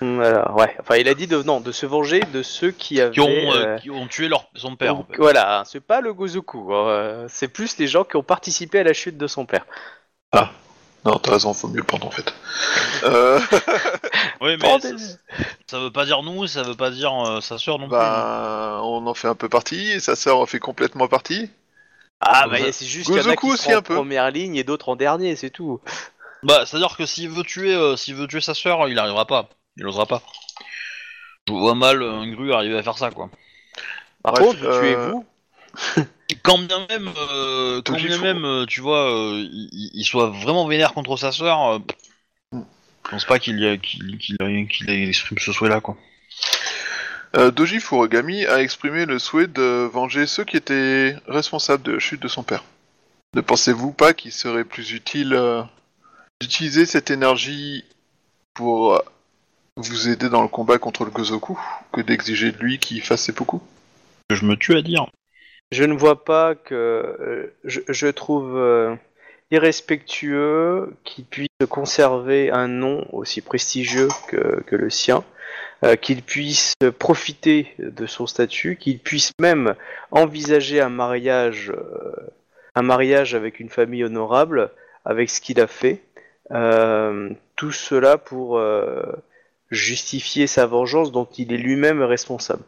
Voilà, 0.00 0.52
ouais. 0.52 0.76
Enfin, 0.80 0.96
il 0.96 1.08
a 1.08 1.14
dit 1.14 1.26
de 1.26 1.42
non, 1.42 1.60
de 1.60 1.72
se 1.72 1.86
venger 1.86 2.20
de 2.32 2.42
ceux 2.42 2.70
qui 2.72 3.00
avaient. 3.00 3.12
Qui 3.12 3.20
ont, 3.20 3.26
euh, 3.28 3.66
euh, 3.66 3.78
qui 3.78 3.90
ont 3.90 4.06
tué 4.06 4.28
leur, 4.28 4.48
son 4.54 4.76
père. 4.76 4.94
en 4.94 4.98
donc, 4.98 5.08
fait. 5.10 5.16
Voilà, 5.18 5.62
c'est 5.66 5.80
pas 5.80 6.00
le 6.00 6.12
Gozoku. 6.12 6.74
hein, 6.74 6.88
euh, 6.88 7.26
c'est 7.28 7.48
plus 7.48 7.78
les 7.78 7.86
gens 7.86 8.04
qui 8.04 8.16
ont 8.16 8.22
participé 8.22 8.80
à 8.80 8.82
la 8.84 8.92
chute 8.92 9.16
de 9.16 9.26
son 9.26 9.46
père. 9.46 9.64
Non, 11.04 11.18
t'as 11.18 11.32
raison, 11.32 11.52
faut 11.52 11.68
mieux 11.68 11.78
le 11.78 11.84
prendre 11.84 12.06
en 12.06 12.10
fait. 12.10 12.32
Euh, 13.04 13.38
Oui, 14.40 14.56
mais 14.60 14.80
ça, 14.80 14.88
ça 15.66 15.78
veut 15.78 15.90
pas 15.90 16.06
dire 16.06 16.22
nous, 16.22 16.46
ça 16.46 16.62
veut 16.62 16.74
pas 16.74 16.90
dire 16.90 17.12
euh, 17.28 17.40
sa 17.42 17.58
sœur 17.58 17.78
non 17.78 17.88
bah, 17.88 18.80
on 18.82 19.06
en 19.06 19.14
fait 19.14 19.28
un 19.28 19.34
peu 19.34 19.50
partie, 19.50 19.90
et 19.92 20.00
sa 20.00 20.16
sœur 20.16 20.38
en 20.38 20.46
fait 20.46 20.58
complètement 20.58 21.06
partie. 21.06 21.50
Ah, 22.20 22.46
bah, 22.48 22.56
bah, 22.58 22.72
c'est 22.72 22.86
juste 22.86 23.10
qu'il 23.12 23.22
y 23.22 23.26
en 23.26 23.28
a 23.30 23.36
qui 23.36 23.46
aussi, 23.46 23.64
seront 23.64 23.74
un 23.74 23.78
en 23.78 23.82
peu. 23.82 23.94
première 23.96 24.30
ligne 24.30 24.56
et 24.56 24.64
d'autres 24.64 24.88
en 24.88 24.96
dernier, 24.96 25.36
c'est 25.36 25.50
tout. 25.50 25.80
plus. 25.84 25.94
Bah, 26.42 26.64
c'est-à-dire 26.64 26.96
que 26.96 27.04
s'il 27.04 27.28
veut 27.28 27.42
tuer, 27.42 27.74
euh, 27.74 27.96
s'il 27.96 28.14
veut 28.14 28.26
tuer 28.26 28.40
sa 28.40 28.54
sœur, 28.54 28.88
il 28.88 28.98
arrivera 28.98 29.26
pas. 29.26 29.50
Il 29.76 29.86
osera 29.86 30.06
pas. 30.06 30.22
Je 31.48 31.52
vois 31.52 31.74
mal 31.74 32.02
un 32.02 32.30
gru 32.30 32.52
arriver 32.52 32.78
à 32.78 32.82
faire 32.82 32.98
ça, 32.98 33.10
quoi. 33.10 33.30
Par 34.22 34.34
Bref, 34.34 34.46
contre, 34.46 34.64
euh, 34.64 34.80
tuez-vous. 34.80 35.26
Et 36.30 36.36
quand 36.36 36.58
bien 36.58 36.86
même, 36.88 37.10
euh, 37.30 37.82
quand 37.84 37.96
bien 37.96 38.18
même, 38.18 38.44
euh, 38.44 38.64
tu 38.64 38.80
vois, 38.80 39.10
euh, 39.12 39.46
il, 39.52 40.04
soit 40.04 40.30
vraiment 40.30 40.66
vénère 40.66 40.94
contre 40.94 41.16
sa 41.16 41.32
sœur, 41.32 41.72
euh, 41.72 41.78
Mm. 42.54 42.62
je 43.04 43.10
pense 43.10 43.24
pas 43.24 43.38
qu'il 43.38 43.80
qu'il 43.80 44.18
qu'il 44.18 44.68
qu'il 44.68 44.90
exprime 44.90 45.38
ce 45.38 45.52
souhait-là, 45.52 45.80
quoi. 45.80 45.96
Euh, 47.36 47.50
Doji 47.50 47.80
Furugami 47.80 48.46
a 48.46 48.62
exprimé 48.62 49.06
le 49.06 49.18
souhait 49.18 49.48
de 49.48 49.88
venger 49.92 50.26
ceux 50.26 50.44
qui 50.44 50.56
étaient 50.56 51.16
responsables 51.26 51.82
de 51.82 51.92
la 51.92 51.98
chute 51.98 52.22
de 52.22 52.28
son 52.28 52.44
père. 52.44 52.62
Ne 53.34 53.40
pensez-vous 53.40 53.92
pas 53.92 54.14
qu'il 54.14 54.30
serait 54.30 54.64
plus 54.64 54.92
utile 54.92 55.34
euh, 55.34 55.62
d'utiliser 56.40 56.86
cette 56.86 57.10
énergie 57.10 57.84
pour 58.54 58.94
euh, 58.94 59.00
vous 59.76 60.08
aider 60.08 60.28
dans 60.28 60.42
le 60.42 60.48
combat 60.48 60.78
contre 60.78 61.04
le 61.04 61.10
Gozoku 61.10 61.58
que 61.92 62.00
d'exiger 62.00 62.52
de 62.52 62.58
lui 62.58 62.78
qu'il 62.78 63.02
fasse 63.02 63.22
seppuku 63.22 63.58
Que 64.28 64.36
je 64.36 64.44
me 64.44 64.56
tue 64.56 64.76
à 64.76 64.82
dire. 64.82 65.06
Je 65.72 65.84
ne 65.84 65.94
vois 65.94 66.24
pas 66.24 66.54
que. 66.54 66.74
euh, 66.74 67.54
je, 67.64 67.80
je 67.88 68.06
trouve 68.06 68.56
euh, 68.56 68.94
irrespectueux 69.50 70.94
qu'il 71.04 71.24
puisse 71.24 71.48
conserver 71.68 72.50
un 72.50 72.68
nom 72.68 73.06
aussi 73.12 73.40
prestigieux 73.40 74.08
que, 74.28 74.62
que 74.62 74.76
le 74.76 74.90
sien, 74.90 75.24
euh, 75.82 75.96
qu'il 75.96 76.22
puisse 76.22 76.74
profiter 76.98 77.74
de 77.78 78.06
son 78.06 78.26
statut, 78.26 78.76
qu'il 78.76 79.00
puisse 79.00 79.32
même 79.40 79.74
envisager 80.12 80.80
un 80.80 80.88
mariage, 80.88 81.72
euh, 81.74 82.12
un 82.76 82.82
mariage 82.82 83.34
avec 83.34 83.58
une 83.58 83.70
famille 83.70 84.04
honorable, 84.04 84.70
avec 85.04 85.30
ce 85.30 85.40
qu'il 85.40 85.60
a 85.60 85.66
fait. 85.66 86.02
Euh, 86.52 87.30
tout 87.56 87.72
cela 87.72 88.18
pour 88.18 88.58
euh, 88.58 89.02
justifier 89.70 90.46
sa 90.46 90.66
vengeance 90.66 91.12
dont 91.12 91.28
il 91.36 91.52
est 91.52 91.58
lui-même 91.58 92.02
responsable 92.02 92.64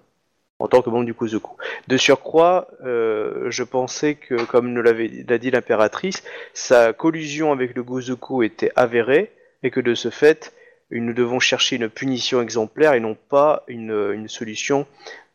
en 0.58 0.68
tant 0.68 0.80
que 0.82 0.90
membre 0.90 1.04
du 1.04 1.14
Kuzoku. 1.14 1.56
De 1.88 1.96
surcroît, 1.96 2.68
euh, 2.84 3.50
je 3.50 3.62
pensais 3.62 4.14
que, 4.14 4.42
comme 4.46 4.72
nous 4.72 4.82
l'avait 4.82 5.24
l'a 5.28 5.38
dit 5.38 5.50
l'impératrice, 5.50 6.24
sa 6.54 6.92
collusion 6.92 7.52
avec 7.52 7.74
le 7.74 7.82
Gozoku 7.82 8.42
était 8.42 8.72
avérée 8.74 9.32
et 9.62 9.70
que 9.70 9.80
de 9.80 9.94
ce 9.94 10.10
fait, 10.10 10.54
nous 10.90 11.12
devons 11.12 11.40
chercher 11.40 11.76
une 11.76 11.88
punition 11.88 12.40
exemplaire 12.40 12.94
et 12.94 13.00
non 13.00 13.16
pas 13.28 13.64
une, 13.66 14.12
une 14.14 14.28
solution, 14.28 14.86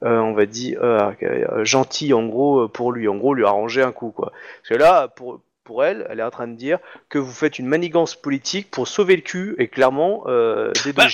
euh, 0.04 0.18
on 0.20 0.34
va 0.34 0.46
dire, 0.46 0.80
euh, 0.82 1.64
gentille 1.64 2.14
en 2.14 2.26
gros 2.26 2.68
pour 2.68 2.92
lui, 2.92 3.08
en 3.08 3.18
gros 3.18 3.34
lui 3.34 3.46
arranger 3.46 3.84
un 3.84 3.92
coup 3.92 4.12
quoi. 4.12 4.32
Parce 4.62 4.70
que 4.70 4.84
là, 4.84 5.08
pour 5.08 5.42
pour 5.64 5.86
elle, 5.86 6.08
elle 6.10 6.20
est 6.20 6.24
en 6.24 6.32
train 6.32 6.48
de 6.48 6.56
dire 6.56 6.80
que 7.08 7.20
vous 7.20 7.32
faites 7.32 7.60
une 7.60 7.68
manigance 7.68 8.16
politique 8.16 8.72
pour 8.72 8.88
sauver 8.88 9.16
le 9.16 9.22
cul 9.22 9.56
et 9.60 9.68
clairement 9.68 10.24
euh, 10.26 10.72
des 10.84 10.92
Bah. 10.92 11.06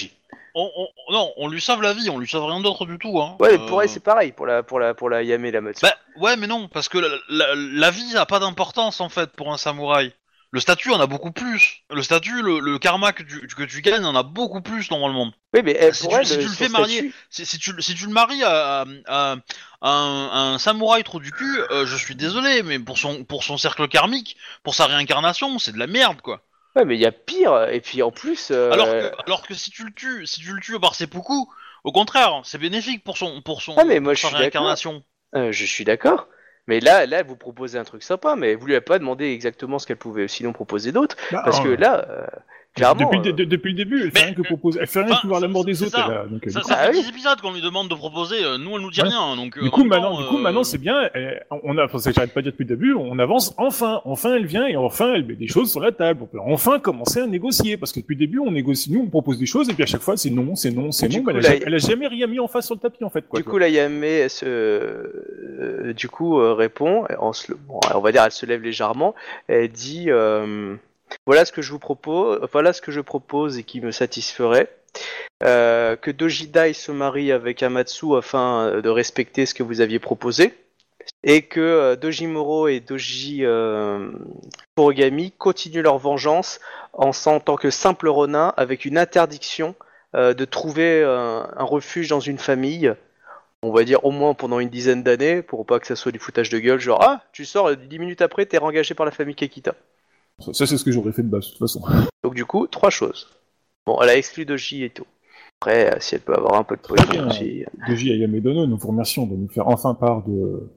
On, 0.59 0.71
on- 0.75 1.13
non, 1.13 1.31
on 1.37 1.47
lui 1.49 1.61
sauve 1.61 1.83
la 1.83 1.93
vie, 1.93 2.09
on 2.09 2.17
lui 2.17 2.27
sauve 2.27 2.45
rien 2.45 2.59
d'autre 2.61 2.87
du 2.87 2.97
tout, 2.97 3.21
hein. 3.21 3.37
Ouais, 3.39 3.53
Euh, 3.53 3.67
pour 3.67 3.83
elle 3.83 3.89
c'est 3.89 3.99
pareil, 4.03 4.31
pour 4.31 4.47
la 4.47 4.63
pour 4.63 4.79
la 4.79 4.95
pour 4.95 5.07
la 5.09 5.21
Yame 5.21 5.45
et 5.45 5.51
la 5.51 5.61
Matsu. 5.61 5.81
Bah 5.83 5.93
ouais, 6.15 6.35
mais 6.35 6.47
non, 6.47 6.67
parce 6.67 6.89
que 6.89 6.97
la, 6.97 7.09
la- 7.29 7.53
la 7.55 7.91
vie 7.91 8.11
n'a 8.13 8.25
pas 8.25 8.39
d'importance 8.39 8.99
en 8.99 9.09
fait 9.09 9.29
pour 9.33 9.53
un 9.53 9.57
samouraï. 9.57 10.13
Le 10.51 10.59
statut 10.61 10.91
en 10.93 10.99
a 11.01 11.07
beaucoup 11.07 11.31
plus. 11.31 11.83
Le 11.91 12.01
statut, 12.01 12.41
le, 12.41 12.59
le 12.59 12.79
karma 12.79 13.11
que 13.11 13.21
tu, 13.21 13.45
que 13.47 13.63
tu 13.63 13.81
gagnes 13.81 14.05
en 14.05 14.15
a 14.15 14.23
beaucoup 14.23 14.61
plus 14.61 14.89
normalement. 14.89 15.29
Oui, 15.53 15.61
mais 15.61 15.75
elle, 15.77 15.93
Si 15.93 16.03
pour 16.03 16.11
tu- 16.13 16.17
elle, 16.19 16.25
si 16.25 16.35
tu 16.37 16.43
le 16.43 16.47
son 16.47 16.53
fais 16.55 16.69
marier- 16.69 16.97
statut- 16.99 17.13
Si, 17.29 17.45
si 17.45 17.59
tu, 17.59 17.73
si 17.81 17.93
tu 17.95 18.05
le 18.07 18.13
maries 18.13 18.43
à, 18.43 18.81
à- 18.81 18.85
à- 19.07 19.35
à 19.81 19.89
un, 19.91 20.53
un 20.53 20.57
samouraï 20.57 21.03
trop 21.03 21.19
du 21.19 21.31
cul, 21.33 21.59
euh, 21.71 21.85
je 21.85 21.95
suis 21.97 22.15
désolé, 22.15 22.63
mais 22.63 22.79
pour 22.79 22.97
son, 22.97 23.25
pour 23.25 23.43
son 23.43 23.57
cercle 23.57 23.87
karmique, 23.89 24.37
pour 24.63 24.73
sa 24.73 24.85
réincarnation, 24.87 25.59
c'est 25.59 25.73
de 25.73 25.79
la 25.79 25.85
merde 25.87 26.21
quoi. 26.21 26.41
Ouais, 26.77 26.85
mais 26.85 26.95
il 26.95 27.01
y 27.01 27.05
a 27.05 27.11
pire. 27.11 27.69
Et 27.69 27.81
puis 27.81 28.03
en 28.03 28.11
plus, 28.11 28.51
euh, 28.51 28.71
Alors, 28.71 28.87
que, 28.87 29.11
alors 29.25 29.41
que 29.41 29.55
si 29.55 29.71
tu 29.71 29.83
le 29.83 29.91
tues, 29.91 30.27
si 30.27 30.41
tu 30.41 30.53
le 30.53 30.61
tues 30.61 30.79
par 30.79 30.93
seppuku, 30.93 31.47
au 31.83 31.91
contraire, 31.91 32.41
c'est 32.43 32.59
bénéfique 32.59 33.03
pour 33.03 33.17
son, 33.17 33.41
pour 33.41 33.63
son, 33.63 33.73
Ah, 33.77 33.83
mais 33.83 33.99
moi, 33.99 34.13
je 34.13 34.27
suis 34.27 34.35
d'accord. 34.35 34.75
euh, 35.35 35.51
je 35.51 35.65
suis 35.65 35.85
d'accord. 35.85 36.27
Mais 36.67 36.79
là, 36.79 37.05
là, 37.05 37.23
vous 37.23 37.35
proposez 37.35 37.79
un 37.79 37.83
truc 37.83 38.03
sympa, 38.03 38.35
mais 38.35 38.53
vous 38.53 38.67
lui 38.67 38.73
avez 38.73 38.81
pas 38.81 38.99
demandé 38.99 39.25
exactement 39.31 39.79
ce 39.79 39.87
qu'elle 39.87 39.97
pouvait 39.97 40.27
sinon 40.27 40.53
proposer 40.53 40.91
d'autre, 40.91 41.15
Bah, 41.31 41.41
parce 41.45 41.61
que 41.61 41.69
euh, 41.69 41.77
là, 41.77 42.05
euh, 42.09 42.27
clairement, 42.77 43.05
depuis, 43.11 43.19
le- 43.19 43.29
euh, 43.29 43.33
de- 43.33 43.43
depuis 43.43 43.71
le 43.71 43.77
début, 43.77 44.01
elle 44.03 44.11
fait 44.11 44.19
mais- 44.19 44.25
rien 44.27 44.33
que 44.33 44.41
proposer. 44.43 44.79
Elle 44.81 44.87
fait 44.87 45.03
rien 45.03 45.15
que 45.21 45.27
voir 45.27 45.39
la 45.41 45.47
mort 45.47 45.65
des 45.65 45.81
autres. 45.83 45.91
ça. 45.91 46.05
elle 46.07 46.13
a- 46.17 46.25
donc, 46.25 46.45
euh, 46.47 46.49
Ça, 46.49 46.59
du 46.61 46.65
ça 46.65 46.75
Ah 46.79 46.83
fait 46.85 46.91
oui. 46.97 47.01
10 47.03 47.09
épisodes 47.09 47.41
qu'on 47.41 47.51
lui 47.53 47.61
demande 47.61 47.89
de 47.89 47.95
proposer, 47.95 48.35
euh, 48.43 48.57
nous 48.57 48.75
elle 48.75 48.81
nous 48.81 48.91
dit 48.91 49.01
Ouais. 49.01 49.07
rien, 49.09 49.35
donc... 49.35 49.57
euh, 49.57 49.61
Du 49.61 49.69
coup, 49.71 49.83
maintenant, 49.83 50.17
du 50.19 50.25
coup, 50.27 50.37
euh, 50.37 50.41
maintenant, 50.41 50.63
c'est 50.63 50.77
bien. 50.77 51.09
elle- 51.13 51.45
on 51.63 51.77
a, 51.77 51.87
j'arrête 51.87 52.33
pas 52.33 52.41
de 52.41 52.45
dire 52.45 52.51
depuis 52.53 52.63
le 52.63 52.75
début, 52.75 52.93
on 52.93 53.17
avance 53.19 53.53
enfin. 53.57 54.01
Enfin, 54.05 54.35
elle 54.35 54.45
vient 54.45 54.65
et 54.67 54.75
enfin, 54.77 55.13
elle 55.15 55.25
met 55.25 55.35
des 55.35 55.47
choses 55.47 55.71
sur 55.71 55.79
la 55.79 55.91
table. 55.91 56.21
On 56.23 56.25
peut 56.25 56.39
enfin 56.45 56.79
commencer 56.79 57.19
à 57.19 57.27
négocier 57.27 57.77
parce 57.77 57.91
que 57.91 57.99
depuis 57.99 58.15
le 58.15 58.19
début, 58.19 58.39
on 58.39 58.51
négocie, 58.51 58.91
nous, 58.91 59.01
on 59.01 59.07
propose 59.09 59.37
des 59.39 59.45
choses 59.45 59.69
et 59.69 59.73
puis 59.73 59.83
à 59.83 59.87
chaque 59.87 60.01
fois, 60.01 60.17
c'est 60.17 60.29
non, 60.29 60.55
c'est 60.55 60.71
non, 60.71 60.91
c'est 60.91 61.07
non. 61.09 61.19
coup, 61.23 61.31
mais 61.31 61.39
elle, 61.39 61.45
a, 61.45 61.49
là, 61.49 61.55
elle 61.67 61.73
a 61.73 61.77
jamais 61.77 62.07
rien 62.07 62.27
mis 62.27 62.39
en 62.39 62.47
face 62.47 62.65
sur 62.65 62.75
le 62.75 62.79
tapis 62.81 63.03
en 63.03 63.09
fait. 63.09 63.27
Quoi, 63.27 63.39
du 63.39 63.43
coup, 63.43 63.57
la 63.57 63.69
Yame, 63.69 64.03
elle 64.03 64.29
se, 64.29 64.45
euh, 64.45 65.93
du 65.93 66.09
coup, 66.09 66.39
euh, 66.39 66.53
répond, 66.53 67.05
en 67.19 67.33
se, 67.33 67.51
bon, 67.53 67.79
on 67.93 67.99
va 67.99 68.11
dire, 68.11 68.23
elle 68.23 68.31
se 68.31 68.45
lève 68.45 68.61
légèrement, 68.61 69.15
elle 69.47 69.69
dit, 69.69 70.05
euh, 70.09 70.75
voilà 71.25 71.45
ce 71.45 71.51
que 71.51 71.61
je 71.61 71.71
vous 71.71 71.79
propose, 71.79 72.39
voilà 72.51 72.73
ce 72.73 72.81
que 72.81 72.91
je 72.91 73.01
propose 73.01 73.57
et 73.57 73.63
qui 73.63 73.81
me 73.81 73.91
satisferait. 73.91 74.69
Euh, 75.43 75.95
que 75.95 76.09
Dojidai 76.09 76.73
se 76.73 76.91
marie 76.91 77.31
avec 77.31 77.61
Amatsu 77.61 78.15
afin 78.15 78.81
de 78.81 78.89
respecter 78.89 79.45
ce 79.45 79.53
que 79.53 79.61
vous 79.61 79.81
aviez 79.81 79.99
proposé, 79.99 80.53
et 81.23 81.43
que 81.43 81.59
euh, 81.59 81.95
Dojimoro 81.95 82.67
et 82.67 82.79
Doji 82.79 83.45
euh, 83.45 84.11
continuent 85.37 85.81
leur 85.81 85.97
vengeance 85.97 86.59
en 86.93 87.11
tant 87.39 87.55
que 87.55 87.69
simple 87.69 88.07
ronin 88.07 88.53
avec 88.57 88.85
une 88.85 88.97
interdiction 88.97 89.75
euh, 90.15 90.33
de 90.33 90.45
trouver 90.45 91.01
euh, 91.03 91.43
un 91.55 91.63
refuge 91.63 92.09
dans 92.09 92.19
une 92.19 92.37
famille 92.37 92.93
on 93.63 93.71
va 93.71 93.83
dire 93.83 94.05
au 94.05 94.11
moins 94.11 94.33
pendant 94.33 94.59
une 94.59 94.69
dizaine 94.69 95.03
d'années, 95.03 95.41
pour 95.41 95.65
pas 95.65 95.79
que 95.79 95.87
ça 95.87 95.95
soit 95.95 96.11
du 96.11 96.19
foutage 96.19 96.49
de 96.49 96.59
gueule, 96.59 96.79
genre 96.79 97.01
ah, 97.01 97.23
tu 97.31 97.43
sors, 97.43 97.69
euh, 97.69 97.75
dix 97.75 97.99
minutes 97.99 98.21
après, 98.21 98.45
t'es 98.45 98.59
engagé 98.59 98.93
par 98.93 99.05
la 99.05 99.11
famille 99.11 99.35
Kekita. 99.35 99.75
Ça, 100.39 100.65
c'est 100.67 100.77
ce 100.77 100.83
que 100.83 100.91
j'aurais 100.91 101.11
fait 101.11 101.23
de 101.23 101.29
base, 101.29 101.45
de 101.45 101.49
toute 101.51 101.59
façon. 101.59 101.81
Donc 102.23 102.35
du 102.35 102.45
coup, 102.45 102.67
trois 102.67 102.89
choses. 102.89 103.27
Bon, 103.85 103.99
elle 104.01 104.09
a 104.09 104.17
exclu 104.17 104.45
Doji 104.45 104.83
et 104.83 104.89
tout. 104.89 105.07
Après, 105.59 105.95
euh, 105.95 105.97
si 105.99 106.15
elle 106.15 106.21
peut 106.21 106.35
avoir 106.35 106.55
un 106.55 106.63
peu 106.63 106.77
de 106.77 107.11
bien. 107.11 107.27
aussi. 107.27 107.65
Doji 107.87 108.11
Ayamedono, 108.11 108.67
nous 108.67 108.77
vous 108.77 108.87
remercions 108.89 109.25
de 109.25 109.35
nous 109.35 109.47
faire 109.47 109.67
enfin 109.67 109.95
part 109.95 110.23
de, 110.23 110.69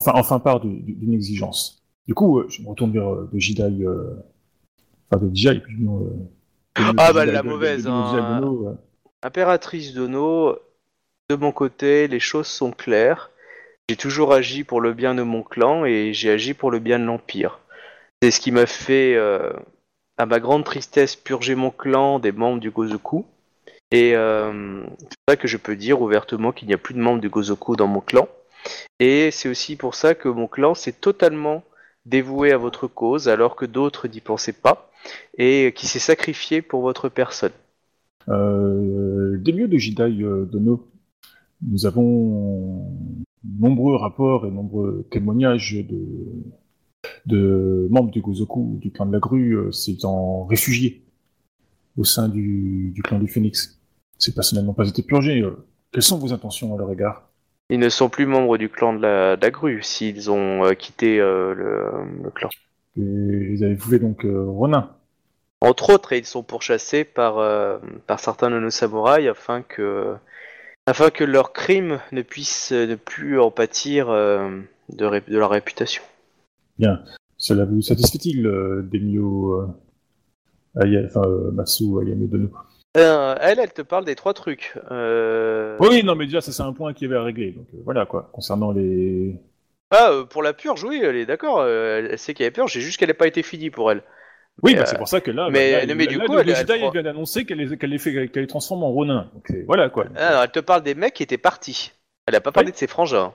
enfin, 0.00 0.12
enfin 0.14 0.40
part 0.40 0.60
d'une 0.60 1.12
exigence. 1.12 1.82
Du 2.06 2.14
coup, 2.14 2.38
euh, 2.38 2.46
je 2.48 2.62
me 2.62 2.68
retourne 2.68 2.92
vers 2.92 3.12
euh, 3.12 3.30
de 3.32 3.38
Jidai, 3.38 3.84
euh... 3.84 4.16
enfin 5.10 5.24
de 5.24 5.34
Jidai, 5.34 5.60
puis 5.60 5.76
non. 5.78 6.00
Euh... 6.00 6.92
Ah, 6.98 7.12
bah, 7.12 7.24
la 7.24 7.42
mauvaise, 7.42 7.86
hein. 7.86 8.78
Impératrice 9.22 9.94
Dono, 9.94 10.56
de 11.30 11.36
mon 11.36 11.52
côté, 11.52 12.06
les 12.06 12.20
choses 12.20 12.46
sont 12.46 12.70
claires. 12.70 13.30
J'ai 13.88 13.96
toujours 13.96 14.32
agi 14.32 14.62
pour 14.62 14.80
le 14.80 14.92
bien 14.92 15.14
de 15.14 15.22
mon 15.22 15.42
clan 15.42 15.84
et 15.84 16.12
j'ai 16.12 16.30
agi 16.30 16.54
pour 16.54 16.70
le 16.70 16.80
bien 16.80 16.98
de 16.98 17.04
l'Empire. 17.04 17.60
C'est 18.22 18.30
ce 18.30 18.40
qui 18.40 18.50
m'a 18.50 18.66
fait, 18.66 19.14
euh, 19.14 19.52
à 20.16 20.26
ma 20.26 20.40
grande 20.40 20.64
tristesse, 20.64 21.16
purger 21.16 21.54
mon 21.54 21.70
clan 21.70 22.18
des 22.18 22.32
membres 22.32 22.60
du 22.60 22.70
Gozoku. 22.70 23.26
Et 23.90 24.16
euh, 24.16 24.82
c'est 24.98 25.08
pour 25.08 25.24
ça 25.28 25.36
que 25.36 25.48
je 25.48 25.56
peux 25.56 25.76
dire 25.76 26.00
ouvertement 26.00 26.52
qu'il 26.52 26.68
n'y 26.68 26.74
a 26.74 26.78
plus 26.78 26.94
de 26.94 27.00
membres 27.00 27.20
du 27.20 27.28
Gozoku 27.28 27.76
dans 27.76 27.86
mon 27.86 28.00
clan. 28.00 28.28
Et 28.98 29.30
c'est 29.30 29.48
aussi 29.48 29.76
pour 29.76 29.94
ça 29.94 30.14
que 30.14 30.28
mon 30.28 30.48
clan 30.48 30.74
s'est 30.74 30.92
totalement 30.92 31.62
dévoué 32.06 32.52
à 32.52 32.56
votre 32.56 32.86
cause 32.86 33.28
alors 33.28 33.54
que 33.54 33.66
d'autres 33.66 34.08
n'y 34.08 34.20
pensaient 34.20 34.52
pas 34.52 34.90
et 35.36 35.72
qui 35.76 35.86
s'est 35.86 35.98
sacrifié 35.98 36.62
pour 36.62 36.80
votre 36.80 37.08
personne. 37.08 37.52
Euh, 38.28 39.36
des 39.38 39.52
lieux 39.52 39.68
de 39.68 39.76
Jidai 39.76 40.10
Dono, 40.10 40.88
nous 41.62 41.86
avons 41.86 42.90
nombreux 43.44 43.96
rapports 43.96 44.46
et 44.46 44.50
nombreux 44.50 45.06
témoignages 45.10 45.74
de, 45.74 45.96
de 47.26 47.88
membres 47.90 48.10
du 48.10 48.20
Gozoku, 48.20 48.78
du 48.80 48.90
clan 48.90 49.06
de 49.06 49.12
la 49.12 49.18
grue, 49.18 49.52
euh, 49.52 49.72
s'étant 49.72 50.44
réfugiés 50.44 51.02
au 51.96 52.04
sein 52.04 52.28
du, 52.28 52.90
du 52.94 53.02
clan 53.02 53.18
du 53.18 53.28
Phénix. 53.28 53.80
Ces 54.18 54.34
personnes 54.34 54.64
n'ont 54.64 54.74
pas 54.74 54.88
été 54.88 55.02
purgées. 55.02 55.42
euh. 55.42 55.66
Quelles 55.92 56.02
sont 56.02 56.18
vos 56.18 56.32
intentions 56.32 56.74
à 56.74 56.78
leur 56.78 56.90
égard? 56.92 57.28
Ils 57.68 57.80
ne 57.80 57.88
sont 57.88 58.08
plus 58.08 58.26
membres 58.26 58.58
du 58.58 58.68
clan 58.68 58.92
de 58.92 59.02
la, 59.02 59.36
de 59.36 59.42
la 59.42 59.50
grue 59.50 59.82
s'ils 59.82 60.30
ont 60.30 60.64
euh, 60.64 60.74
quitté 60.74 61.18
euh, 61.20 61.52
le, 61.54 62.22
le 62.22 62.30
clan. 62.30 62.48
Et 62.96 63.02
Ils 63.02 63.64
avaient 63.64 63.76
fait 63.76 63.98
donc 63.98 64.24
euh, 64.24 64.44
Ronin. 64.46 64.90
Entre 65.60 65.90
autres, 65.90 66.12
et 66.12 66.18
ils 66.18 66.26
sont 66.26 66.42
pourchassés 66.42 67.04
par, 67.04 67.36
par 68.06 68.20
certains 68.20 68.50
de 68.50 68.60
nos 68.60 68.68
samouraïs 68.70 69.26
afin 69.26 69.62
que, 69.62 70.14
afin 70.84 71.08
que 71.08 71.24
leurs 71.24 71.54
crimes 71.54 71.98
ne 72.12 72.20
puissent 72.20 72.72
ne 72.72 72.94
plus 72.94 73.40
en 73.40 73.50
pâtir 73.50 74.08
de 74.08 75.22
leur 75.28 75.50
réputation. 75.50 76.02
Bien. 76.78 77.02
Cela 77.38 77.64
vous 77.64 77.82
satisfait-il, 77.82 78.46
euh, 78.46 78.82
Demio 78.90 79.52
euh, 79.60 79.66
Aya- 80.80 81.04
enfin, 81.06 81.22
euh, 81.26 81.50
Matsu 81.52 81.84
Ayame 82.02 82.26
Dono 82.28 82.48
Euh, 82.96 83.34
elle, 83.40 83.58
elle 83.58 83.72
te 83.72 83.82
parle 83.82 84.04
des 84.04 84.14
trois 84.14 84.32
trucs. 84.34 84.74
Euh... 84.90 85.76
Oui, 85.80 86.02
non, 86.02 86.14
mais 86.14 86.24
déjà, 86.26 86.40
ça 86.40 86.52
c'est 86.52 86.62
un 86.62 86.72
point 86.72 86.92
qu'il 86.94 87.08
y 87.08 87.10
avait 87.10 87.20
à 87.20 87.24
régler. 87.24 87.52
Donc 87.52 87.66
voilà 87.84 88.06
quoi. 88.06 88.30
Concernant 88.32 88.72
les, 88.72 89.36
Ah, 89.90 90.24
pour 90.30 90.42
la 90.42 90.52
purge, 90.54 90.82
oui, 90.84 91.00
elle 91.02 91.16
est 91.16 91.26
d'accord. 91.26 91.64
elle, 91.66 92.08
elle 92.12 92.18
sait 92.18 92.32
qu'il 92.34 92.44
y 92.44 92.46
a 92.46 92.50
purge, 92.50 92.72
c'est 92.72 92.80
juste 92.80 92.98
qu'elle 92.98 93.08
n'a 93.08 93.14
pas 93.14 93.26
été 93.26 93.42
finie 93.42 93.70
pour 93.70 93.90
elle. 93.92 94.02
Oui, 94.62 94.72
Mais, 94.72 94.80
bah, 94.80 94.86
c'est 94.86 94.96
pour 94.96 95.08
ça 95.08 95.20
que 95.20 95.30
là, 95.30 95.50
mais- 95.50 95.86
là, 95.86 95.94
mais 95.94 96.06
là, 96.06 96.10
du 96.12 96.18
là, 96.18 96.24
coup, 96.24 96.32
le 96.32 96.40
elle- 96.40 96.48
elle 96.48 96.56
Jedi, 96.56 96.90
vient 96.90 97.02
d'annoncer 97.02 97.44
qu'elle 97.44 97.58
les, 97.58 97.76
qu'elle 97.76 97.90
les 97.90 97.98
fait, 97.98 98.28
qu'elle 98.30 98.42
les 98.42 98.46
transforme 98.46 98.82
en 98.84 98.90
Ronin. 98.90 99.30
Donc 99.34 99.52
voilà 99.66 99.90
quoi. 99.90 100.06
Ah, 100.16 100.40
elle 100.44 100.50
te 100.50 100.60
parle 100.60 100.82
des 100.82 100.94
mecs 100.94 101.12
qui 101.12 101.22
étaient 101.22 101.36
partis. 101.36 101.92
Elle 102.26 102.34
a 102.34 102.40
pas 102.40 102.52
parlé 102.52 102.68
Oui. 102.68 102.72
de 102.72 102.78
ses 102.78 102.86
frangins. 102.86 103.34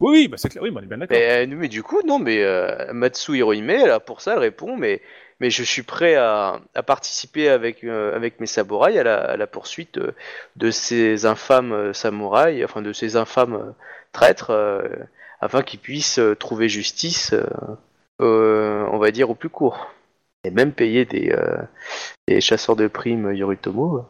Oui, 0.00 0.10
oui, 0.18 0.28
bah 0.28 0.36
c'est 0.36 0.48
clair. 0.48 0.62
Oui, 0.62 0.70
bah, 0.70 0.80
on 0.80 0.84
est 0.84 0.88
bien 0.88 0.98
d'accord. 0.98 1.16
Mais, 1.16 1.46
euh, 1.46 1.56
mais 1.56 1.68
du 1.68 1.82
coup, 1.82 2.00
non, 2.04 2.18
mais 2.18 2.42
euh, 2.42 2.92
Matsu 2.92 3.36
Hirohime, 3.36 3.70
a 3.70 4.00
pour 4.00 4.20
ça, 4.20 4.32
elle 4.34 4.40
répond, 4.40 4.76
mais, 4.76 5.00
mais 5.40 5.50
je 5.50 5.62
suis 5.62 5.82
prêt 5.82 6.16
à, 6.16 6.60
à 6.74 6.82
participer 6.82 7.48
avec, 7.48 7.84
euh, 7.84 8.14
avec 8.14 8.40
mes 8.40 8.46
samouraïs 8.46 8.98
à 8.98 9.04
la, 9.04 9.16
à 9.16 9.36
la 9.36 9.46
poursuite 9.46 9.94
de, 9.94 10.14
de 10.56 10.70
ces 10.70 11.26
infâmes 11.26 11.72
euh, 11.72 11.92
samouraïs, 11.92 12.64
enfin 12.64 12.82
de 12.82 12.92
ces 12.92 13.16
infâmes 13.16 13.54
euh, 13.54 13.72
traîtres, 14.12 14.50
euh, 14.50 14.82
afin 15.40 15.62
qu'ils 15.62 15.80
puissent 15.80 16.18
euh, 16.18 16.34
trouver 16.34 16.68
justice, 16.68 17.32
euh, 17.32 17.46
euh, 18.20 18.86
on 18.90 18.98
va 18.98 19.10
dire, 19.10 19.30
au 19.30 19.34
plus 19.34 19.50
court. 19.50 19.92
Et 20.44 20.50
même 20.50 20.72
payer 20.72 21.04
des, 21.06 21.30
euh, 21.30 21.56
des 22.28 22.40
chasseurs 22.40 22.76
de 22.76 22.86
primes 22.88 23.32
Yoritomo. 23.32 24.06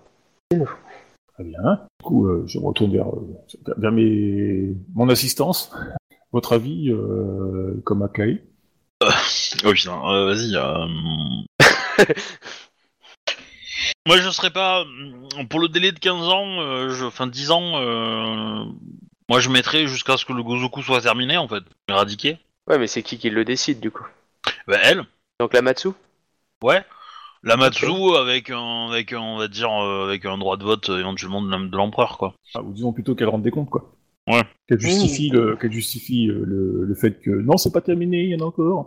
Très 0.51 1.45
bien. 1.45 1.87
Du 2.05 2.09
coup, 2.11 2.27
euh, 2.27 2.45
je 2.47 2.59
me 2.59 2.67
retourne 2.67 2.93
vers, 2.93 3.09
euh, 3.09 3.75
vers 3.79 3.91
mes, 3.91 4.77
mon 4.95 5.09
assistance. 5.09 5.73
Votre 6.33 6.53
avis, 6.53 6.91
euh, 6.91 7.81
comme 7.85 8.03
Akai 8.03 8.45
Oh 9.01 9.73
putain, 9.73 10.03
euh, 10.11 10.27
vas-y. 10.27 10.55
euh, 10.55 10.87
Moi 14.07 14.19
je 14.19 14.29
serais 14.29 14.51
pas. 14.51 14.85
Pour 15.49 15.61
le 15.61 15.69
délai 15.69 15.93
de 15.93 15.99
15 15.99 16.29
ans, 16.29 16.61
euh, 16.61 16.91
je... 16.91 17.07
enfin 17.07 17.27
10 17.27 17.51
ans, 17.51 17.81
euh, 17.81 18.65
moi 19.31 19.41
je 19.41 19.49
mettrais 19.49 19.87
jusqu'à 19.87 20.19
ce 20.19 20.27
que 20.27 20.35
le 20.35 20.43
Gozoku 20.43 20.83
soit 20.83 21.01
terminé 21.01 21.39
en 21.39 21.49
fait, 21.49 21.65
éradiqué. 21.89 22.37
Ouais, 22.69 22.79
mais 22.79 22.87
c'est 22.87 23.03
qui 23.03 23.17
qui 23.17 23.31
le 23.31 23.47
décide, 23.47 23.81
du 23.81 23.91
coup? 23.91 24.05
Bah 24.69 24.77
elle, 24.83 25.05
Donc 25.41 25.55
la 25.55 25.63
Matsu? 25.63 25.89
Ouais. 26.63 26.85
La 27.45 27.57
Matsu 27.57 27.86
avec 28.18 28.51
un, 28.51 28.88
avec 28.90 29.12
un, 29.12 29.20
on 29.20 29.36
va 29.36 29.49
dire, 29.49 29.70
euh, 29.70 30.05
avec 30.07 30.24
un 30.24 30.38
droit 30.38 30.57
de 30.57 30.64
vote 30.64 30.88
euh, 30.90 30.99
éventuellement 30.99 31.42
de 31.42 31.51
l'em- 31.51 31.70
de 31.70 31.76
l'empereur 31.76 32.16
quoi. 32.18 32.34
ah, 32.55 32.62
Ou 32.62 32.72
disons 32.72 32.92
plutôt 32.92 33.14
qu'elle 33.14 33.28
rende 33.28 33.42
des 33.42 33.51
comptes, 33.51 33.70
quoi. 33.70 33.92
Ouais. 34.26 34.42
Qu'elle 34.66 34.80
justifie, 34.80 35.28
le, 35.28 35.55
qu'elle 35.57 35.72
justifie 35.72 36.28
euh, 36.28 36.42
le, 36.47 36.84
le 36.86 36.95
fait 36.95 37.20
que 37.20 37.30
non, 37.30 37.59
c'est 37.59 37.72
pas 37.72 37.82
terminé, 37.82 38.22
il 38.22 38.30
y 38.30 38.34
en 38.34 38.40
a 38.45 38.49
encore. 38.49 38.86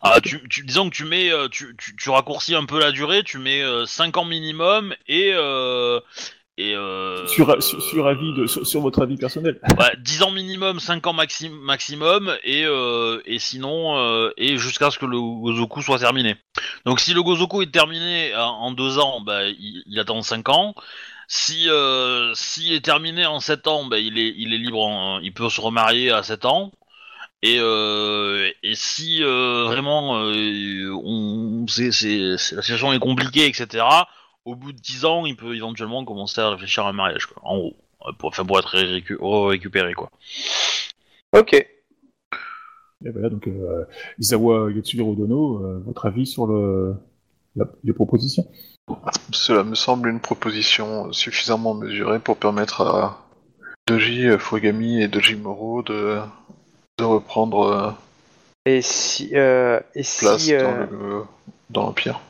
Ah, 0.00 0.20
tu, 0.22 0.46
tu, 0.48 0.64
disons 0.64 0.88
que 0.88 0.94
tu 0.94 1.04
mets, 1.04 1.32
euh, 1.32 1.48
tu, 1.48 1.74
tu, 1.76 1.96
tu 1.96 2.10
raccourcis 2.10 2.54
un 2.54 2.64
peu 2.64 2.78
la 2.78 2.92
durée, 2.92 3.22
tu 3.24 3.38
mets 3.38 3.62
5 3.86 4.16
ans 4.16 4.24
minimum 4.24 4.94
et 5.08 5.32
euh, 5.34 5.98
et 6.58 6.74
euh, 6.74 7.26
sur, 7.26 7.62
sur, 7.62 7.82
sur 7.82 8.06
avis 8.06 8.32
de, 8.34 8.46
sur, 8.46 8.66
sur 8.66 8.80
votre 8.80 9.00
avis 9.02 9.16
personnel. 9.16 9.58
Ouais, 9.78 9.92
10 9.98 10.22
ans 10.22 10.30
minimum, 10.30 10.78
5 10.78 11.06
ans 11.06 11.14
maxi- 11.14 11.48
maximum, 11.50 12.34
et, 12.44 12.64
euh, 12.66 13.20
et 13.24 13.38
sinon, 13.38 13.96
euh, 13.96 14.30
et 14.36 14.58
jusqu'à 14.58 14.90
ce 14.90 14.98
que 14.98 15.06
le 15.06 15.18
Gozoku 15.18 15.80
soit 15.82 15.98
terminé. 15.98 16.36
Donc 16.84 17.00
si 17.00 17.14
le 17.14 17.22
Gozoku 17.22 17.62
est 17.62 17.72
terminé 17.72 18.34
en 18.36 18.72
2 18.72 18.98
ans, 18.98 19.20
bah, 19.22 19.46
il, 19.46 19.82
il 19.86 19.98
attend 19.98 20.20
5 20.22 20.48
ans. 20.50 20.74
Si 21.28 21.68
euh, 21.70 22.32
s'il 22.34 22.72
est 22.72 22.84
terminé 22.84 23.24
en 23.24 23.40
7 23.40 23.66
ans, 23.68 23.84
bah, 23.86 23.98
il, 23.98 24.18
est, 24.18 24.34
il 24.36 24.52
est 24.52 24.58
libre, 24.58 24.80
en- 24.84 25.20
il 25.20 25.32
peut 25.32 25.48
se 25.48 25.60
remarier 25.60 26.10
à 26.10 26.22
7 26.22 26.44
ans. 26.44 26.72
Et, 27.42 27.56
euh, 27.58 28.50
et 28.62 28.74
si 28.74 29.22
euh, 29.22 29.64
vraiment 29.64 30.18
euh, 30.18 30.94
la 31.78 32.36
situation 32.38 32.92
est 32.92 32.98
compliquée, 32.98 33.46
etc., 33.46 33.84
au 34.50 34.54
bout 34.56 34.72
de 34.72 34.78
10 34.78 35.04
ans, 35.04 35.26
il 35.26 35.36
peut 35.36 35.54
éventuellement 35.54 36.04
commencer 36.04 36.40
à 36.40 36.50
réfléchir 36.50 36.84
à 36.84 36.90
un 36.90 36.92
mariage, 36.92 37.26
quoi, 37.26 37.42
en 37.44 37.56
gros. 37.58 37.76
Euh, 38.06 38.12
Pour, 38.18 38.30
enfin, 38.30 38.44
pour 38.44 38.58
être 38.58 38.74
récu- 38.76 39.18
récupéré, 39.48 39.92
quoi. 39.94 40.10
Ok. 41.36 41.52
Et 41.54 43.10
voilà, 43.10 43.28
donc 43.30 43.46
euh, 43.46 43.84
Isawa 44.18 44.70
Yatsujiro 44.72 45.14
Dono, 45.14 45.64
euh, 45.64 45.82
votre 45.86 46.06
avis 46.06 46.26
sur 46.26 46.46
le, 46.46 46.94
la, 47.56 47.64
les 47.84 47.92
propositions? 47.92 48.46
Cela 49.32 49.62
me 49.64 49.74
semble 49.74 50.08
une 50.08 50.20
proposition 50.20 51.12
suffisamment 51.12 51.74
mesurée 51.74 52.18
pour 52.18 52.36
permettre 52.36 52.82
à 52.82 53.26
Doji 53.86 54.26
Fugami 54.38 55.02
et 55.02 55.08
Doji 55.08 55.36
Moro 55.36 55.82
de, 55.82 56.18
de 56.98 57.04
reprendre 57.04 57.62
euh, 57.62 57.90
Et 58.66 58.82
si, 58.82 59.30
euh, 59.34 59.78
et 59.94 60.02
place 60.02 60.42
si, 60.42 60.54
euh, 60.54 60.62
dans 60.62 60.90
le- 60.90 61.22
dans 61.70 61.82
l'Empire. 61.84 62.20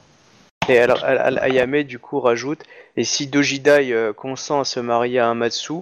Et 0.75 1.39
Ayame 1.41 1.83
du 1.83 1.99
coup 1.99 2.21
rajoute, 2.21 2.63
et 2.97 3.05
si 3.05 3.27
Dojidai 3.27 3.93
euh, 3.93 4.13
consent 4.13 4.61
à 4.61 4.65
se 4.65 4.81
marier 4.81 5.19
à 5.19 5.29
un 5.29 5.35
Matsu, 5.35 5.75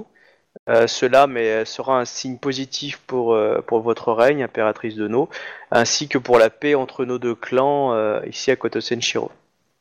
euh, 0.68 0.86
cela 0.86 1.26
mais, 1.26 1.48
euh, 1.48 1.64
sera 1.64 2.00
un 2.00 2.04
signe 2.04 2.36
positif 2.38 2.98
pour, 3.06 3.34
euh, 3.34 3.60
pour 3.60 3.80
votre 3.80 4.12
règne, 4.12 4.42
impératrice 4.42 4.94
de 4.96 5.06
No, 5.08 5.28
ainsi 5.70 6.08
que 6.08 6.18
pour 6.18 6.38
la 6.38 6.50
paix 6.50 6.74
entre 6.74 7.04
nos 7.04 7.18
deux 7.18 7.34
clans 7.34 7.92
euh, 7.94 8.20
ici 8.26 8.50
à 8.50 8.56
Koto 8.56 8.80
Senshiro. 8.80 9.30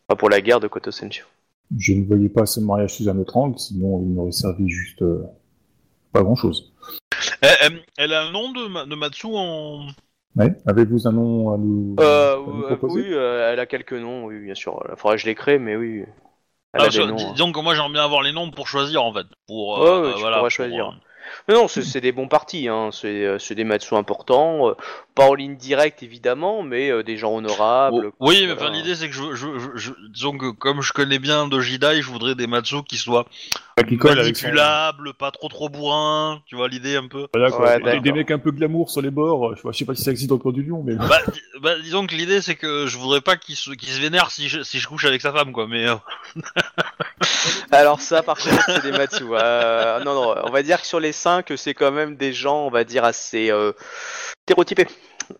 Enfin, 0.07 0.17
pour 0.17 0.29
la 0.29 0.39
guerre 0.41 0.59
de 0.59 0.67
Koto 0.67 0.91
Senshiro. 0.91 1.27
Je 1.77 1.93
ne 1.93 2.05
voyais 2.05 2.29
pas 2.29 2.45
ce 2.45 2.59
mariage 2.61 2.95
sous 2.95 3.09
un 3.09 3.17
autre 3.17 3.35
angle, 3.35 3.57
sinon 3.59 4.01
il 4.01 4.13
n'aurait 4.13 4.31
servi 4.31 4.69
juste 4.69 5.01
euh, 5.01 5.23
pas 6.13 6.21
grand-chose. 6.23 6.71
Elle, 7.41 7.49
elle- 7.61 7.81
elle 7.97 8.13
a 8.13 8.23
un 8.23 8.31
nom 8.31 8.51
de, 8.51 8.89
de 8.89 8.95
Matsu 8.95 9.27
en. 9.29 9.87
Ouais. 10.37 10.53
Avez-vous 10.67 11.07
un 11.07 11.11
nom 11.11 11.53
à 11.53 11.57
nous, 11.57 11.95
Euh, 11.99 12.35
à 12.35 12.37
nous 12.37 12.63
euh, 12.63 12.67
proposer? 12.67 13.01
oui, 13.01 13.07
euh, 13.11 13.51
elle 13.51 13.59
a 13.59 13.65
quelques 13.65 13.93
noms, 13.93 14.25
oui, 14.25 14.39
bien 14.39 14.55
sûr. 14.55 14.83
Il 14.89 14.95
faudrait 14.97 15.17
que 15.17 15.21
je 15.21 15.27
les 15.27 15.35
crée, 15.35 15.57
mais 15.57 15.75
oui. 15.75 16.03
Elle 16.73 16.81
Ah, 16.81 16.83
a 16.83 16.89
des 16.89 16.97
ça- 16.97 17.05
noms. 17.05 17.15
dis- 17.15 17.23
hein. 17.23 17.31
disons 17.33 17.51
que 17.51 17.59
moi 17.59 17.73
j'aimerais 17.73 17.93
bien 17.93 18.03
avoir 18.03 18.21
les 18.21 18.31
noms 18.33 18.51
pour 18.51 18.67
choisir 18.67 19.03
en 19.03 19.13
fait. 19.13 19.25
Pour, 19.47 19.81
euh, 19.83 20.13
tu 20.13 20.19
voilà, 20.19 20.39
pour, 20.39 20.51
choisir. 20.51 20.99
Mais 21.47 21.55
non, 21.55 21.67
c'est 21.67 22.01
des 22.01 22.11
bons 22.11 22.27
partis, 22.27 22.67
hein. 22.67 22.89
c'est 22.91 23.55
des 23.55 23.63
Matsu 23.63 23.95
importants, 23.95 24.75
pas 25.17 25.25
en 25.25 25.33
ligne 25.33 25.55
directe 25.55 26.03
évidemment, 26.03 26.61
mais 26.61 26.91
euh, 26.91 27.01
des 27.01 27.17
gens 27.17 27.35
honorables. 27.35 28.11
Oh, 28.19 28.27
oui, 28.27 28.45
mais 28.45 28.53
voilà. 28.53 28.75
l'idée 28.75 28.93
c'est 28.93 29.09
que 29.09 29.15
je, 29.15 29.33
je, 29.33 29.91
disons 30.13 30.37
que 30.37 30.51
comme 30.51 30.83
je 30.83 30.93
connais 30.93 31.17
bien 31.17 31.47
Dojidai, 31.47 32.03
je 32.03 32.07
voudrais 32.07 32.35
des 32.35 32.45
Matsu 32.45 32.83
qui 32.83 32.97
soient 32.97 33.25
Qui 33.87 33.97
manipulables, 33.97 35.15
pas 35.15 35.31
trop 35.31 35.47
trop 35.47 35.69
bourrins, 35.69 36.39
tu 36.45 36.55
vois 36.55 36.67
l'idée 36.67 36.97
un 36.97 37.07
peu. 37.07 37.25
Voilà, 37.33 37.49
quoi. 37.49 37.77
Ouais, 37.79 37.99
Des- 37.99 38.11
mecs 38.11 38.29
un 38.29 38.37
peu 38.37 38.51
glamour 38.51 38.91
sur 38.91 39.01
les 39.01 39.09
bords. 39.09 39.55
Je 39.55 39.55
sais 39.55 39.63
pas, 39.63 39.71
je 39.71 39.77
sais 39.79 39.85
pas 39.85 39.95
si 39.95 40.03
ça 40.03 40.11
existe 40.11 40.29
dans 40.29 40.35
le 40.35 40.41
coin 40.41 40.51
du 40.51 40.61
Lion, 40.61 40.83
mais. 40.85 40.93
Bah, 40.93 41.17
di- 41.33 41.41
bah, 41.61 41.79
disons 41.79 42.05
que 42.05 42.13
l'idée 42.13 42.39
c'est 42.43 42.55
que 42.55 42.85
je 42.85 42.97
voudrais 42.99 43.21
pas 43.21 43.37
qu'il 43.37 43.55
se, 43.55 43.71
qu'il 43.71 43.89
se 43.89 43.99
vénère 43.99 44.29
si 44.29 44.47
je, 44.49 44.61
si 44.61 44.77
je 44.77 44.87
couche 44.87 45.05
avec 45.05 45.21
sa 45.21 45.33
femme 45.33 45.51
quoi, 45.51 45.65
mais 45.67 45.87
euh, 45.87 45.95
Alors 47.71 48.01
ça, 48.01 48.21
par 48.21 48.37
contre, 48.37 48.63
c'est 48.67 48.83
des 48.83 48.91
Matsu. 48.91 49.23
Euh, 49.31 50.03
non, 50.03 50.13
non, 50.13 50.35
on 50.43 50.51
va 50.51 50.61
dire 50.61 50.79
que 50.79 50.87
sur 50.87 50.99
les 50.99 51.11
5, 51.11 51.51
c'est 51.55 51.73
quand 51.73 51.91
même 51.91 52.15
des 52.17 52.33
gens, 52.33 52.67
on 52.67 52.69
va 52.69 52.83
dire, 52.83 53.03
assez 53.03 53.49
euh, 53.49 53.71
stéréotypés. 54.45 54.87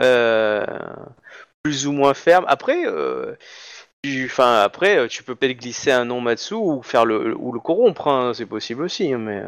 Euh, 0.01 0.65
plus 1.63 1.87
ou 1.87 1.91
moins 1.91 2.13
fermes. 2.13 2.45
Après, 2.47 2.85
euh, 2.85 3.35
tu, 4.03 4.25
enfin, 4.25 4.61
après, 4.61 4.97
euh, 4.97 5.07
tu 5.07 5.23
peux 5.23 5.35
peut-être 5.35 5.57
glisser 5.59 5.91
un 5.91 6.05
nom 6.05 6.21
Matsu 6.21 6.53
ou 6.55 6.81
faire 6.83 7.05
le 7.05 7.35
ou 7.37 7.51
le 7.51 7.59
corrompre, 7.59 8.07
hein, 8.07 8.33
c'est 8.35 8.45
possible 8.45 8.83
aussi. 8.83 9.13
hein, 9.13 9.17
mais 9.19 9.43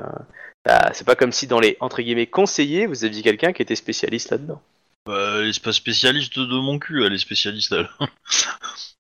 bah, 0.66 0.92
c'est 0.94 1.06
pas 1.06 1.16
comme 1.16 1.32
si 1.34 1.48
dans 1.48 1.60
les 1.60 1.78
entre 1.82 2.02
guillemets 2.02 2.28
conseillers, 2.28 2.88
vous 2.88 3.06
aviez 3.06 3.24
quelqu'un 3.24 3.54
qui 3.54 3.62
était 3.62 3.76
spécialiste 3.76 4.32
là-dedans. 4.32 4.62
bah, 5.06 5.40
elle 5.42 5.50
est 5.50 5.64
pas 5.64 5.74
spécialiste 5.74 6.40
de 6.40 6.60
mon 6.60 6.80
cul, 6.80 7.04
elle 7.06 7.14
est 7.14 7.18
spécialiste 7.18 7.72
elle. 7.74 7.90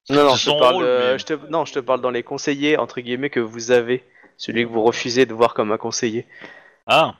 Non, 0.10 0.36
je 0.36 0.46
te 0.46 0.52
parle, 0.52 0.76
rôle, 0.76 0.86
de- 0.92 1.18
mais- 1.18 1.18
je 1.18 1.26
te, 1.26 1.34
non, 1.50 1.66
je 1.66 1.74
te 1.74 1.80
parle 1.80 2.02
dans 2.02 2.12
les 2.12 2.24
conseillers 2.24 2.78
entre 2.78 3.02
guillemets 3.02 3.30
que 3.30 3.40
vous 3.40 3.72
avez, 3.72 4.04
celui 4.38 4.64
que 4.64 4.70
vous 4.70 4.84
refusez 4.84 5.26
de 5.26 5.34
voir 5.34 5.54
comme 5.54 5.72
un 5.72 5.78
conseiller. 5.78 6.26
Ah, 6.86 7.16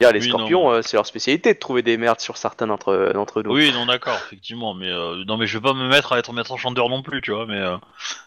Dire, 0.00 0.12
les 0.12 0.20
Oui, 0.20 0.28
scorpions, 0.28 0.70
euh, 0.70 0.80
c'est 0.82 0.96
leur 0.96 1.06
spécialité 1.06 1.52
de 1.54 1.58
trouver 1.58 1.82
des 1.82 1.96
merdes 1.96 2.20
sur 2.20 2.36
certains 2.36 2.68
d'entre 2.68 3.10
d'entre 3.14 3.42
nous. 3.42 3.52
oui, 3.52 3.72
non 3.74 3.84
d'accord, 3.84 4.14
effectivement, 4.26 4.72
mais 4.72 4.86
euh, 4.88 5.24
non 5.26 5.36
mais 5.36 5.48
je 5.48 5.58
vais 5.58 5.62
pas 5.62 5.72
me 5.74 5.88
mettre 5.88 6.12
à 6.12 6.20
être 6.20 6.32
maître 6.32 6.52
enchanteur 6.52 6.88
non 6.88 7.02
plus, 7.02 7.20
tu 7.20 7.32
vois, 7.32 7.46
mais 7.46 7.56
euh, 7.58 7.76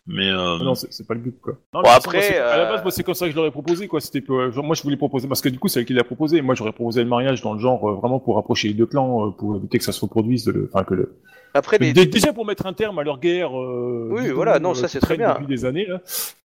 mais 0.06 0.28
euh, 0.30 0.58
Ah 0.60 0.64
Non, 0.66 0.76
c'est 0.76 0.92
c'est 0.92 1.08
pas 1.08 1.14
le 1.14 1.22
but, 1.22 1.40
quoi. 1.40 1.54
Non, 1.74 1.82
Bon, 1.82 1.90
après, 1.90 2.18
moi, 2.32 2.42
à 2.52 2.58
la 2.58 2.64
euh, 2.66 2.70
base, 2.74 2.82
moi, 2.82 2.92
c'est 2.92 3.04
comme 3.04 3.14
ça 3.14 3.26
que 3.28 3.32
je 3.32 3.38
l'aurais 3.38 3.52
proposé, 3.52 3.88
quoi. 3.88 4.02
C'était 4.02 4.22
que, 4.22 4.52
genre, 4.52 4.66
moi, 4.66 4.76
je 4.76 4.84
voulais 4.84 4.98
proposer, 4.98 5.30
parce 5.30 5.40
que 5.40 5.48
du 5.48 5.60
coup, 5.60 5.70
c'est 5.70 5.80
elle 5.80 5.86
qui 5.86 5.94
l'a 5.94 6.04
proposé. 6.04 6.42
Moi, 6.42 6.56
j'aurais 6.56 6.74
proposé 6.74 7.04
le 7.04 7.10
mariage 7.10 7.42
dans 7.42 7.54
le 7.54 7.60
genre, 7.60 7.90
euh, 7.90 7.94
vraiment 7.96 8.20
pour 8.20 8.36
rapprocher 8.36 8.68
les 8.68 8.74
deux 8.74 8.86
clans, 8.86 9.28
euh, 9.28 9.32
pour 9.32 9.56
éviter 9.56 9.78
que 9.78 9.86
ça 9.86 9.94
se 9.94 10.02
reproduise, 10.02 10.48
le- 10.48 10.70
enfin, 10.74 10.84
que 10.84 10.94
le, 10.94 11.16
Après, 11.54 11.78
les, 11.78 11.94
Dé- 11.94 12.06
déjà 12.06 12.34
pour 12.34 12.46
mettre 12.46 12.66
un 12.66 12.74
terme 12.74 13.00
à 13.00 13.04
leur 13.04 13.18
guerre. 13.22 13.58
euh, 13.58 14.10
Oui, 14.12 14.28
voilà, 14.32 14.60
non, 14.60 14.72
euh, 14.72 14.74
ça, 14.74 14.90
c'est 14.90 15.00
très 15.00 15.16
bien. 15.16 15.30
Depuis 15.36 15.48
des 15.48 15.64
années, 15.64 15.86
là. 15.86 16.02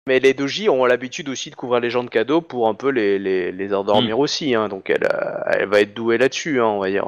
Mais 0.07 0.19
les 0.19 0.33
doji 0.33 0.69
ont 0.69 0.85
l'habitude 0.85 1.29
aussi 1.29 1.49
de 1.49 1.55
couvrir 1.55 1.79
les 1.79 1.89
gens 1.89 2.03
de 2.03 2.09
cadeaux 2.09 2.41
pour 2.41 2.67
un 2.67 2.75
peu 2.75 2.89
les, 2.89 3.17
les, 3.17 3.51
les 3.51 3.73
endormir 3.73 4.19
aussi, 4.19 4.53
hein, 4.53 4.69
donc 4.69 4.89
elle, 4.89 5.03
euh, 5.03 5.39
elle 5.47 5.67
va 5.67 5.81
être 5.81 5.93
douée 5.93 6.17
là-dessus, 6.17 6.61
hein, 6.61 6.67
on 6.67 6.79
va 6.79 6.89
dire. 6.89 7.07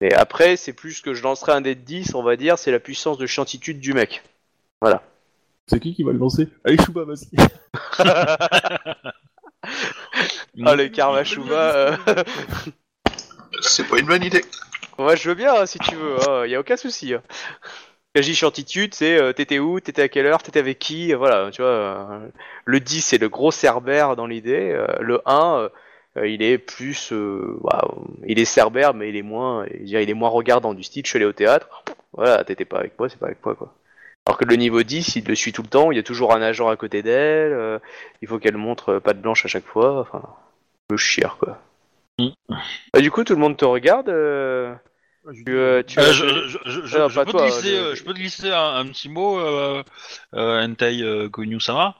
Mais 0.00 0.12
après, 0.14 0.56
c'est 0.56 0.72
plus 0.72 1.00
que 1.00 1.14
je 1.14 1.22
lancerai 1.22 1.52
un 1.52 1.60
dé 1.60 1.74
de 1.74 1.80
10, 1.80 2.14
on 2.14 2.22
va 2.22 2.36
dire, 2.36 2.58
c'est 2.58 2.70
la 2.72 2.80
puissance 2.80 3.18
de 3.18 3.26
chiantitude 3.26 3.78
du 3.80 3.92
mec. 3.92 4.22
C'est 5.66 5.80
qui 5.80 5.94
qui 5.94 6.02
va 6.02 6.12
le 6.12 6.18
lancer? 6.18 6.48
Allez, 6.64 6.76
Chouba, 6.78 7.04
vas-y. 7.04 7.36
Ah, 10.64 10.76
les 10.76 10.90
Karmashuva, 10.90 11.74
euh, 11.74 11.96
C'est 13.62 13.88
pas 13.88 13.98
une 13.98 14.06
bonne 14.06 14.22
idée. 14.22 14.44
moi 14.98 15.16
je 15.16 15.28
veux 15.28 15.34
bien 15.34 15.54
hein, 15.54 15.66
si 15.66 15.78
tu 15.78 15.94
veux, 15.94 16.18
il 16.44 16.50
y 16.50 16.54
a 16.54 16.60
aucun 16.60 16.76
souci. 16.76 17.14
Hein. 17.14 17.22
Dis 18.14 18.34
chiantitude, 18.34 18.94
c'est 18.94 19.18
euh, 19.18 19.32
t'étais 19.32 19.58
où, 19.58 19.80
t'étais 19.80 20.02
à 20.02 20.08
quelle 20.08 20.26
heure, 20.26 20.42
t'étais 20.42 20.60
avec 20.60 20.78
qui, 20.78 21.12
euh, 21.12 21.16
voilà, 21.16 21.50
tu 21.50 21.62
vois. 21.62 21.70
euh, 21.70 22.28
le 22.64 22.78
10 22.80 23.00
c'est 23.02 23.18
le 23.18 23.28
gros 23.28 23.50
cerbère 23.50 24.14
dans 24.14 24.26
l'idée, 24.28 24.70
euh, 24.72 24.86
le 25.00 25.20
1 25.26 25.58
euh, 25.58 25.68
euh, 26.18 26.28
il 26.28 26.40
est 26.42 26.58
plus, 26.58 27.12
euh, 27.12 27.58
il 28.24 28.38
est 28.38 28.44
cerbère 28.44 28.94
mais 28.94 29.08
il 29.08 29.16
est 29.16 29.22
moins, 29.22 29.66
je 29.66 29.78
veux 29.78 29.84
dire, 29.84 30.00
il 30.00 30.08
est 30.10 30.14
moins 30.14 30.28
regardant 30.28 30.74
du 30.74 30.84
style, 30.84 31.02
je 31.04 31.10
suis 31.10 31.16
allé 31.16 31.26
au 31.26 31.32
théâtre, 31.32 31.82
voilà, 32.12 32.44
t'étais 32.44 32.64
pas 32.64 32.78
avec 32.78 32.96
moi, 32.98 33.08
c'est 33.08 33.18
pas 33.18 33.26
avec 33.26 33.44
moi 33.44 33.56
quoi. 33.56 33.74
Alors 34.26 34.38
que 34.38 34.44
le 34.44 34.54
niveau 34.56 34.82
10, 34.84 35.16
il 35.16 35.24
le 35.26 35.34
suit 35.34 35.52
tout 35.52 35.62
le 35.62 35.68
temps, 35.68 35.90
il 35.90 35.96
y 35.96 36.00
a 36.00 36.04
toujours 36.04 36.32
un 36.34 36.40
agent 36.40 36.68
à 36.68 36.76
côté 36.76 37.02
d'elle, 37.02 37.52
euh, 37.52 37.78
il 38.22 38.28
faut 38.28 38.38
qu'elle 38.38 38.56
montre 38.56 38.90
euh, 38.94 39.00
patte 39.00 39.20
blanche 39.20 39.44
à 39.44 39.48
chaque 39.48 39.66
fois, 39.66 40.00
enfin, 40.00 40.22
le 40.88 40.96
chier 40.96 41.26
quoi. 41.40 41.58
Mm. 42.18 42.28
Ah, 42.92 43.00
du 43.00 43.10
coup, 43.10 43.24
tout 43.24 43.34
le 43.34 43.40
monde 43.40 43.56
te 43.56 43.64
regarde. 43.64 44.08
euh, 44.08 44.72
tu, 45.32 45.44
tu 45.44 46.00
as- 46.00 46.12
je, 46.12 46.26
je, 46.26 46.58
je, 46.66 46.86
je- 46.86 46.98
Ah, 46.98 47.08
je 47.08 47.14
pas 47.14 47.24
peux 47.24 47.30
toi, 47.32 47.40
te 47.40 47.46
glisser, 47.46 47.70
le- 47.72 47.78
euh, 47.78 47.94
je 47.94 48.04
peux 48.04 48.12
te 48.12 48.18
glisser 48.18 48.50
un, 48.50 48.74
un 48.76 48.86
petit 48.86 49.08
mot, 49.08 49.38
euh, 49.38 49.82
euh, 50.34 50.64
Entei 50.64 51.02
euh, 51.02 51.28
Konyu-sama. 51.28 51.96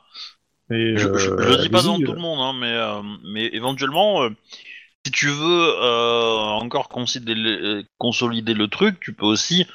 Et, 0.71 0.97
Je, 0.97 1.09
euh, 1.09 1.19
je, 1.19 1.25
je 1.25 1.49
le 1.49 1.57
dis 1.59 1.69
pas 1.69 1.83
devant 1.83 1.99
tout 2.01 2.13
le 2.13 2.21
monde, 2.21 2.41
hein, 2.41 2.59
mais, 2.59 2.73
euh, 2.73 3.03
mais 3.25 3.47
éventuellement, 3.53 4.23
euh, 4.23 4.31
si 5.05 5.13
tu 5.13 5.29
veux 5.29 5.75
euh, 5.83 6.39
encore 6.39 6.89
consolider 6.89 7.35
le 7.35 8.67
truc, 8.69 8.99
tu 9.01 9.13
peux 9.13 9.27
aussi 9.27 9.67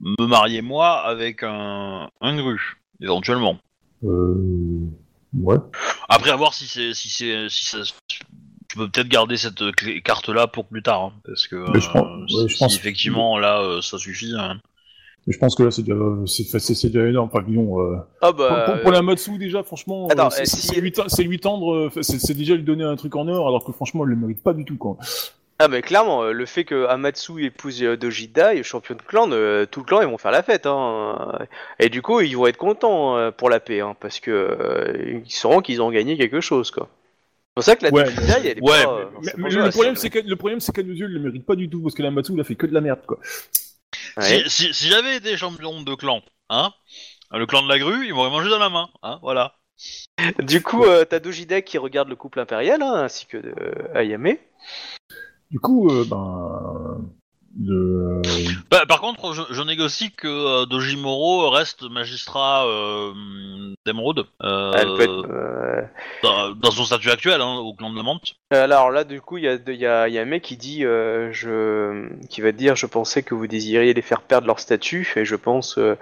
me 0.00 0.26
marier 0.26 0.62
moi 0.62 1.00
avec 1.00 1.42
un, 1.42 2.08
un 2.20 2.36
gru, 2.36 2.78
éventuellement. 3.00 3.58
Euh... 4.04 4.34
Ouais. 5.34 5.58
Après, 6.08 6.30
à 6.30 6.36
voir 6.36 6.54
si 6.54 6.66
c'est 6.66 6.92
si 6.94 7.08
c'est 7.08 7.48
si 7.48 7.64
ça. 7.64 7.78
Tu 8.70 8.76
peux 8.78 8.88
peut-être 8.88 9.08
garder 9.08 9.36
cette 9.36 9.72
clé- 9.72 10.00
carte-là 10.00 10.46
pour 10.46 10.64
plus 10.66 10.80
tard, 10.82 11.06
hein, 11.06 11.12
parce 11.26 11.48
que 11.48 11.56
je 11.74 11.90
pense- 11.90 11.96
euh, 11.96 12.20
ouais, 12.42 12.48
je 12.48 12.54
si, 12.54 12.58
pense- 12.60 12.72
si 12.74 12.78
effectivement 12.78 13.36
là 13.36 13.60
euh, 13.62 13.80
ça 13.80 13.98
suffit. 13.98 14.32
hein. 14.38 14.60
Mais 15.26 15.32
je 15.32 15.38
pense 15.40 15.56
que 15.56 15.64
là, 15.64 15.70
c'est 15.72 15.82
déjà, 15.82 15.96
c'est, 16.26 16.44
c'est, 16.44 16.74
c'est 16.74 16.88
déjà 16.88 17.06
énorme. 17.06 17.28
Disons, 17.48 17.80
euh, 17.80 17.96
Ah 18.22 18.28
pour, 18.32 18.36
bah. 18.46 18.64
pour- 18.66 18.80
pour 18.82 18.90
la 18.92 19.02
Matsu, 19.02 19.38
déjà, 19.38 19.64
franchement, 19.64 20.06
Attends, 20.08 20.26
euh, 20.26 20.30
c'est, 20.30 20.46
c'est, 20.46 20.56
si- 20.56 20.66
c'est 20.68 20.80
lui, 20.80 20.92
ten- 20.92 21.08
c'est 21.08 21.24
lui 21.24 21.40
tendre, 21.40 21.90
c'est, 22.00 22.18
c'est 22.20 22.32
déjà 22.34 22.54
lui 22.54 22.62
donner 22.62 22.84
un 22.84 22.94
truc 22.96 23.16
en 23.16 23.26
or, 23.26 23.48
alors 23.48 23.64
que 23.64 23.72
franchement, 23.72 24.04
elle 24.04 24.10
le 24.10 24.16
mérite 24.16 24.42
pas 24.42 24.52
du 24.54 24.64
tout, 24.64 24.76
quoi. 24.76 24.96
Ah 25.58 25.66
mais 25.68 25.82
clairement, 25.82 26.24
le 26.24 26.46
fait 26.46 26.64
que 26.64 26.86
Amatsu 26.86 27.44
épouse 27.44 27.82
euh, 27.82 27.96
Dojidai, 27.96 28.62
champion 28.62 28.94
de 28.94 29.02
clan, 29.02 29.28
euh, 29.32 29.66
tout 29.66 29.80
le 29.80 29.84
clan 29.84 30.00
ils 30.00 30.06
vont 30.08 30.16
faire 30.16 30.30
la 30.30 30.42
fête. 30.42 30.64
Hein. 30.64 31.38
Et 31.80 31.90
du 31.90 32.00
coup 32.02 32.20
ils 32.22 32.34
vont 32.34 32.46
être 32.46 32.56
contents 32.56 33.30
pour 33.32 33.50
la 33.50 33.60
paix, 33.60 33.80
hein, 33.80 33.94
parce 34.00 34.20
que 34.20 34.30
euh, 34.30 35.20
ils 35.26 35.30
sauront 35.30 35.60
qu'ils 35.60 35.82
ont 35.82 35.90
gagné 35.90 36.16
quelque 36.16 36.40
chose 36.40 36.70
quoi. 36.70 36.88
C'est 37.62 37.62
pour 37.62 37.64
ça 37.64 37.76
que 37.76 37.84
la 37.84 37.90
Ouais, 37.92 38.04
elle 38.38 38.46
est 38.46 38.60
ouais, 38.62 38.84
pas. 38.84 38.92
euh, 38.92 39.04
Mais, 39.22 39.32
pas 39.32 39.48
le, 39.64 39.70
problème, 39.70 39.96
c'est- 39.96 40.10
que, 40.10 40.18
le 40.18 40.36
problème, 40.36 40.60
c'est 40.60 40.72
qu'à 40.72 40.82
nos 40.82 40.92
yeux, 40.94 41.06
elle 41.06 41.12
le 41.12 41.20
mérite 41.20 41.46
pas 41.46 41.56
du 41.56 41.68
tout, 41.68 41.82
parce 41.82 41.94
que 41.94 42.02
la 42.02 42.10
Matsu, 42.10 42.32
il 42.34 42.40
a 42.40 42.44
fait 42.44 42.54
que 42.56 42.66
de 42.66 42.74
la 42.74 42.80
merde, 42.80 43.00
quoi. 43.06 43.18
Ouais. 44.16 44.42
Si, 44.46 44.50
si, 44.50 44.74
si 44.74 44.88
j'avais 44.88 45.16
été 45.16 45.36
champion 45.36 45.82
de 45.82 45.94
clan, 45.94 46.22
hein, 46.48 46.72
le 47.32 47.46
clan 47.46 47.62
de 47.62 47.68
la 47.68 47.78
grue, 47.78 48.06
il 48.06 48.14
m'aurait 48.14 48.30
mangé 48.30 48.50
dans 48.50 48.58
la 48.58 48.68
main, 48.70 48.88
hein, 49.02 49.18
voilà. 49.22 49.54
Du 50.40 50.62
coup 50.62 50.84
euh, 50.84 51.06
t'as 51.06 51.20
Dojidai 51.20 51.62
qui 51.62 51.78
regarde 51.78 52.08
le 52.10 52.16
couple 52.16 52.40
impérial, 52.40 52.82
hein, 52.82 52.92
ainsi 53.04 53.24
que 53.26 53.38
euh, 53.38 53.94
Ayame. 53.94 54.36
Du 55.50 55.58
coup, 55.58 55.88
euh, 55.90 56.04
ben, 56.04 57.00
Bah, 58.70 58.86
par 58.86 59.00
contre, 59.00 59.32
je, 59.32 59.42
je 59.50 59.62
négocie 59.62 60.12
que 60.12 60.28
euh, 60.28 60.66
Dojimoro 60.66 61.50
reste 61.50 61.82
magistrat 61.82 62.64
euh, 62.66 63.12
d'Emeraude 63.84 64.26
euh, 64.42 64.72
Elle 64.76 64.86
peut 64.96 65.02
être, 65.02 65.26
euh, 65.28 65.82
dans, 66.22 66.50
dans 66.52 66.70
son 66.70 66.84
statut 66.84 67.10
actuel, 67.10 67.40
hein, 67.40 67.56
au 67.56 67.74
clan 67.74 67.90
de 67.90 67.96
la 67.96 68.04
menthe. 68.04 68.34
Alors 68.52 68.90
là, 68.92 69.02
du 69.02 69.20
coup, 69.20 69.36
il 69.38 69.44
y 69.44 69.48
a, 69.48 69.58
il 69.66 69.74
y, 69.74 69.86
a, 69.86 70.08
il 70.08 70.14
y 70.14 70.18
a 70.18 70.22
un 70.22 70.26
mec 70.26 70.42
qui 70.42 70.56
dit, 70.56 70.84
euh, 70.84 71.32
je, 71.32 72.08
qui 72.28 72.40
va 72.40 72.52
dire, 72.52 72.76
je 72.76 72.86
pensais 72.86 73.24
que 73.24 73.34
vous 73.34 73.48
désiriez 73.48 73.94
les 73.94 74.02
faire 74.02 74.22
perdre 74.22 74.46
leur 74.46 74.60
statut, 74.60 75.12
et 75.16 75.24
je 75.24 75.36
pense 75.36 75.76
euh, 75.78 75.96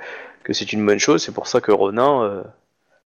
que 0.44 0.52
c'est 0.52 0.72
une 0.72 0.84
bonne 0.84 0.98
chose. 0.98 1.22
C'est 1.22 1.34
pour 1.34 1.46
ça 1.46 1.62
que 1.62 1.72
Ronin, 1.72 2.22
euh, 2.24 2.42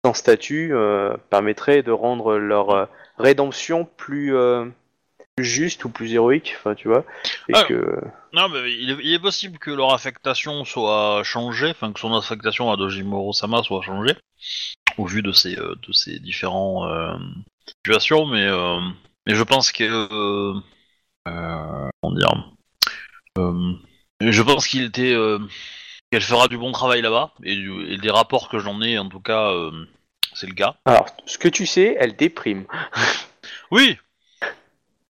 sans 0.05 0.15
statut, 0.15 0.71
euh, 0.73 1.17
permettrait 1.29 1.83
de 1.83 1.91
rendre 1.91 2.37
leur 2.39 2.71
euh, 2.71 2.87
rédemption 3.19 3.89
plus, 3.97 4.37
euh, 4.37 4.65
plus 5.39 5.45
juste 5.45 5.85
ou 5.85 5.89
plus 5.89 6.13
héroïque. 6.15 6.55
Enfin, 6.59 6.75
tu 6.75 6.89
vois. 6.89 7.05
Et 7.49 7.53
Ah. 7.55 7.65
que 7.65 8.01
Non, 8.33 8.49
mais 8.49 8.73
il 8.73 8.91
est, 8.91 8.97
il 9.03 9.15
est 9.15 9.19
possible 9.19 9.59
que 9.59 9.71
leur 9.71 9.93
affectation 9.95 10.65
soit 10.65 11.23
changée, 11.25 11.71
enfin 11.71 11.93
que 11.93 12.01
son 12.01 12.15
affectation 12.15 12.71
à 12.73 12.77
Dojimoro 12.77 13.33
Sama 13.33 13.63
soit 13.63 13.83
changée, 13.83 14.17
au 14.99 15.07
vu 15.07 15.23
de 15.23 15.33
ces, 15.33 15.57
euh, 15.57 15.75
de 15.87 15.93
ces 15.93 16.19
différents 16.19 16.89
euh, 16.89 17.15
situations, 17.67 18.27
mais, 18.27 18.47
euh, 18.47 18.79
mais 19.27 19.35
je 19.35 19.43
pense 19.45 19.71
que. 19.73 19.85
Euh, 19.85 20.55
comment 22.03 22.15
dire 22.17 22.53
Je 24.21 24.43
pense 24.43 24.67
qu'il 24.67 24.85
était. 24.85 25.15
qu'elle 26.11 26.23
fera 26.23 26.49
du 26.49 26.59
bon 26.59 26.73
travail 26.73 27.01
là-bas, 27.03 27.33
et, 27.45 27.53
et 27.89 27.97
des 27.99 28.11
rapports 28.11 28.49
que 28.49 28.59
j'en 28.59 28.81
ai, 28.83 28.99
en 28.99 29.09
tout 29.09 29.21
cas, 29.21 29.53
c'est 30.35 30.49
le 30.49 30.55
cas. 30.55 30.77
alors, 30.85 31.07
ce 31.27 31.39
que 31.39 31.49
tu 31.49 31.65
sais, 31.67 31.97
elle 32.01 32.17
déprime. 32.17 32.67
Oui 33.71 33.97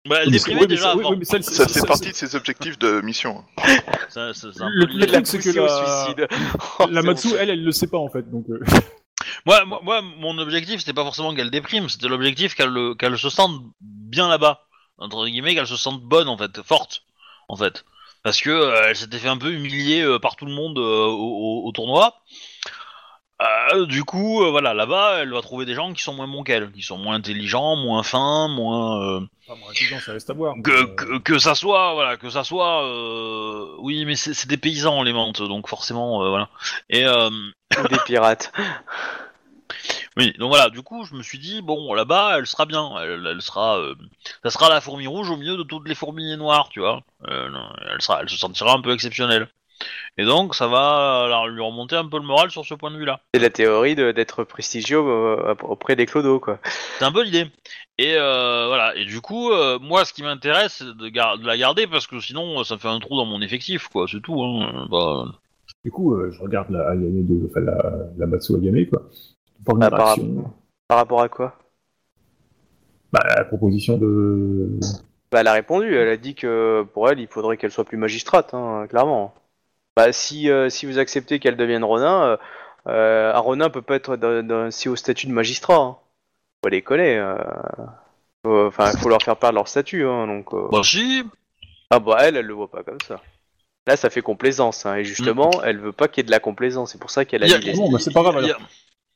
bah, 0.08 0.20
Elle 0.24 0.32
déprimait 0.32 0.62
oui, 0.62 0.68
déjà 0.68 0.84
ça- 0.84 0.96
oui, 0.96 1.02
avant. 1.02 1.12
oui, 1.12 1.18
mais 1.20 1.26
ça, 1.26 1.42
Ça 1.42 1.68
c'est- 1.68 1.80
fait 1.82 1.88
partie 1.88 2.10
de 2.10 2.16
ses 2.16 2.36
objectifs 2.36 2.78
de 2.80 3.02
mission. 3.02 3.44
Ça- 4.10 4.32
Le- 4.34 5.06
truc, 5.08 5.28
c'est 5.28 5.40
que 5.40 5.50
la- 5.60 6.06
suicide. 6.06 6.28
la 6.92 7.02
Matsu, 7.02 7.30
elle, 7.40 7.50
elle 7.50 7.64
le 7.64 7.72
sait 7.72 7.88
pas, 7.88 7.98
en 7.98 8.10
fait, 8.10 8.30
donc, 8.32 8.46
euh, 8.50 8.60
Moi, 9.46 9.66
moi, 9.66 9.80
moi, 9.84 10.02
mon 10.02 10.38
objectif, 10.38 10.80
c'était 10.80 10.94
pas 10.94 11.04
forcément 11.04 11.34
qu'elle 11.34 11.52
déprime, 11.52 11.90
c'était 11.90 12.08
l'objectif 12.08 12.56
qu'elle 12.56 12.70
le- 12.70 12.96
qu'elle 12.96 13.18
se 13.18 13.30
sente 13.30 13.62
bien 13.82 14.28
là-bas. 14.30 14.64
Entre 15.00 15.26
guillemets, 15.28 15.54
qu'elle 15.56 15.68
se 15.68 15.76
sente 15.78 16.02
bonne, 16.02 16.28
en 16.30 16.38
fait, 16.38 16.62
forte, 16.64 17.04
en 17.50 17.56
fait. 17.56 17.84
Parce 18.24 18.42
que 18.42 18.50
euh, 18.50 18.88
elle 18.90 18.96
s'était 18.96 19.20
fait 19.20 19.28
un 19.30 19.38
peu 19.38 19.52
humilier 19.52 20.02
euh, 20.02 20.20
par 20.20 20.36
tout 20.36 20.46
le 20.46 20.52
monde 20.54 20.78
euh, 20.80 21.06
au, 21.06 21.62
au- 21.64 21.68
au 21.68 21.72
tournoi. 21.72 22.16
Euh, 23.39 23.85
du 23.85 24.03
coup, 24.03 24.41
euh, 24.43 24.49
voilà, 24.49 24.73
là-bas, 24.73 25.19
elle 25.19 25.31
va 25.31 25.41
trouver 25.43 25.65
des 25.65 25.76
gens 25.76 25.93
qui 25.93 26.01
sont 26.01 26.14
moins 26.15 26.27
bons 26.27 26.43
qu'elle, 26.43 26.72
qui 26.72 26.81
sont 26.81 26.97
moins 26.97 27.15
intelligents, 27.15 27.76
moins 27.76 28.01
fins, 28.01 28.47
moins 28.47 28.99
euh, 29.01 29.19
Ah, 29.47 29.53
bon, 29.59 29.69
intelligent, 29.69 29.99
ça 29.99 30.14
reste 30.14 30.30
à 30.31 30.34
voir. 30.34 30.55
que, 30.64 30.72
euh, 30.72 30.85
que 30.95 31.18
que 31.19 31.38
ça 31.38 31.53
soit, 31.53 31.93
voilà, 31.93 32.18
que 32.18 32.31
ça 32.31 32.43
soit. 32.43 32.84
euh, 32.85 33.76
Oui, 33.77 34.05
mais 34.05 34.15
c'est 34.15 34.47
des 34.47 34.57
paysans 34.57 35.03
les 35.03 35.14
menthes, 35.14 35.41
donc 35.43 35.68
forcément, 35.69 36.23
euh, 36.23 36.30
voilà. 36.30 36.49
Et 36.89 37.05
euh, 37.05 37.30
des 37.91 37.99
pirates. 38.05 38.51
oui, 40.18 40.34
donc 40.39 40.49
voilà. 40.49 40.69
Du 40.69 40.81
coup, 40.81 41.05
je 41.05 41.14
me 41.14 41.22
suis 41.22 41.38
dit 41.38 41.61
bon, 41.61 41.93
là-bas, 41.93 42.39
elle 42.39 42.47
sera 42.47 42.65
bien, 42.65 42.91
elle, 43.01 43.27
elle 43.30 43.41
sera, 43.43 43.77
euh, 43.77 43.93
ça 44.43 44.49
sera 44.49 44.69
la 44.69 44.81
fourmi 44.81 45.05
rouge 45.05 45.30
au 45.30 45.38
milieu 45.38 45.57
de 45.57 45.64
toutes 45.64 45.88
les 45.88 45.95
fourmis 45.95 46.35
noires, 46.38 46.69
tu 46.69 46.80
vois. 46.80 47.01
Euh, 47.27 47.49
non, 47.49 47.69
elle 47.91 48.01
sera, 48.01 48.22
elle 48.22 48.30
se 48.30 48.38
sentira 48.38 48.73
un 48.73 48.81
peu 48.81 48.93
exceptionnelle. 48.93 49.47
Et 50.18 50.26
donc, 50.26 50.56
ça 50.56 50.68
va 50.68 51.28
la- 51.30 51.48
lui 51.48 51.62
remonter 51.62 51.95
un 51.95 52.08
peu 52.08 52.18
le 52.18 52.24
moral 52.26 52.49
sur 52.52 52.66
ce 52.66 52.74
point 52.74 52.90
de 52.91 52.98
vue-là. 52.98 53.20
C'est 53.34 53.40
la 53.40 53.49
théorie 53.49 53.95
de- 53.95 54.12
d'être 54.12 54.44
prestigieux 54.44 54.98
euh, 54.99 55.54
auprès 55.64 55.95
des 55.95 56.06
clodos, 56.06 56.40
quoi. 56.40 56.60
C'est 56.98 57.06
un 57.06 57.12
peu 57.12 57.24
l'idée. 57.24 57.45
Et 57.98 58.16
euh, 58.18 58.66
voilà. 58.68 58.95
Et 58.95 59.06
du 59.06 59.22
coup, 59.22 59.52
euh, 59.52 59.78
moi, 59.80 60.06
ce 60.06 60.14
qui 60.14 60.24
m'intéresse, 60.24 60.78
c'est 60.80 60.98
de, 60.98 61.10
gar- 61.10 61.38
de 61.38 61.45
la 61.45 61.58
garder 61.58 61.88
parce 61.88 62.08
que 62.08 62.20
sinon, 62.20 62.64
ça 62.64 62.78
fait 62.78 62.88
un 62.88 62.99
trou 62.99 63.16
dans 63.18 63.26
mon 63.26 63.41
effectif, 63.41 63.88
quoi. 63.90 64.06
C'est 64.12 64.22
tout. 64.22 64.41
Hein. 64.44 64.88
Bah, 64.90 65.26
Du 65.86 65.91
coup, 65.91 66.16
euh, 66.16 66.32
je 66.32 66.41
regarde 66.41 66.70
la 66.72 66.90
Ayane 66.90 67.26
de, 67.26 67.48
enfin, 67.49 67.60
la, 67.62 67.91
la 68.18 68.26
Matsu 68.28 68.56
Agame, 68.56 68.86
quoi. 68.88 69.04
Pour 69.66 69.76
une 69.78 69.84
Ah, 69.84 69.90
par 69.90 70.98
rapport 70.99 71.22
à 71.22 71.30
quoi? 71.30 71.56
Bah, 73.12 73.24
la 73.38 73.45
proposition 73.45 73.98
de. 73.98 74.80
Bah, 75.32 75.41
elle 75.41 75.48
a 75.48 75.54
répondu, 75.54 75.95
elle 75.95 76.10
a 76.10 76.18
dit 76.18 76.36
que 76.36 76.86
pour 76.94 77.10
elle, 77.10 77.20
il 77.20 77.28
faudrait 77.28 77.58
qu'elle 77.58 77.72
soit 77.72 77.84
plus 77.86 77.98
magistrate, 77.98 78.54
hein, 78.54 78.86
clairement. 78.90 79.34
Bah, 79.98 80.11
si, 80.14 80.48
euh, 80.52 80.69
si 80.69 80.86
vous 80.86 80.99
acceptez 80.99 81.40
qu'elle 81.40 81.57
devienne 81.57 81.84
Ronin, 81.84 82.24
euh, 82.24 82.38
euh, 82.88 83.34
un 83.34 83.40
Ronin 83.40 83.72
peut 83.72 83.82
pas 83.82 83.95
être 83.95 84.15
d'un- 84.15 84.44
d'un 84.44 84.69
si 84.69 84.88
haut 84.90 84.95
statut 84.95 85.26
de 85.26 85.32
magistrat. 85.32 85.76
Hein. 85.78 85.98
Faut 86.64 86.69
les 86.69 86.84
connaître. 86.84 87.24
euh. 87.26 87.86
Faut- 88.45 88.68
Enfin, 88.68 88.91
il 88.94 88.99
faut 88.99 89.10
leur 89.10 89.24
faire 89.24 89.38
perdre 89.38 89.56
leur 89.56 89.68
statut. 89.68 90.06
Hein, 90.06 90.28
donc, 90.28 90.53
euh. 90.53 90.68
bah 90.72 90.82
si. 90.84 91.24
Ah 91.90 91.98
bah 91.99 92.18
elle, 92.22 92.38
elle 92.38 92.45
le 92.45 92.53
voit 92.53 92.69
pas 92.69 92.84
comme 92.84 93.02
ça. 93.07 93.22
Là, 93.88 93.95
ça 93.98 94.11
fait 94.11 94.22
complaisance, 94.22 94.86
hein, 94.86 94.98
et 94.98 95.03
justement, 95.03 95.49
elle 95.64 95.80
veut 95.80 95.94
pas 95.94 96.07
qu'il 96.07 96.22
y 96.22 96.26
ait 96.26 96.28
de 96.28 96.32
la 96.32 96.40
complaisance. 96.40 96.91
C'est 96.91 96.99
pour 96.99 97.10
ça 97.10 97.26
qu'elle 97.26 97.41
a 97.44 97.48
Il 97.48 97.52
y 97.52 97.56
a- 97.56 97.57
mis 97.57 97.65
les- 97.65 97.74
Non, 97.74 97.90
bah, 97.90 97.98
c'est 97.99 98.14
pas 98.14 98.22
grave, 98.22 98.38
alors. 98.38 98.52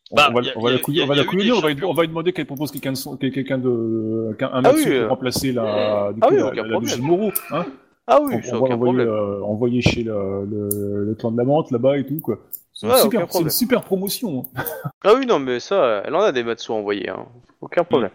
On, 0.10 0.16
Bah, 0.16 0.30
on 0.32 0.34
va, 0.34 0.41
y 0.41 0.49
a- 0.49 0.53
on 0.56 0.62
va 0.62 0.70
y 0.70 0.74
a- 0.74 0.76
la 0.78 0.82
couiller, 0.82 0.98
y 0.99 1.02
a- 1.02 1.06
on 1.06 1.08
va 1.08 1.14
y 1.14 1.18
la 1.18 1.22
a 1.22 1.26
eu 1.26 1.28
couiller, 1.28 1.44
des 1.45 1.52
on 1.52 1.60
va, 1.60 1.68
lui- 1.68 1.74
champions. 1.76 1.90
on 1.90 1.94
va 1.94 2.02
lui 2.02 2.08
demander 2.10 2.34
qu'elle 2.34 2.45
propose 2.48 2.72
quelqu'un 2.72 2.91
de 2.94 2.98
son, 2.98 3.16
quel- 3.18 3.32
quelqu'un 3.32 3.58
de, 3.60 4.36
qu'un- 4.40 4.49
un 4.52 4.66
Ah 4.66 4.72
oui, 4.74 4.84
pour 4.99 5.10
remplacer 5.10 5.52
la, 5.52 6.12
du 6.14 6.20
Ah 6.24 6.28
coup, 6.28 6.34
oui, 6.34 6.40
la, 6.40 6.45
aucun 6.48 6.56
la 6.56 6.64
problème. 6.64 6.80
Dojimoro, 6.82 7.32
hein. 7.52 7.66
Ah 8.14 8.20
On, 8.22 8.26
oui, 8.26 8.36
on 8.38 8.42
c'est 8.44 8.52
va 8.52 8.58
aucun 8.60 8.70
l'envoyer, 8.72 9.06
problème. 9.06 9.08
euh, 9.10 9.42
envoyer 9.44 9.82
chez 9.82 10.04
le, 10.04 10.46
le, 10.46 11.06
le 11.06 11.16
clan 11.16 11.32
de 11.32 11.38
la 11.38 11.44
menthe 11.46 11.72
là-bas 11.72 11.98
et 11.98 12.06
tout, 12.06 12.20
quoi. 12.20 12.40
C'est 12.74 12.86
une, 12.88 12.94
Ouais, 12.94 13.00
super, 13.02 13.80
une 13.80 13.84
promotion. 13.86 14.50
hein. 14.56 14.64
Ah 15.04 15.14
oui, 15.16 15.26
non, 15.26 15.40
mais 15.40 15.60
ça, 15.60 16.02
elle 16.06 16.16
en 16.16 16.22
a 16.22 16.32
des 16.32 16.44
Matsu 16.44 16.72
envoyés, 16.72 17.10
hein. 17.10 17.26
aucun 17.62 17.84
problème. 17.84 18.12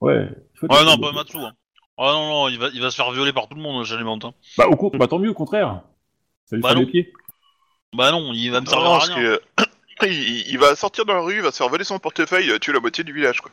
Ouais. 0.00 0.28
Faut 0.54 0.66
Ouais, 0.68 0.76
dire 0.76 0.84
non, 0.86 0.98
pas 0.98 1.12
Matsu. 1.12 1.36
Hein. 1.36 1.52
Ah 1.98 2.12
non, 2.12 2.28
non, 2.28 2.48
il 2.48 2.58
va, 2.58 2.68
il 2.74 2.80
va 2.80 2.90
se 2.90 2.96
faire 2.96 3.10
violer 3.12 3.32
par 3.32 3.48
tout 3.48 3.56
le 3.56 3.62
monde 3.62 3.84
chez 3.84 3.96
les 3.96 4.04
menthes. 4.04 4.24
hein. 4.24 4.32
Bah, 4.58 4.66
au 4.68 4.90
bah, 4.90 5.06
tant 5.06 5.18
mieux, 5.18 5.30
au 5.30 5.34
contraire. 5.34 5.82
Ça 6.46 6.56
lui 6.56 6.62
Bah 6.62 6.70
fera 6.70 6.80
les 6.80 6.86
pieds. 6.86 7.12
Bah 7.94 8.10
non, 8.12 8.32
il 8.32 8.50
va 8.50 8.60
me 8.60 8.66
servir 8.66 8.84
non, 8.84 8.94
à 8.94 8.98
parce 8.98 9.08
rien. 9.10 9.16
que, 9.16 9.40
il, 10.06 10.12
il- 10.12 10.48
il 10.50 10.58
va 10.58 10.74
sortir 10.76 11.04
dans 11.06 11.14
la 11.14 11.20
rue, 11.20 11.36
il 11.36 11.42
va 11.42 11.50
se 11.52 11.56
faire 11.58 11.68
voler 11.68 11.84
son 11.84 11.98
portefeuille, 11.98 12.50
euh, 12.50 12.58
tuer 12.58 12.72
la 12.74 12.80
moitié 12.80 13.04
du 13.04 13.12
village, 13.12 13.40
quoi. 13.40 13.50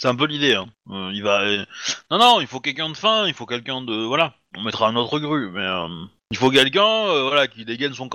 C'est 0.00 0.08
un 0.08 0.14
peu 0.14 0.26
l'idée. 0.26 0.54
Hein. 0.54 0.66
Euh, 0.90 1.10
il 1.12 1.22
va. 1.22 1.42
euh, 1.42 1.64
Non, 2.10 2.18
non, 2.18 2.40
il 2.40 2.46
faut 2.46 2.60
quelqu'un 2.60 2.88
de 2.88 2.96
fin, 2.96 3.26
il 3.26 3.34
faut 3.34 3.46
quelqu'un 3.46 3.82
de. 3.82 4.04
Voilà. 4.06 4.34
On 4.56 4.62
mettra 4.62 4.88
un 4.88 4.96
autre 4.96 5.18
grue, 5.18 5.50
mais. 5.50 5.60
euh, 5.66 5.88
Il 6.30 6.36
faut 6.38 6.50
quelqu'un 6.50 7.04
voilà, 7.28 7.46
qui 7.46 7.64
dégaine 7.64 7.92
son 7.92 8.08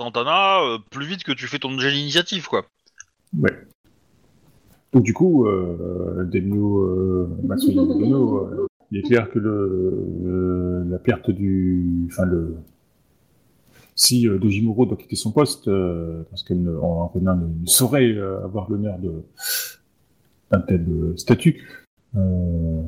euh, 0.64 0.78
plus 0.90 1.06
vite 1.06 1.22
que 1.24 1.32
tu 1.32 1.46
fais 1.46 1.58
ton 1.58 1.78
jet 1.78 1.92
d'initiative, 1.92 2.46
quoi. 2.48 2.64
Ouais. 3.38 3.56
Donc 4.92 5.02
du 5.04 5.12
coup, 5.12 5.46
euh, 5.46 5.76
euh, 5.80 6.26
il 8.90 8.98
est 8.98 9.02
clair 9.02 9.30
que 9.30 9.38
le, 9.38 10.84
la 10.88 10.98
perte 10.98 11.30
du, 11.30 12.06
enfin 12.10 12.24
le, 12.24 12.56
si 13.94 14.26
euh, 14.26 14.38
Dojimuro 14.38 14.86
doit 14.86 14.96
quitter 14.96 15.16
son 15.16 15.30
poste, 15.30 15.66
parce 16.30 16.42
Ronin 16.78 17.36
ne, 17.36 17.46
ne 17.62 17.66
saurait 17.66 18.16
avoir 18.42 18.70
l'honneur 18.70 18.98
de 18.98 19.12
d'un 20.50 20.60
tel 20.60 20.84
euh, 20.88 21.16
statut, 21.16 21.86
euh, 22.16 22.82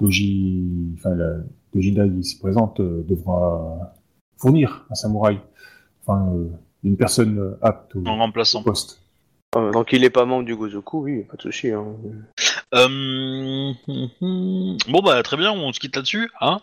Doji, 0.00 0.94
enfin 0.98 1.14
la, 1.14 1.36
Dojidai 1.74 2.08
ici 2.18 2.38
présente 2.38 2.80
euh, 2.80 3.04
devra 3.08 3.94
fournir 4.38 4.84
un 4.90 4.94
samouraï, 4.94 5.40
enfin 6.04 6.32
euh, 6.34 6.48
une 6.84 6.96
personne 6.96 7.56
apte 7.62 7.94
au, 7.96 8.06
En 8.06 8.18
remplaçant. 8.18 8.60
au 8.60 8.64
poste. 8.64 9.00
Euh, 9.56 9.70
donc 9.72 9.92
il 9.92 10.02
est 10.04 10.10
pas 10.10 10.24
membre 10.24 10.44
du 10.44 10.56
Gozoku, 10.56 11.02
oui, 11.04 11.24
pas 11.24 11.36
de 11.36 11.42
souci. 11.42 11.70
Hein. 11.70 11.84
Bon, 14.88 15.00
bah, 15.04 15.22
très 15.22 15.36
bien, 15.36 15.52
on 15.52 15.72
se 15.72 15.80
quitte 15.80 15.94
là-dessus, 15.96 16.30
hein 16.40 16.60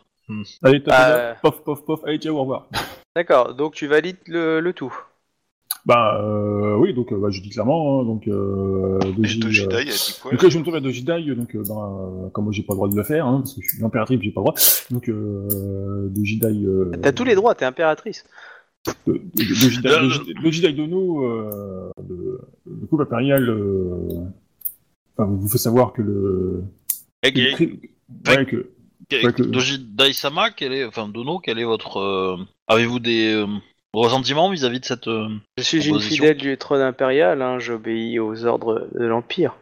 Allez, 0.64 0.80
Euh. 0.80 0.90
là, 0.90 1.36
pof, 1.42 1.64
pof, 1.64 1.84
pof, 1.86 2.02
allez, 2.06 2.18
ciao, 2.20 2.36
au 2.36 2.42
revoir. 2.42 2.68
D'accord, 3.16 3.56
donc 3.56 3.74
tu 3.74 3.88
valides 3.88 4.18
le, 4.28 4.60
le 4.60 4.74
tout. 4.74 4.94
Bah, 5.86 6.22
euh, 6.24 6.76
oui, 6.78 6.94
donc, 6.94 7.12
euh, 7.14 7.18
bah, 7.18 7.30
je 7.32 7.42
dis 7.42 7.50
clairement, 7.50 8.02
hein, 8.02 8.06
donc, 8.06 8.28
euh, 8.28 9.00
Doji, 9.18 9.40
Dojidai, 9.40 9.90
euh, 9.90 9.94
quoi 10.22 10.32
donc 10.32 10.44
là, 10.44 10.50
je 10.50 10.58
me 10.58 10.64
trouve 10.64 10.76
à 10.76 10.80
Dojidai, 10.82 11.24
donc, 11.36 11.56
euh, 11.56 11.64
ben, 11.68 12.26
euh, 12.26 12.30
comme 12.30 12.44
moi, 12.46 12.54
j'ai 12.54 12.64
pas 12.64 12.74
le 12.74 12.78
droit 12.78 12.90
de 12.90 12.96
le 12.96 13.04
faire, 13.04 13.26
hein, 13.26 13.40
parce 13.40 13.56
que 13.56 13.62
je 13.62 13.70
suis 13.70 13.82
l'impératrice, 13.82 14.20
j'ai 14.22 14.32
pas 14.32 14.42
le 14.42 14.46
droit, 14.46 14.56
donc, 14.92 15.10
euh, 15.10 16.08
Dojidai, 16.10 16.48
euh, 16.66 16.92
T'as 17.02 17.12
tous 17.14 17.24
les 17.24 17.36
droits, 17.36 17.56
t'es 17.56 17.66
impératrice. 17.66 18.24
Dojidai, 19.08 19.90
Euh, 19.90 20.02
Dojidai, 20.02 20.34
Dojidai 20.44 20.74
Dono, 20.74 21.24
euh, 21.26 21.90
le, 22.08 22.40
le 22.66 22.86
couple 22.88 23.04
impérial, 23.04 23.50
euh, 23.50 24.08
enfin, 25.18 25.30
vous 25.32 25.48
fait 25.50 25.58
savoir 25.58 25.94
que 25.94 26.02
le, 26.02 26.64
Et 27.24 27.32
que 27.34 27.40
le 27.40 27.50
que- 27.52 27.56
crime- 27.56 27.78
Fait- 28.26 28.38
ouais, 28.38 28.46
que, 28.46 28.56
que- 29.10 29.26
Ouais, 29.26 29.34
que- 29.34 29.44
Doji 29.44 29.80
Daisama, 29.80 30.52
quel 30.52 30.72
est, 30.74 30.86
enfin 30.86 31.08
Dono, 31.08 31.40
quel 31.40 31.58
est 31.60 31.64
votre, 31.64 31.98
euh, 31.98 32.38
avez-vous 32.68 33.00
des 33.00 33.34
ressentiments 33.94 34.50
vis-à-vis 34.50 34.80
de 34.80 34.86
cette 34.86 35.08
euh, 35.08 35.30
Je 35.58 35.64
suis 35.64 35.88
une 35.88 36.00
fidèle 36.00 36.38
du 36.38 36.58
trône 36.58 36.82
impérial, 36.82 37.42
hein, 37.42 37.60
j'obéis 37.60 38.20
aux 38.20 38.46
ordres 38.46 38.88
de 38.94 39.06
l'Empire. 39.06 39.56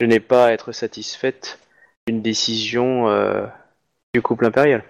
Je 0.00 0.06
n'ai 0.06 0.20
pas 0.20 0.46
à 0.46 0.52
être 0.52 0.72
satisfaite 0.72 1.58
d'une 2.06 2.22
décision 2.22 3.08
euh, 3.08 3.46
du 4.14 4.22
couple 4.22 4.46
impérial. 4.46 4.82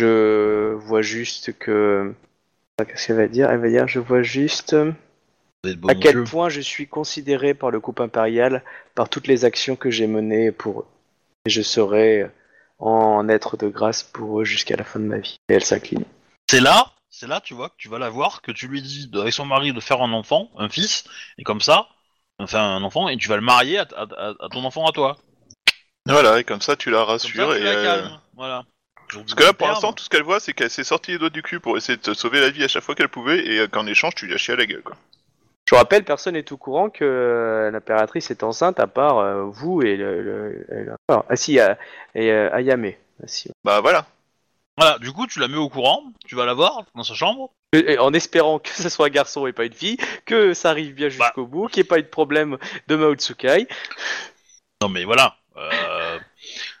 Je 0.00 0.72
vois 0.74 1.02
juste 1.02 1.56
que... 1.58 2.14
Ah, 2.78 2.84
Qu'est-ce 2.84 3.06
qu'elle 3.06 3.16
va 3.16 3.28
dire? 3.28 3.50
Elle 3.50 3.60
va 3.60 3.68
dire, 3.68 3.88
je 3.88 4.00
vois 4.00 4.22
juste 4.22 4.74
euh, 4.74 4.92
à 5.88 5.94
quel 5.94 6.24
point 6.24 6.48
je 6.48 6.60
suis 6.60 6.86
considéré 6.86 7.54
par 7.54 7.70
le 7.70 7.80
couple 7.80 8.02
impérial 8.02 8.62
par 8.94 9.08
toutes 9.08 9.26
les 9.26 9.44
actions 9.44 9.76
que 9.76 9.90
j'ai 9.90 10.06
menées 10.06 10.52
pour 10.52 10.80
eux. 10.80 10.86
Et 11.46 11.50
je 11.50 11.62
serai 11.62 12.26
en 12.78 13.28
être 13.28 13.56
de 13.56 13.68
grâce 13.68 14.02
pour 14.02 14.40
eux 14.40 14.44
jusqu'à 14.44 14.76
la 14.76 14.84
fin 14.84 15.00
de 15.00 15.06
ma 15.06 15.18
vie. 15.18 15.38
Et 15.48 15.54
elle 15.54 15.64
s'incline. 15.64 16.04
C'est 16.50 16.60
là, 16.60 16.92
c'est 17.18 17.26
là, 17.26 17.40
tu 17.40 17.54
vois, 17.54 17.70
que 17.70 17.76
tu 17.78 17.88
vas 17.88 17.98
la 17.98 18.10
voir, 18.10 18.42
que 18.42 18.52
tu 18.52 18.68
lui 18.68 18.82
dis 18.82 19.08
de- 19.08 19.20
avec 19.20 19.32
son 19.32 19.46
mari 19.46 19.72
de 19.72 19.80
faire 19.80 20.02
un 20.02 20.12
enfant, 20.12 20.50
un 20.58 20.68
fils, 20.68 21.04
et 21.38 21.44
comme 21.44 21.62
ça, 21.62 21.88
enfin 22.38 22.60
un 22.60 22.82
enfant, 22.82 23.08
et 23.08 23.16
tu 23.16 23.28
vas 23.28 23.36
le 23.36 23.42
marier 23.42 23.78
à, 23.78 23.86
à- 23.96 24.02
à- 24.02 24.34
à 24.38 24.48
ton 24.50 24.62
enfant 24.64 24.86
à 24.86 24.92
toi. 24.92 25.16
Voilà, 26.04 26.38
et 26.38 26.44
comme 26.44 26.60
ça, 26.60 26.76
tu 26.76 26.90
la 26.90 26.98
Comme 26.98 27.06
rassures. 27.08 27.52
ça, 27.52 27.56
tu 27.56 27.62
et, 27.62 27.64
la 27.64 27.70
euh, 27.70 27.82
calmes. 27.84 28.20
Voilà. 28.34 28.64
Parce 29.08 29.34
que 29.34 29.44
là, 29.44 29.52
pour 29.52 29.68
l'instant, 29.68 29.92
tout 29.92 30.04
ce 30.04 30.10
qu'elle 30.10 30.24
voit, 30.24 30.40
c'est 30.40 30.52
qu'elle 30.52 30.70
s'est 30.70 30.84
sortie 30.84 31.12
les 31.12 31.18
doigts 31.18 31.30
du 31.30 31.42
cul 31.42 31.58
pour 31.60 31.76
essayer 31.76 31.96
de 31.96 32.02
te 32.02 32.12
sauver 32.12 32.40
la 32.40 32.50
vie 32.50 32.64
à 32.64 32.68
chaque 32.68 32.82
fois 32.82 32.94
qu'elle 32.94 33.08
pouvait, 33.08 33.46
et 33.46 33.60
euh, 33.60 33.66
qu'en 33.68 33.86
échange, 33.86 34.14
tu 34.14 34.26
lui 34.26 34.34
as 34.34 34.38
chié 34.38 34.52
à 34.54 34.56
la 34.56 34.66
gueule, 34.66 34.82
quoi. 34.82 34.96
Je 35.68 35.74
rappelle, 35.74 36.04
personne 36.04 36.34
n'est 36.34 36.52
au 36.52 36.56
courant 36.56 36.90
que 36.90 37.04
euh, 37.04 37.70
l'impératrice 37.70 38.30
est 38.30 38.42
enceinte 38.44 38.78
à 38.78 38.86
part 38.86 39.18
euh, 39.18 39.44
vous 39.44 39.82
et 39.82 39.96
le. 39.96 40.22
le- 40.22 40.66
et 40.70 40.84
le- 40.84 40.94
alors, 41.08 41.24
ah 41.28 41.34
si, 41.36 41.58
euh, 41.58 41.74
et 42.14 42.30
euh, 42.30 42.54
Ayame. 42.54 42.92
Ah, 43.22 43.26
si. 43.26 43.50
Bah 43.64 43.80
voilà. 43.80 44.06
Voilà, 44.78 44.98
du 44.98 45.10
coup, 45.12 45.26
tu 45.26 45.38
la 45.40 45.48
mets 45.48 45.56
au 45.56 45.68
courant, 45.70 46.02
tu 46.26 46.34
vas 46.34 46.44
la 46.44 46.52
voir 46.52 46.84
dans 46.94 47.02
sa 47.02 47.14
chambre. 47.14 47.50
Et- 47.72 47.94
et 47.94 47.98
en 47.98 48.12
espérant 48.12 48.58
que 48.58 48.68
ce 48.70 48.88
soit 48.88 49.06
un 49.06 49.10
garçon 49.10 49.46
et 49.46 49.52
pas 49.52 49.64
une 49.64 49.72
fille, 49.72 49.96
que 50.26 50.52
ça 50.54 50.70
arrive 50.70 50.92
bien 50.94 51.08
Bah. 51.08 51.12
jusqu'au 51.26 51.46
bout, 51.46 51.68
qu'il 51.68 51.82
n'y 51.82 51.86
ait 51.86 51.88
pas 51.88 51.98
eu 51.98 52.02
de 52.02 52.08
problème 52.08 52.58
de 52.86 52.96
Mao 52.96 53.14
Tsukai, 53.14 53.66
Non 54.82 54.88
mais 54.90 55.04
voilà. 55.04 55.36
euh, 55.56 55.70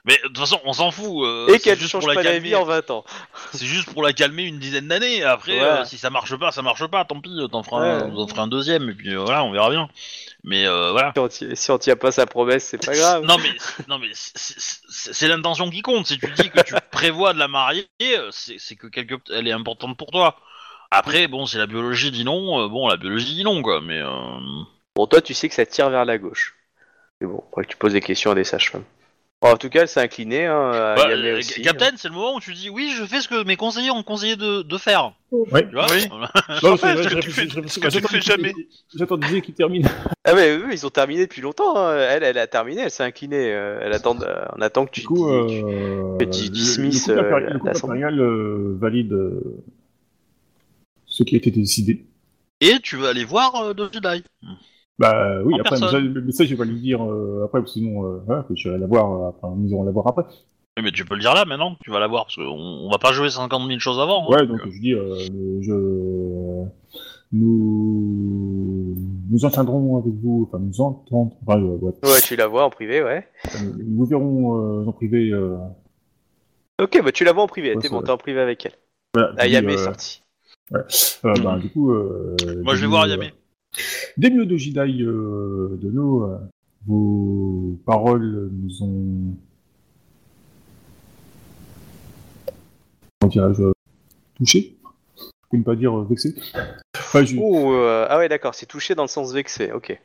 Mais 0.06 0.16
de 0.22 0.28
toute 0.28 0.38
façon, 0.38 0.60
on 0.64 0.72
s'en 0.72 0.90
fout. 0.92 1.24
euh, 1.24 1.48
et 1.48 1.52
c'est 1.54 1.58
qu'elle 1.58 1.78
juste 1.78 1.90
change 1.90 2.02
pour 2.02 2.08
la 2.10 2.14
pas 2.14 2.22
calmer. 2.22 2.38
d'avis 2.38 2.54
en 2.54 2.64
20 2.64 2.90
ans. 2.92 3.04
C'est 3.52 3.66
juste 3.66 3.92
pour 3.92 4.02
la 4.04 4.12
calmer 4.12 4.44
une 4.44 4.58
dizaine 4.60 4.86
d'années. 4.86 5.24
Après, 5.24 5.58
Voilà. 5.58 5.80
euh, 5.80 5.84
si 5.84 5.98
ça 5.98 6.10
marche 6.10 6.36
pas, 6.36 6.52
ça 6.52 6.62
marche 6.62 6.86
pas. 6.86 7.04
Tant 7.04 7.20
pis, 7.20 7.36
t'en 7.50 7.62
feras, 7.64 8.04
Ouais. 8.06 8.38
un, 8.38 8.46
deuxième 8.46 8.88
et 8.88 8.94
puis 8.94 9.14
euh, 9.14 9.18
voilà, 9.24 9.42
on 9.42 9.50
verra 9.50 9.68
bien. 9.70 9.88
Mais 10.44 10.64
euh, 10.64 10.92
voilà. 10.92 11.10
Si 11.14 11.18
on 11.20 11.28
ti- 11.28 11.56
Si 11.56 11.70
on 11.72 11.78
tient 11.78 11.96
pas 11.96 12.12
sa 12.12 12.24
promesse, 12.26 12.64
c'est 12.66 12.84
pas 12.86 12.94
grave. 12.94 13.24
Non 13.24 13.36
mais 13.38 13.50
non 13.88 13.98
mais 13.98 14.08
c'est- 14.12 14.38
c'est 14.88 15.12
c'est 15.12 15.26
l'intention 15.28 15.68
qui 15.70 15.82
compte. 15.82 16.06
Si 16.06 16.18
tu 16.20 16.30
dis 16.32 16.50
que 16.50 16.60
tu 16.62 16.74
prévois 16.92 17.32
de 17.32 17.40
la 17.40 17.48
marier, 17.48 17.88
euh, 18.02 18.28
c'est 18.30 18.58
c'est 18.58 18.76
que 18.76 18.86
quelque 18.86 19.14
elle 19.34 19.48
est 19.48 19.52
importante 19.52 19.96
pour 19.96 20.12
toi. 20.12 20.36
Après, 20.92 21.26
bon, 21.26 21.46
si 21.46 21.56
la 21.56 21.66
biologie 21.66 22.12
dit 22.12 22.22
non, 22.24 22.60
euh, 22.64 22.68
bon, 22.68 22.86
la 22.86 22.96
biologie 22.96 23.34
dit 23.34 23.42
non, 23.42 23.60
quoi. 23.60 23.80
Mais 23.80 23.98
euh, 24.00 24.10
Bon, 24.94 25.08
toi, 25.08 25.20
tu 25.20 25.34
sais 25.34 25.48
que 25.48 25.54
ça 25.56 25.66
tire 25.66 25.90
vers 25.90 26.04
la 26.04 26.16
gauche. 26.16 26.54
Mais 27.20 27.26
bon, 27.26 27.42
après 27.50 27.64
que 27.64 27.70
tu 27.70 27.76
poses 27.76 27.92
des 27.92 28.00
questions 28.00 28.30
à 28.30 28.34
des 28.36 28.44
sages-femmes. 28.44 28.84
Bon, 29.42 29.48
en 29.50 29.56
tout 29.58 29.68
cas, 29.68 29.82
elle 29.82 29.88
s'est 29.88 30.00
inclinée. 30.00 30.46
Hein, 30.46 30.70
à 30.72 30.94
Bah, 30.96 31.08
euh, 31.10 31.38
aussi. 31.38 31.60
Captain, 31.60 31.90
c'est 31.96 32.08
le 32.08 32.14
moment 32.14 32.36
où 32.36 32.40
tu 32.40 32.54
dis 32.54 32.70
oui, 32.70 32.94
je 32.96 33.04
fais 33.04 33.20
ce 33.20 33.28
que 33.28 33.44
mes 33.44 33.56
conseillers 33.56 33.90
ont 33.90 34.02
conseillé 34.02 34.34
de, 34.36 34.62
de 34.62 34.78
faire. 34.78 35.12
Ouais. 35.30 35.66
Tu 35.68 35.74
vois 35.74 35.86
Oui. 35.90 36.08
Non, 36.62 36.76
fait, 36.78 36.86
c'est 36.86 36.94
vrai, 36.94 37.02
ce 37.02 37.08
que 37.14 37.20
tu 37.20 37.30
fais- 37.30 37.48
ce 37.68 37.98
que 37.98 38.06
tu 38.08 38.22
jamais. 38.22 38.54
J'attendais 38.94 39.42
qu'il 39.42 39.54
termine. 39.54 39.86
Ah 40.28 40.34
mais 40.34 40.56
eux, 40.56 40.66
ils 40.72 40.84
ont 40.84 40.90
terminé 40.90 41.26
depuis 41.26 41.40
longtemps. 41.42 41.76
hein. 41.76 41.94
Elle, 41.96 42.24
elle 42.24 42.38
a 42.38 42.48
terminé, 42.48 42.80
elle 42.82 42.90
s'est 42.90 43.04
inclinée. 43.04 43.52
euh, 43.52 43.78
elle 43.80 43.92
attend, 43.92 44.20
euh, 44.22 44.44
on 44.56 44.60
attend 44.60 44.84
que 44.86 44.90
tu 44.90 45.02
Du 45.02 45.06
coup, 45.06 45.28
dis- 45.46 45.62
euh, 45.62 46.16
que 46.18 46.24
tu 46.24 46.42
le- 46.44 46.48
dismisses, 46.48 47.06
le 47.06 47.18
euh, 47.18 48.10
le 48.10 48.22
euh, 48.24 48.76
valide 48.76 49.12
euh, 49.12 49.40
ce 51.06 51.22
qui 51.22 51.36
a 51.36 51.38
été 51.38 51.52
décidé. 51.52 52.04
Et 52.60 52.80
tu 52.82 52.96
vas 52.96 53.10
aller 53.10 53.24
voir 53.24 53.54
euh, 53.56 53.72
de 53.74 53.88
Jedi. 53.92 54.24
Bah 54.98 55.42
oui, 55.44 55.54
En 55.54 55.58
après, 55.60 55.72
mais 55.72 55.76
ça, 55.86 55.92
personne. 55.92 56.12
le 56.14 56.20
message, 56.22 56.46
je 56.48 56.54
vais 56.54 56.58
pas 56.58 56.64
lui 56.64 56.80
dire 56.80 57.02
euh, 57.04 57.44
après, 57.44 57.60
parce 57.60 57.72
que 57.74 57.78
sinon, 57.80 58.04
euh, 58.04 58.42
je 58.54 58.68
vais 58.70 58.78
la 58.78 58.86
voir, 58.86 59.12
euh, 59.12 59.28
après, 59.28 59.48
nous 59.54 59.68
irons 59.68 59.84
la 59.84 59.90
voir 59.92 60.06
après. 60.06 60.22
Oui, 60.78 60.82
mais 60.84 60.90
tu 60.92 61.04
peux 61.04 61.14
le 61.14 61.20
dire 61.20 61.34
là 61.34 61.44
maintenant, 61.44 61.76
tu 61.82 61.90
vas 61.90 62.00
la 62.00 62.06
voir, 62.06 62.24
parce 62.24 62.36
qu'on 62.36 62.42
on 62.44 62.90
va 62.90 62.98
pas 62.98 63.12
jouer 63.12 63.28
50 63.30 63.66
000 63.68 63.78
choses 63.78 63.98
avant. 64.00 64.24
hein. 64.24 64.36
Ouais, 64.36 64.46
donc 64.46 64.60
je 64.66 64.80
dis, 64.80 64.92
euh, 64.94 65.14
je, 65.62 66.64
nous, 67.32 68.94
nous 69.30 69.44
entendrons 69.44 69.98
avec 69.98 70.12
vous, 70.14 70.48
enfin 70.48 70.62
nous 70.62 70.80
entendrons, 70.80 71.32
enfin, 71.46 71.60
euh, 71.60 71.76
ouais, 71.78 71.92
Ouais, 72.02 72.20
tu 72.22 72.36
la 72.36 72.46
vois 72.46 72.64
en 72.64 72.70
privé, 72.70 73.02
ouais. 73.02 73.26
nous 73.62 73.84
nous 73.98 74.06
verrons 74.06 74.80
euh, 74.82 74.86
en 74.86 74.92
privé. 74.92 75.30
Euh, 75.32 75.56
Ok, 76.78 77.02
bah 77.02 77.10
tu 77.12 77.24
la 77.24 77.32
vois 77.32 77.42
en 77.44 77.46
privé. 77.48 77.74
Ouais, 77.74 77.80
T'es 77.80 77.88
t'es 77.88 78.10
en 78.10 78.16
privé 78.18 78.38
avec 78.40 78.66
elle. 78.66 78.72
voilà, 79.14 79.32
Ah, 79.38 79.46
Yamé 79.46 79.72
est 79.74 79.78
sorti. 79.78 80.22
euh, 80.74 81.34
bah, 81.42 81.58
du 81.58 81.70
coup, 81.70 81.90
euh, 81.92 82.36
Moi, 82.62 82.74
je 82.74 82.82
vais 82.82 82.86
voir 82.86 83.06
Yamé. 83.06 83.32
Mieux 84.30 84.46
de 84.46 84.56
euh, 85.02 85.78
de 85.80 85.90
nous, 85.90 86.22
euh, 86.22 86.38
vos 86.86 87.78
paroles 87.84 88.50
nous 88.52 88.82
ont. 88.82 89.36
Comment 93.20 93.30
dirais-je 93.30 93.62
euh, 93.62 93.72
Touché 94.36 94.76
Pour 95.50 95.58
ne 95.58 95.64
pas 95.64 95.76
dire 95.76 95.98
euh, 95.98 96.04
vexé. 96.08 96.34
Enfin, 96.96 97.24
je- 97.24 97.36
euh, 97.74 98.06
ah 98.08 98.18
ouais, 98.18 98.28
d'accord, 98.28 98.54
c'est 98.54 98.66
touché 98.66 98.94
dans 98.94 99.02
le 99.04 99.08
sens 99.08 99.32
vexé, 99.32 99.72
ok. 99.72 100.00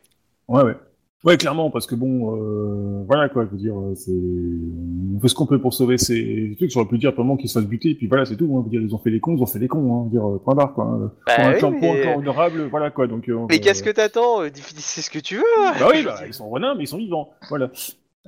Ouais, 0.47 0.63
ouais. 0.63 0.75
Ouais, 1.23 1.37
clairement, 1.37 1.69
parce 1.69 1.85
que 1.85 1.93
bon, 1.93 2.35
euh, 2.35 3.03
voilà 3.05 3.29
quoi, 3.29 3.45
je 3.45 3.51
veux 3.51 3.57
dire, 3.57 3.77
euh, 3.77 3.93
c'est, 3.93 4.11
on 4.11 5.19
fait 5.19 5.27
ce 5.27 5.35
qu'on 5.35 5.45
peut 5.45 5.59
pour 5.61 5.71
sauver 5.71 5.99
ces 5.99 6.55
trucs. 6.57 6.71
J'aurais 6.71 6.87
pu 6.87 6.97
dire 6.97 7.11
vraiment 7.11 7.37
qu'ils 7.37 7.47
se 7.47 7.59
fassent 7.59 7.67
buter, 7.69 7.91
et 7.91 7.95
puis 7.95 8.07
voilà, 8.07 8.25
c'est 8.25 8.35
tout. 8.35 8.45
Hein. 8.57 8.61
Je 8.61 8.63
veux 8.63 8.69
dire, 8.71 8.81
ils 8.81 8.95
ont 8.95 8.97
fait 8.97 9.11
les 9.11 9.19
cons, 9.19 9.35
ils 9.37 9.41
ont 9.43 9.45
fait 9.45 9.59
les 9.59 9.67
cons, 9.67 9.93
hein. 9.93 10.09
Je 10.11 10.15
veux 10.15 10.19
dire, 10.19 10.27
euh, 10.27 10.39
point 10.43 10.55
barre, 10.55 10.73
quoi. 10.73 10.85
hein. 10.85 11.11
Bah 11.27 11.33
pour, 11.35 11.45
un 11.45 11.71
pour 11.73 11.93
mais- 11.93 12.01
clan 12.01 12.17
honorable, 12.17 12.67
voilà 12.71 12.89
quoi. 12.89 13.05
Donc. 13.05 13.29
euh, 13.29 13.37
Mais 13.49 13.57
euh, 13.57 13.59
qu'est-ce 13.61 13.83
que 13.83 13.91
t'attends 13.91 14.39
C'est 14.77 15.01
ce 15.01 15.11
que 15.11 15.19
tu 15.19 15.35
veux 15.35 15.43
Bah 15.79 15.89
oui, 15.93 16.03
bah, 16.03 16.21
ils 16.25 16.33
sont 16.33 16.49
renards, 16.49 16.75
mais 16.75 16.85
ils 16.85 16.87
sont 16.87 16.97
vivants. 16.97 17.29
Voilà. 17.49 17.69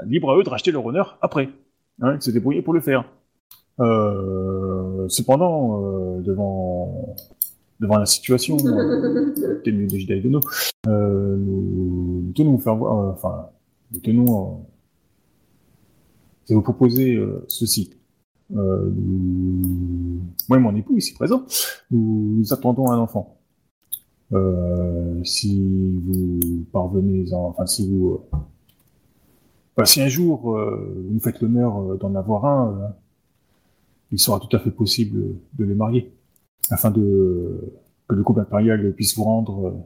Libre 0.06 0.32
à 0.32 0.38
eux 0.38 0.44
de 0.44 0.50
racheter 0.50 0.72
leur 0.72 0.86
honneur 0.86 1.18
après. 1.22 1.50
Hein, 2.02 2.18
de 2.18 2.22
se 2.22 2.30
débrouiller 2.30 2.62
pour 2.62 2.74
le 2.76 2.80
faire. 2.82 3.06
Euh, 3.80 5.08
cependant, 5.10 5.82
euh, 5.84 6.22
devant 6.22 7.16
devant 7.84 7.98
la 7.98 8.06
situation 8.06 8.58
euh, 8.66 9.62
des 9.66 9.72
de 9.72 9.98
Jedi 9.98 10.22
de 10.22 10.30
nous, 10.30 10.40
euh, 10.88 11.36
nous, 11.38 12.22
nous 12.26 12.32
tenons 12.34 12.54
à 12.54 12.56
vous 12.56 12.62
faire 12.62 12.76
voir, 12.76 13.00
euh, 13.00 13.12
enfin, 13.12 13.50
nous 13.92 14.00
tenons 14.00 14.66
vous 16.50 16.62
proposer 16.62 17.20
ceci. 17.48 17.92
Nous- 18.50 20.22
moi 20.50 20.58
et 20.58 20.62
mon 20.62 20.76
époux 20.76 20.98
ici 20.98 21.14
présent, 21.14 21.46
nous, 21.92 22.36
nous 22.38 22.54
attendons 22.54 22.90
un 22.92 23.00
enfant. 23.00 23.38
Si 25.24 25.94
vous 26.04 26.66
parvenez, 26.72 27.34
en, 27.34 27.50
enfin 27.50 27.66
si 27.66 27.90
vous, 27.90 28.22
enfin, 29.76 29.86
si 29.86 30.02
un 30.02 30.08
jour 30.10 30.42
vous 30.42 31.14
nous 31.14 31.20
faites 31.20 31.40
l'honneur 31.42 31.98
d'en 31.98 32.14
avoir 32.16 32.46
un, 32.46 32.94
il 34.12 34.20
sera 34.20 34.40
tout 34.40 34.54
à 34.56 34.60
fait 34.60 34.72
possible 34.72 35.36
de 35.54 35.66
les 35.66 35.76
marier, 35.76 36.12
afin 36.70 36.92
de 36.92 37.74
que 38.08 38.16
le 38.16 38.24
couple 38.24 38.42
impérial 38.42 38.94
puisse 38.94 39.16
vous 39.16 39.24
rendre 39.24 39.86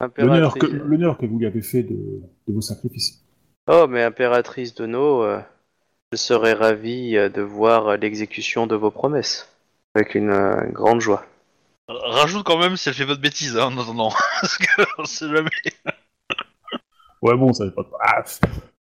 euh, 0.00 0.06
l'honneur 0.16 1.18
que 1.18 1.26
vous 1.26 1.38
lui 1.38 1.46
avez 1.46 1.62
fait 1.62 1.82
de, 1.82 2.20
de 2.46 2.52
vos 2.52 2.60
sacrifices. 2.60 3.24
Oh, 3.70 3.86
mais 3.88 4.02
impératrice 4.02 4.74
de 4.74 4.86
nos, 4.86 5.22
euh, 5.22 5.40
je 6.12 6.16
serais 6.16 6.54
ravi 6.54 7.16
euh, 7.16 7.28
de 7.28 7.42
voir 7.42 7.98
l'exécution 7.98 8.66
de 8.66 8.74
vos 8.74 8.90
promesses. 8.90 9.46
Avec 9.94 10.14
une 10.14 10.30
euh, 10.30 10.70
grande 10.70 11.00
joie. 11.00 11.26
Rajoute 11.88 12.44
quand 12.44 12.58
même 12.58 12.76
si 12.76 12.88
elle 12.88 12.94
fait 12.94 13.06
pas 13.06 13.14
de 13.14 13.20
bêtises, 13.20 13.58
hein, 13.58 13.66
en 13.66 13.78
attendant. 13.78 14.10
Parce 14.40 14.56
que 14.56 14.82
on 14.98 15.04
sait 15.04 15.28
jamais. 15.28 15.50
Ouais 17.20 17.36
bon, 17.36 17.52
ça 17.52 17.66
va 17.66 17.72
pas. 17.72 17.90
Ah, 18.00 18.22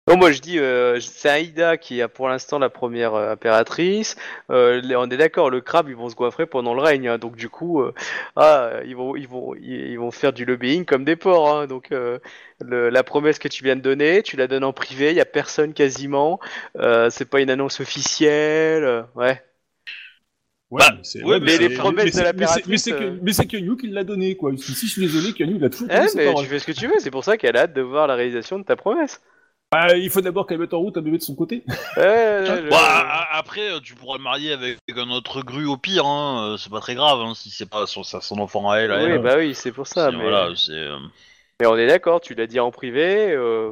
Non, 0.08 0.16
moi 0.16 0.32
je 0.32 0.40
dis, 0.40 0.58
euh, 0.58 1.02
c'est 1.02 1.28
Aïda 1.28 1.76
qui 1.76 2.02
a 2.02 2.08
pour 2.08 2.30
l'instant 2.30 2.60
la 2.60 2.70
première 2.70 3.14
euh, 3.14 3.34
impératrice. 3.34 4.16
Euh, 4.50 4.82
on 4.96 5.10
est 5.10 5.18
d'accord, 5.18 5.50
le 5.50 5.60
crabe 5.60 5.90
ils 5.90 5.98
vont 5.98 6.08
se 6.08 6.16
goiffrer 6.16 6.46
pendant 6.46 6.74
le 6.74 6.82
règne, 6.82 7.10
hein, 7.10 7.18
donc 7.18 7.36
du 7.36 7.50
coup, 7.50 7.82
euh, 7.82 7.94
ah, 8.38 8.72
ils 8.86 8.96
vont, 8.96 9.18
ils 9.18 9.28
vont, 9.28 9.54
ils, 9.56 9.98
vont 10.00 10.12
faire 10.12 10.32
du 10.32 10.46
lobbying 10.46 10.86
comme 10.86 11.04
des 11.04 11.18
porcs. 11.18 11.50
hein, 11.54 11.68
donc 11.68 11.92
euh, 11.92 12.20
le- 12.62 12.90
la 12.90 13.04
promesse 13.04 13.38
que 13.38 13.50
tu 13.50 13.66
viens 13.66 13.76
de 13.76 13.82
donner, 13.82 14.24
tu 14.24 14.38
la 14.38 14.48
donnes 14.48 14.64
en 14.64 14.72
privé, 14.72 15.10
il 15.12 15.18
y 15.18 15.20
a 15.22 15.26
personne 15.26 15.74
quasiment. 15.74 16.40
Euh, 16.78 17.10
c'est 17.10 17.30
pas 17.30 17.42
une 17.42 17.50
annonce 17.50 17.82
officielle, 17.82 18.86
euh, 18.86 19.04
ouais. 19.16 19.44
Ouais, 20.72 20.80
Bah, 20.80 21.38
mais 21.42 21.58
ouais, 21.58 21.68
les 21.68 21.76
promesses 21.76 22.16
mais 22.16 22.22
de 22.22 22.26
l'impératrice, 22.26 22.88
Mais 23.22 23.34
c'est 23.34 23.46
que, 23.46 23.76
qui 23.76 23.88
l'a 23.88 24.04
donné, 24.06 24.36
quoi. 24.38 24.54
Ici, 24.54 24.88
je 24.88 24.92
suis 24.92 25.02
désolé, 25.02 25.34
Kenyu, 25.34 25.56
il 25.58 25.66
a 25.66 25.70
toujours 25.70 25.88
Eh, 25.92 26.16
mais 26.16 26.34
tu 26.36 26.46
fais 26.46 26.60
ce 26.60 26.66
que 26.66 26.72
tu 26.72 26.88
veux, 26.88 27.00
c'est 27.00 27.12
pour 27.12 27.26
ça 27.26 27.38
qu'elle 27.38 27.58
a 27.58 27.62
hâte 27.62 27.74
de 27.74 27.82
voir 27.82 28.08
la 28.08 28.16
réalisation 28.16 28.58
de 28.58 28.64
ta 28.64 28.78
promesse. 28.78 29.22
Bah, 29.72 29.98
il 29.98 30.10
faut 30.10 30.22
d'abord 30.22 30.48
qu'elle 30.48 30.60
mette 30.60 30.74
en 30.74 30.78
route 30.80 30.96
un 30.98 31.02
bébé 31.02 31.18
de 31.18 31.24
son 31.24 31.36
côté. 31.36 31.64
Bah, 31.98 32.70
a- 32.72 33.38
après, 33.38 33.70
euh, 33.72 33.80
tu 33.82 33.96
pourras 33.96 34.18
le 34.18 34.24
marier 34.24 34.54
avec 34.54 34.78
un 34.96 35.10
autre 35.10 35.42
grue 35.42 35.66
au 35.66 35.76
pire, 35.78 36.06
hein. 36.06 36.52
euh, 36.54 36.58
c'est 36.58 36.70
pas 36.72 36.80
très 36.80 36.96
grave, 36.96 37.20
hein, 37.20 37.34
si 37.36 37.50
c'est 37.50 37.70
pas 37.70 37.86
son, 37.86 38.04
ça- 38.04 38.22
son 38.22 38.38
enfant 38.40 38.70
à 38.70 38.78
elle. 38.78 38.92
à 38.92 38.98
oui, 39.04 39.12
elle. 39.12 39.22
bah 39.22 39.36
oui, 39.38 39.54
c'est 39.56 39.72
pour 39.74 39.86
ça. 39.88 40.10
C'est- 40.10 40.16
Mais... 40.18 40.24
Voilà, 40.24 40.50
c'est. 40.56 40.72
euh, 40.72 40.98
mais 41.60 41.68
on 41.68 41.76
est 41.76 41.88
d'accord, 41.88 42.22
tu 42.22 42.34
l'as 42.36 42.48
dit 42.48 42.60
en 42.62 42.72
privé. 42.72 43.32
euh, 43.32 43.72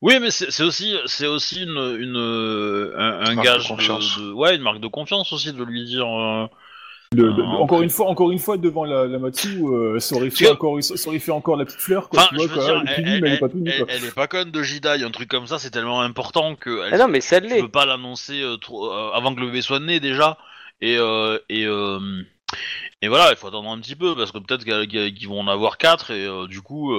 Oui, 0.00 0.18
mais 0.20 0.30
c'est 0.30 0.50
c'est 0.50 0.62
aussi, 0.62 0.96
c'est 1.06 1.26
aussi 1.26 1.62
une, 1.62 1.96
une, 2.00 2.16
euh, 2.16 2.94
un, 2.96 3.26
un 3.26 3.34
Marque 3.34 3.44
gage 3.46 3.64
de 3.64 3.68
confiance. 3.68 4.18
de- 4.18 4.32
ouais, 4.32 4.56
une 4.56 4.62
marque 4.62 4.80
de 4.80 4.88
confiance 4.88 5.32
aussi 5.32 5.52
de 5.52 5.62
lui 5.62 5.84
dire. 5.84 6.06
euh, 6.08 6.46
De- 7.12 7.30
de- 7.30 7.42
Ah, 7.42 7.56
encore 7.60 7.82
une 7.82 7.90
fois, 7.90 8.06
encore 8.06 8.32
une 8.32 8.38
fois, 8.38 8.56
devant 8.56 8.84
la, 8.84 9.06
la 9.06 9.18
Matsu, 9.18 9.60
euh, 9.64 10.00
ça 10.00 10.16
aurait 10.16 10.30
fait 10.30 10.50
encore, 10.50 10.82
ça 10.82 11.08
aurait 11.08 11.18
fait 11.18 11.30
encore 11.32 11.56
la 11.56 11.64
petite 11.64 11.80
fleur, 11.80 12.08
quoi. 12.08 12.20
Enfin, 12.20 12.28
tu 12.30 12.36
vois, 12.36 12.48
quoi. 12.48 12.64
dire, 12.64 12.82
elle, 12.86 13.04
elle- 13.06 13.20
mais 13.22 13.28
elle 13.28 13.34
est 13.34 13.38
pas 13.38 13.46
elle- 13.66 13.84
quoi. 13.86 13.94
est 13.94 14.14
pas 14.14 14.26
conne 14.26 14.50
de 14.50 14.62
Jedi, 14.62 14.88
un 15.04 15.10
truc 15.10 15.28
comme 15.28 15.46
ça, 15.46 15.58
c'est 15.58 15.70
tellement 15.70 16.00
important 16.00 16.54
que 16.56 16.86
elle, 16.86 16.94
Ah 16.94 16.98
non, 16.98 17.08
mais 17.08 17.20
ça 17.20 17.40
tu 17.40 17.48
l'est. 17.48 17.60
peux 17.60 17.68
pas 17.68 17.84
l'annoncer 17.86 18.40
euh, 18.42 18.56
trop 18.56 18.90
euh, 18.90 19.10
avant 19.12 19.34
que 19.34 19.40
le 19.40 19.46
bébé 19.46 19.62
soit 19.62 19.80
né 19.80 20.00
déjà. 20.00 20.38
Et 20.80 20.96
euh, 20.98 21.38
et 21.48 21.64
euh, 21.66 21.98
et 23.02 23.08
voilà, 23.08 23.30
il 23.30 23.36
faut 23.36 23.46
attendre 23.46 23.70
un 23.70 23.78
petit 23.78 23.94
peu 23.94 24.14
parce 24.16 24.32
que 24.32 24.38
peut-être 24.38 24.64
qu'ils 24.64 25.28
vont 25.28 25.40
en 25.40 25.48
avoir 25.48 25.78
quatre 25.78 26.10
et 26.10 26.24
euh, 26.26 26.46
du 26.46 26.60
coup. 26.62 26.94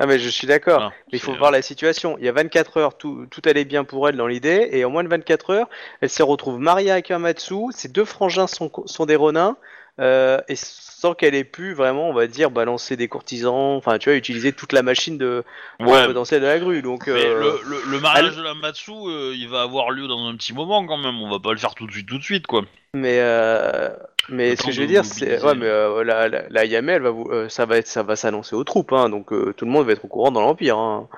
Ah, 0.00 0.06
mais 0.06 0.18
je 0.18 0.30
suis 0.30 0.46
d'accord. 0.46 0.78
voilà, 0.78 0.94
Mais 1.12 1.18
il 1.18 1.20
faut 1.20 1.34
voir 1.34 1.50
la 1.50 1.60
situation. 1.60 2.16
Il 2.18 2.24
y 2.24 2.28
a 2.28 2.32
24 2.32 2.78
heures, 2.78 2.96
tout, 2.96 3.26
tout 3.30 3.42
allait 3.44 3.66
bien 3.66 3.84
pour 3.84 4.08
elle 4.08 4.16
dans 4.16 4.26
l'idée, 4.26 4.70
et 4.72 4.82
en 4.86 4.90
moins 4.90 5.04
de 5.04 5.08
24 5.08 5.50
heures, 5.50 5.68
elle 6.00 6.08
se 6.08 6.22
retrouve 6.22 6.58
mariée 6.58 6.90
avec 6.90 7.10
un 7.10 7.18
Matsu, 7.18 7.66
ses 7.72 7.88
deux 7.88 8.06
frangins 8.06 8.46
sont, 8.46 8.72
sont 8.86 9.04
des 9.04 9.16
Ronins, 9.16 9.58
euh, 10.00 10.40
et 10.48 10.56
sans 10.56 11.12
qu'elle 11.12 11.34
ait 11.34 11.44
pu 11.44 11.74
vraiment, 11.74 12.08
on 12.08 12.14
va 12.14 12.26
dire, 12.26 12.50
balancer 12.50 12.96
des 12.96 13.08
courtisans, 13.08 13.76
enfin, 13.76 13.98
tu 13.98 14.08
vois, 14.08 14.16
utiliser 14.16 14.54
toute 14.54 14.72
la 14.72 14.82
machine 14.82 15.18
de, 15.18 15.44
ouais. 15.80 16.06
potentielle 16.06 16.40
de 16.40 16.46
la 16.46 16.58
grue. 16.58 16.80
Donc, 16.80 17.06
Mais 17.06 17.26
euh, 17.26 17.38
le, 17.38 17.60
le, 17.68 17.82
le 17.90 18.00
mariage 18.00 18.36
de 18.36 18.42
la 18.42 18.54
Matsu, 18.54 18.92
euh, 18.92 19.34
il 19.36 19.50
va 19.50 19.60
avoir 19.60 19.90
lieu 19.90 20.08
dans 20.08 20.26
un 20.26 20.34
petit 20.34 20.54
moment 20.54 20.86
quand 20.86 20.96
même. 20.96 21.20
On 21.20 21.30
va 21.30 21.40
pas 21.40 21.52
le 21.52 21.58
faire 21.58 21.74
tout 21.74 21.86
de 21.86 21.92
suite, 21.92 22.08
tout 22.08 22.16
de 22.16 22.24
suite 22.24 22.46
quoi. 22.46 22.62
Mais, 22.94 23.18
euh, 23.20 23.88
mais 24.28 24.56
ce 24.56 24.62
que 24.64 24.72
je 24.72 24.80
veux 24.80 24.86
dire, 24.86 25.04
c'est, 25.04 25.42
ouais, 25.42 25.54
mais 25.54 25.66
euh, 25.66 26.02
la, 26.04 26.28
la, 26.28 26.42
la 26.48 26.64
Yamé, 26.64 26.92
elle 26.92 27.02
va 27.02 27.10
vous, 27.10 27.26
euh, 27.30 27.48
ça 27.48 27.66
va 27.66 27.76
être, 27.78 27.86
ça 27.86 28.02
va 28.02 28.16
s'annoncer 28.16 28.54
aux 28.56 28.64
troupes, 28.64 28.92
hein, 28.92 29.08
donc 29.08 29.32
euh, 29.32 29.52
tout 29.56 29.64
le 29.64 29.70
monde 29.70 29.86
va 29.86 29.92
être 29.92 30.04
au 30.04 30.08
courant 30.08 30.30
dans 30.30 30.40
l'Empire. 30.40 30.78
Hein. 30.78 31.08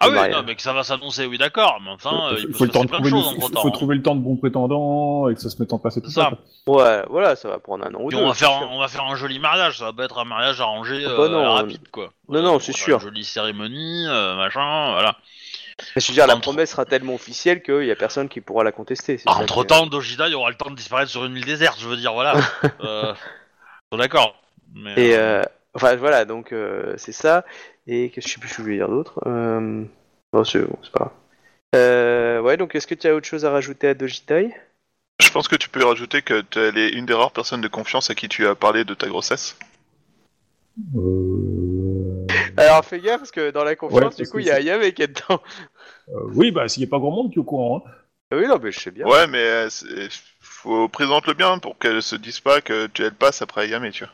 Ah 0.00 0.08
oui, 0.08 0.16
non, 0.30 0.42
mais 0.46 0.54
que 0.56 0.62
ça 0.62 0.72
va 0.72 0.82
s'annoncer, 0.82 1.26
oui, 1.26 1.38
d'accord. 1.38 1.78
Mais 1.84 1.90
enfin, 1.90 2.32
euh, 2.32 2.36
il 2.48 2.54
faut 2.54 2.64
le 2.64 2.70
temps 2.70 2.84
de 2.84 2.88
trouver, 2.90 3.10
choses 3.10 3.34
le- 3.34 3.40
faut 3.40 3.48
temps. 3.50 3.70
trouver 3.70 3.96
le 3.96 4.02
temps 4.02 4.14
de 4.16 4.20
bons 4.20 4.36
prétendants 4.36 5.28
et 5.28 5.34
que 5.34 5.40
ça 5.40 5.50
se 5.50 5.60
mette 5.60 5.72
en 5.72 5.78
place 5.78 5.96
et 5.96 6.02
tout 6.02 6.10
ça. 6.10 6.30
Ouais, 6.66 7.02
voilà, 7.10 7.36
ça 7.36 7.48
va 7.48 7.58
prendre 7.58 7.84
un 7.86 7.94
an 7.94 8.00
ou 8.00 8.08
Puis 8.08 8.16
deux. 8.16 8.22
on 8.24 8.28
va 8.28 8.34
faire, 8.34 8.50
un, 8.50 8.68
on 8.72 8.78
va 8.80 8.88
faire 8.88 9.04
un 9.04 9.14
joli 9.16 9.38
mariage. 9.38 9.78
Ça 9.78 9.86
va 9.86 9.92
pas 9.92 10.04
être 10.04 10.18
un 10.18 10.24
mariage 10.24 10.60
arrangé 10.60 11.04
Ah 11.06 11.10
euh, 11.10 11.16
bah 11.18 11.28
non, 11.28 11.52
rapide 11.52 11.88
quoi. 11.92 12.10
non, 12.28 12.42
non, 12.42 12.54
on 12.54 12.58
c'est 12.60 12.72
sûr. 12.72 12.96
Une 12.96 13.02
jolie 13.02 13.24
cérémonie, 13.24 14.06
machin, 14.36 14.92
voilà. 14.92 15.16
Je 15.96 16.06
veux 16.08 16.14
dire, 16.14 16.26
la 16.26 16.34
Entre- 16.34 16.42
promesse 16.42 16.70
sera 16.70 16.84
tellement 16.86 17.14
officielle 17.14 17.62
qu'il 17.62 17.84
y 17.84 17.90
a 17.90 17.96
personne 17.96 18.28
qui 18.28 18.40
pourra 18.40 18.64
la 18.64 18.72
contester. 18.72 19.20
Entre 19.26 19.62
que- 19.62 19.68
temps, 19.68 19.86
Dojida, 19.86 20.28
il 20.28 20.34
aura 20.34 20.50
le 20.50 20.56
temps 20.56 20.70
de 20.70 20.74
disparaître 20.76 21.10
sur 21.10 21.24
une 21.24 21.36
île 21.36 21.44
déserte. 21.44 21.78
Je 21.80 21.88
veux 21.88 21.96
dire, 21.96 22.12
voilà. 22.14 22.34
euh, 22.80 23.14
d'accord. 23.92 24.42
Mais, 24.74 24.94
Et 24.96 25.16
euh, 25.16 25.40
euh, 25.40 25.42
enfin 25.74 25.96
voilà, 25.96 26.24
donc 26.24 26.52
euh, 26.52 26.94
c'est 26.96 27.12
ça. 27.12 27.44
Et 27.86 28.10
que 28.10 28.20
je 28.20 28.28
sais 28.28 28.40
plus 28.40 28.48
ce 28.48 28.54
que 28.54 28.58
je 28.58 28.62
voulais 28.64 28.76
dire 28.78 28.88
d'autre. 28.88 29.20
Euh... 29.26 29.84
Non, 30.32 30.44
c'est 30.44 30.60
bon, 30.60 30.76
c'est 30.82 30.92
pas 30.92 30.98
grave. 30.98 31.12
Euh, 31.74 32.40
ouais, 32.40 32.56
donc 32.56 32.74
est-ce 32.74 32.86
que 32.86 32.94
tu 32.94 33.06
as 33.06 33.14
autre 33.14 33.26
chose 33.26 33.44
à 33.44 33.50
rajouter 33.50 33.88
à 33.88 33.94
Dojitai 33.94 34.54
Je 35.20 35.30
pense 35.30 35.46
que 35.46 35.56
tu 35.56 35.68
peux 35.68 35.84
rajouter 35.84 36.22
que 36.22 36.40
tu 36.40 36.58
es 36.58 36.88
une 36.90 37.06
des 37.06 37.14
rares 37.14 37.32
personnes 37.32 37.60
de 37.60 37.68
confiance 37.68 38.10
à 38.10 38.14
qui 38.14 38.28
tu 38.28 38.46
as 38.46 38.54
parlé 38.54 38.84
de 38.84 38.94
ta 38.94 39.06
grossesse. 39.08 39.56
Euh... 40.96 41.75
Alors 42.56 42.84
fais 42.84 43.00
gaffe 43.00 43.18
parce 43.18 43.30
que 43.30 43.50
dans 43.50 43.64
la 43.64 43.76
confiance, 43.76 44.16
Ouais, 44.16 44.24
du 44.24 44.30
coup, 44.30 44.38
il 44.38 44.46
y 44.46 44.50
a 44.50 44.60
Ayame 44.60 44.92
qui 44.92 45.02
est 45.02 45.08
dedans. 45.08 45.42
Euh, 46.08 46.20
oui, 46.34 46.50
bah, 46.50 46.68
s'il 46.68 46.82
n'y 46.82 46.88
a 46.88 46.90
pas 46.90 46.98
grand 46.98 47.10
monde 47.10 47.32
qui 47.32 47.38
est 47.38 47.40
au 47.40 47.44
courant. 47.44 47.84
Hein. 47.86 47.90
Oui, 48.32 48.46
non, 48.46 48.58
mais 48.62 48.72
je 48.72 48.80
sais 48.80 48.90
bien. 48.90 49.06
Ouais, 49.06 49.26
mais 49.26 49.42
euh, 49.42 49.68
faut 50.40 50.88
présente 50.88 51.26
le 51.26 51.34
bien 51.34 51.58
pour 51.58 51.78
qu'elle 51.78 52.02
se 52.02 52.16
dise 52.16 52.40
pas 52.40 52.60
que 52.60 52.86
tu 52.88 53.04
elle 53.04 53.14
passe 53.14 53.42
après 53.42 53.64
Ayame, 53.64 53.90
tu 53.90 54.04
vois. 54.04 54.12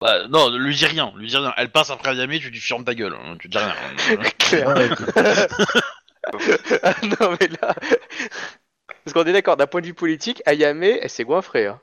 Bah, 0.00 0.28
non, 0.28 0.56
lui 0.56 0.74
dis 0.74 0.86
rien, 0.86 1.12
lui 1.16 1.28
dis 1.28 1.36
rien. 1.36 1.52
Elle 1.56 1.70
passe 1.70 1.90
après 1.90 2.10
Ayame, 2.10 2.38
tu 2.38 2.50
dis 2.50 2.60
ferme 2.60 2.84
ta 2.84 2.94
gueule, 2.94 3.14
hein, 3.14 3.36
tu 3.38 3.48
dis 3.48 3.58
rien. 3.58 3.74
Ah 6.82 6.94
non, 7.02 7.36
mais 7.40 7.48
là. 7.48 7.74
Parce 9.04 9.14
qu'on 9.14 9.24
est 9.24 9.32
d'accord, 9.32 9.56
d'un 9.56 9.66
point 9.66 9.80
de 9.80 9.86
vue 9.86 9.94
politique, 9.94 10.42
Ayame, 10.44 10.82
elle 10.82 11.08
s'est 11.08 11.24
goinfrée. 11.24 11.66
Hein. 11.66 11.80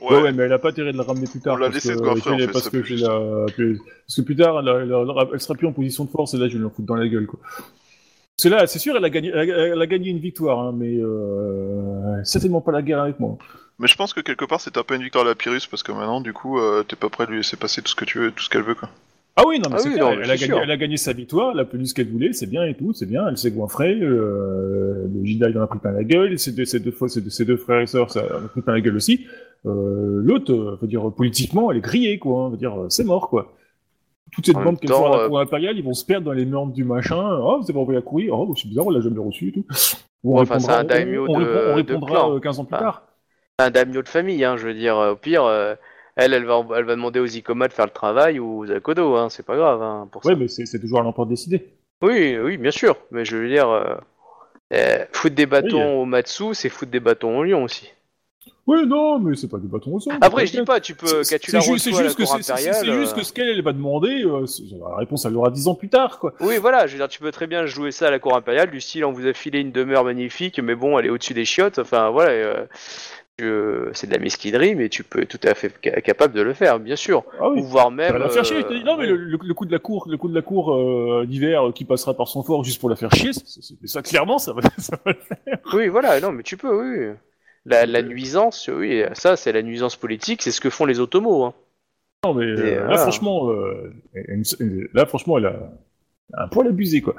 Ouais, 0.00 0.22
ouais, 0.22 0.32
mais 0.32 0.44
elle 0.44 0.52
a 0.52 0.58
pas 0.58 0.70
intérêt 0.70 0.92
de 0.92 0.98
la 0.98 1.04
ramener 1.04 1.26
plus 1.26 1.40
tard. 1.40 1.54
On 1.54 1.58
l'a 1.58 1.68
laissé 1.68 1.94
goinfrer, 1.94 2.44
en 2.48 2.52
parce 2.52 2.68
que 2.68 2.82
juste. 2.82 3.04
la- 3.04 3.46
que- 3.56 3.76
parce 4.06 4.16
que 4.16 4.22
plus 4.22 4.36
tard, 4.36 4.58
elle, 4.60 4.68
elle- 4.68 5.40
sera 5.40 5.54
plus 5.54 5.66
en 5.66 5.72
position 5.72 6.04
de 6.04 6.10
force 6.10 6.34
et 6.34 6.38
là, 6.38 6.48
je 6.48 6.54
vais 6.54 6.58
lui 6.60 6.66
en 6.66 6.70
foutre 6.70 6.86
dans 6.88 6.94
la 6.96 7.06
gueule, 7.08 7.26
quoi. 7.26 7.38
C'est 8.38 8.48
là, 8.48 8.66
c'est 8.66 8.78
sûr, 8.78 8.96
elle 8.96 9.04
a 9.04 9.10
gagné, 9.10 9.28
elle 9.34 9.38
a, 9.50 9.66
elle 9.68 9.82
a 9.82 9.86
gagné 9.86 10.08
une 10.10 10.18
victoire, 10.18 10.60
hein, 10.60 10.72
mais 10.74 10.96
euh, 10.98 12.24
certainement 12.24 12.62
pas 12.62 12.72
la 12.72 12.80
guerre 12.82 13.00
avec 13.02 13.20
moi. 13.20 13.36
Mais 13.78 13.86
je 13.86 13.94
pense 13.96 14.12
que 14.14 14.20
quelque 14.20 14.44
part 14.44 14.60
c'est 14.60 14.76
un 14.76 14.82
peu 14.82 14.94
une 14.94 15.02
victoire 15.02 15.24
de 15.24 15.30
la 15.30 15.34
Pyrrhus 15.34 15.66
parce 15.70 15.82
que 15.82 15.90
maintenant 15.92 16.20
du 16.20 16.32
coup 16.34 16.58
euh, 16.58 16.82
t'es 16.82 16.96
pas 16.96 17.08
prêt 17.08 17.24
de 17.26 17.30
lui 17.30 17.38
laisser 17.38 17.56
passer 17.56 17.80
tout 17.80 17.88
ce 17.88 17.94
que 17.94 18.04
tu 18.04 18.18
veux, 18.18 18.30
tout 18.30 18.42
ce 18.44 18.50
qu'elle 18.50 18.62
veut 18.62 18.74
quoi. 18.74 18.90
Ah 19.36 19.42
oui, 19.46 19.58
non, 19.58 19.70
mais 19.70 19.76
Ah 19.76 19.78
c'est 19.78 19.88
oui, 19.88 19.94
clair, 19.94 20.04
non, 20.06 20.16
mais 20.16 20.22
elle, 20.24 20.30
a 20.30 20.36
gagné, 20.36 20.46
sûr. 20.46 20.60
elle 20.62 20.70
a 20.70 20.76
gagné 20.76 20.96
sa 20.96 21.12
victoire, 21.12 21.52
elle 21.54 21.60
a 21.60 21.62
obtenu 21.62 21.86
ce 21.86 21.94
qu'elle 21.94 22.08
voulait, 22.08 22.32
c'est 22.32 22.46
bien 22.48 22.64
et 22.64 22.74
tout, 22.74 22.92
c'est 22.92 23.06
bien, 23.06 23.26
elle 23.28 23.38
s'est 23.38 23.50
goinfrée, 23.50 23.98
euh, 24.00 25.06
le 25.14 25.24
Jedi 25.24 25.38
il 25.48 25.58
en 25.58 25.62
a 25.62 25.66
pris 25.66 25.78
plein 25.78 25.92
la 25.92 26.04
gueule, 26.04 26.38
ses 26.38 26.52
deux, 26.52 26.64
ses 26.64 26.80
deux, 26.80 26.92
ses 27.28 27.44
deux, 27.44 27.56
frères 27.56 27.80
et 27.80 27.86
sœurs, 27.86 28.10
ça 28.10 28.22
en 28.22 28.44
a 28.44 28.48
pris 28.48 28.60
plein 28.60 28.74
la 28.74 28.80
gueule 28.80 28.96
aussi. 28.96 29.26
Euh, 29.66 30.20
L'autre, 30.22 30.52
euh, 30.52 30.78
veut 30.82 30.88
dire, 30.88 31.10
politiquement, 31.12 31.70
elle 31.70 31.78
est 31.78 31.82
grillée, 31.82 32.18
quoi, 32.18 32.44
hein, 32.44 32.50
veut 32.50 32.56
dire, 32.56 32.78
euh, 32.78 32.86
c'est 32.90 33.04
mort, 33.04 33.28
quoi. 33.28 33.52
Toute 34.32 34.46
cette 34.46 34.56
En 34.56 34.60
bande 34.62 34.66
même 34.74 34.78
qu'elle 34.78 34.90
fait 34.90 35.04
à 35.04 35.08
la 35.08 35.16
euh, 35.24 35.28
cour 35.28 35.40
impériale, 35.40 35.76
ils 35.78 35.84
vont 35.84 35.92
se 35.94 36.04
perdre 36.04 36.26
dans 36.26 36.32
les 36.32 36.46
normes 36.46 36.72
du 36.72 36.84
machin, 36.84 37.38
oh, 37.42 37.60
vous 37.62 37.70
avez 37.70 37.78
envoyé 37.80 37.98
à 37.98 38.02
courir, 38.02 38.38
oh, 38.38 38.54
c'est 38.56 38.68
bizarre, 38.68 38.86
on 38.86 38.90
l'a 38.90 39.00
jamais 39.00 39.18
reçu 39.20 39.48
et 39.48 39.52
tout. 39.52 39.64
Ou 40.22 40.32
on 40.32 40.34
Ouais, 40.34 40.40
répondra- 40.42 40.60
c'est 40.60 40.72
un 40.72 40.84
daimyo 40.84 41.26
on, 41.28 41.34
on 41.34 41.38
de- 41.40 41.44
répond- 41.44 41.58
on 41.60 41.70
de 41.70 41.72
répondra 41.74 42.10
clan. 42.10 42.34
euh, 42.36 42.40
15 42.40 42.58
ans 42.60 42.64
plus 42.64 42.76
Ah. 42.76 42.80
tard. 42.80 43.02
Un 43.58 43.70
daimyo 43.70 44.02
de 44.02 44.08
famille, 44.08 44.44
hein, 44.44 44.56
je 44.56 44.66
veux 44.66 44.74
dire. 44.74 44.96
Au 44.96 45.16
pire, 45.16 45.44
elle, 46.20 46.34
elle 46.34 46.44
va, 46.44 46.64
elle 46.76 46.84
va 46.84 46.94
demander 46.94 47.20
aux 47.20 47.26
Ikoma 47.26 47.68
de 47.68 47.72
faire 47.72 47.86
le 47.86 47.92
travail 47.92 48.38
ou 48.38 48.60
aux 48.64 48.70
Akodo, 48.70 49.16
hein, 49.16 49.28
c'est 49.30 49.44
pas 49.44 49.56
grave 49.56 49.82
hein, 49.82 50.08
pour 50.10 50.22
ça. 50.22 50.30
Ouais, 50.30 50.36
mais 50.36 50.48
c'est 50.48 50.78
toujours 50.80 51.00
à 51.00 51.02
l'empereur 51.02 51.26
de 51.26 51.30
décider. 51.32 51.66
Oui, 52.02 52.36
oui, 52.38 52.56
bien 52.56 52.70
sûr, 52.70 52.96
mais 53.10 53.24
je 53.24 53.36
veux 53.36 53.48
dire, 53.48 53.68
euh, 53.68 53.94
euh, 54.72 55.04
foutre 55.12 55.34
des 55.34 55.46
bâtons 55.46 55.96
Oui. 55.96 56.02
au 56.02 56.04
Matsu, 56.06 56.54
c'est 56.54 56.68
foutre 56.68 56.90
des 56.90 57.00
bâtons 57.00 57.38
au 57.38 57.44
lion 57.44 57.64
aussi. 57.64 57.90
Ouais, 58.66 58.86
non, 58.86 59.18
mais 59.18 59.34
c'est 59.36 59.48
pas 59.48 59.58
du 59.58 59.66
bâton 59.66 59.94
au 59.96 60.00
sol. 60.00 60.14
Après, 60.20 60.46
je 60.46 60.52
dis 60.52 60.62
pas, 60.64 60.80
tu 60.80 60.94
peux, 60.94 61.24
C'est- 61.24 61.42
juste- 61.44 61.44
que 61.44 61.50
c'est- 61.50 61.92
juste 62.04 62.20
euh, 63.12 63.16
que 63.16 63.22
ce 63.24 63.32
qu'elle 63.32 63.48
elle 63.48 63.62
va 63.62 63.72
demander, 63.72 64.22
euh, 64.24 64.46
la 64.78 64.96
réponse 64.96 65.24
elle 65.24 65.34
aura 65.36 65.50
10 65.50 65.66
ans 65.66 65.74
plus 65.74 65.88
tard, 65.88 66.18
quoi. 66.20 66.34
Oui, 66.40 66.56
voilà, 66.58 66.86
je 66.86 66.92
veux 66.92 66.98
dire, 66.98 67.08
tu 67.08 67.18
peux 67.20 67.32
très 67.32 67.46
bien 67.48 67.66
jouer 67.66 67.90
ça 67.90 68.06
à 68.08 68.10
la 68.10 68.18
cour 68.20 68.36
impériale, 68.36 68.70
du 68.70 68.80
style, 68.80 69.04
on 69.04 69.12
vous 69.12 69.26
a 69.26 69.32
filé 69.32 69.60
une 69.60 69.72
demeure 69.72 70.04
magnifique, 70.04 70.60
mais 70.60 70.74
bon, 70.76 70.98
elle 70.98 71.06
est 71.06 71.10
au-dessus 71.10 71.34
des 71.34 71.44
chiottes, 71.44 71.80
enfin, 71.80 72.10
voilà, 72.10 72.30
euh, 72.30 72.64
je- 73.40 73.90
c'est 73.92 74.06
de 74.06 74.12
la 74.12 74.18
mesquinerie, 74.18 74.74
mais 74.74 74.88
tu 74.88 75.02
peux 75.02 75.22
être 75.22 75.28
tout 75.38 75.46
à 75.48 75.54
fait 75.54 75.72
ca- 75.82 76.00
capable 76.00 76.34
de 76.34 76.42
le 76.42 76.54
faire, 76.54 76.78
bien 76.78 76.96
sûr. 76.96 77.24
Ah 77.40 77.50
oui. 77.50 77.60
Ou 77.60 77.64
voire 77.64 77.90
même... 77.90 78.16
La 78.16 78.28
faire 78.28 78.44
chier. 78.44 78.56
euh, 78.58 78.60
je 78.62 78.66
te 78.68 78.72
dis, 78.74 78.84
non, 78.84 78.96
mais 78.96 79.06
le, 79.06 79.16
le- 79.16 79.38
le 79.42 79.54
coup 79.54 79.66
de 79.66 79.72
la 79.72 79.78
cour, 79.78 80.06
le 80.08 80.16
coup 80.16 80.28
de 80.28 80.34
la 80.34 80.42
cour 80.42 80.72
euh, 80.74 81.24
d'hiver 81.26 81.68
euh, 81.68 81.72
qui 81.72 81.84
passera 81.84 82.14
par 82.14 82.28
son 82.28 82.42
fort 82.42 82.62
juste 82.64 82.80
pour 82.80 82.88
la 82.90 82.96
faire 82.96 83.12
chier, 83.12 83.32
ça 83.32 84.02
clairement, 84.02 84.38
ça 84.38 84.52
va, 84.52 84.62
ça 84.78 84.98
va 85.04 85.12
le 85.12 85.18
faire. 85.18 85.58
Oui, 85.74 85.88
voilà, 85.88 86.20
non, 86.20 86.32
mais 86.32 86.42
tu 86.42 86.56
peux, 86.56 86.72
oui. 86.80 87.14
La, 87.66 87.84
la 87.86 88.02
nuisance, 88.02 88.70
oui, 88.72 89.02
ça, 89.12 89.36
c'est 89.36 89.52
la 89.52 89.62
nuisance 89.62 89.96
politique, 89.96 90.40
c'est 90.42 90.50
ce 90.50 90.60
que 90.62 90.70
font 90.70 90.86
les 90.86 90.98
automos, 91.00 91.44
hein. 91.44 91.54
Non, 92.24 92.34
mais 92.34 92.44
euh, 92.44 92.54
là, 92.80 92.80
voilà. 92.84 92.98
franchement, 92.98 93.50
euh, 93.50 93.92
là, 94.94 95.06
franchement, 95.06 95.38
elle 95.38 95.46
a 95.46 95.70
un 96.34 96.48
poil 96.48 96.68
abusé, 96.68 97.00
quoi. 97.00 97.14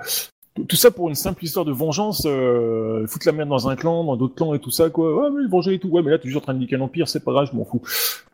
Tout- 0.68 0.76
ça 0.76 0.92
pour 0.92 1.10
une 1.10 1.16
simple 1.16 1.44
histoire 1.44 1.66
de 1.66 1.72
vengeance, 1.72 2.24
euh, 2.26 3.06
foutre 3.08 3.26
la 3.28 3.32
merde 3.34 3.50
dans 3.50 3.68
un 3.70 3.76
clan, 3.76 4.04
dans 4.04 4.16
d'autres 4.16 4.36
clans 4.36 4.54
et 4.54 4.60
tout 4.60 4.72
ça, 4.72 4.90
quoi. 4.90 5.14
Ouais, 5.16 5.30
mais 5.32 5.48
venger 5.50 5.74
et 5.76 5.80
tout. 5.80 5.90
Ouais, 5.90 6.02
mais 6.02 6.12
là, 6.12 6.18
t'es 6.20 6.28
juste 6.28 6.38
en 6.38 6.42
train 6.42 6.54
de 6.54 6.60
niquer 6.60 6.78
l'Empire, 6.78 7.08
c'est 7.08 7.24
pas 7.24 7.32
grave, 7.32 7.50
je 7.52 7.58
m'en 7.58 7.66
fous. 7.66 7.82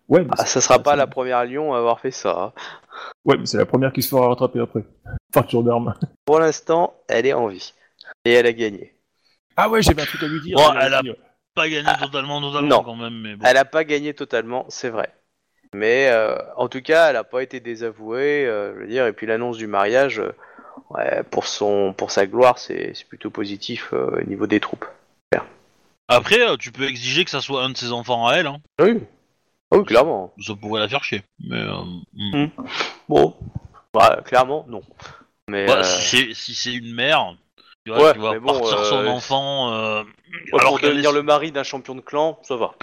Ouais, 0.10 0.24
mais 0.24 0.30
Ah, 0.38 0.46
ça 0.46 0.62
sera 0.62 0.80
pas 0.80 0.96
la 0.96 1.06
première 1.08 1.44
lion 1.46 1.74
à 1.74 1.80
avoir 1.80 2.00
fait 2.00 2.12
ça. 2.12 2.32
hein. 2.40 2.54
Ouais, 3.26 3.38
mais 3.38 3.46
c'est 3.46 3.58
la 3.58 3.66
première 3.66 3.92
qui 3.92 4.02
se 4.02 4.10
fera 4.10 4.28
rattraper 4.30 4.60
après. 4.60 4.84
Facture 5.34 5.64
d'armes. 5.64 5.94
Pour 6.26 6.40
l'instant, 6.40 6.94
elle 7.08 7.26
est 7.26 7.34
en 7.34 7.48
vie. 7.48 7.74
Et 8.26 8.32
elle 8.34 8.46
a 8.46 8.54
gagné. 8.54 8.96
Ah 9.56 9.70
ouais, 9.70 9.82
j'avais 9.82 10.02
un 10.02 10.06
truc 10.06 10.24
à 10.24 10.28
lui 10.28 10.42
dire. 10.42 10.56
Bon, 10.58 10.74
elle 10.80 10.94
a- 10.94 11.02
Pas 11.56 11.68
gagné 11.68 11.90
totalement, 12.00 12.40
totalement 12.40 12.68
non. 12.78 12.84
quand 12.84 12.96
même, 12.96 13.20
mais 13.22 13.36
bon. 13.36 13.46
Elle 13.46 13.58
a 13.58 13.66
pas 13.66 13.84
gagné 13.84 14.14
totalement, 14.14 14.66
c'est 14.70 14.90
vrai. 14.90 15.10
Mais 15.76 16.08
euh, 16.12 16.38
en 16.56 16.70
tout 16.70 16.82
cas, 16.82 17.10
elle 17.10 17.18
a 17.18 17.24
pas 17.26 17.44
été 17.44 17.60
désavouée, 17.60 18.46
euh, 18.46 18.74
je 18.76 18.80
veux 18.82 18.88
dire. 18.88 19.06
Et 19.08 19.14
puis 19.14 19.28
l'annonce 19.28 19.58
du 19.58 19.68
mariage, 19.68 20.20
euh, 20.20 20.32
ouais, 20.90 21.24
pour 21.24 21.48
son, 21.48 21.94
pour 21.94 22.12
sa 22.12 22.26
gloire, 22.28 22.58
c'est 22.60 22.94
c'est 22.96 23.08
plutôt 23.08 23.30
positif 23.30 23.90
euh, 23.94 24.22
au 24.22 24.24
niveau 24.28 24.48
des 24.48 24.60
troupes. 24.60 24.86
Après, 26.10 26.40
euh, 26.40 26.56
tu 26.56 26.72
peux 26.72 26.88
exiger 26.88 27.26
que 27.26 27.32
ça 27.32 27.42
soit 27.42 27.66
un 27.66 27.70
de 27.72 27.76
ses 27.78 27.92
enfants 27.92 28.28
à 28.28 28.36
elle, 28.36 28.48
hein. 28.48 28.60
Oui. 28.80 29.00
Oui, 29.74 29.84
clairement. 29.84 30.34
ça 30.40 30.56
pourrait 30.56 30.80
la 30.80 30.88
faire 30.88 31.04
chier. 31.04 31.22
Mais 31.44 31.58
euh, 31.60 31.82
hmm. 32.14 32.44
Mm. 32.46 32.50
Bon, 33.10 33.36
Ouais, 33.94 34.24
clairement, 34.24 34.66
non. 34.70 34.82
Mais 35.50 35.66
Bah, 35.66 35.80
euh, 35.80 35.84
si 35.84 36.02
c'est 36.04 36.34
si 36.34 36.56
c'est 36.56 36.74
une 36.74 36.94
mère, 36.94 37.36
tu 37.86 37.92
vois, 37.92 38.04
Ouais, 38.06 38.14
qui 38.14 38.20
va 38.20 38.32
mais 38.32 38.40
bon, 38.40 38.54
partir 38.54 38.86
son 38.86 38.96
euh, 39.00 39.08
enfant, 39.10 39.74
euh, 39.74 40.04
ouais, 40.04 40.60
alors 40.60 40.72
pour 40.72 40.80
qu'elle 40.80 40.92
devenir 40.92 41.10
est- 41.10 41.14
le 41.14 41.24
mari 41.24 41.52
d'un 41.52 41.64
champion 41.64 41.96
de 41.96 42.00
clan, 42.02 42.40
ça 42.44 42.56
va. 42.56 42.76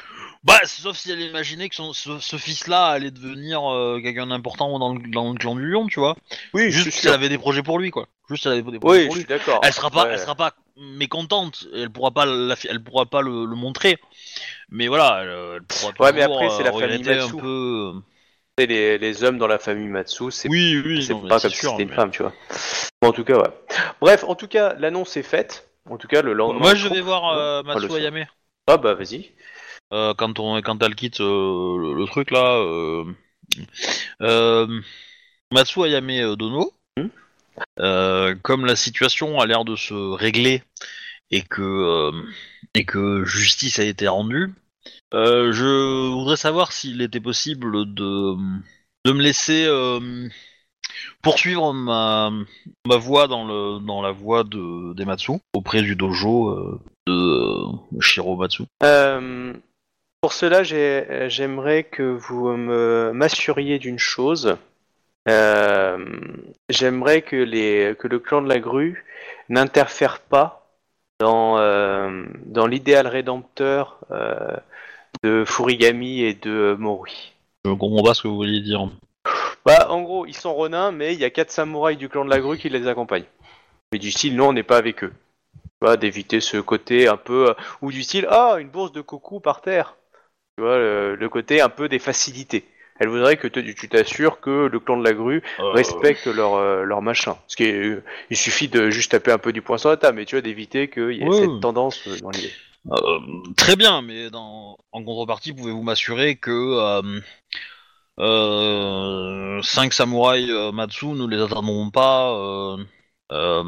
Bah, 0.45 0.61
sauf 0.65 0.97
si 0.97 1.11
elle 1.11 1.21
imaginait 1.23 1.69
que 1.71 1.75
son, 1.75 1.93
ce, 1.95 2.19
ce 2.19 2.37
fils-là 2.37 2.87
allait 2.89 3.11
devenir 3.11 3.65
euh, 3.73 3.99
quelqu'un 4.03 4.27
d'important 4.27 4.79
dans 4.79 4.93
le, 4.95 5.01
dans 5.11 5.33
le 5.33 5.39
clan 5.39 5.55
du 5.55 5.67
lion, 5.67 5.87
tu 5.87 6.01
vois. 6.01 6.17
Oui, 6.53 6.71
Juste 6.71 6.91
si 6.99 7.07
elle 7.07 7.15
avait 7.15 7.31
des 7.31 7.39
projets 7.39 7.63
pour 7.63 7.79
lui, 7.79 7.91
quoi. 7.91 8.09
Juste 8.29 8.43
si 8.43 8.49
elle 8.49 8.59
avait 8.59 8.71
des 8.71 8.79
projets 8.79 9.01
Oui, 9.01 9.07
pour 9.07 9.15
je 9.15 9.21
lui. 9.21 9.25
suis 9.25 9.29
d'accord. 9.29 9.61
Elle 9.63 9.73
sera 9.73 9.91
pas, 9.91 10.05
Ouais. 10.05 10.11
elle 10.13 10.19
sera 10.19 10.35
pas 10.35 10.53
mécontente. 10.77 11.67
Elle 11.75 11.89
pourra 11.91 12.11
pas, 12.11 12.27
la, 12.27 12.57
elle 12.69 12.83
pourra 12.85 13.07
pas 13.07 13.23
le, 13.23 13.47
le 13.47 13.57
montrer. 13.57 13.99
Mais 14.69 14.89
voilà, 14.89 15.21
elle, 15.23 15.57
elle 15.57 15.63
pourra 15.63 15.93
Ouais, 16.01 16.13
mais 16.13 16.23
après, 16.23 16.51
c'est 16.51 16.63
la 16.63 16.75
euh, 16.75 16.79
famille 16.79 17.03
Matsu. 17.03 17.37
peu. 17.37 17.93
Et 18.59 18.67
Les, 18.67 18.99
les 18.99 19.25
hommes 19.25 19.39
dans 19.39 19.47
la 19.49 19.59
famille 19.59 19.89
Matsu, 19.89 20.31
c'est 20.31 20.49
Oui, 20.51 20.81
oui, 20.85 21.07
non, 21.09 21.27
pas 21.27 21.41
comme 21.41 21.51
si 21.51 21.67
c'était 21.67 21.83
une 21.83 21.93
femme, 21.93 22.11
tu 22.11 22.23
vois. 22.23 22.33
Bon, 23.03 23.09
en 23.09 23.13
tout 23.13 23.25
cas, 23.25 23.39
ouais. 23.39 23.51
Bref, 24.01 24.25
en 24.29 24.35
tout 24.35 24.47
cas, 24.47 24.75
l'annonce 24.79 25.17
est 25.17 25.23
faite. 25.23 25.69
En 25.89 25.97
tout 25.97 26.07
cas, 26.07 26.23
le 26.23 26.35
lendemain. 26.35 26.61
Moi, 26.61 26.75
je 26.75 26.89
vais 26.89 27.01
voir 27.01 27.31
euh, 27.37 27.63
Matsu. 27.63 27.91
Ayame. 27.97 28.27
Ah 28.67 28.77
bah 28.79 28.95
vas-y. 28.95 29.33
Euh, 29.95 30.13
quand 30.15 30.41
on 30.41 30.61
quand 30.61 30.83
elle 30.83 30.97
quitte 30.97 31.21
euh, 31.21 31.79
le, 31.79 31.95
le 31.95 32.05
truc 32.07 32.33
là 32.33 32.57
euh, 32.57 33.05
euh, 34.23 34.81
Matsu 35.53 35.85
Ayame 35.85 36.35
Dono 36.37 36.73
Hmm. 36.97 37.09
euh, 37.81 38.35
comme 38.43 38.67
la 38.67 38.77
situation 38.77 39.41
a 39.41 39.47
l'air 39.47 39.65
de 39.65 39.75
se 39.75 39.95
régler 39.95 40.63
et 41.33 41.43
que 41.43 41.63
euh, 41.63 42.13
et 42.75 42.85
que 42.85 43.25
justice 43.25 43.81
a 43.81 43.85
été 43.85 44.07
rendue 44.07 44.53
euh, 45.13 45.53
je 45.53 46.11
voudrais 46.13 46.37
savoir 46.37 46.71
s'il 46.71 47.03
était 47.03 47.21
possible 47.21 47.93
de 47.95 48.37
de 49.05 49.13
me 49.13 49.23
laisser 49.23 49.65
euh, 49.67 50.29
poursuivre 51.23 51.73
ma 51.73 52.31
ma 52.87 52.97
voie 52.97 53.27
dans 53.27 53.45
le 53.45 53.85
dans 53.85 54.03
la 54.03 54.13
voie 54.13 54.45
de 54.45 54.95
d'Ematsu 54.95 55.33
auprès 55.53 55.83
du 55.83 55.97
dojo 55.97 56.51
euh, 56.51 56.81
de 57.07 57.13
euh, 57.13 58.01
Shiro 58.01 58.37
Matsu 58.37 58.65
Euh, 58.85 59.53
pour 60.25 60.33
cela, 60.33 60.63
j'ai- 60.63 61.29
j'aimerais 61.29 61.85
que 61.85 62.03
vous 62.03 62.49
me 62.57 63.13
m'assuriez 63.13 63.79
d'une 63.79 63.99
chose. 63.99 64.57
Euh, 65.29 65.99
j'aimerais 66.71 67.21
que 67.21 67.37
les 67.37 67.95
que 67.99 68.09
le 68.09 68.19
clan 68.19 68.41
de 68.41 68.49
la 68.49 68.59
grue 68.59 69.05
n'interfère 69.51 70.21
pas 70.21 70.67
dans 71.21 71.59
euh, 71.59 72.25
dans 72.47 72.67
l'idéal 72.67 73.07
rédempteur 73.07 73.99
euh, 74.13 74.57
de 75.23 75.45
Furigami 75.47 76.23
et 76.23 76.33
de 76.33 76.75
Mori. 76.79 77.35
Je 77.67 77.73
comprends 77.73 78.03
pas 78.03 78.15
ce 78.15 78.23
que 78.23 78.29
vous 78.29 78.37
vouliez 78.37 78.63
dire. 78.63 78.89
Bah, 79.67 79.89
en 79.91 80.01
gros, 80.01 80.25
ils 80.25 80.35
sont 80.35 80.55
ronins, 80.55 80.91
mais 80.91 81.13
il 81.13 81.21
y 81.21 81.27
a 81.27 81.31
quatre 81.31 81.51
samouraïs 81.51 81.99
du 81.99 82.09
clan 82.09 82.25
de 82.25 82.31
la 82.31 82.41
grue 82.41 82.57
qui 82.57 82.71
les 82.71 82.87
accompagnent. 82.87 83.29
Mais 83.93 83.99
du 83.99 84.11
style, 84.11 84.37
non, 84.37 84.49
on 84.49 84.53
n'est 84.55 84.63
pas 84.63 84.79
avec 84.79 85.05
eux. 85.05 85.13
Tu 85.53 85.61
vois, 85.83 85.99
d'éviter 85.99 86.41
ce 86.41 86.57
côté 86.57 87.09
un 87.09 87.19
peu... 87.19 87.51
euh, 87.51 87.55
ou 87.83 87.93
du 87.93 88.03
style, 88.03 88.27
ah, 88.31 88.57
une 88.59 88.69
bourse 88.69 88.93
de 88.93 89.03
coucou 89.03 89.39
par 89.39 89.61
terre. 89.61 89.97
Tu 90.57 90.63
vois, 90.63 90.79
le, 90.79 91.17
le 91.17 91.29
côté 91.29 91.61
un 91.61 91.69
peu 91.69 91.89
des 91.89 91.99
facilités. 91.99 92.65
Elle 93.01 93.09
voudrait 93.09 93.37
que 93.37 93.49
te- 93.49 93.59
tu 93.59 93.89
t'assures 93.89 94.39
que 94.39 94.69
le 94.71 94.79
clan 94.79 94.97
de 94.97 95.03
la 95.03 95.13
grue 95.13 95.43
respecte 95.59 96.29
leur, 96.29 96.55
euh, 96.55 96.85
leur 96.85 97.03
machin. 97.03 97.37
Ce 97.49 97.57
qui 97.57 97.65
est, 97.65 97.75
euh, 97.75 98.05
il 98.31 98.37
suffit 98.37 98.69
de 98.69 98.89
juste 98.91 99.11
taper 99.11 99.33
un 99.33 99.39
peu 99.39 99.53
du 99.53 99.63
poing 99.63 99.79
sur 99.79 99.89
la 99.89 99.97
table, 99.97 100.19
mais 100.19 100.27
tu 100.27 100.37
vois, 100.37 100.43
d'éviter 100.43 100.89
qu'il 100.89 101.11
y 101.11 101.23
ait 101.23 101.27
Ouais. 101.27 101.41
cette 101.41 101.61
tendance 101.61 102.07
euh, 102.07 102.21
dans 102.21 102.31
l'idée. 102.31 102.53
Euh, 102.93 103.19
très 103.57 103.75
bien, 103.75 104.01
mais 104.01 104.31
dans... 104.31 104.77
en 104.93 105.03
contrepartie, 105.03 105.53
pouvez-vous 105.53 105.83
m'assurer 105.83 106.37
que 106.37 106.53
euh, 106.53 107.21
euh, 108.21 109.61
cinq 109.63 109.93
samouraïs 109.93 110.51
euh, 110.51 110.71
Matsu 110.71 111.07
ne 111.07 111.27
les 111.27 111.43
attendront 111.43 111.91
pas 111.91 112.33
euh, 112.33 112.77
euh, 113.33 113.65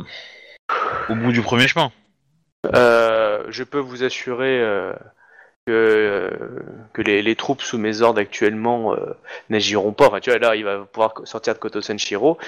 au 1.08 1.14
bout 1.16 1.32
du 1.32 1.42
premier 1.42 1.66
chemin? 1.66 1.90
Euh, 2.74 3.44
je 3.48 3.64
peux 3.64 3.80
vous 3.80 4.04
assurer 4.04 4.60
euh, 4.60 4.92
que, 5.66 5.72
euh, 6.98 7.02
les, 7.02 7.36
troupes 7.36 7.62
sous 7.62 7.78
mes 7.78 8.00
ordres 8.00 8.20
actuellement 8.20 8.94
euh, 8.94 9.16
n'agiront 9.50 9.92
pas. 9.92 10.06
Enfin, 10.06 10.20
tu 10.20 10.30
vois, 10.30 10.38
là, 10.38 10.56
il 10.56 10.64
va 10.64 10.78
pouvoir 10.80 11.14
sortir 11.24 11.54
de 11.54 11.58
Koto 11.58 11.80
Senshiro. 11.80 12.38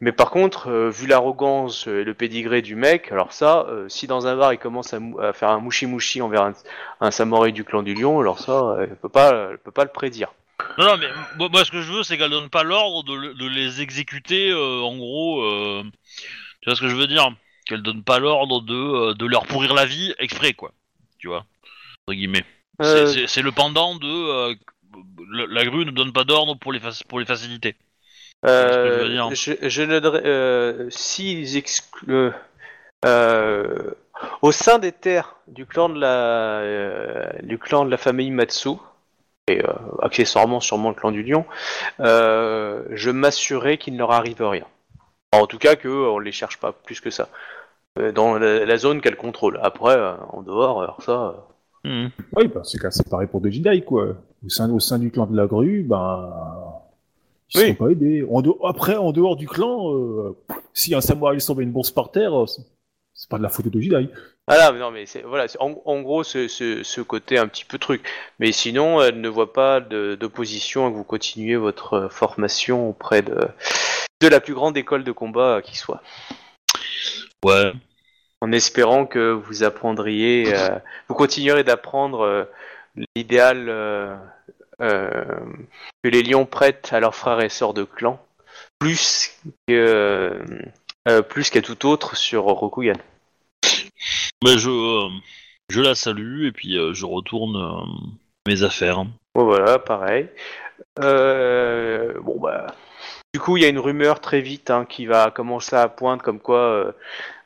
Mais 0.00 0.12
par 0.12 0.30
contre, 0.30 0.68
euh, 0.68 0.90
vu 0.90 1.06
l'arrogance 1.06 1.86
et 1.86 2.04
le 2.04 2.12
pédigré 2.12 2.60
du 2.60 2.76
mec, 2.76 3.10
alors 3.10 3.32
ça, 3.32 3.66
si 3.88 4.06
dans 4.06 4.26
un 4.26 4.36
bar 4.36 4.52
il 4.52 4.58
commence 4.58 4.92
à, 4.92 5.32
faire 5.32 5.48
un 5.48 5.58
mouchi-mouchi 5.58 6.20
envers 6.20 6.42
un, 6.42 6.52
un 7.00 7.10
samouraï 7.10 7.52
du 7.54 7.64
clan 7.64 7.82
du 7.82 7.94
lion, 7.94 8.20
alors 8.20 8.38
ça, 8.38 8.52
euh, 8.52 8.86
il 8.90 8.96
peut 8.96 9.08
pas, 9.08 9.56
peut 9.64 9.70
pas 9.70 9.84
le 9.84 9.90
prédire. 9.90 10.32
Non, 10.76 10.84
non, 10.84 10.96
mais 10.98 11.48
moi, 11.48 11.64
ce 11.64 11.70
que 11.70 11.80
je 11.80 11.90
veux, 11.90 12.02
c'est 12.02 12.18
qu'elle 12.18 12.30
donne 12.30 12.50
pas 12.50 12.62
l'ordre 12.62 13.04
de, 13.04 13.32
de 13.32 13.46
les 13.46 13.80
exécuter, 13.80 14.52
en 14.52 14.96
gros. 14.96 15.42
tu 16.60 16.68
vois 16.68 16.76
ce 16.76 16.80
que 16.82 16.88
je 16.88 16.96
veux 16.96 17.06
dire? 17.06 17.30
Qu'elle 17.64 17.82
donne 17.82 18.02
pas 18.02 18.18
l'ordre 18.18 18.60
de, 18.60 19.14
de 19.14 19.26
leur 19.26 19.46
pourrir 19.46 19.72
la 19.72 19.86
vie 19.86 20.14
exprès, 20.18 20.52
quoi. 20.52 20.72
Tu 21.18 21.28
vois? 21.28 21.46
Entre 22.06 22.14
guillemets. 22.14 22.44
C'est- 22.80 22.86
Euh, 22.86 23.26
C'est 23.26 23.42
le 23.42 23.52
pendant 23.52 23.94
de. 23.96 24.06
euh, 24.06 24.54
la, 25.32 25.46
la 25.48 25.64
grue 25.64 25.84
ne 25.84 25.90
donne 25.90 26.12
pas 26.12 26.24
d'ordre 26.24 26.54
pour 26.56 26.72
les, 26.72 26.80
pour 27.08 27.18
les 27.20 27.26
facilités. 27.26 27.76
Euh, 28.44 29.08
je 29.34 29.52
je, 29.62 29.82
ne 29.82 30.00
euh, 30.00 30.88
s'ils 30.90 31.56
excluent 31.56 32.30
euh, 33.04 33.90
au 34.42 34.52
sein 34.52 34.78
des 34.78 34.92
terres 34.92 35.36
du 35.48 35.66
clan 35.66 35.88
de 35.88 35.98
la 36.00 37.32
du 37.42 37.58
clan 37.58 37.84
de 37.84 37.90
la 37.90 37.96
famille 37.96 38.30
Matsu 38.30 38.70
et 39.48 39.62
accessoirement 40.02 40.60
sûrement 40.60 40.90
le 40.90 40.94
clan 40.94 41.12
du 41.12 41.22
lion, 41.22 41.44
je 41.98 43.10
m'assurerai 43.10 43.78
qu'il 43.78 43.94
ne 43.94 43.98
leur 43.98 44.12
arrive 44.12 44.42
rien. 44.42 44.66
En 45.32 45.46
tout 45.46 45.58
cas 45.58 45.76
que 45.76 45.88
on 45.88 46.18
les 46.18 46.32
cherche 46.32 46.58
pas 46.58 46.72
plus 46.72 47.00
que 47.00 47.10
ça 47.10 47.28
dans 48.14 48.38
la, 48.38 48.64
la 48.64 48.76
zone 48.76 49.00
qu'elle 49.00 49.16
contrôle. 49.16 49.58
Après 49.62 49.96
en 50.30 50.42
dehors, 50.42 50.82
alors 50.82 51.02
ça. 51.02 51.46
Mhm. 51.86 52.10
Oui, 52.34 52.48
bah, 52.48 52.62
c'est 52.64 52.78
c'est 52.90 53.08
pareil 53.08 53.28
pour 53.28 53.40
des 53.40 53.52
Jedi, 53.52 53.82
quoi. 53.82 54.16
Au 54.44 54.48
sein, 54.48 54.68
au 54.70 54.80
sein 54.80 54.98
du 54.98 55.10
clan 55.12 55.26
de 55.26 55.36
la 55.36 55.46
grue, 55.46 55.82
ben, 55.82 56.32
ils 57.54 57.60
Oui. 57.60 57.68
sont 57.68 57.74
pas 57.74 57.88
aidés. 57.90 58.26
En 58.30 58.42
après, 58.68 58.96
en 58.96 59.12
dehors 59.12 59.36
du 59.36 59.46
clan, 59.46 59.94
euh, 59.94 60.36
si 60.74 60.94
un 60.96 61.00
samouraï 61.00 61.38
tombe 61.38 61.60
une 61.60 61.70
bourse 61.70 61.92
par 61.92 62.10
terre, 62.10 62.34
euh, 62.42 62.46
c'est- 62.46 63.28
pas 63.30 63.38
de 63.38 63.42
la 63.44 63.48
faute 63.48 63.68
de 63.68 63.80
Jedi. 63.80 64.08
Ah 64.48 64.56
là, 64.56 64.72
mais 64.72 64.78
non, 64.80 64.90
mais 64.90 65.06
c'est 65.06 65.22
voilà, 65.22 65.46
c'est- 65.48 65.60
en, 65.60 65.80
en 65.84 66.00
gros, 66.02 66.22
ce, 66.24 66.48
ce, 66.48 66.82
ce 66.82 67.00
côté 67.00 67.38
un 67.38 67.46
petit 67.48 67.64
peu 67.64 67.78
truc. 67.78 68.02
Mais 68.40 68.50
sinon, 68.52 69.00
elle 69.00 69.20
ne 69.20 69.28
voit 69.28 69.52
pas 69.52 69.80
de- 69.80 70.16
d'opposition 70.16 70.86
à 70.86 70.90
que 70.90 70.96
vous 70.96 71.04
continuez 71.04 71.56
votre 71.56 71.94
euh, 71.94 72.08
formation 72.08 72.88
auprès 72.90 73.22
de, 73.22 73.36
de 74.22 74.28
la 74.28 74.40
plus 74.40 74.54
grande 74.54 74.76
école 74.76 75.02
de 75.04 75.12
combat 75.12 75.62
qui 75.62 75.76
soit. 75.76 76.02
Ouais. 77.44 77.72
En 78.42 78.52
espérant 78.52 79.06
que 79.06 79.32
vous 79.32 79.64
apprendriez, 79.64 80.54
euh, 80.54 80.78
vous 81.08 81.14
continuerez 81.14 81.64
d'apprendre 81.64 82.20
euh, 82.20 82.44
l'idéal 83.16 83.66
euh, 83.68 84.14
que 84.78 86.08
les 86.08 86.22
lions 86.22 86.44
prêtent 86.44 86.92
à 86.92 87.00
leurs 87.00 87.14
frères 87.14 87.40
et 87.40 87.48
sœurs 87.48 87.72
de 87.72 87.84
clan, 87.84 88.22
plus 88.78 89.34
que 89.66 90.38
plus 91.28 91.50
qu'à 91.50 91.62
tout 91.62 91.86
autre 91.86 92.16
sur 92.16 92.42
Rokugan. 92.42 92.98
Mais 94.44 94.58
je, 94.58 95.08
je 95.70 95.80
la 95.80 95.94
salue 95.94 96.46
et 96.46 96.52
puis 96.52 96.76
je 96.92 97.06
retourne 97.06 98.06
mes 98.46 98.64
affaires. 98.64 99.04
Bon, 99.34 99.44
voilà, 99.44 99.78
pareil. 99.78 100.28
Bon 100.98 102.38
bah, 102.38 102.66
du 103.32 103.40
coup, 103.40 103.56
il 103.56 103.62
y 103.62 103.66
a 103.66 103.68
une 103.68 103.78
rumeur 103.78 104.20
très 104.20 104.40
vite 104.40 104.70
hein, 104.70 104.84
qui 104.86 105.06
va 105.06 105.30
commencer 105.30 105.76
à 105.76 105.88
poindre 105.88 106.22
comme 106.22 106.40
quoi 106.40 106.94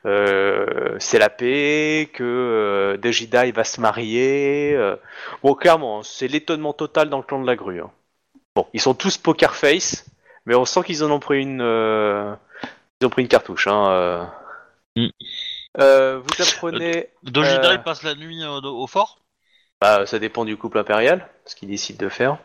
c'est 0.03 1.19
la 1.19 1.29
paix, 1.29 2.09
que 2.13 2.23
euh, 2.23 2.97
Dejida 2.97 3.45
il 3.45 3.53
va 3.53 3.63
se 3.63 3.79
marier. 3.81 4.73
euh. 4.75 4.95
Bon, 5.43 5.53
clairement, 5.53 5.99
hein, 5.99 6.01
c'est 6.03 6.27
l'étonnement 6.27 6.73
total 6.73 7.09
dans 7.09 7.17
le 7.17 7.23
clan 7.23 7.41
de 7.41 7.47
la 7.47 7.55
grue. 7.55 7.81
hein. 7.81 7.91
Bon, 8.55 8.67
ils 8.73 8.81
sont 8.81 8.93
tous 8.93 9.17
poker 9.17 9.55
face, 9.55 10.05
mais 10.45 10.55
on 10.55 10.65
sent 10.65 10.83
qu'ils 10.83 11.03
en 11.03 11.11
ont 11.11 11.19
pris 11.19 11.41
une, 11.41 11.61
euh, 11.61 12.33
ils 12.99 13.05
ont 13.07 13.09
pris 13.09 13.21
une 13.21 13.27
cartouche. 13.27 13.67
Hein, 13.67 13.87
euh. 13.89 14.25
Mm. 14.97 15.07
Euh, 15.79 16.19
vous 16.19 16.43
apprenez, 16.43 17.07
Dojida 17.23 17.69
Euh. 17.69 17.73
il 17.75 17.81
passe 17.83 18.03
la 18.03 18.15
nuit 18.15 18.43
euh, 18.43 18.59
au 18.61 18.87
fort? 18.87 19.19
Bah, 19.79 20.05
ça 20.05 20.19
dépend 20.19 20.43
du 20.45 20.57
couple 20.57 20.79
impérial, 20.79 21.27
ce 21.45 21.55
qu'ils 21.55 21.69
décident 21.69 22.03
de 22.03 22.09
faire. 22.09 22.37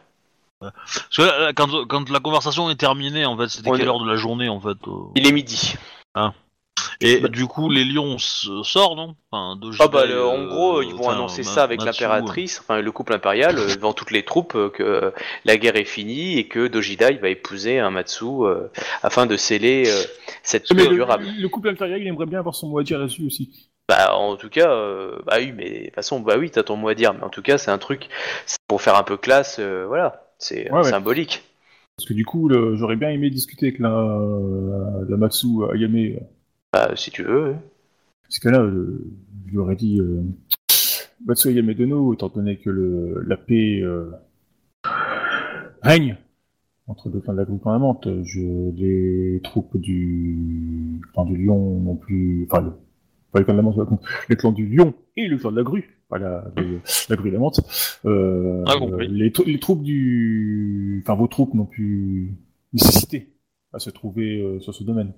Parce 0.61 1.09
que 1.15 1.23
là, 1.23 1.53
quand, 1.55 1.85
quand 1.87 2.09
la 2.09 2.21
conversation 2.21 2.71
est 2.71 2.77
terminée, 2.81 3.27
en 3.27 3.37
fait, 3.37 3.49
c'était 3.49 3.71
quelle 3.71 3.81
est- 3.83 3.87
heure 3.89 3.99
de 4.01 4.09
la 4.09 4.17
journée, 4.17 4.49
en 4.49 4.61
fait 4.61 4.79
euh 4.87 5.11
Il 5.17 5.27
est 5.27 5.33
midi. 5.33 5.75
Et 7.01 7.21
Bah- 7.21 7.29
du 7.29 7.47
coup, 7.47 7.69
les 7.71 7.85
lions 7.85 8.17
sortent, 8.19 8.97
non? 8.97 9.17
Enfin, 9.31 9.57
Dojida 9.57 9.85
Ah 9.85 9.89
bah 9.89 10.07
le- 10.07 10.25
en 10.25 10.39
euh, 10.41 10.47
gros 10.47 10.83
ils 10.83 10.95
vont 10.95 11.11
annoncer 11.11 11.43
Ma- 11.43 11.49
ça 11.51 11.63
avec 11.65 11.83
l'impératrice, 11.83 12.61
enfin 12.61 12.81
le 12.81 12.93
couple 12.93 13.13
impérial 13.13 13.59
euh, 13.59 13.75
devant 13.75 13.93
toutes 13.93 14.11
les 14.11 14.25
troupes 14.25 14.55
euh, 14.55 14.71
que 14.71 15.13
la 15.45 15.57
guerre 15.59 15.77
est 15.77 15.85
finie 15.85 16.39
et 16.39 16.49
que 16.49 16.69
Dojida 16.69 17.11
il 17.11 17.19
va 17.19 17.29
épouser 17.29 17.79
un 17.79 17.91
Matsu 17.91 18.25
euh, 18.25 18.69
afin 19.03 19.27
de 19.27 19.37
sceller 19.37 19.85
euh, 19.87 20.03
cette 20.43 20.69
paix 20.69 20.75
le, 20.89 20.95
durable. 20.95 21.27
le 21.39 21.49
couple 21.49 21.69
impérial, 21.69 22.01
il 22.01 22.07
aimerait 22.07 22.27
bien 22.27 22.39
avoir 22.39 22.55
son 22.55 22.69
mot 22.69 22.79
à 22.79 22.83
dire 22.83 22.99
là-dessus 22.99 23.27
aussi. 23.27 23.69
Bah 23.89 24.17
en 24.17 24.37
tout 24.37 24.49
cas 24.49 24.71
euh, 24.71 25.19
bah 25.27 25.37
oui 25.39 25.53
mais 25.55 25.71
de 25.71 25.85
toute 25.87 25.95
façon 25.95 26.19
bah 26.21 26.37
oui 26.39 26.51
t'as 26.51 26.63
ton 26.65 26.77
mot 26.77 26.89
à 26.89 26.95
dire 26.95 27.15
mais 27.15 27.23
en 27.23 27.29
tout 27.29 27.43
cas 27.43 27.57
c'est 27.57 27.71
un 27.71 27.79
truc 27.79 28.09
pour 28.67 28.83
faire 28.83 28.97
un 28.97 29.05
peu 29.05 29.17
classe 29.17 29.59
euh, 29.61 29.85
voilà 29.87 30.25
c'est 30.39 30.71
Ouais, 30.73 30.79
ouais. 30.79 30.85
symbolique. 30.91 31.43
Parce 31.97 32.09
que 32.09 32.13
du 32.15 32.27
coup, 32.27 32.51
j'aurais 32.75 32.97
bien 32.97 33.09
aimé 33.09 33.31
discuter 33.31 33.69
avec 33.69 33.79
la, 33.79 33.89
la 35.09 35.17
Matsu 35.17 35.47
Ayame. 35.73 36.19
Bah, 36.77 36.93
si 36.95 37.11
tu 37.11 37.23
veux. 37.23 37.45
ouais. 37.45 37.57
Parce 38.25 38.39
que 38.39 38.51
là, 38.51 38.61
euh, 38.61 39.03
je 39.47 39.51
lui 39.53 39.57
aurais 39.59 39.77
dit 39.77 39.99
euh, 39.99 40.23
Matsu 41.25 41.49
Ayame 41.49 41.73
Dono, 41.73 42.13
étant 42.13 42.29
donné 42.29 42.59
que 42.59 42.69
le, 42.69 43.23
la 43.27 43.39
paix 43.39 43.81
euh, 43.81 44.11
règne 45.81 46.19
entre 46.87 47.09
deux 47.09 47.21
clans 47.21 47.33
de 47.33 47.39
la 47.39 47.45
groupe 47.47 47.63
permanente, 47.63 48.07
je, 48.25 48.71
les 48.77 49.41
troupes 49.43 49.79
du 49.79 51.01
clan 51.15 51.25
du 51.25 51.37
lion 51.39 51.81
non 51.81 51.97
plus, 51.97 52.47
enfin, 52.51 52.63
le, 52.63 52.73
pas 53.33 53.39
le 53.39 53.45
clan 53.47 53.55
de 53.55 53.59
la 53.59 53.63
menthe, 53.63 53.79
le 54.29 54.37
clan 54.37 54.53
du 54.53 54.67
lion 54.69 54.93
et 55.17 55.29
le 55.29 55.39
clan 55.39 55.53
de 55.53 55.57
la 55.57 55.63
grue, 55.63 55.99
pas 56.11 56.19
la, 56.19 56.45
le- 56.59 56.81
la 57.09 57.17
grue 57.17 57.31
et 57.31 57.33
la 57.33 57.39
menthe, 57.39 57.61
euh, 58.05 58.65
Ah, 58.67 58.75
les, 59.09 59.33
trou- 59.33 59.45
les 59.47 59.59
troupes 59.59 59.83
du, 59.83 61.03
enfin, 61.07 61.15
vos 61.15 61.27
troupes 61.27 61.55
n'ont 61.55 61.65
plus 61.65 62.35
nécessité 62.75 63.31
à 63.73 63.79
se 63.79 63.89
trouver 63.89 64.43
euh, 64.43 64.61
sur 64.61 64.75
ce 64.75 64.85
domaine. 64.85 65.13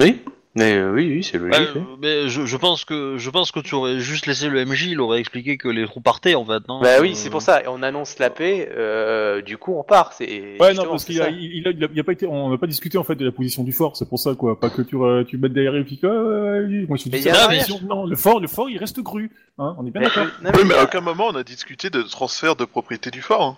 Oui 0.00 0.22
mais 0.54 0.74
euh, 0.74 0.92
oui 0.92 1.06
oui 1.08 1.24
c'est 1.24 1.38
logique. 1.38 1.74
Ouais, 1.74 1.80
oui. 1.80 1.82
mais 2.00 2.28
je, 2.28 2.44
je 2.46 2.56
pense 2.56 2.84
que 2.84 3.16
je 3.18 3.30
pense 3.30 3.50
que 3.52 3.60
tu 3.60 3.74
aurais 3.74 3.98
juste 4.00 4.26
laissé 4.26 4.48
le 4.48 4.64
MJ, 4.64 4.86
il 4.88 5.00
aurait 5.00 5.18
expliqué 5.20 5.56
que 5.56 5.68
les 5.68 5.86
trous 5.86 6.00
partaient 6.00 6.34
en 6.34 6.44
fait. 6.44 6.66
Non? 6.68 6.80
Bah 6.80 7.00
oui 7.00 7.10
Euh, 7.12 7.14
c'est 7.14 7.30
pour 7.30 7.40
ça 7.42 7.62
et 7.62 7.68
on 7.68 7.82
annonce 7.82 8.18
la 8.18 8.30
paix 8.30 8.68
euh, 8.76 9.40
du 9.42 9.56
coup 9.56 9.74
on 9.76 9.82
part 9.82 10.12
c'est 10.12 10.56
Ouais, 10.60 10.74
non, 10.74 10.84
parce 10.84 11.04
qu'il 11.04 11.20
a, 11.22 11.30
il 11.30 11.66
a, 11.66 11.70
il 11.70 11.84
a, 11.84 11.88
il 11.92 12.00
a 12.00 12.04
pas 12.04 12.12
été, 12.12 12.26
on 12.26 12.50
n'a 12.50 12.58
pas 12.58 12.66
discuté 12.66 12.98
en 12.98 13.04
fait 13.04 13.14
de 13.14 13.24
la 13.24 13.32
position 13.32 13.62
du 13.64 13.72
fort, 13.72 13.96
c'est 13.96 14.08
pour 14.08 14.18
ça 14.18 14.34
quoi. 14.34 14.58
Pas 14.60 14.70
que 14.70 14.82
tu, 14.82 14.96
tu 15.28 15.38
mettes 15.38 15.52
derrière 15.52 15.74
et 15.76 15.84
puis 15.84 15.98
moi 16.02 16.96
je 16.96 17.02
ça, 17.18 17.32
mariage. 17.32 17.66
position- 17.68 17.80
non, 17.88 18.06
le 18.06 18.16
fort, 18.16 18.40
le 18.40 18.48
fort, 18.48 18.68
il 18.68 18.78
reste 18.78 19.02
cru, 19.02 19.30
hein, 19.58 19.74
on 19.78 19.86
est 19.86 19.90
bien 19.90 20.02
d'accord. 20.02 20.26
Oui, 20.42 20.60
mais 20.66 20.74
à 20.74 20.84
aucun 20.84 21.00
moment 21.00 21.28
on 21.28 21.34
a 21.36 21.42
discuté 21.44 21.88
de 21.90 22.02
transfert 22.02 22.56
de 22.56 22.64
propriété 22.64 23.10
du 23.10 23.22
fort. 23.22 23.42
hein. 23.42 23.56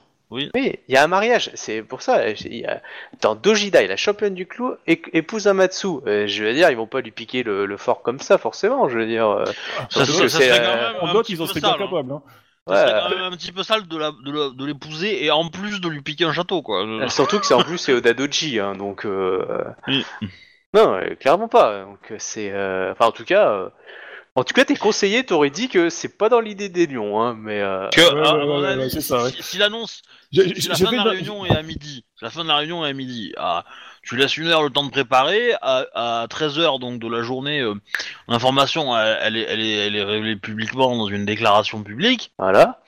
Oui, 0.55 0.79
il 0.89 0.95
y 0.95 0.97
a 0.97 1.03
un 1.05 1.07
mariage, 1.07 1.51
c'est 1.55 1.83
pour 1.83 2.03
ça. 2.03 2.29
il 2.29 2.57
y 2.57 2.65
a- 2.67 2.83
Dans 3.21 3.35
Dojida, 3.35 3.87
la 3.87 3.97
championne 3.97 4.35
du 4.35 4.47
clou 4.47 4.75
é- 4.87 5.01
épouse 5.13 5.47
un 5.49 5.55
Matsu. 5.55 5.89
Euh, 6.07 6.27
je 6.27 6.45
veux 6.45 6.53
dire, 6.53 6.71
ils 6.71 6.77
vont 6.77 6.87
pas 6.87 7.01
lui 7.01 7.11
piquer 7.11 7.43
le, 7.43 7.67
le 7.67 7.77
fort 7.77 8.03
comme 8.03 8.19
ça, 8.21 8.39
forcément. 8.39 8.89
Je 8.89 8.99
veux 8.99 9.07
dire. 9.07 9.29
euh, 9.29 9.45
Ça, 9.91 10.05
surtout 10.05 10.13
ça- 10.13 10.23
que 10.23 10.29
ça 10.29 10.39
c'est, 10.39 10.49
serait 10.49 10.61
euh, 10.61 10.65
quand 10.65 10.77
même 10.77 10.97
En 11.17 11.19
un 11.19 11.23
petit 11.23 11.33
ils 11.35 11.43
en 11.43 11.45
peu 11.45 11.49
seraient 11.49 11.61
bien 11.61 11.71
sale, 11.73 11.83
hein. 11.83 11.85
capables. 11.87 12.13
Hein. 12.13 12.23
Ça 12.67 12.77
serait 12.77 12.95
ouais, 12.95 13.01
quand 13.03 13.11
même 13.17 13.33
un 13.33 13.37
petit 13.37 13.53
peu 13.53 13.63
sale 13.63 13.87
de 13.89 13.97
la- 13.99 14.11
de 14.11 14.33
la- 14.33 14.49
de 14.51 14.65
l'épouser 14.65 15.25
et 15.25 15.31
en 15.31 15.49
plus 15.51 15.81
de 15.83 15.89
lui 15.89 16.01
piquer 16.01 16.25
un 16.25 16.33
château 16.33 16.63
quoi. 16.63 16.83
euh, 16.87 17.09
Surtout 17.09 17.39
que 17.39 17.45
c'est 17.47 17.53
en 17.55 17.63
plus 17.63 17.77
c'est 17.79 17.93
Oda 17.93 18.15
Doji, 18.15 18.59
hein, 18.59 18.75
donc. 18.75 19.05
euh, 19.05 19.45
Oui. 19.87 20.05
Non, 20.73 20.95
euh, 20.95 21.15
clairement 21.15 21.47
pas. 21.49 21.85
Donc 21.85 22.11
euh, 22.11 22.17
c'est. 22.19 22.51
euh, 22.53 22.93
Enfin, 22.93 23.07
en 23.07 23.13
tout 23.13 23.25
cas. 23.25 23.49
euh, 23.51 23.69
En 24.37 24.43
tout 24.43 24.53
cas, 24.53 24.65
tes 24.65 24.75
conseillers 24.75 25.25
t'auraient 25.25 25.51
dit 25.51 25.69
que 25.69 25.91
c'est 25.91 26.19
pas 26.19 26.29
dans 26.29 26.41
l'idée 26.41 26.69
des 26.69 26.87
lions, 26.89 27.23
hein, 27.23 27.37
mais. 27.39 27.61
euh, 27.61 27.89
Que, 27.91 28.01
Ouais, 28.01 28.27
à, 28.27 28.31
à 28.31 28.37
ouais, 28.37 28.47
mon 28.47 28.61
ouais, 28.63 28.69
avis, 28.69 28.81
ouais, 28.83 28.91
c'est 28.91 29.01
ça, 29.01 29.23
ouais. 29.23 29.31
si, 29.31 29.43
si 29.43 29.59
l'annonce, 29.59 30.03
si 30.33 30.69
la 30.69 30.75
fin 30.75 30.91
de 30.91 30.97
la 30.97 31.05
réunion 31.05 31.47
est 31.47 31.57
à 31.57 31.63
midi, 31.63 32.05
la 32.21 32.31
fin 32.31 32.43
de 32.43 32.49
la 32.49 32.57
réunion 32.57 32.85
est 32.85 32.91
à 32.91 32.93
midi, 32.93 33.33
ah, 33.37 33.65
tu 34.03 34.17
laisses 34.17 34.37
une 34.37 34.49
heure 34.49 34.63
le 34.65 34.71
temps 34.71 34.85
de 34.85 34.91
préparer, 34.91 35.53
à, 35.63 35.87
à 35.95 36.27
13h 36.27 36.81
donc 36.81 36.99
de 36.99 37.09
la 37.09 37.23
journée, 37.23 37.61
euh, 37.61 37.75
l'information 38.27 38.97
elle, 38.99 39.19
elle 39.23 39.37
est, 39.37 39.43
elle, 39.43 39.61
est, 39.61 39.73
elle 39.87 39.97
est 39.97 40.03
révélée 40.03 40.37
publiquement 40.37 40.97
dans 40.97 41.07
une 41.07 41.25
déclaration 41.25 41.85
publique. 41.85 42.33
Voilà. 42.39 42.81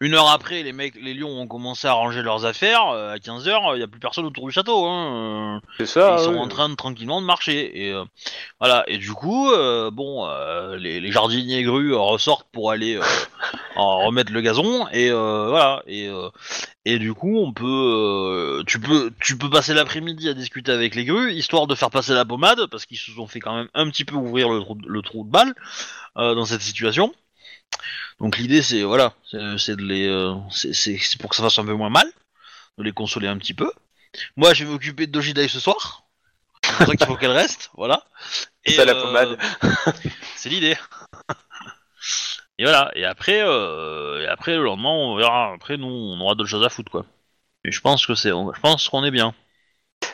Une 0.00 0.14
heure 0.14 0.30
après, 0.30 0.62
les 0.62 0.72
mecs, 0.72 0.94
les 0.94 1.12
lions 1.12 1.40
ont 1.40 1.48
commencé 1.48 1.88
à 1.88 1.92
ranger 1.92 2.22
leurs 2.22 2.44
affaires. 2.44 2.88
euh, 2.90 3.14
à 3.14 3.18
15h, 3.18 3.74
il 3.74 3.78
n'y 3.78 3.82
a 3.82 3.88
plus 3.88 3.98
personne 3.98 4.24
autour 4.26 4.46
du 4.46 4.52
château. 4.52 4.86
Hein. 4.86 5.56
euh. 5.56 5.60
C'est 5.78 5.86
ça. 5.86 6.16
ils 6.18 6.24
sont 6.24 6.34
oui. 6.34 6.38
en 6.38 6.46
train 6.46 6.68
de 6.68 6.76
tranquillement 6.76 7.20
de 7.20 7.26
marcher 7.26 7.84
et 7.86 7.92
euh, 7.92 8.04
voilà 8.60 8.84
et 8.86 8.98
du 8.98 9.12
coup 9.12 9.50
euh, 9.50 9.90
bon 9.90 10.24
euh, 10.28 10.76
les, 10.76 11.00
les 11.00 11.10
jardiniers 11.10 11.64
grues 11.64 11.92
euh, 11.94 11.98
ressortent 11.98 12.46
pour 12.52 12.70
aller 12.70 12.94
euh, 12.96 13.02
en 13.76 13.98
remettre 14.06 14.32
le 14.32 14.40
gazon 14.40 14.86
et 14.92 15.10
euh, 15.10 15.48
voilà 15.48 15.82
et 15.88 16.06
euh, 16.08 16.28
et 16.84 16.98
du 17.00 17.12
coup 17.14 17.38
on 17.38 17.52
peut 17.52 17.66
euh, 17.66 18.62
tu 18.66 18.78
peux 18.78 19.10
tu 19.20 19.36
peux 19.36 19.50
passer 19.50 19.74
l'après-midi 19.74 20.28
à 20.28 20.34
discuter 20.34 20.70
avec 20.72 20.94
les 20.94 21.04
grues 21.04 21.32
histoire 21.32 21.66
de 21.66 21.74
faire 21.74 21.90
passer 21.90 22.14
la 22.14 22.24
pommade 22.24 22.66
parce 22.70 22.86
qu'ils 22.86 22.98
se 22.98 23.10
sont 23.10 23.26
fait 23.26 23.40
quand 23.40 23.54
même 23.56 23.68
un 23.74 23.88
petit 23.90 24.04
peu 24.04 24.14
ouvrir 24.14 24.48
le 24.48 24.60
trou, 24.60 24.78
le 24.86 25.02
trou 25.02 25.24
de 25.24 25.30
balle 25.30 25.54
euh, 26.18 26.34
dans 26.36 26.44
cette 26.44 26.62
situation 26.62 27.12
Donc 28.20 28.36
l'idée 28.36 28.62
c'est 28.62 28.82
voilà, 28.82 29.14
c'est 29.58 29.76
de 29.76 29.82
les, 29.82 30.08
euh, 30.08 30.34
c'est 30.50 31.18
pour 31.20 31.30
que 31.30 31.36
ça 31.36 31.42
fasse 31.42 31.58
un 31.58 31.64
peu 31.64 31.74
moins 31.74 31.90
mal, 31.90 32.10
de 32.76 32.82
les 32.82 32.92
consoler 32.92 33.28
un 33.28 33.38
petit 33.38 33.54
peu. 33.54 33.70
Moi 34.36 34.54
je 34.54 34.64
vais 34.64 34.70
m'occuper 34.70 35.06
de 35.06 35.12
Dojidai 35.12 35.48
ce 35.48 35.60
soir. 35.60 36.04
C'est 36.64 36.76
pour 36.76 36.86
ça 36.86 36.96
qu'il 36.96 37.06
faut 37.06 37.16
qu'elle 37.20 37.30
reste, 37.30 37.70
voilà. 37.74 38.04
C'est 38.66 38.74
ça, 38.74 38.84
la 38.84 38.94
euh, 38.94 39.02
pommade. 39.02 39.38
c'est 40.36 40.48
l'idée. 40.48 40.76
Et 42.58 42.64
voilà. 42.64 42.90
Et 42.94 43.04
après, 43.04 43.40
euh, 43.42 44.22
et 44.22 44.26
après 44.26 44.56
le 44.56 44.64
lendemain 44.64 44.90
on 44.90 45.16
verra. 45.16 45.52
Après 45.52 45.76
nous 45.76 45.86
on 45.86 46.20
aura 46.20 46.34
d'autres 46.34 46.50
choses 46.50 46.64
à 46.64 46.68
foutre 46.68 46.90
quoi. 46.90 47.06
Et 47.64 47.70
je 47.70 47.80
pense 47.80 48.06
que 48.06 48.14
c'est, 48.14 48.30
je 48.30 48.60
pense 48.60 48.88
qu'on 48.88 49.04
est 49.04 49.10
bien. 49.10 49.34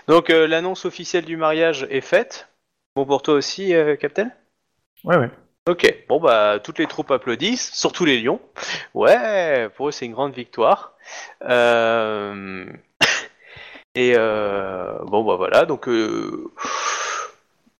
Donc 0.09 0.31
euh, 0.31 0.47
l'annonce 0.47 0.85
officielle 0.85 1.25
du 1.25 1.37
mariage 1.37 1.87
est 1.91 2.01
faite. 2.01 2.49
Bon 2.97 3.07
pour 3.07 3.23
toi 3.23 3.35
aussi, 3.35 3.75
euh, 3.75 3.97
Captain? 3.97 4.31
Ouais, 5.05 5.17
ouais. 5.17 5.31
Ok, 5.67 6.05
bon 6.09 6.21
bah 6.21 6.59
toutes 6.63 6.79
les 6.79 6.87
troupes 6.87 7.11
applaudissent, 7.11 7.73
surtout 7.73 8.05
les 8.05 8.21
lions. 8.21 8.41
Ouais, 8.93 9.71
pour 9.77 9.89
eux 9.89 9.93
c'est 9.93 10.05
une 10.05 10.13
grande 10.13 10.35
victoire. 10.35 10.93
Euh, 11.43 12.67
Et 13.95 14.13
euh... 14.17 14.99
bon 15.05 15.25
bah 15.25 15.37
voilà, 15.37 15.65
donc 15.65 15.89
euh, 15.89 16.51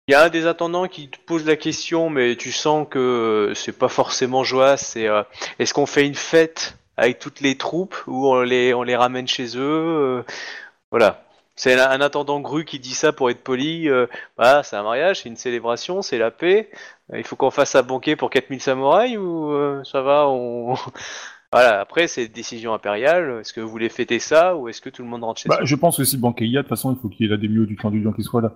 il 0.09 0.13
y 0.13 0.15
a 0.15 0.31
des 0.31 0.47
attendants 0.47 0.87
qui 0.89 1.11
te 1.11 1.19
pose 1.27 1.45
la 1.45 1.57
question, 1.57 2.09
mais 2.09 2.37
tu 2.37 2.53
sens 2.53 2.87
que 2.89 3.53
c'est 3.55 3.79
pas 3.79 3.89
forcément 3.89 4.45
Joas. 4.45 4.77
C'est 4.79 5.09
est-ce 5.59 5.75
qu'on 5.75 5.87
fait 5.87 6.07
une 6.07 6.15
fête 6.15 6.79
avec 6.97 7.19
toutes 7.19 7.41
les 7.41 7.59
troupes 7.59 7.97
ou 8.07 8.29
on 8.29 8.43
les 8.43 8.73
on 8.75 8.83
les 8.83 8.97
ramène 8.97 9.29
chez 9.29 9.57
eux? 9.57 10.25
Voilà. 10.91 11.23
C'est 11.57 11.79
un, 11.81 11.91
un 11.91 12.01
attendant 12.01 12.41
gru 12.41 12.65
qui 12.65 12.79
dit 12.81 12.95
ça 12.95 13.13
pour 13.13 13.31
être 13.31 13.43
poli. 13.43 13.89
euh, 13.89 14.07
bah, 14.39 14.63
c'est 14.65 14.77
un 14.77 14.83
mariage, 14.83 15.23
c'est 15.23 15.29
une 15.29 15.37
célébration, 15.37 16.03
c'est 16.03 16.19
la 16.19 16.31
paix. 16.31 16.71
Euh, 17.13 17.19
Il 17.19 17.25
faut 17.25 17.37
qu'on 17.37 17.51
fasse 17.51 17.75
un 17.77 17.83
banquet 17.83 18.17
pour 18.17 18.31
4000 18.31 18.61
samouraïs 18.61 19.17
ou 19.19 19.51
euh, 19.53 19.83
ça 19.85 20.03
va 20.03 20.29
on... 20.29 20.75
Voilà, 21.53 21.81
après 21.81 22.09
c'est 22.09 22.27
décision 22.29 22.75
impériale. 22.75 23.39
Est-ce 23.41 23.53
que 23.53 23.61
vous 23.61 23.69
voulez 23.71 23.89
fêter 23.89 24.19
ça 24.19 24.57
ou 24.57 24.69
est-ce 24.69 24.81
que 24.81 24.91
tout 24.91 25.03
le 25.03 25.09
monde 25.09 25.23
rentre 25.25 25.41
chez 25.41 25.49
Bah, 25.49 25.57
soi? 25.57 25.65
je 25.65 25.75
pense 25.77 25.97
que 25.99 26.05
si 26.05 26.17
Banquet 26.17 26.47
y 26.49 26.57
a, 26.57 26.63
de 26.63 26.63
toute 26.63 26.69
façon, 26.71 26.95
il 26.95 27.01
faut 27.01 27.09
qu'il 27.09 27.25
y 27.25 27.29
ait 27.29 27.31
la 27.31 27.37
démio 27.39 27.67
du 27.67 27.77
clan 27.77 27.91
du 27.91 28.01
lion 28.01 28.13
qui 28.13 28.23
soit 28.23 28.41
là. 28.43 28.55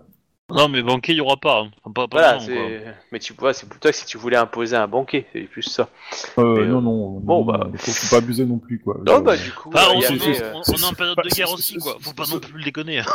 Non 0.50 0.68
mais 0.68 0.82
banquet 0.82 1.12
il 1.12 1.16
y 1.16 1.20
aura 1.20 1.36
pas. 1.36 1.60
hein. 1.60 1.70
Enfin, 1.84 1.92
pas, 1.92 2.08
pas 2.08 2.16
Voilà, 2.18 2.32
maintenant, 2.38 2.46
c'est... 2.46 2.84
mais 3.12 3.18
tu 3.18 3.34
vois, 3.34 3.52
c'est 3.52 3.68
plutôt 3.68 3.90
que 3.90 3.94
si 3.94 4.06
tu 4.06 4.16
voulais 4.16 4.36
imposer 4.38 4.76
un 4.76 4.88
banquet, 4.88 5.26
c'est 5.32 5.42
plus 5.42 5.62
ça. 5.62 5.90
Euh, 6.38 6.54
Mais, 6.54 6.60
euh, 6.62 6.66
non, 6.66 6.80
non, 6.80 7.10
bon, 7.20 7.38
non, 7.40 7.44
bah. 7.44 7.60
non, 7.70 7.72
faut, 7.76 7.90
faut 7.92 8.16
pas 8.16 8.22
abuser 8.24 8.46
non 8.46 8.56
plus, 8.58 8.78
quoi. 8.78 8.96
Non, 9.06 9.16
Euh, 9.16 9.20
bah 9.20 9.36
du 9.36 9.52
coup. 9.52 9.68
Enfin, 9.74 9.88
euh, 9.90 9.92
on, 9.96 9.98
y 9.98 10.02
c'est- 10.02 10.12
avait, 10.14 10.42
euh, 10.42 10.52
on- 10.54 10.62
c'est- 10.62 10.72
on 10.72 10.86
est 10.86 10.90
en 10.90 10.94
période 10.94 11.16
bah, 11.16 11.22
de 11.24 11.28
c'est- 11.28 11.36
guerre 11.36 11.48
c'est- 11.48 11.54
aussi 11.54 11.74
c'est- 11.74 11.80
quoi. 11.80 11.96
Faut 12.00 12.14
pas 12.14 12.24
c'est- 12.24 12.34
non 12.34 12.40
plus 12.40 12.56
le 12.58 12.64
déconner. 12.64 13.02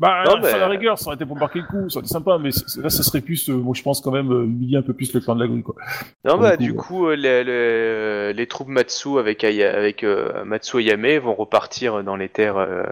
Bah, 0.00 0.24
Non, 0.26 0.32
enfin, 0.32 0.40
mais- 0.42 0.52
à 0.52 0.58
la 0.58 0.68
rigueur, 0.68 0.98
ça 0.98 1.06
aurait 1.06 1.14
été 1.14 1.24
pour 1.24 1.36
marquer 1.36 1.60
le 1.60 1.66
coup, 1.66 1.88
ça 1.88 1.98
aurait 1.98 2.04
été 2.04 2.12
sympa, 2.12 2.36
mais 2.38 2.50
là, 2.82 2.90
ça 2.90 3.02
serait 3.04 3.20
plus, 3.20 3.48
euh, 3.48 3.54
moi, 3.54 3.74
je 3.76 3.82
pense 3.82 4.00
quand 4.00 4.10
même, 4.10 4.32
euh, 4.32 4.42
humilier 4.44 4.76
un 4.76 4.82
peu 4.82 4.92
plus 4.92 5.12
le 5.14 5.20
clan 5.20 5.36
de 5.36 5.40
la 5.42 5.46
grue, 5.46 5.62
quoi. 5.62 5.76
Non, 6.24 6.32
Pour 6.32 6.40
bah 6.42 6.56
du 6.56 6.74
coup, 6.74 7.06
euh, 7.06 7.14
les, 7.14 7.44
les, 7.44 8.32
les 8.32 8.46
troupes 8.48 8.66
Matsu 8.68 9.18
avec, 9.20 9.44
Aya- 9.44 9.76
avec 9.76 10.02
euh, 10.02 10.44
Matsu 10.44 10.78
Ayame 10.80 11.18
vont 11.18 11.34
repartir 11.34 12.02
dans 12.02 12.16
les 12.16 12.28
terres, 12.28 12.56
euh, 12.58 12.82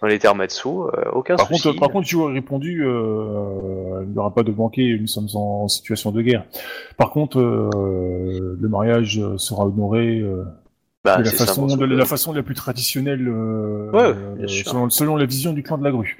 dans 0.00 0.06
les 0.08 0.18
terres 0.18 0.34
Matsu. 0.34 0.68
euh, 0.68 1.10
aucun 1.12 1.36
Par 1.36 1.48
souci. 1.48 1.62
contre, 1.62 1.78
par 1.80 1.90
contre, 1.90 2.06
tu 2.06 2.16
aurais 2.16 2.34
répondu, 2.34 2.84
euh, 2.84 4.02
il 4.02 4.08
n'y 4.12 4.18
aura 4.18 4.34
pas 4.34 4.42
de 4.42 4.52
banquet, 4.52 4.96
nous 5.00 5.06
sommes 5.06 5.28
en 5.34 5.68
situation 5.68 6.10
de 6.12 6.20
guerre. 6.22 6.44
Par 6.96 7.10
contre, 7.10 7.38
euh, 7.40 8.56
le 8.60 8.68
mariage 8.68 9.20
sera 9.38 9.64
honoré 9.66 10.20
euh, 10.20 10.44
Bah, 11.04 11.18
de, 11.18 11.22
la 11.24 11.30
façon, 11.32 11.66
de 11.66 11.84
la 11.84 12.04
façon 12.04 12.32
la 12.32 12.42
plus 12.42 12.54
traditionnelle, 12.54 13.26
euh, 13.28 13.90
Ouais, 13.92 14.02
euh, 14.02 14.34
bien 14.36 14.48
sûr. 14.48 14.68
selon, 14.70 14.90
selon 14.90 15.16
la 15.16 15.24
vision 15.26 15.52
du 15.52 15.62
clan 15.62 15.78
de 15.78 15.84
la 15.84 15.90
grue. 15.92 16.16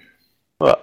Voilà. 0.60 0.78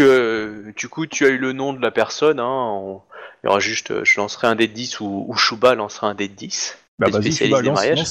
Euh, 0.00 0.72
du 0.76 0.88
coup, 0.88 1.06
tu 1.06 1.24
as 1.24 1.28
eu 1.28 1.38
le 1.38 1.52
nom 1.52 1.72
de 1.72 1.80
la 1.80 1.90
personne. 1.90 2.40
Hein, 2.40 2.46
on- 2.48 3.00
Il 3.42 3.46
y 3.46 3.50
aura 3.50 3.60
juste, 3.60 3.90
euh, 3.90 4.04
je 4.04 4.18
lancerai 4.20 4.46
un 4.46 4.54
dé 4.54 4.66
de 4.68 4.72
10 4.72 5.00
ou, 5.00 5.26
ou 5.28 5.34
Shuba 5.36 5.74
lancera 5.74 6.08
un 6.08 6.14
dé 6.14 6.28
de 6.28 6.32
10. 6.32 6.78
Bah, 6.98 7.06
Les 7.06 7.12
vas-y, 7.12 7.22
spécialistes 7.24 7.44
Shuba, 7.58 7.62
des 7.62 7.68
lance, 7.68 7.78
mariages. 7.78 8.06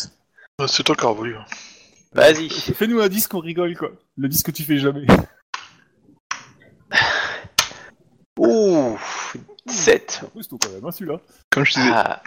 Ah, 0.60 0.68
C'est 0.68 0.84
toi 0.84 0.96
qui 0.96 1.06
as 1.06 1.12
voulu. 1.12 1.36
Vas-y. 2.14 2.50
Fais-nous 2.50 3.00
un 3.02 3.08
disque 3.10 3.32
qu'on 3.32 3.40
rigole, 3.40 3.76
quoi. 3.76 3.92
Le 4.18 4.28
disque 4.28 4.48
que 4.48 4.52
tu 4.52 4.64
fais 4.64 4.78
jamais. 4.78 5.06
Ouh, 8.40 8.98
7. 9.68 10.20
C'est 10.22 10.34
costaud, 10.34 10.58
quand 10.62 10.70
même, 10.72 10.86
hein, 10.86 10.92
celui-là. 10.92 11.20
Comme 11.52 11.66
je 11.66 11.74
disais, 11.74 11.92
Ah, 11.94 12.22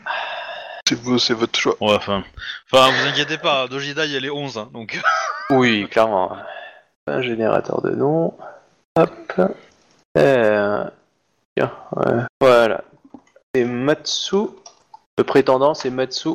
c'est 0.88 0.94
vous- 1.00 1.18
c'est 1.18 1.34
votre 1.34 1.58
choix. 1.58 1.76
Ouais, 1.80 1.94
enfin, 1.94 2.24
enfin, 2.72 2.90
vous 2.90 3.06
inquiétez 3.08 3.38
pas, 3.38 3.66
Dojidai 3.68 4.12
elle 4.14 4.24
est 4.24 4.30
11, 4.30 4.56
hein, 4.58 4.70
donc. 4.72 5.00
oui, 5.50 5.88
clairement. 5.88 6.36
Un 7.08 7.22
générateur 7.22 7.82
de 7.82 7.90
nom. 7.90 8.36
Hop. 8.96 9.40
Euh, 10.18 10.84
Tiens, 11.56 11.72
ouais. 11.96 12.22
Voilà. 12.40 12.82
C'est 13.54 13.64
Matsu. 13.64 14.36
Le 15.18 15.24
prétendant, 15.24 15.74
c'est 15.74 15.90
Matsu 15.90 16.30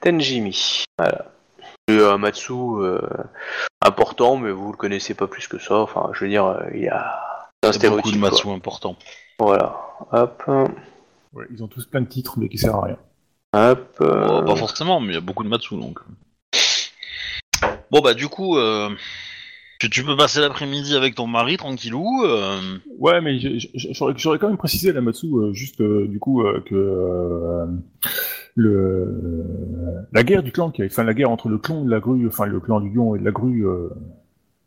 Tenjimi. 0.00 0.84
Voilà. 0.98 1.26
Et, 1.88 1.92
euh, 1.98 2.18
Matsu, 2.18 2.52
euh, 2.52 3.00
important, 3.84 4.36
mais 4.36 4.50
vous 4.50 4.72
le 4.72 4.76
connaissez 4.76 5.14
pas 5.14 5.26
plus 5.28 5.46
que 5.46 5.58
ça. 5.58 5.76
Enfin, 5.76 6.10
je 6.14 6.24
veux 6.24 6.30
dire, 6.30 6.44
euh, 6.46 6.60
il 6.74 6.82
y 6.82 6.88
a 6.88 7.06
un 7.62 7.70
Il 7.70 7.82
y 7.82 7.86
a 7.86 7.90
beaucoup 7.90 8.10
de 8.10 8.16
stéréotype. 8.16 8.20
quoi. 8.20 8.30
Matsu 8.30 8.48
importants. 8.50 8.96
Voilà. 9.38 9.76
Hop. 10.12 10.42
Ouais, 11.32 11.44
ils 11.52 11.62
ont 11.62 11.68
tous 11.68 11.86
plein 11.86 12.00
de 12.00 12.06
titres, 12.08 12.38
mais 12.38 12.48
qui 12.48 12.58
servent 12.58 12.82
à 12.84 12.86
rien. 12.86 12.98
Hop. 13.54 13.96
euh, 14.00 14.26
Oh, 14.28 14.42
pas 14.44 14.56
forcément, 14.56 15.00
mais 15.00 15.12
il 15.12 15.14
y 15.14 15.18
a 15.18 15.20
beaucoup 15.20 15.44
de 15.44 15.48
Matsu 15.48 15.76
donc. 15.76 16.00
Bon 17.90 18.00
bah 18.00 18.14
du 18.14 18.26
coup, 18.28 18.58
euh, 18.58 18.90
tu, 19.78 19.88
tu 19.88 20.02
peux 20.04 20.16
passer 20.16 20.40
l'après-midi 20.40 20.96
avec 20.96 21.14
ton 21.14 21.26
mari 21.28 21.56
tranquillou. 21.56 22.22
euh, 22.24 22.78
Ouais, 22.98 23.20
mais 23.20 23.38
j'ai- 23.38 23.58
j'aurais 23.74 24.12
j'aurais 24.16 24.38
quand 24.40 24.48
même 24.48 24.56
précisé 24.56 24.90
à 24.90 24.92
la 24.92 25.00
Matsu, 25.00 25.26
euh, 25.28 25.52
juste 25.52 25.80
euh, 25.80 26.06
du 26.08 26.18
coup, 26.18 26.42
euh, 26.42 26.60
que 26.66 26.74
euh, 26.74 27.66
le 28.56 30.08
la 30.12 30.22
guerre 30.24 30.42
du 30.42 30.50
clan, 30.50 30.70
qui 30.70 30.82
a, 30.82 30.86
enfin 30.86 31.04
la 31.04 31.14
guerre 31.14 31.30
entre 31.30 31.48
le 31.48 31.58
clan 31.58 31.84
de 31.84 31.90
la 31.90 32.00
grue, 32.00 32.26
enfin 32.26 32.46
le 32.46 32.58
clan 32.58 32.80
du 32.80 32.90
lion 32.90 33.14
et 33.14 33.18
de 33.20 33.24
la 33.24 33.30
grue, 33.30 33.66
euh, 33.66 33.90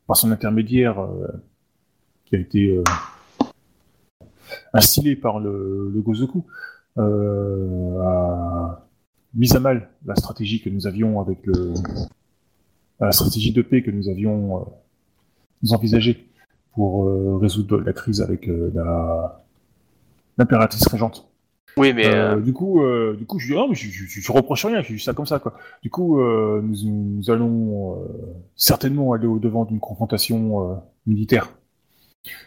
par 0.08 0.16
son 0.16 0.32
intermédiaire, 0.32 1.02
euh, 1.02 1.28
qui 2.26 2.36
a 2.36 2.40
été 2.40 2.78
euh, 2.78 2.84
instillé 4.74 5.16
par 5.16 5.40
le, 5.40 5.92
le 5.94 6.02
Gozoku, 6.02 6.46
euh, 6.98 8.00
a 8.02 8.86
mis 9.34 9.56
à 9.56 9.60
mal 9.60 9.90
la 10.06 10.16
stratégie 10.16 10.62
que 10.62 10.70
nous 10.70 10.88
avions 10.88 11.20
avec 11.20 11.46
le 11.46 11.74
la 13.00 13.12
stratégie 13.12 13.54
de 13.54 13.62
paix 13.62 13.82
que 13.82 13.92
nous 13.92 14.10
avions 14.10 14.58
euh, 14.58 14.66
nous 15.64 15.74
envisagée 15.74 16.28
pour 16.74 17.06
euh, 17.08 17.38
résoudre 17.38 17.80
la 17.80 17.94
crise 17.94 18.22
avec 18.22 18.48
euh, 18.48 18.72
la 18.74 19.44
l'impératrice 20.38 20.88
régente. 20.88 21.29
Oui, 21.80 21.94
mais 21.94 22.06
Euh, 22.08 22.36
euh, 22.36 22.42
Du 22.42 22.54
coup, 22.54 22.82
euh, 22.84 23.16
du 23.18 23.26
coup, 23.26 23.40
je, 23.40 23.54
non, 23.54 23.68
mais 23.70 23.76
je, 23.76 23.90
je, 23.90 24.06
je- 24.06 24.22
je 24.22 24.32
reproche 24.32 24.66
rien, 24.66 24.82
je 24.82 24.94
dis 24.94 25.00
ça 25.00 25.14
comme 25.14 25.26
ça, 25.26 25.40
quoi. 25.40 25.54
Du 25.82 25.90
coup, 25.90 26.20
nous, 26.20 26.76
nous 26.86 27.30
allons 27.32 28.04
certainement 28.56 29.14
aller 29.14 29.28
au 29.28 29.40
devant 29.40 29.66
d'une 29.66 29.80
confrontation 29.80 30.82
militaire. 31.08 31.50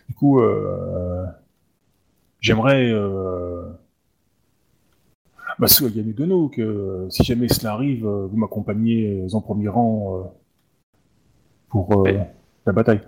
Du 0.08 0.14
coup, 0.14 0.40
j'aimerais, 2.40 2.92
bah, 5.58 5.66
Yann 5.94 6.12
Dono, 6.12 6.48
que 6.48 6.60
euh, 6.62 7.10
si 7.10 7.22
jamais 7.24 7.48
cela 7.48 7.72
arrive, 7.72 8.06
euh, 8.06 8.26
vous 8.30 8.36
m'accompagnez 8.36 9.26
en 9.32 9.40
premier 9.40 9.68
rang 9.68 10.32
pour 11.68 12.06
la 12.66 12.72
bataille. 12.72 13.00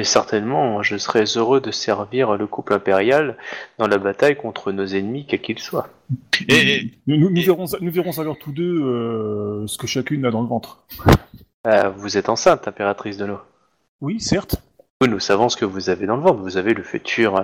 Mais 0.00 0.04
certainement, 0.04 0.82
je 0.82 0.96
serais 0.96 1.24
heureux 1.36 1.60
de 1.60 1.70
servir 1.70 2.34
le 2.38 2.46
couple 2.46 2.72
impérial 2.72 3.36
dans 3.76 3.86
la 3.86 3.98
bataille 3.98 4.34
contre 4.34 4.72
nos 4.72 4.86
ennemis, 4.86 5.26
quels 5.26 5.42
qu'ils 5.42 5.58
soient. 5.58 5.90
Et, 6.48 6.54
et- 6.76 6.90
Nous, 7.06 7.18
nous, 7.18 7.28
nous 7.28 7.38
et- 7.38 7.44
verrons, 7.44 7.66
nous 7.82 7.92
verrons 7.92 8.18
alors 8.18 8.38
tous 8.38 8.50
deux 8.50 8.80
euh, 8.82 9.66
ce 9.66 9.76
que 9.76 9.86
chacune 9.86 10.24
a 10.24 10.30
dans 10.30 10.40
le 10.40 10.48
ventre. 10.48 10.86
Euh, 11.66 11.90
vous 11.90 12.16
êtes 12.16 12.30
enceinte, 12.30 12.66
impératrice 12.66 13.18
de 13.18 13.26
l'eau. 13.26 13.40
Oui, 14.00 14.20
certes. 14.20 14.62
Oui, 15.02 15.08
nous 15.10 15.20
savons 15.20 15.50
ce 15.50 15.58
que 15.58 15.66
vous 15.66 15.90
avez 15.90 16.06
dans 16.06 16.16
le 16.16 16.22
ventre. 16.22 16.40
Vous 16.40 16.56
avez 16.56 16.72
le 16.72 16.82
futur 16.82 17.36
euh, 17.36 17.42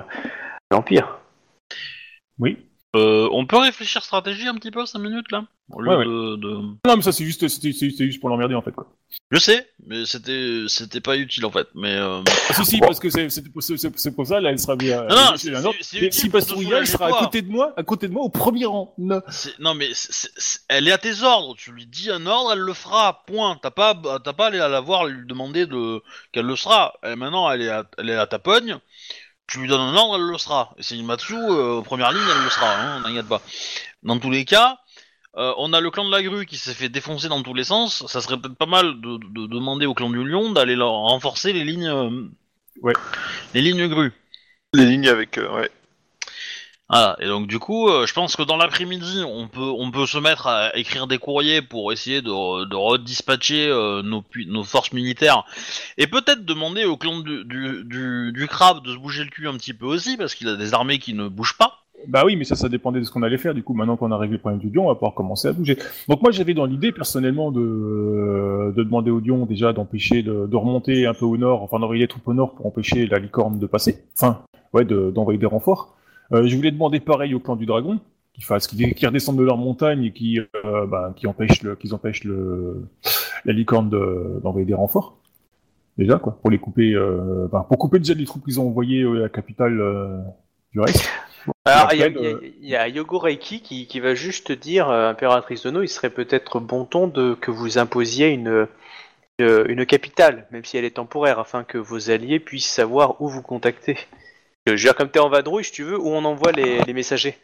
empire. 0.71 1.19
Oui. 2.39 2.66
Euh, 2.97 3.29
on 3.33 3.47
peut 3.47 3.59
réfléchir 3.59 4.03
stratégie 4.03 4.49
un 4.49 4.55
petit 4.55 4.71
peu 4.71 4.85
5 4.87 4.99
minutes 4.99 5.31
là? 5.31 5.45
Au 5.71 5.81
lieu 5.81 5.91
Ouais, 5.91 5.97
ouais. 5.97 6.05
de- 6.05 6.37
de- 6.37 6.49
Non, 6.87 6.97
mais 6.97 7.03
ça, 7.03 7.11
c'est 7.11 7.25
juste, 7.25 7.49
c'était, 7.49 7.73
juste 7.73 8.21
pour 8.21 8.29
l'emmerder, 8.29 8.55
en 8.55 8.63
fait, 8.63 8.71
quoi. 8.71 8.87
Je 9.33 9.39
sais, 9.41 9.69
mais 9.85 10.05
c'était 10.07 10.63
c'était 10.69 11.01
pas 11.01 11.17
utile 11.17 11.45
en 11.45 11.51
fait. 11.51 11.67
Mais 11.75 11.95
euh, 11.95 12.21
Ah, 12.51 12.55
si, 12.55 12.65
si, 12.65 12.79
parce 12.81 13.01
que 13.01 13.11
c'est, 13.11 13.29
c'est, 13.31 13.43
c'est, 13.61 13.77
c'est- 13.77 13.99
c'est 13.99 14.15
pour 14.15 14.27
ça, 14.27 14.41
là, 14.41 14.51
elle 14.51 14.59
sera 14.61 14.77
bien. 14.77 15.03
Non, 15.07 15.37
c'est- 15.37 15.53
c'est- 15.55 15.73
c'est 15.83 15.97
utile 15.99 16.13
si 16.13 16.29
pour 16.29 16.41
te 16.41 16.47
soulager, 16.47 16.87
sera 16.93 17.07
à 17.07 17.09
toi. 17.11 17.19
côté 17.25 17.43
de 17.43 17.49
moi, 17.51 17.73
à 17.77 17.83
côté 17.83 18.07
de 18.07 18.13
moi, 18.13 18.23
au 18.23 18.29
premier 18.29 18.65
rang. 18.67 18.95
Non. 18.99 19.21
c'est- 19.29 19.59
non 19.59 19.75
mais 19.75 19.89
c'est- 19.93 20.13
c'est- 20.13 20.33
c'est- 20.37 20.61
elle 20.69 20.87
est 20.87 20.93
à 20.93 20.99
tes 20.99 21.23
ordres. 21.23 21.57
Tu 21.57 21.73
lui 21.73 21.87
dis 21.87 22.11
un 22.11 22.27
ordre, 22.27 22.53
elle 22.53 22.61
le 22.61 22.73
fera. 22.73 23.25
Point. 23.27 23.59
T'as 23.61 23.71
pas 23.73 23.95
t'as 24.25 24.33
pas 24.33 24.45
à 24.45 24.49
aller 24.49 24.59
la 24.59 24.81
voir 24.81 25.05
lui 25.07 25.27
demander 25.27 25.67
de 25.67 26.01
qu'elle 26.33 26.47
le 26.47 26.55
sera. 26.57 26.95
Elle, 27.03 27.17
maintenant 27.17 27.51
elle 27.51 27.63
est 27.63 27.69
à, 27.71 27.85
elle 27.99 28.11
est 28.11 28.15
à 28.17 28.27
ta 28.29 28.39
pogne. 28.39 28.79
Tu 29.49 29.61
lui 29.61 29.69
donnes 29.69 29.81
un 29.81 29.95
ordre, 29.95 30.17
elle 30.17 30.23
le 30.31 30.39
sera. 30.39 30.75
Et 30.79 30.83
c'est 30.83 30.97
une 30.99 31.07
Matsu, 31.07 31.35
euh, 31.37 31.81
première 31.83 32.11
ligne, 32.13 32.23
elle 32.37 32.45
le 32.45 32.51
sera. 32.51 32.75
Hein, 32.81 33.03
T'inquiète 33.05 33.29
pas. 33.29 33.43
Dans 34.03 34.19
tous 34.19 34.31
les 34.31 34.45
cas, 34.45 34.79
euh, 35.37 35.53
on 35.59 35.73
a 35.73 35.81
le 35.81 35.91
clan 35.91 36.05
de 36.05 36.11
la 36.11 36.23
grue 36.23 36.47
qui 36.47 36.57
s'est 36.57 36.75
fait 36.75 36.89
défoncer 36.89 37.29
dans 37.29 37.43
tous 37.43 37.55
les 37.55 37.65
sens. 37.65 38.05
Ça 38.07 38.21
serait 38.21 38.39
peut-être 38.39 38.57
pas 38.57 38.67
mal 38.67 39.01
de, 39.01 39.19
de 39.19 39.47
demander 39.47 39.87
au 39.87 39.95
clan 39.95 40.11
du 40.11 40.25
lion 40.25 40.51
d'aller 40.53 40.75
leur 40.77 40.91
renforcer 40.93 41.53
les 41.53 41.65
lignes. 41.65 41.87
euh, 41.89 42.29
Ouais. 42.83 42.93
Les 43.55 43.63
lignes 43.63 43.87
grues. 43.89 44.13
Les 44.75 44.85
lignes 44.85 45.09
avec. 45.09 45.39
euh, 45.39 45.49
ouais. 45.55 45.71
Voilà, 46.89 47.17
et 47.21 47.27
donc 47.27 47.49
du 47.49 47.59
coup, 47.59 47.89
euh, 47.89 48.07
je 48.07 48.15
pense 48.15 48.37
que 48.37 48.43
dans 48.43 48.57
l'après-midi, 48.57 49.23
on 49.27 49.49
peut, 49.49 49.61
on 49.61 49.91
peut 49.91 50.07
se 50.07 50.19
mettre 50.19 50.47
à 50.47 50.77
écrire 50.77 51.09
des 51.09 51.19
courriers 51.19 51.61
pour 51.61 51.93
essayer 51.93 52.23
de, 52.23 52.65
de 52.65 52.77
redispatcher 52.77 53.69
euh, 53.69 54.03
nos, 54.03 54.23
nos 54.47 54.63
forces 54.63 54.93
militaires, 54.93 55.45
et 55.99 56.07
peut-être 56.07 56.45
demander 56.45 56.85
au 56.85 56.97
clan 56.97 57.19
du, 57.19 57.45
du, 57.45 57.83
du, 57.85 58.33
du 58.33 58.47
crabe 58.47 58.85
de 58.85 58.93
se 58.93 58.99
bouger 58.99 59.25
le 59.25 59.31
cul 59.31 59.49
un 59.49 59.55
petit 59.55 59.75
peu 59.75 59.87
aussi, 59.87 60.17
parce 60.17 60.35
qu'il 60.37 60.49
a 60.49 60.55
des 60.55 60.75
armées 60.75 60.99
qui 60.99 61.13
ne 61.13 61.27
bougent 61.27 61.59
pas. 61.59 61.73
Bah 62.07 62.23
oui, 62.25 62.37
mais 62.37 62.45
ça, 62.45 62.55
ça 62.55 62.69
dépendait 62.69 63.01
de 63.01 63.05
ce 63.05 63.11
qu'on 63.11 63.23
allait 63.23 63.39
faire. 63.39 63.55
Du 63.55 63.65
coup, 63.65 63.73
maintenant 63.75 63.97
qu'on 63.97 64.13
a 64.13 64.19
réglé 64.19 64.37
le 64.37 64.41
problème 64.41 64.61
du 64.61 64.69
lion, 64.71 64.85
on 64.85 64.89
va 64.89 64.95
pouvoir 64.95 65.15
commencer 65.15 65.49
à 65.49 65.53
bouger. 65.53 65.79
Donc 66.09 66.21
moi, 66.23 66.31
j'avais 66.31 66.53
dans 66.55 66.67
l'idée, 66.67 66.93
personnellement, 66.93 67.51
de, 67.51 68.73
de 68.77 68.83
demander 68.85 69.11
au 69.11 69.19
lion 69.19 69.47
déjà 69.47 69.73
d'empêcher 69.73 70.23
de, 70.23 70.47
de 70.47 70.57
remonter 70.57 71.07
un 71.07 71.15
peu 71.15 71.25
au 71.25 71.39
nord, 71.39 71.63
enfin 71.63 71.81
d'envoyer 71.81 72.03
les 72.03 72.09
troupes 72.09 72.29
au 72.29 72.35
nord 72.35 72.55
pour 72.55 72.67
empêcher 72.67 73.07
la 73.07 73.19
licorne 73.19 73.59
de 73.59 73.67
passer. 73.67 74.05
Enfin, 74.15 74.43
ouais, 74.73 74.85
de- 74.85 75.11
d'envoyer 75.11 75.39
des 75.39 75.47
renforts. 75.47 75.97
Euh, 76.33 76.47
je 76.47 76.57
voulais 76.57 76.71
demander 76.73 77.01
pareil 77.01 77.35
au 77.35 77.41
clan 77.41 77.57
du 77.57 77.67
dragon, 77.67 78.01
qui 78.35 78.43
fasse, 78.43 78.67
qui, 78.67 78.95
qui 78.95 79.07
redescendent 79.07 79.39
de 79.39 79.45
leur 79.45 79.57
montagne 79.57 80.05
et 80.05 80.13
qui, 80.13 80.41
euh, 80.41 80.87
bah, 80.87 81.13
qui 81.17 81.27
empêchent 81.27 81.63
le, 81.63 81.77
qu'ils 81.77 81.95
empêchent 81.95 82.25
le, 82.25 82.85
la 83.45 83.53
licorne 83.53 83.89
de- 83.91 84.41
d'envoyer 84.43 84.67
des 84.67 84.75
renforts. 84.75 85.17
Déjà, 85.99 86.19
quoi, 86.19 86.39
pour 86.43 86.51
les 86.51 86.59
couper, 86.59 86.93
euh, 86.95 87.49
bah, 87.51 87.65
pour 87.69 87.79
couper 87.79 87.99
déjà 87.99 88.13
les 88.15 88.25
troupes 88.27 88.45
qu'ils 88.45 88.61
ont 88.61 88.67
envoyées 88.69 89.05
à 89.05 89.13
la 89.15 89.29
capitale 89.29 90.25
du 90.73 90.81
reste. 90.81 91.09
Alors, 91.65 91.89
il 91.93 92.01
y, 92.01 92.03
a- 92.03 92.07
après, 92.07 92.21
il 92.21 92.25
y 92.25 92.27
a- 92.27 92.39
il 92.63 92.69
y 92.69 92.77
a 92.77 92.89
Yogo 92.89 93.19
Reiki 93.19 93.63
qui, 93.63 93.87
qui 93.87 94.01
va 94.01 94.15
juste 94.15 94.53
dire, 94.53 94.91
euh, 94.91 95.09
impératrice 95.09 95.63
Dono, 95.63 95.83
il 95.83 95.89
serait 95.89 96.11
peut-être 96.11 96.61
bon 96.61 96.85
ton 96.85 97.07
de 97.07 97.35
que 97.35 97.51
vous 97.51 97.79
imposiez 97.79 98.29
une, 98.29 98.67
une 99.39 99.87
capitale, 99.87 100.47
même 100.51 100.65
si 100.65 100.77
elle 100.77 100.85
est 100.85 100.97
temporaire, 100.97 101.39
afin 101.39 101.63
que 101.65 101.79
vos 101.79 102.11
alliés 102.11 102.41
puissent 102.41 102.71
savoir 102.71 103.21
où 103.23 103.29
vous 103.29 103.43
contacter. 103.43 103.97
Euh, 104.69 104.77
Je 104.77 104.83
veux 104.83 104.89
dire, 104.91 104.95
comme 104.95 105.11
tu 105.11 105.19
es 105.19 105.23
en 105.23 105.29
vadrouille, 105.29 105.65
si 105.65 105.73
tu 105.73 105.83
veux, 105.85 105.99
où 105.99 106.09
on 106.09 106.25
envoie 106.25 106.53
les, 106.53 106.81
les 106.83 106.93
messagers. 106.93 107.37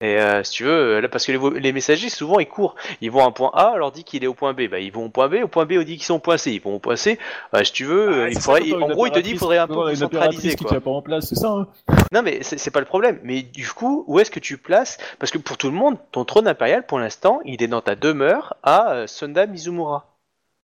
Et 0.00 0.18
euh, 0.20 0.42
si 0.42 0.52
tu 0.54 0.64
veux, 0.64 0.96
euh, 0.96 1.00
là, 1.00 1.08
parce 1.08 1.24
que 1.24 1.30
les, 1.30 1.60
les 1.60 1.72
messagers, 1.72 2.08
souvent, 2.08 2.40
ils 2.40 2.48
courent. 2.48 2.74
Ils 3.00 3.10
vont 3.12 3.22
à 3.22 3.26
un 3.26 3.30
point 3.30 3.52
A, 3.54 3.70
on 3.74 3.76
leur 3.76 3.92
dit 3.92 4.02
qu'il 4.02 4.24
est 4.24 4.26
au 4.26 4.34
point 4.34 4.52
B. 4.52 4.62
Bah, 4.68 4.80
ils 4.80 4.90
vont 4.90 5.04
au 5.04 5.10
point 5.10 5.28
B, 5.28 5.34
au 5.44 5.48
point 5.48 5.64
B, 5.64 5.74
on 5.78 5.84
dit 5.84 5.96
qu'ils 5.96 6.02
sont 6.02 6.14
au 6.14 6.18
point 6.18 6.36
C. 6.38 6.50
Ils 6.50 6.60
vont 6.60 6.74
au 6.74 6.78
point 6.80 6.96
C. 6.96 7.20
Euh, 7.54 7.62
si 7.62 7.72
tu 7.72 7.84
veux, 7.84 8.08
euh, 8.08 8.24
Ah, 8.24 8.28
il 8.30 8.34
c'est 8.34 8.40
faudrait, 8.40 8.68
ça, 8.68 8.76
en 8.78 8.88
gros, 8.88 9.06
il 9.06 9.12
te 9.12 9.20
dit 9.20 9.30
qu'il 9.30 9.38
faudrait 9.38 9.58
un 9.58 9.68
peu 9.68 9.90
une 9.90 9.94
centraliser. 9.96 10.56
Quoi. 10.56 10.80
pas 10.80 10.90
en 10.90 11.02
place, 11.02 11.28
c'est 11.28 11.36
ça. 11.36 11.50
Hein 11.50 11.68
Non, 12.12 12.22
mais 12.22 12.42
c'est 12.42 12.72
pas 12.72 12.80
le 12.80 12.86
problème. 12.86 13.20
Mais 13.22 13.42
du 13.42 13.68
coup, 13.68 14.04
où 14.08 14.18
est-ce 14.18 14.32
que 14.32 14.40
tu 14.40 14.58
places? 14.58 14.98
Parce 15.20 15.30
que 15.30 15.38
pour 15.38 15.56
tout 15.56 15.68
le 15.70 15.76
monde, 15.76 15.96
ton 16.10 16.24
trône 16.24 16.48
impérial, 16.48 16.84
pour 16.84 16.98
l'instant, 16.98 17.40
il 17.44 17.62
est 17.62 17.68
dans 17.68 17.80
ta 17.80 17.94
demeure 17.94 18.56
à 18.64 18.92
euh, 18.94 19.06
Sunda 19.06 19.46
Mizumura. 19.46 20.08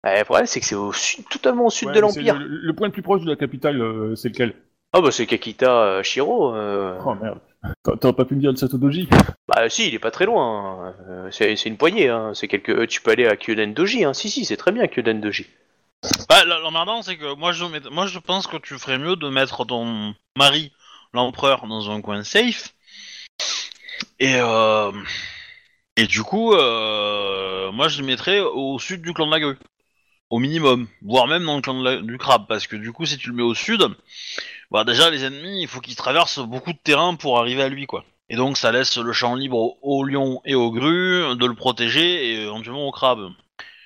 Euh, 0.07 0.17
le 0.19 0.25
problème, 0.25 0.47
c'est 0.47 0.61
que 0.61 0.67
c'est 0.67 0.77
au 0.77 0.93
sud, 0.93 1.25
totalement 1.29 1.67
au 1.67 1.71
sud 1.71 1.89
Ouais, 1.89 1.95
de 1.95 2.01
l'Empire. 2.01 2.39
Le, 2.39 2.47
le 2.47 2.73
point 2.73 2.87
le 2.87 2.93
plus 2.93 3.03
proche 3.03 3.23
de 3.23 3.31
la 3.31 3.37
capitale, 3.37 3.81
euh, 3.81 4.15
c'est 4.15 4.29
lequel? 4.29 4.55
Ah 4.97 5.01
bah 5.01 5.11
c'est 5.11 5.27
Kakita 5.27 5.83
euh, 5.83 6.03
Shiro. 6.05 6.55
euh. 6.55 6.97
Oh 7.05 7.15
merde. 7.15 7.41
T'as- 7.83 7.97
T'aurais 7.97 8.13
pas 8.15 8.25
pu 8.25 8.35
me 8.37 8.41
dire 8.41 8.51
le 8.53 8.57
Satodoji 8.57 9.09
Bah 9.49 9.69
si, 9.69 9.89
il 9.89 9.95
est 9.95 9.99
pas 9.99 10.11
très 10.13 10.25
loin. 10.25 10.87
hein. 10.89 10.95
Euh, 11.09 11.29
c'est 11.33 11.57
c'est 11.57 11.69
une 11.69 11.77
poignée. 11.77 12.09
Hein. 12.09 12.33
C'est 12.35 12.47
quelques... 12.47 12.71
euh, 12.71 12.87
Tu 12.87 13.01
peux 13.01 13.11
aller 13.11 13.27
à 13.27 13.37
Kyoden 13.37 13.75
Doji. 13.75 14.05
Hein. 14.05 14.15
Si, 14.15 14.31
si, 14.31 14.45
c'est 14.45 14.57
très 14.57 14.71
bien 14.71 14.87
Kyoden 14.87 15.21
Doji. 15.21 15.47
Bah, 16.29 16.45
l'emmerdant, 16.45 17.03
c'est 17.03 17.17
que 17.17 17.35
moi 17.35 17.53
je, 17.53 17.65
mets- 17.65 17.91
moi, 17.91 18.07
je 18.07 18.19
pense 18.19 18.47
que 18.47 18.59
tu 18.59 18.79
ferais 18.79 18.99
mieux 18.99 19.17
de 19.17 19.29
mettre 19.31 19.65
ton 19.65 20.15
mari, 20.37 20.71
l'empereur, 21.13 21.67
dans 21.67 21.91
un 21.91 22.01
coin 22.03 22.23
safe. 22.23 22.75
Et, 24.21 24.35
euh, 24.37 24.93
et 25.97 26.07
du 26.07 26.23
coup, 26.23 26.53
euh, 26.55 27.73
moi 27.73 27.89
je 27.89 28.01
le 28.01 28.07
mettrais 28.07 28.41
au 28.41 28.79
sud 28.79 29.03
du 29.03 29.13
clan 29.15 29.27
de 29.27 29.33
la 29.33 29.41
grue. 29.41 29.57
Au 30.31 30.39
minimum. 30.39 30.89
Voire 31.03 31.27
même 31.27 31.45
dans 31.45 31.57
le 31.57 31.63
clan 31.63 31.79
de 31.81 31.85
la- 31.85 32.03
du 32.03 32.19
crabe. 32.19 32.47
Parce 32.49 32.67
que 32.67 32.77
du 32.77 32.93
coup, 32.93 33.07
si 33.07 33.17
tu 33.19 33.31
le 33.31 33.35
mets 33.37 33.43
au 33.43 33.55
sud, 33.55 33.83
bah 34.75 34.85
déjà 34.85 35.09
les 35.11 35.25
ennemis, 35.25 35.63
il 35.63 35.69
faut 35.69 35.81
qu'ils 35.81 35.97
traversent 35.97 36.41
beaucoup 36.41 36.73
de 36.73 36.79
terrain 36.83 37.15
pour 37.15 37.39
arriver 37.39 37.63
à 37.63 37.69
lui, 37.69 37.87
quoi. 37.87 38.05
Et 38.29 38.37
donc 38.37 38.57
ça 38.57 38.73
laisse 38.73 38.97
le 38.99 39.13
champ 39.13 39.35
libre 39.35 39.59
au, 39.59 39.79
au 39.83 40.05
lion 40.05 40.41
et 40.45 40.55
au 40.55 40.71
grue 40.71 41.37
de 41.37 41.47
le 41.47 41.55
protéger 41.55 42.27
et 42.31 42.43
éventuellement 42.43 42.87
au 42.89 42.93
crabe. 42.93 43.29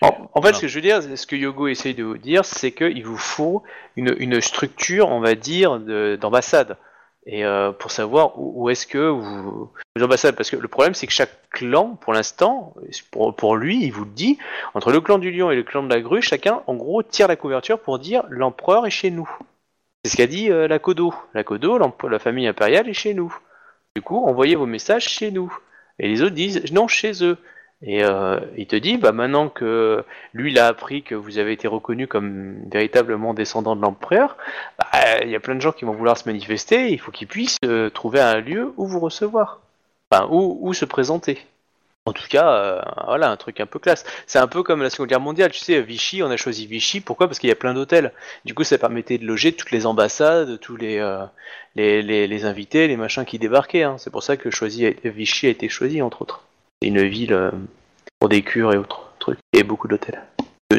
En, 0.00 0.06
en 0.06 0.10
fait, 0.10 0.28
Voilà. 0.34 0.56
ce 0.56 0.60
que 0.62 0.68
je 0.68 0.74
veux 0.76 0.80
dire, 0.80 1.02
ce 1.02 1.26
que 1.26 1.34
Yogo 1.36 1.66
essaye 1.68 1.94
de 1.94 2.04
vous 2.04 2.18
dire, 2.18 2.44
c'est 2.44 2.70
qu'il 2.72 3.04
vous 3.04 3.16
faut 3.16 3.62
une, 3.96 4.14
une 4.18 4.40
structure, 4.40 5.08
on 5.08 5.20
va 5.20 5.34
dire, 5.34 5.80
de- 5.80 6.16
d'ambassade. 6.20 6.76
Et 7.26 7.44
euh, 7.44 7.72
pour 7.72 7.90
savoir 7.90 8.38
où, 8.38 8.62
où 8.62 8.70
est-ce 8.70 8.86
que 8.86 9.08
vous... 9.08 9.70
Vous 9.96 10.02
ambassades, 10.04 10.36
parce 10.36 10.50
que 10.50 10.56
le 10.56 10.68
problème, 10.68 10.94
c'est 10.94 11.08
que 11.08 11.12
chaque 11.12 11.50
clan, 11.50 11.98
pour 12.00 12.12
l'instant, 12.12 12.74
pour, 13.10 13.34
pour 13.34 13.56
lui, 13.56 13.84
il 13.84 13.90
vous 13.90 14.04
le 14.04 14.10
dit, 14.12 14.38
entre 14.74 14.92
le 14.92 15.00
clan 15.00 15.18
du 15.18 15.32
lion 15.32 15.50
et 15.50 15.56
le 15.56 15.64
clan 15.64 15.82
de 15.82 15.92
la 15.92 16.00
grue, 16.00 16.22
chacun, 16.22 16.62
en 16.68 16.74
gros, 16.76 17.02
tire 17.02 17.26
la 17.26 17.34
couverture 17.36 17.80
pour 17.80 17.98
dire 17.98 18.22
l'empereur 18.30 18.86
est 18.86 18.90
chez 18.90 19.10
nous. 19.10 19.28
C'est 20.04 20.12
ce 20.12 20.16
qu'a 20.16 20.26
dit 20.26 20.50
euh, 20.50 20.68
la 20.68 20.78
Kodo. 20.78 21.14
La 21.34 21.44
Kodo, 21.44 21.78
la 21.78 22.18
famille 22.18 22.46
impériale 22.46 22.88
est 22.88 22.94
chez 22.94 23.14
nous. 23.14 23.36
Du 23.96 24.02
coup, 24.02 24.24
envoyez 24.24 24.54
vos 24.54 24.66
messages 24.66 25.08
chez 25.08 25.30
nous. 25.30 25.56
Et 25.98 26.08
les 26.08 26.22
autres 26.22 26.34
disent 26.34 26.72
non, 26.72 26.86
chez 26.88 27.24
eux. 27.24 27.38
Et 27.82 28.02
euh, 28.04 28.40
il 28.56 28.66
te 28.66 28.76
dit, 28.76 28.96
bah 28.96 29.12
maintenant 29.12 29.48
que 29.48 30.04
lui 30.34 30.50
il 30.50 30.58
a 30.58 30.66
appris 30.66 31.04
que 31.04 31.14
vous 31.14 31.38
avez 31.38 31.52
été 31.52 31.68
reconnu 31.68 32.08
comme 32.08 32.68
véritablement 32.68 33.34
descendant 33.34 33.76
de 33.76 33.82
l'empereur, 33.82 34.36
bah, 34.78 35.22
il 35.22 35.30
y 35.30 35.36
a 35.36 35.40
plein 35.40 35.54
de 35.54 35.60
gens 35.60 35.70
qui 35.70 35.84
vont 35.84 35.92
vouloir 35.92 36.16
se 36.16 36.28
manifester. 36.28 36.90
Il 36.90 36.98
faut 36.98 37.12
qu'ils 37.12 37.28
puissent 37.28 37.58
euh, 37.64 37.88
trouver 37.90 38.20
un 38.20 38.40
lieu 38.40 38.72
où 38.76 38.86
vous 38.86 38.98
recevoir, 38.98 39.60
enfin 40.10 40.26
où 40.30 40.72
se 40.74 40.84
présenter. 40.84 41.46
En 42.06 42.12
tout 42.12 42.26
cas, 42.28 42.50
euh, 42.50 42.82
voilà, 43.04 43.30
un 43.30 43.36
truc 43.36 43.60
un 43.60 43.66
peu 43.66 43.78
classe. 43.78 44.04
C'est 44.26 44.38
un 44.38 44.46
peu 44.46 44.62
comme 44.62 44.82
la 44.82 44.88
Seconde 44.88 45.08
Guerre 45.08 45.20
mondiale, 45.20 45.50
tu 45.50 45.58
sais, 45.58 45.82
Vichy, 45.82 46.22
on 46.22 46.30
a 46.30 46.38
choisi 46.38 46.66
Vichy, 46.66 47.00
pourquoi? 47.00 47.26
Parce 47.28 47.38
qu'il 47.38 47.50
y 47.50 47.52
a 47.52 47.56
plein 47.56 47.74
d'hôtels. 47.74 48.12
Du 48.46 48.54
coup, 48.54 48.64
ça 48.64 48.78
permettait 48.78 49.18
de 49.18 49.26
loger 49.26 49.52
toutes 49.52 49.72
les 49.72 49.84
ambassades, 49.84 50.58
tous 50.58 50.76
les, 50.76 50.98
euh, 50.98 51.24
les, 51.74 52.02
les, 52.02 52.44
invités, 52.46 52.88
les 52.88 52.96
machins 52.96 53.26
qui 53.26 53.38
débarquaient. 53.38 53.82
hein. 53.82 53.96
C'est 53.98 54.10
pour 54.10 54.22
ça 54.22 54.38
que 54.38 54.50
choisi, 54.50 54.86
Vichy 55.04 55.48
a 55.48 55.50
été 55.50 55.68
choisi, 55.68 56.00
entre 56.00 56.22
autres. 56.22 56.44
C'est 56.80 56.88
une 56.88 57.06
ville 57.06 57.34
euh, 57.34 57.50
pour 58.20 58.30
des 58.30 58.42
cures 58.42 58.72
et 58.72 58.78
autres 58.78 59.12
trucs, 59.18 59.38
et 59.52 59.62
beaucoup 59.62 59.88
d'hôtels. 59.88 60.22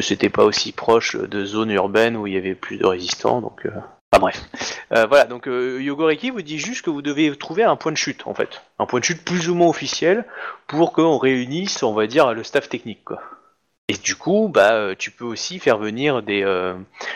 C'était 0.00 0.30
pas 0.30 0.44
aussi 0.44 0.72
proche 0.72 1.16
de 1.16 1.44
zones 1.44 1.70
urbaines 1.70 2.16
où 2.16 2.26
il 2.26 2.34
y 2.34 2.38
avait 2.38 2.54
plus 2.54 2.76
de 2.76 2.86
résistants, 2.86 3.40
donc... 3.40 3.66
Enfin 4.12 4.20
bref. 4.20 4.80
Euh, 4.92 5.06
voilà, 5.06 5.24
donc 5.24 5.46
euh, 5.46 5.80
Yogoreki 5.80 6.30
vous 6.30 6.42
dit 6.42 6.58
juste 6.58 6.84
que 6.84 6.90
vous 6.90 7.02
devez 7.02 7.34
trouver 7.36 7.62
un 7.62 7.76
point 7.76 7.92
de 7.92 7.96
chute, 7.96 8.26
en 8.26 8.34
fait. 8.34 8.62
Un 8.80 8.86
point 8.86 8.98
de 8.98 9.04
chute 9.04 9.24
plus 9.24 9.48
ou 9.48 9.54
moins 9.54 9.68
officiel 9.68 10.24
pour 10.66 10.92
qu'on 10.92 11.16
réunisse, 11.16 11.84
on 11.84 11.94
va 11.94 12.08
dire, 12.08 12.34
le 12.34 12.42
staff 12.42 12.68
technique, 12.68 13.04
quoi. 13.04 13.20
Et 13.88 13.94
du 13.94 14.16
coup, 14.16 14.50
bah, 14.52 14.72
euh, 14.72 14.94
tu 14.98 15.12
peux 15.12 15.24
aussi 15.24 15.58
faire 15.60 15.78
venir 15.78 16.22
des, 16.22 16.42
euh, 16.42 16.74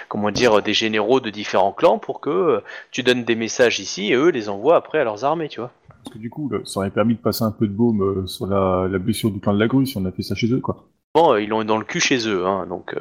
comment 0.08 0.30
dire, 0.30 0.62
des 0.62 0.72
généraux 0.72 1.20
de 1.20 1.30
différents 1.30 1.72
clans 1.72 1.98
pour 1.98 2.20
que 2.20 2.62
tu 2.92 3.02
donnes 3.02 3.24
des 3.24 3.36
messages 3.36 3.80
ici 3.80 4.12
et 4.12 4.14
eux 4.14 4.30
les 4.30 4.48
envoient 4.48 4.76
après 4.76 4.98
à 4.98 5.04
leurs 5.04 5.24
armées, 5.24 5.48
tu 5.48 5.60
vois. 5.60 5.72
Parce 5.88 6.14
que 6.14 6.18
du 6.18 6.30
coup, 6.30 6.48
là, 6.48 6.58
ça 6.64 6.80
aurait 6.80 6.90
permis 6.90 7.14
de 7.14 7.20
passer 7.20 7.42
un 7.44 7.52
peu 7.52 7.66
de 7.66 7.72
baume 7.72 8.26
sur 8.26 8.46
la, 8.46 8.88
la 8.88 8.98
blessure 8.98 9.30
du 9.30 9.40
clan 9.40 9.54
de 9.54 9.60
la 9.60 9.66
grue 9.66 9.86
si 9.86 9.96
on 9.96 10.04
a 10.04 10.12
fait 10.12 10.22
ça 10.22 10.34
chez 10.34 10.52
eux, 10.52 10.60
quoi. 10.60 10.84
Bon, 11.14 11.36
ils 11.36 11.48
l'ont 11.48 11.64
dans 11.64 11.78
le 11.78 11.84
cul 11.84 12.00
chez 12.00 12.28
eux, 12.28 12.44
hein, 12.44 12.66
donc. 12.68 12.94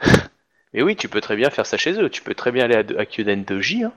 euh, 0.74 0.76
Mais 0.78 0.82
oui, 0.82 0.96
tu 0.96 1.08
peux 1.08 1.20
très 1.20 1.36
bien 1.36 1.50
faire 1.50 1.66
ça 1.66 1.76
chez 1.76 1.92
eux. 2.00 2.08
Tu 2.10 2.22
peux 2.22 2.34
très 2.34 2.52
bien 2.52 2.64
aller 2.64 2.76
à, 2.76 3.00
à 3.00 3.04
Kyoden 3.06 3.44
Doji, 3.44 3.84
hein. 3.84 3.92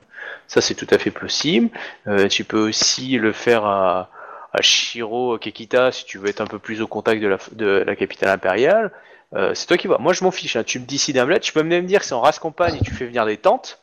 ça 0.48 0.62
c'est 0.62 0.76
tout 0.76 0.88
à 0.90 0.98
fait 0.98 1.12
possible. 1.12 1.70
Euh, 2.08 2.28
tu 2.28 2.44
peux 2.44 2.60
aussi 2.70 3.18
le 3.18 3.32
faire 3.34 3.66
à, 3.66 4.10
à 4.54 4.62
Shiro 4.62 5.38
Kekita 5.38 5.92
si 5.92 6.06
tu 6.06 6.18
veux 6.18 6.28
être 6.30 6.42
un 6.42 6.48
peu 6.48 6.60
plus 6.60 6.82
au 6.82 6.88
contact 6.88 7.22
de 7.22 7.28
la, 7.28 7.38
de 7.54 7.84
la 7.86 7.96
capitale 7.96 8.30
impériale. 8.30 8.92
Euh, 9.36 9.54
c'est 9.56 9.66
toi 9.66 9.78
qui 9.78 9.88
vois. 9.88 9.98
Moi 9.98 10.14
je 10.14 10.24
m'en 10.24 10.32
fiche. 10.32 10.56
hein. 10.56 10.64
Tu 10.64 10.80
me 10.80 10.86
décides 10.86 11.18
un 11.18 11.26
bled. 11.26 11.42
Tu 11.42 11.54
peux 11.54 11.64
même 11.64 11.84
me 11.84 11.88
dire 11.88 12.00
que 12.02 12.06
c'est 12.06 12.14
en 12.14 12.22
race 12.22 12.38
campagne 12.40 12.76
et 12.76 12.82
tu 12.82 12.92
fais 12.94 13.06
venir 13.06 13.26
des 13.26 13.38
tentes. 13.38 13.80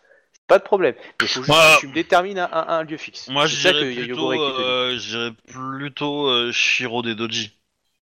Pas 0.46 0.58
de 0.58 0.64
problème. 0.64 0.94
Mais 0.98 1.26
il 1.26 1.28
faut 1.28 1.40
juste 1.42 1.48
Moi- 1.48 1.74
que 1.76 1.80
tu 1.80 1.86
me 1.88 1.92
détermines 1.94 2.38
un, 2.40 2.48
un- 2.52 2.66
un 2.68 2.82
lieu 2.82 2.96
fixe. 2.96 3.28
Moi, 3.28 3.42
ça 3.46 3.54
j'irais 3.72 3.92
plutôt, 3.94 4.32
euh, 4.32 5.30
plutôt 5.46 6.26
euh, 6.28 6.50
Shiro 6.52 7.02
des 7.02 7.14
Doji. 7.14 7.52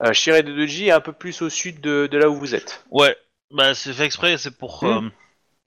Euh, 0.03 0.11
Shiro 0.13 0.41
de 0.41 0.51
Doji 0.51 0.87
est 0.87 0.91
un 0.91 1.01
peu 1.01 1.13
plus 1.13 1.41
au 1.43 1.49
sud 1.49 1.81
de, 1.81 2.07
de 2.07 2.17
là 2.17 2.29
où 2.29 2.35
vous 2.35 2.55
êtes. 2.55 2.83
Ouais, 2.89 3.15
bah 3.53 3.73
c'est 3.73 3.93
fait 3.93 4.05
exprès, 4.05 4.37
c'est 4.37 4.57
pour. 4.57 4.83
Hmm. 4.83 4.87
euh, 5.05 5.09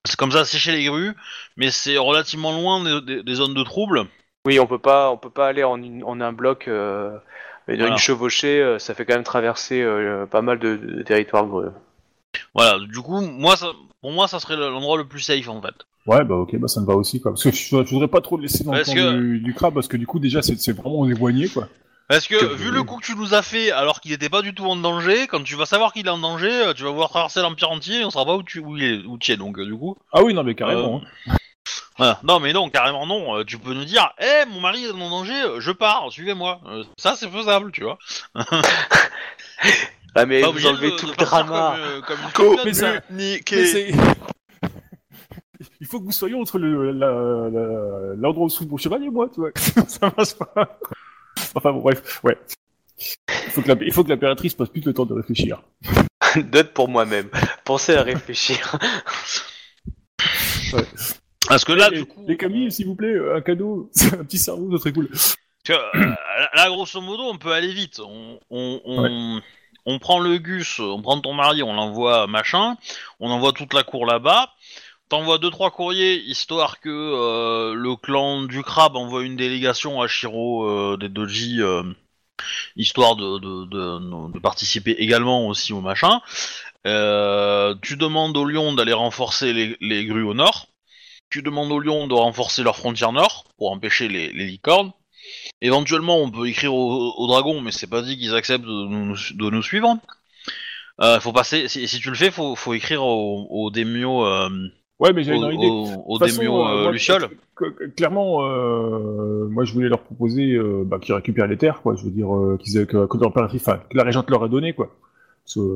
c'est 0.07 0.17
comme 0.17 0.33
ça, 0.33 0.45
c'est 0.45 0.59
chez 0.59 0.73
les 0.73 0.85
grues, 0.85 1.15
mais 1.57 1.71
c'est 1.71 1.97
relativement 1.97 2.53
loin 2.53 2.83
des, 2.85 3.01
des- 3.01 3.23
des 3.23 3.35
zones 3.35 3.55
de 3.55 3.63
trouble. 3.63 4.05
Oui, 4.47 4.61
on 4.61 4.67
peut 4.67 4.79
pas, 4.79 5.11
on 5.11 5.17
peut 5.17 5.31
pas 5.31 5.49
aller 5.49 5.65
en, 5.65 5.83
une- 5.83 6.05
en 6.05 6.21
un 6.21 6.33
bloc. 6.33 6.69
Euh, 6.69 7.17
mais 7.67 7.75
dans 7.77 7.81
Voilà. 7.85 7.95
une 7.95 7.99
chevauchée, 7.99 8.61
euh, 8.61 8.79
ça 8.79 8.95
fait 8.95 9.07
quand 9.07 9.15
même 9.15 9.25
traverser 9.25 9.81
euh, 9.81 10.27
pas 10.27 10.43
mal 10.43 10.59
de, 10.59 10.77
de 10.77 11.03
territoires 11.03 11.47
greux. 11.47 11.73
Voilà, 12.55 12.79
du 12.87 13.01
coup, 13.01 13.21
moi, 13.21 13.57
ça, 13.57 13.73
pour 14.03 14.13
moi, 14.13 14.29
ça 14.29 14.41
serait 14.41 14.57
l'endroit 14.57 14.99
le 14.99 15.07
plus 15.09 15.21
safe 15.21 15.49
en 15.49 15.63
fait. 15.63 15.75
Ouais, 16.07 16.23
bah 16.25 16.35
ok, 16.35 16.57
bah 16.59 16.69
ça 16.69 16.83
me 16.83 16.87
va 16.87 16.95
aussi, 16.95 17.21
quoi. 17.21 17.33
Parce 17.33 17.45
que 17.45 17.51
je, 17.51 17.65
je 17.83 17.91
voudrais 17.91 18.09
pas 18.09 18.21
trop 18.21 18.37
le 18.37 18.43
laisser 18.43 18.63
dans 18.65 18.73
Parce 18.73 18.95
le 18.95 19.01
camp 19.01 19.11
que- 19.13 19.19
du, 19.19 19.41
du 19.41 19.55
crabe, 19.55 19.73
parce 19.73 19.89
que 19.89 19.97
du 19.97 20.07
coup, 20.07 20.19
déjà, 20.19 20.43
c'est 20.43 20.61
c'est 20.61 20.73
vraiment 20.73 21.09
éloigné, 21.09 21.49
quoi. 21.49 21.69
Parce 22.09 22.27
que, 22.29 22.37
Que- 22.37 22.55
vu 22.55 22.71
le 22.71 22.83
coup 22.83 22.99
que 22.99 23.05
tu 23.07 23.17
nous 23.17 23.33
as 23.35 23.43
fait 23.43 23.71
alors 23.71 24.01
qu'il 24.01 24.13
était 24.13 24.29
pas 24.29 24.43
du 24.43 24.55
tout 24.55 24.67
en 24.67 24.77
danger, 24.77 25.27
quand 25.27 25.43
tu 25.43 25.55
vas 25.57 25.65
savoir 25.67 25.93
qu'il 25.93 26.07
est 26.07 26.11
en 26.11 26.19
danger, 26.19 26.51
euh, 26.51 26.75
tu 26.75 26.83
vas 26.85 26.91
voir 26.91 27.09
traverser 27.09 27.41
l'Empire 27.41 27.71
entier 27.71 28.01
et 28.01 28.05
on 28.05 28.11
saura 28.11 28.27
pas 28.27 28.37
où 28.37 28.43
tu, 28.43 28.59
où 28.61 28.77
il 28.77 28.85
est, 28.85 29.05
où 29.07 29.17
tu 29.19 29.33
es, 29.33 29.37
donc 29.39 29.59
euh, 29.59 29.65
du 29.65 29.75
coup. 29.75 29.97
Ah 30.13 30.23
oui, 30.23 30.35
non, 30.35 30.43
mais 30.45 30.55
carrément. 30.55 31.01
Euh, 31.29 31.31
hein. 31.33 31.37
Voilà. 31.97 32.19
Non, 32.25 32.41
mais 32.41 32.53
non, 32.53 32.69
carrément 32.71 33.07
non. 33.07 33.37
euh, 33.39 33.45
tu 33.45 33.57
peux 33.57 33.73
nous 33.73 33.85
dire, 33.85 34.13
hé, 34.19 34.45
mon 34.51 34.61
mari 34.61 34.85
est 34.85 34.91
en 34.91 35.11
danger, 35.11 35.41
je 35.61 35.71
pars, 35.71 36.11
suivez-moi. 36.11 36.61
Euh, 36.67 36.83
ça, 36.99 37.15
c'est 37.17 37.29
faisable, 37.31 37.71
tu 37.73 37.85
vois. 37.85 37.99
Ah 40.17 40.27
mais 40.27 40.41
Pas 40.43 40.47
vous 40.47 40.53
obligé 40.53 40.69
enlevez 40.69 40.91
de- 40.93 40.97
tout 40.97 41.07
de 41.07 41.11
le 41.11 41.17
partir 41.17 41.45
drama. 41.45 41.77
Comme, 41.77 41.81
euh, 41.85 42.01
comme 42.03 42.19
une 42.21 42.33
Co-. 42.57 42.61
Mais 42.65 42.73
ça- 42.75 42.93
Mais 43.11 43.35
Niqué. 43.37 43.67
c'est- 43.67 43.93
Il 45.81 45.87
faut 45.89 45.99
que 45.99 46.05
vous 46.05 46.13
soyez 46.13 46.35
entre 46.37 46.59
le- 46.59 46.93
la- 46.93 47.09
la- 47.51 48.15
l'endroit 48.17 48.47
où 48.47 48.49
sont 48.49 48.65
vos 48.67 48.79
chevaliers 48.79 49.07
et 49.07 49.11
moi, 49.11 49.29
tu 49.33 49.41
vois. 49.41 49.51
ça 49.89 50.13
marche 50.17 50.35
pas. 50.35 50.79
Enfin 51.55 51.73
bon, 51.73 51.81
bref, 51.81 52.23
ouais. 52.25 52.37
Il 53.47 53.51
faut 53.51 53.63
que 53.63 53.69
la- 53.73 53.85
il 53.85 53.93
faut 53.93 54.05
que 54.05 54.09
l'impératrice 54.11 54.55
passe 54.55 54.69
plus 54.69 54.85
le 54.85 54.93
temps 54.95 55.05
de 55.07 55.15
réfléchir. 55.15 55.63
Note 56.53 56.73
pour 56.73 56.89
moi-même. 56.89 57.29
Pensez 57.65 57.95
à 57.95 58.03
réfléchir. 58.03 58.77
Parce 61.49 61.65
que 61.65 61.73
là, 61.73 61.91
les, 61.91 61.99
du 61.99 62.05
coup, 62.07 62.25
les 62.27 62.37
Camille, 62.37 62.73
s'il 62.73 62.87
vous 62.87 62.95
plaît, 62.95 63.15
un 63.35 63.41
cadeau, 63.41 63.91
un 64.13 64.25
petit 64.25 64.39
cerveau, 64.39 64.71
ça 64.73 64.79
serait 64.79 64.93
cool. 64.93 65.09
Parce 65.09 65.37
que, 65.65 65.73
euh, 65.73 66.15
là, 66.55 66.69
grosso 66.69 67.01
modo, 67.01 67.23
on 67.25 67.37
peut 67.39 67.53
aller 67.53 67.73
vite. 67.73 68.01
On, 68.01 68.39
on, 68.51 68.81
on, 68.85 69.41
on 69.87 69.99
prend 69.99 70.19
le 70.21 70.39
Gus, 70.39 70.81
on 70.81 71.03
prend 71.03 71.21
ton 71.21 71.35
mari, 71.35 71.63
on 71.63 71.75
l'envoie 71.75 72.27
machin, 72.27 72.77
on 73.21 73.31
envoie 73.31 73.53
toute 73.53 73.75
la 73.75 73.83
cour 73.83 74.07
là-bas. 74.07 74.51
T'envoies 75.09 75.39
deux 75.39 75.51
trois 75.51 75.71
courriers 75.71 76.17
histoire 76.23 76.81
que 76.81 76.89
euh, 76.89 77.75
le 77.75 77.95
clan 77.97 78.43
du 78.43 78.63
crabe 78.63 78.97
envoie 78.97 79.23
une 79.23 79.37
délégation 79.37 80.01
à 80.01 80.09
Shiro 80.09 80.65
euh, 80.67 80.97
des 80.97 81.09
Doji, 81.09 81.61
euh, 81.61 81.83
histoire 82.77 83.15
de, 83.15 83.39
de, 83.39 83.65
de, 83.67 84.33
de 84.33 84.39
participer 84.41 84.93
également 84.93 85.47
aussi 85.47 85.73
au 85.73 85.81
machin. 85.81 86.21
Euh, 86.87 87.75
tu 87.83 87.97
demandes 87.97 88.37
au 88.37 88.45
lion 88.45 88.73
d'aller 88.73 88.93
renforcer 88.93 89.53
les, 89.53 89.77
les 89.81 90.05
grues 90.07 90.25
au 90.25 90.35
nord. 90.35 90.69
Tu 91.31 91.43
demandes 91.43 91.73
au 91.73 91.79
lion 91.79 92.07
de 92.07 92.15
renforcer 92.15 92.63
leur 92.63 92.77
frontière 92.77 93.13
nord 93.13 93.45
pour 93.57 93.73
empêcher 93.73 94.09
les, 94.09 94.33
les 94.33 94.47
licornes. 94.47 94.93
Éventuellement, 95.61 96.19
on 96.19 96.31
peut 96.31 96.49
écrire 96.49 96.75
aux 96.75 97.15
au 97.17 97.27
dragons, 97.27 97.61
mais 97.61 97.73
c'est 97.73 97.87
pas 97.87 98.03
dit 98.03 98.19
qu'ils 98.19 98.35
acceptent 98.35 98.65
de 98.65 98.87
nous, 98.87 99.17
de 99.17 99.51
nous 99.51 99.63
suivre. 99.63 99.97
Euh, 101.01 101.19
faut 101.21 101.33
passer. 101.33 101.69
Si, 101.69 101.89
si 101.89 102.01
tu 102.01 102.11
le 102.11 102.17
fais, 102.17 102.31
faut, 102.31 102.55
faut 102.55 102.75
écrire 102.75 103.03
au, 103.03 103.47
au 103.51 103.71
démio, 103.71 104.27
euh, 104.27 104.51
Ouais, 105.01 105.13
mais 105.13 105.25
j'avais 105.25 105.39
une 105.39 105.53
idée. 105.53 105.69
au, 106.07 106.19
démio, 106.19 106.67
euh, 106.67 106.87
euh, 106.87 106.93
Luciole. 106.93 107.29
Clairement, 107.97 108.45
euh, 108.45 109.49
moi 109.49 109.65
je 109.65 109.73
voulais 109.73 109.89
leur 109.89 110.01
proposer 110.01 110.53
euh, 110.53 110.85
bah, 110.87 110.99
qu'ils 111.01 111.15
récupèrent 111.15 111.49
les 111.49 111.57
terres, 111.57 111.83
quoi. 111.83 111.97
Je 111.97 112.05
veux 112.05 112.11
dire 112.11 112.35
euh, 112.35 112.57
qu'ils 112.59 112.87
que, 112.87 113.07
que 113.07 113.17
que 113.19 113.97
la 113.97 114.03
régente 114.05 114.31
leur 114.31 114.45
a 114.45 114.49
donné, 114.49 114.73
quoi. 114.73 114.95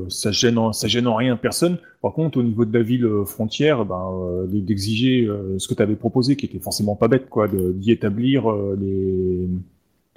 Ça 0.09 0.31
gêne, 0.31 0.57
en, 0.57 0.73
ça 0.73 0.89
gêne 0.89 1.07
en 1.07 1.15
rien 1.17 1.37
personne. 1.37 1.79
Par 2.01 2.13
contre, 2.13 2.39
au 2.39 2.43
niveau 2.43 2.65
de 2.65 2.73
la 2.73 2.83
ville 2.83 3.07
frontière, 3.27 3.85
ben, 3.85 4.47
d'exiger 4.47 5.29
ce 5.59 5.69
que 5.69 5.75
tu 5.75 5.83
avais 5.83 5.97
proposé, 5.97 6.37
qui 6.37 6.47
était 6.47 6.59
forcément 6.59 6.97
pas 6.97 7.09
bête, 7.09 7.29
quoi, 7.29 7.49
d'y 7.49 7.91
établir 7.91 8.51
les. 8.81 9.47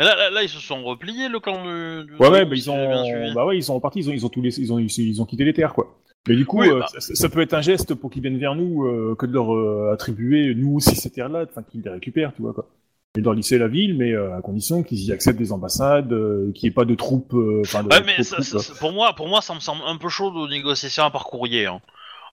Mais 0.01 0.07
Là, 0.07 0.15
là, 0.15 0.29
là, 0.31 0.41
ils 0.41 0.49
se 0.49 0.59
sont 0.59 0.83
repliés 0.83 1.29
le 1.29 1.39
clan 1.39 1.63
du. 1.63 2.07
du 2.07 2.15
Ouais, 2.15 2.27
ouais, 2.29 2.45
dragon, 2.45 2.49
bah, 2.49 2.55
si 2.55 2.61
ils 2.63 2.69
ont, 2.71 3.33
bah 3.35 3.45
ouais, 3.45 3.57
ils 3.57 3.63
sont 3.63 3.75
repartis, 3.75 3.99
ils 3.99 4.09
ont, 4.09 4.13
ils 4.13 4.25
ont 4.25 4.29
tous 4.29 4.41
les, 4.41 4.59
ils 4.59 4.73
ont, 4.73 4.79
ils 4.79 5.21
ont 5.21 5.25
quitté 5.25 5.43
les 5.45 5.53
terres, 5.53 5.73
quoi. 5.75 5.95
Mais 6.27 6.35
du 6.35 6.45
coup, 6.47 6.59
Oui, 6.59 6.69
euh, 6.69 6.79
bah. 6.79 6.87
ça, 6.97 6.99
ça 7.13 7.29
peut 7.29 7.39
être 7.41 7.53
un 7.53 7.61
geste 7.61 7.93
pour 7.93 8.09
qu'ils 8.09 8.23
viennent 8.23 8.39
vers 8.39 8.55
nous, 8.55 8.85
euh, 8.87 9.15
que 9.15 9.27
de 9.27 9.31
leur 9.33 9.53
euh, 9.53 9.91
attribuer 9.93 10.55
nous 10.55 10.75
aussi 10.77 10.95
ces 10.95 11.11
terres-là, 11.11 11.45
enfin 11.47 11.61
qu'ils 11.61 11.81
les 11.83 11.89
récupèrent, 11.91 12.33
tu 12.35 12.41
vois 12.41 12.53
quoi. 12.53 12.67
Et 13.15 13.19
de 13.19 13.25
leur 13.25 13.33
lisser 13.35 13.59
la 13.59 13.67
ville, 13.67 13.95
mais 13.95 14.15
à 14.15 14.39
condition 14.41 14.81
qu'ils 14.81 15.03
y 15.05 15.11
acceptent 15.11 15.37
des 15.37 15.51
ambassades, 15.51 16.07
qu'il 16.53 16.63
n'y 16.67 16.69
ait 16.71 16.73
pas 16.73 16.85
de 16.85 16.95
troupes. 16.95 17.35
Enfin, 17.61 17.83
de 17.83 17.89
Ouais, 17.89 18.01
mais 18.05 18.17
de 18.17 18.23
ça- 18.23 18.37
troupes, 18.37 18.45
ça- 18.47 18.59
ça- 18.59 18.73
pour 18.79 18.91
moi, 18.93 19.13
pour 19.13 19.27
moi, 19.27 19.41
ça 19.41 19.53
me 19.53 19.59
semble 19.59 19.81
un 19.85 19.97
peu 19.97 20.09
chaud 20.09 20.31
de 20.31 20.49
négocier 20.49 20.89
ça 20.89 21.09
par 21.11 21.25
courrier. 21.25 21.65
Hein. 21.67 21.79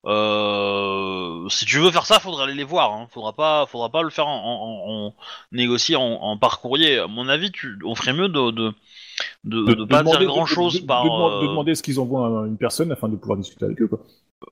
Euh, 0.06 1.48
si 1.48 1.64
tu 1.64 1.78
veux 1.78 1.90
faire 1.90 2.06
ça, 2.06 2.18
faudra 2.20 2.44
aller 2.44 2.54
les 2.54 2.64
voir. 2.64 2.92
Hein. 2.92 3.06
Faudra 3.12 3.32
pas, 3.32 3.66
faudra 3.66 3.88
pas 3.90 4.02
le 4.02 4.10
faire 4.10 4.26
en, 4.26 4.82
en, 4.86 5.14
négocier 5.52 5.96
en, 5.96 6.02
en 6.02 6.36
par 6.38 6.60
courrier. 6.60 6.98
À 6.98 7.06
mon 7.06 7.28
avis, 7.28 7.50
tu, 7.50 7.78
on 7.84 7.94
ferait 7.94 8.12
mieux 8.12 8.28
de 8.28 8.50
de 8.50 8.72
de, 9.44 9.62
de, 9.64 9.74
de 9.74 9.84
pas 9.84 9.98
demander- 10.00 10.18
dire 10.18 10.28
grand 10.28 10.46
chose 10.46 10.80
par. 10.86 11.02
de, 11.04 11.08
demander- 11.08 11.44
euh, 11.44 11.48
demander 11.48 11.74
ce 11.74 11.82
qu'ils 11.82 11.98
envoient 12.00 12.42
à 12.44 12.46
une 12.46 12.56
personne 12.56 12.92
afin 12.92 13.08
de 13.08 13.16
pouvoir 13.16 13.38
discuter 13.38 13.64
avec 13.64 13.80
eux, 13.82 13.88
quoi. 13.88 13.98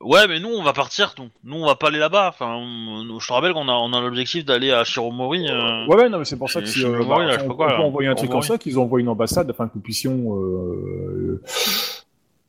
Ouais, 0.01 0.27
mais 0.27 0.41
nous, 0.41 0.49
on 0.49 0.65
va 0.65 0.73
partir. 0.73 1.15
Nous, 1.19 1.29
nous 1.45 1.63
on 1.63 1.67
va 1.67 1.77
pas 1.77 1.89
aller 1.89 2.01
là-bas. 2.01 2.29
Enfin, 2.31 2.57
on- 2.57 3.21
je 3.21 3.27
te 3.27 3.33
rappelle 3.33 3.53
qu'on 3.53 3.69
a, 3.69 3.73
on 3.73 3.93
a 3.93 4.01
l'objectif 4.01 4.45
d'aller 4.45 4.73
à 4.73 4.83
Shiromori. 4.83 5.49
euh, 5.49 5.87
Ouais, 5.87 5.95
ouais, 5.97 6.09
non, 6.09 6.19
mais 6.19 6.25
c'est 6.25 6.37
pour 6.39 6.51
ça 6.51 6.61
que 6.61 6.67
si, 6.67 6.85
euh, 6.85 7.05
bah, 7.09 7.17
où, 7.17 7.21
là, 7.21 7.31
je 7.35 7.39
sais 7.39 7.45
on, 7.45 7.49
pas 7.51 7.55
quoi, 7.55 7.67
on 7.67 7.71
peut 7.71 7.77
là. 7.77 7.83
envoyer 7.85 8.09
un 8.09 8.15
truc 8.17 8.31
comme 8.31 8.43
ça, 8.43 8.59
qu'ils 8.59 8.79
envoient 8.81 8.99
une 8.99 9.09
ambassade 9.09 9.49
afin 9.49 9.69
que 9.69 9.73
nous 9.77 9.81
puissions. 9.83 10.35
Euh, 10.37 11.41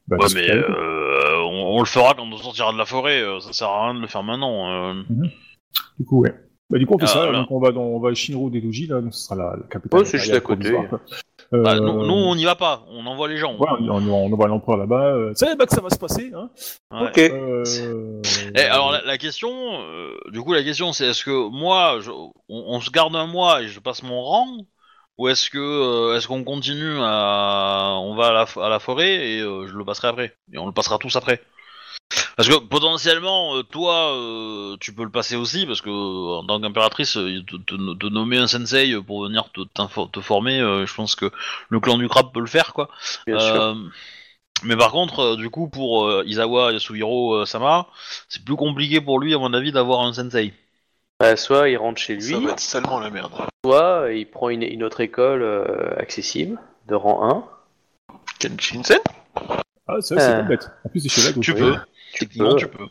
bah, 0.07 0.17
Ouais, 0.19 0.27
mais 0.33 0.49
euh, 0.49 1.36
on, 1.77 1.81
le 1.81 1.85
fera 1.85 2.13
quand 2.13 2.23
on 2.31 2.37
sortira 2.37 2.71
de 2.73 2.77
la 2.77 2.85
forêt. 2.85 3.21
euh, 3.21 3.39
Ça 3.39 3.53
sert 3.53 3.67
à 3.69 3.85
rien 3.85 3.95
de 3.95 4.01
le 4.01 4.07
faire 4.07 4.23
maintenant. 4.23 4.69
euh. 4.71 4.93
Du 5.99 6.05
coup, 6.05 6.21
ouais. 6.21 6.33
Bah, 6.69 6.77
du 6.79 6.85
coup, 6.85 6.95
on 6.95 6.99
fait 6.99 7.05
Ah, 7.05 7.07
ça. 7.07 7.23
voilà. 7.23 7.39
Donc, 7.39 7.51
on 7.51 7.59
va 7.59 7.71
dans, 7.71 7.81
on 7.83 7.99
va 7.99 8.09
à 8.09 8.13
Shinro 8.13 8.49
Dedoji, 8.49 8.87
là, 8.87 8.99
donc 8.99 9.13
ce 9.13 9.21
sera 9.25 9.35
la, 9.35 9.55
la 9.55 9.63
capitale. 9.69 10.01
Oh, 10.01 10.03
c'est 10.03 10.17
juste 10.17 10.33
à 10.33 10.41
côté. 10.41 10.69
provisoire, 10.69 10.89
quoi. 10.89 10.99
Euh, 11.53 11.63
Bah, 11.63 11.79
nous, 11.79 12.05
nous, 12.05 12.13
on 12.13 12.35
n'y 12.35 12.43
va 12.43 12.55
pas. 12.55 12.83
On 12.89 13.05
envoie 13.05 13.29
les 13.29 13.37
gens. 13.37 13.55
ouais, 13.57 13.67
on, 13.79 13.89
on, 13.89 14.07
on 14.09 14.33
envoie 14.33 14.47
l'empereur 14.49 14.75
là-bas. 14.77 15.13
Euh, 15.15 15.31
c'est 15.33 15.45
là-bas 15.45 15.65
que 15.65 15.73
ça 15.73 15.79
va 15.81 15.89
se 15.89 15.97
passer, 15.97 16.33
hein. 16.35 16.49
Ouais. 16.91 17.07
Ok. 17.07 17.17
Euh, 17.19 18.21
Eh, 18.53 18.59
alors 18.63 18.91
la, 18.91 19.01
la 19.03 19.17
question, 19.17 19.49
euh, 19.49 20.13
du 20.31 20.41
coup 20.41 20.51
la 20.53 20.63
question 20.63 20.91
c'est 20.91 21.05
est-ce 21.07 21.23
que 21.23 21.49
moi, 21.49 21.99
je- 22.01 22.11
on, 22.11 22.33
on 22.49 22.81
se 22.81 22.91
garde 22.91 23.15
un 23.15 23.27
mois 23.27 23.61
et 23.61 23.67
je 23.69 23.79
passe 23.79 24.03
mon 24.03 24.21
rang, 24.21 24.47
ou 25.17 25.29
est-ce 25.29 25.49
que 25.49 25.57
euh, 25.57 26.17
est-ce 26.17 26.27
qu'on 26.27 26.43
continue 26.43 26.97
à, 26.99 27.95
on 28.01 28.15
va 28.15 28.27
à 28.27 28.31
la, 28.33 28.43
f- 28.45 28.61
à 28.61 28.67
la 28.67 28.79
forêt 28.79 29.15
et 29.15 29.39
euh, 29.41 29.67
je 29.67 29.73
le 29.77 29.85
passerai 29.85 30.09
après 30.09 30.33
et 30.51 30.57
on 30.57 30.65
le 30.65 30.73
passera 30.73 30.97
tous 30.97 31.15
après? 31.15 31.39
Parce 32.37 32.49
que 32.49 32.55
potentiellement, 32.59 33.57
euh, 33.57 33.63
toi, 33.63 34.15
euh, 34.15 34.77
tu 34.79 34.93
peux 34.93 35.03
le 35.03 35.09
passer 35.09 35.35
aussi 35.35 35.65
parce 35.65 35.81
que 35.81 35.89
euh, 35.89 36.37
en 36.37 36.45
tant 36.45 36.61
qu'impératrice, 36.61 37.13
te, 37.13 37.57
te- 37.57 37.93
te 37.95 38.05
nommer 38.05 38.37
un 38.37 38.45
sensei 38.47 38.95
pour 39.01 39.23
venir 39.23 39.49
te, 39.51 40.19
former, 40.21 40.59
euh, 40.61 40.85
je 40.85 40.93
pense 40.93 41.15
que 41.15 41.31
le 41.69 41.79
clan 41.79 41.97
du 41.97 42.07
crabe 42.07 42.31
peut 42.31 42.39
le 42.39 42.45
faire 42.45 42.73
quoi. 42.73 42.89
Bien 43.25 43.39
sûr. 43.39 43.75
Mais 44.63 44.75
par 44.75 44.91
contre, 44.91 45.35
du 45.35 45.49
coup, 45.49 45.67
pour 45.67 46.23
Izawa 46.23 46.73
Yasuhiro 46.73 47.45
Sama, 47.45 47.87
c'est 48.27 48.43
plus 48.43 48.55
compliqué 48.55 49.01
pour 49.01 49.19
lui, 49.19 49.33
à 49.35 49.37
mon 49.37 49.53
avis, 49.53 49.71
d'avoir 49.71 50.01
un 50.01 50.13
sensei. 50.13 50.53
Bah, 51.19 51.35
soit 51.35 51.69
il 51.69 51.77
rentre 51.77 51.99
chez 51.99 52.15
lui, 52.15 52.21
Ça 52.33 52.39
va 52.39 52.51
être 52.51 52.59
salement 52.59 52.99
la 52.99 53.09
merde. 53.09 53.31
soit 53.65 54.07
il 54.13 54.25
prend 54.29 54.49
une, 54.49 54.63
une 54.63 54.83
autre 54.83 55.01
école 55.01 55.41
euh, 55.41 55.95
accessible, 55.97 56.59
de 56.87 56.95
rang 56.95 57.47
Kenshinsen 58.39 58.99
Ah, 59.87 59.95
c'est 60.01 60.15
vrai, 60.15 60.23
c'est 60.23 60.31
Euh. 60.31 60.41
pas 60.41 60.47
bête. 60.49 60.69
En 60.85 60.89
plus, 60.89 60.99
c'est 61.01 61.09
chez. 61.09 61.39
Tu 61.39 61.53
peux, 61.53 61.75
Tu 62.13 62.19
techniquement, 62.27 62.51
peux. 62.51 62.57
tu 62.57 62.67
peux. 62.67 62.85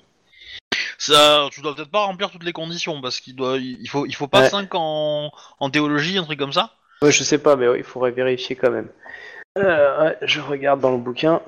Ça, 0.99 1.49
tu 1.53 1.61
dois 1.61 1.75
peut-être 1.75 1.91
pas 1.91 2.05
remplir 2.05 2.31
toutes 2.31 2.45
les 2.45 2.53
conditions 2.53 3.01
parce 3.01 3.21
qu'il 3.21 3.37
doit, 3.37 3.59
il 3.59 3.87
faut, 3.89 4.07
il 4.07 4.15
faut 4.15 4.29
pas 4.29 4.43
Ouais. 4.43 4.49
5 4.49 4.69
en, 4.75 5.31
en 5.61 5.71
théologie, 5.71 6.17
un 6.19 6.25
truc 6.25 6.39
comme 6.39 6.53
ça. 6.53 6.73
1. 7.03 7.07
Ouais, 7.07 7.13
je 7.13 7.23
sais 7.23 7.39
pas, 7.39 7.57
mais 7.57 7.69
ouais, 7.69 7.79
il 7.79 7.85
faudrait 7.85 8.11
vérifier 8.13 8.57
quand 8.57 8.71
même. 8.71 8.89
Euh, 9.59 10.05
ouais, 10.05 10.19
je 10.23 10.41
regarde 10.41 10.81
dans 10.81 10.91
le 10.93 10.99
bouquin. 10.99 11.41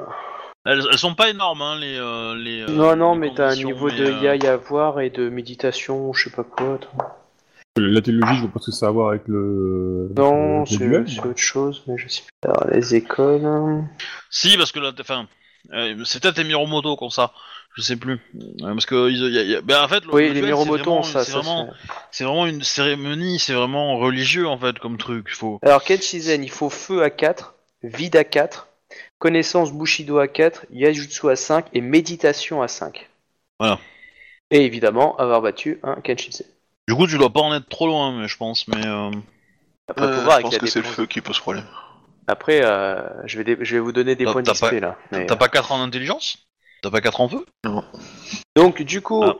Elles, 0.67 0.83
elles 0.91 0.99
sont 0.99 1.15
pas 1.15 1.31
énormes, 1.31 1.63
hein, 1.63 1.79
les, 1.79 1.97
euh, 1.99 2.35
les. 2.35 2.63
euh, 2.63 2.67
non, 2.69 2.95
non, 2.97 3.15
les 3.15 3.21
mais 3.21 3.35
t'as 3.35 3.45
un 3.45 3.49
conditions, 3.49 3.69
niveau 3.69 3.87
mais, 3.87 3.97
de 3.97 4.05
euh, 4.07 4.37
yai 4.37 4.47
à 4.47 4.57
voir 4.57 5.01
et 5.01 5.09
de 5.11 5.29
méditation, 5.31 6.13
je 6.13 6.25
sais 6.25 6.31
pas 6.37 6.45
quoi. 6.45 6.75
attends. 6.75 7.15
La 7.77 8.01
théologie, 8.03 8.35
je 8.35 8.41
vois 8.43 8.51
pas 8.51 8.59
ce 8.61 8.67
que 8.67 8.73
ça 8.77 8.87
a 8.87 8.89
à 8.89 8.93
voir 8.93 9.11
avec 9.11 9.23
le. 9.29 10.11
Non, 10.17 10.61
le 10.61 10.67
c'est 10.67 10.77
duel. 10.79 11.05
c'est 11.09 11.21
autre 11.25 11.39
chose, 11.39 11.85
mais 11.87 11.97
je 11.97 12.09
sais 12.09 12.23
pas. 12.43 12.51
Alors, 12.51 12.71
les 12.75 12.95
écoles. 12.97 13.45
hein. 13.47 13.89
Si, 14.31 14.57
parce 14.59 14.73
que 14.73 14.81
là, 14.81 14.93
enfin, 15.01 15.27
euh, 15.73 16.03
c'est 16.05 16.21
peut-être 16.23 16.39
les 16.39 16.45
Miromoto 16.45 16.97
comme 16.97 17.11
ça. 17.11 17.33
Je 17.79 17.83
sais 17.85 17.95
plus. 17.97 18.15
Euh, 18.35 18.75
parce 18.75 18.87
que 18.87 19.09
ils- 19.09 19.33
y 19.33 19.39
a- 19.39 19.43
y 19.45 19.55
a- 19.55 19.61
ben, 19.61 19.81
en 19.85 19.87
fait, 19.87 20.05
le- 20.05 20.13
Oui, 20.13 20.27
le 20.27 20.35
les 20.35 20.41
c'est 20.41 20.65
vraiment- 20.65 21.03
ça. 21.05 21.25
c'est 21.25 21.31
ça, 21.31 21.39
vraiment, 21.39 21.69
c'est- 21.71 21.89
c'est 22.11 22.25
vraiment 22.25 22.47
une 22.47 22.65
cérémonie, 22.65 23.39
c'est 23.39 23.53
vraiment 23.53 23.99
religieux 23.99 24.49
en 24.49 24.59
fait 24.59 24.81
comme 24.81 24.97
truc. 24.99 25.33
Faut. 25.33 25.61
Alors, 25.63 25.85
Kenshizen, 25.85 26.43
il 26.43 26.51
faut 26.51 26.71
feu 26.71 27.05
à 27.05 27.11
4, 27.11 27.55
vide 27.85 28.17
à 28.17 28.25
4, 28.25 28.67
connaissance 29.21 29.73
Bushido 29.73 30.19
à 30.19 30.27
4, 30.27 30.67
Yajutsu 30.73 31.31
à 31.31 31.37
5 31.37 31.67
et 31.73 31.81
méditation 31.81 32.63
à 32.63 32.67
5. 32.69 33.09
Voilà. 33.61 33.79
Et 34.51 34.65
évidemment, 34.65 35.17
avoir 35.19 35.41
battu 35.41 35.79
un 35.85 36.01
Kenshizen. 36.01 36.47
Du 36.89 36.97
coup, 36.97 37.07
tu 37.07 37.17
dois 37.17 37.31
pas 37.31 37.41
en 37.43 37.55
être 37.55 37.69
trop 37.69 37.87
loin, 37.87 38.11
mais 38.19 38.27
je 38.27 38.37
pense. 38.37 38.67
Mais 38.67 38.85
euh, 38.85 39.11
Après, 39.89 40.05
faut 40.05 40.11
Euh, 40.13 40.15
voir 40.25 40.25
Je 40.25 40.33
avec 40.33 40.43
pense 40.47 40.53
la 40.55 40.59
que 40.59 40.67
c'est 40.67 40.79
le 40.81 40.83
dépense. 40.83 40.97
feu 40.97 41.07
qui 41.07 41.21
pose 41.21 41.39
problème. 41.39 41.65
Après, 42.27 42.61
euh, 42.65 43.01
je, 43.25 43.39
vais 43.39 43.45
dé- 43.45 43.57
je 43.61 43.75
vais 43.77 43.81
vous 43.81 43.93
donner 43.93 44.17
des 44.17 44.25
T'as- 44.25 44.33
points 44.33 44.43
t'as 44.43 44.53
d'XP 44.53 44.61
pas- 44.61 44.81
là. 44.81 44.99
mais, 45.13 45.27
t'as 45.27 45.35
euh, 45.35 45.37
pas 45.39 45.49
4 45.49 45.71
en 45.73 45.81
intelligence? 45.81 46.48
T'as 46.83 46.91
pas 46.91 47.01
4 47.01 47.21
en 47.21 47.29
feu 47.29 47.45
Donc, 48.57 48.83
du 48.83 49.01
coup, 49.03 49.23
Ah. 49.25 49.35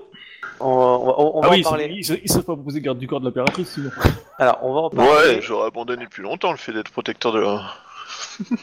on, 0.61 0.67
on- 0.69 1.39
on 1.39 1.41
Ah 1.43 1.47
va 1.49 1.53
oui, 1.55 1.65
en 1.65 1.71
parler. 1.71 1.87
ils 1.91 2.21
ils 2.25 2.29
savent 2.31 2.43
pas 2.45 2.55
proposer 2.55 2.81
garde 2.81 2.99
du 2.99 3.07
corps 3.07 3.21
de 3.21 3.27
l'impératrice, 3.27 3.69
sinon. 3.75 3.91
Alors, 4.39 4.59
on 4.63 4.75
va 4.75 4.81
en 4.81 4.91
parler. 4.91 5.11
Ouais, 5.37 5.41
j'aurais 5.43 5.69
abandonné 5.69 6.05
depuis 6.05 6.23
longtemps 6.23 6.51
le 6.51 6.57
fait 6.59 6.73
d'être 6.73 6.91
protecteur 6.91 7.33
de 7.33 7.41
la... 7.41 7.63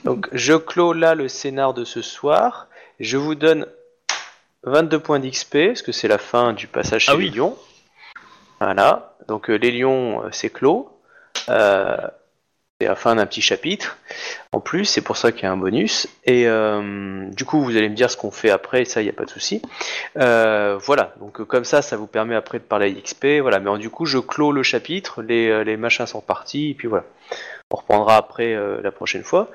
Donc, 0.04 0.28
je 0.34 0.54
clôt 0.54 0.94
là 0.94 1.16
le 1.16 1.28
scénar 1.28 1.74
de 1.74 1.86
ce 1.86 2.02
soir. 2.02 2.68
Je 3.00 3.18
vous 3.18 3.36
donne 3.36 3.66
22 4.64 5.00
points 5.00 5.20
d'XP, 5.20 5.68
parce 5.68 5.82
que 5.82 5.92
c'est 5.92 6.08
la 6.08 6.18
fin 6.18 6.54
du 6.54 6.68
passage 6.68 7.06
chez 7.06 7.12
Ah 7.12 7.16
oui. 7.16 7.30
les 7.30 7.38
lions. 7.38 7.58
Voilà. 8.60 9.16
Donc, 9.28 9.50
euh, 9.50 9.56
les 9.56 9.72
lions, 9.72 10.24
euh, 10.24 10.30
c'est 10.32 10.50
clos. 10.50 10.90
Euh, 11.50 11.96
c'est 12.80 12.88
la 12.88 12.96
fin 12.96 13.16
d'un 13.16 13.26
petit 13.26 13.42
chapitre. 13.42 13.98
En 14.52 14.60
plus, 14.60 14.84
c'est 14.84 15.02
pour 15.02 15.16
ça 15.16 15.32
qu'il 15.32 15.44
y 15.44 15.46
a 15.46 15.52
un 15.52 15.58
bonus. 15.58 16.08
Et 16.26 16.46
euh, 16.48 17.30
du 17.32 17.46
coup, 17.46 17.64
vous 17.64 17.78
allez 17.78 17.88
me 17.88 17.96
dire 17.96 18.12
ce 18.12 18.18
qu'on 18.18 18.32
fait 18.32 18.50
après, 18.50 18.84
ça, 18.84 19.02
il 19.02 19.06
n'y 19.06 19.10
a 19.10 19.14
pas 19.14 19.24
de 19.24 19.30
souci. 19.30 19.62
Euh, 20.18 20.78
voilà. 20.82 21.14
Donc, 21.22 21.40
euh, 21.40 21.46
comme 21.46 21.64
ça, 21.64 21.82
ça 21.82 21.96
vous 21.96 22.08
permet 22.08 22.36
après 22.36 22.60
de 22.60 22.64
parler 22.64 22.92
d'XP. 22.92 23.40
Voilà. 23.42 23.60
Mais 23.60 23.78
du 23.80 23.90
coup, 23.90 24.06
je 24.06 24.18
clôt 24.18 24.52
le 24.52 24.62
chapitre. 24.62 25.22
Les, 25.22 25.50
euh, 25.50 25.78
machins 25.78 26.06
sont 26.06 26.20
partis. 26.20 26.72
Et 26.72 26.74
puis 26.74 26.90
voilà. 26.90 27.06
On 27.72 27.78
reprendra 27.78 28.18
après 28.18 28.54
euh, 28.54 28.82
la 28.82 28.92
prochaine 28.92 29.24
fois. 29.24 29.50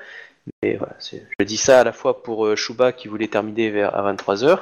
Mais 0.63 0.75
voilà, 0.75 0.95
je 0.99 1.45
dis 1.45 1.57
ça 1.57 1.81
à 1.81 1.83
la 1.83 1.91
fois 1.91 2.23
pour 2.23 2.57
Shuba 2.57 2.93
qui 2.93 3.07
voulait 3.07 3.27
terminer 3.27 3.69
vers 3.69 3.95
à 3.95 4.11
23h, 4.11 4.61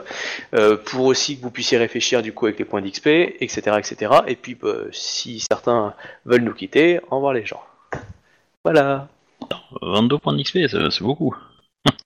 euh, 0.54 0.76
pour 0.76 1.06
aussi 1.06 1.38
que 1.38 1.42
vous 1.42 1.52
puissiez 1.52 1.78
réfléchir 1.78 2.22
du 2.22 2.34
coup 2.34 2.48
avec 2.48 2.60
les 2.60 2.66
points 2.66 2.82
d'XP, 2.82 3.08
etc., 3.08 3.78
etc. 3.78 4.12
Et 4.28 4.36
puis 4.36 4.56
bah, 4.56 4.74
si 4.92 5.40
certains 5.40 5.94
veulent 6.26 6.42
nous 6.42 6.54
quitter, 6.54 7.00
au 7.10 7.16
revoir 7.16 7.32
les 7.32 7.46
gens. 7.46 7.64
Voilà. 8.64 9.08
22 9.82 10.18
points 10.18 10.34
d'XP, 10.34 10.60
c'est 10.70 11.02
beaucoup. 11.02 11.36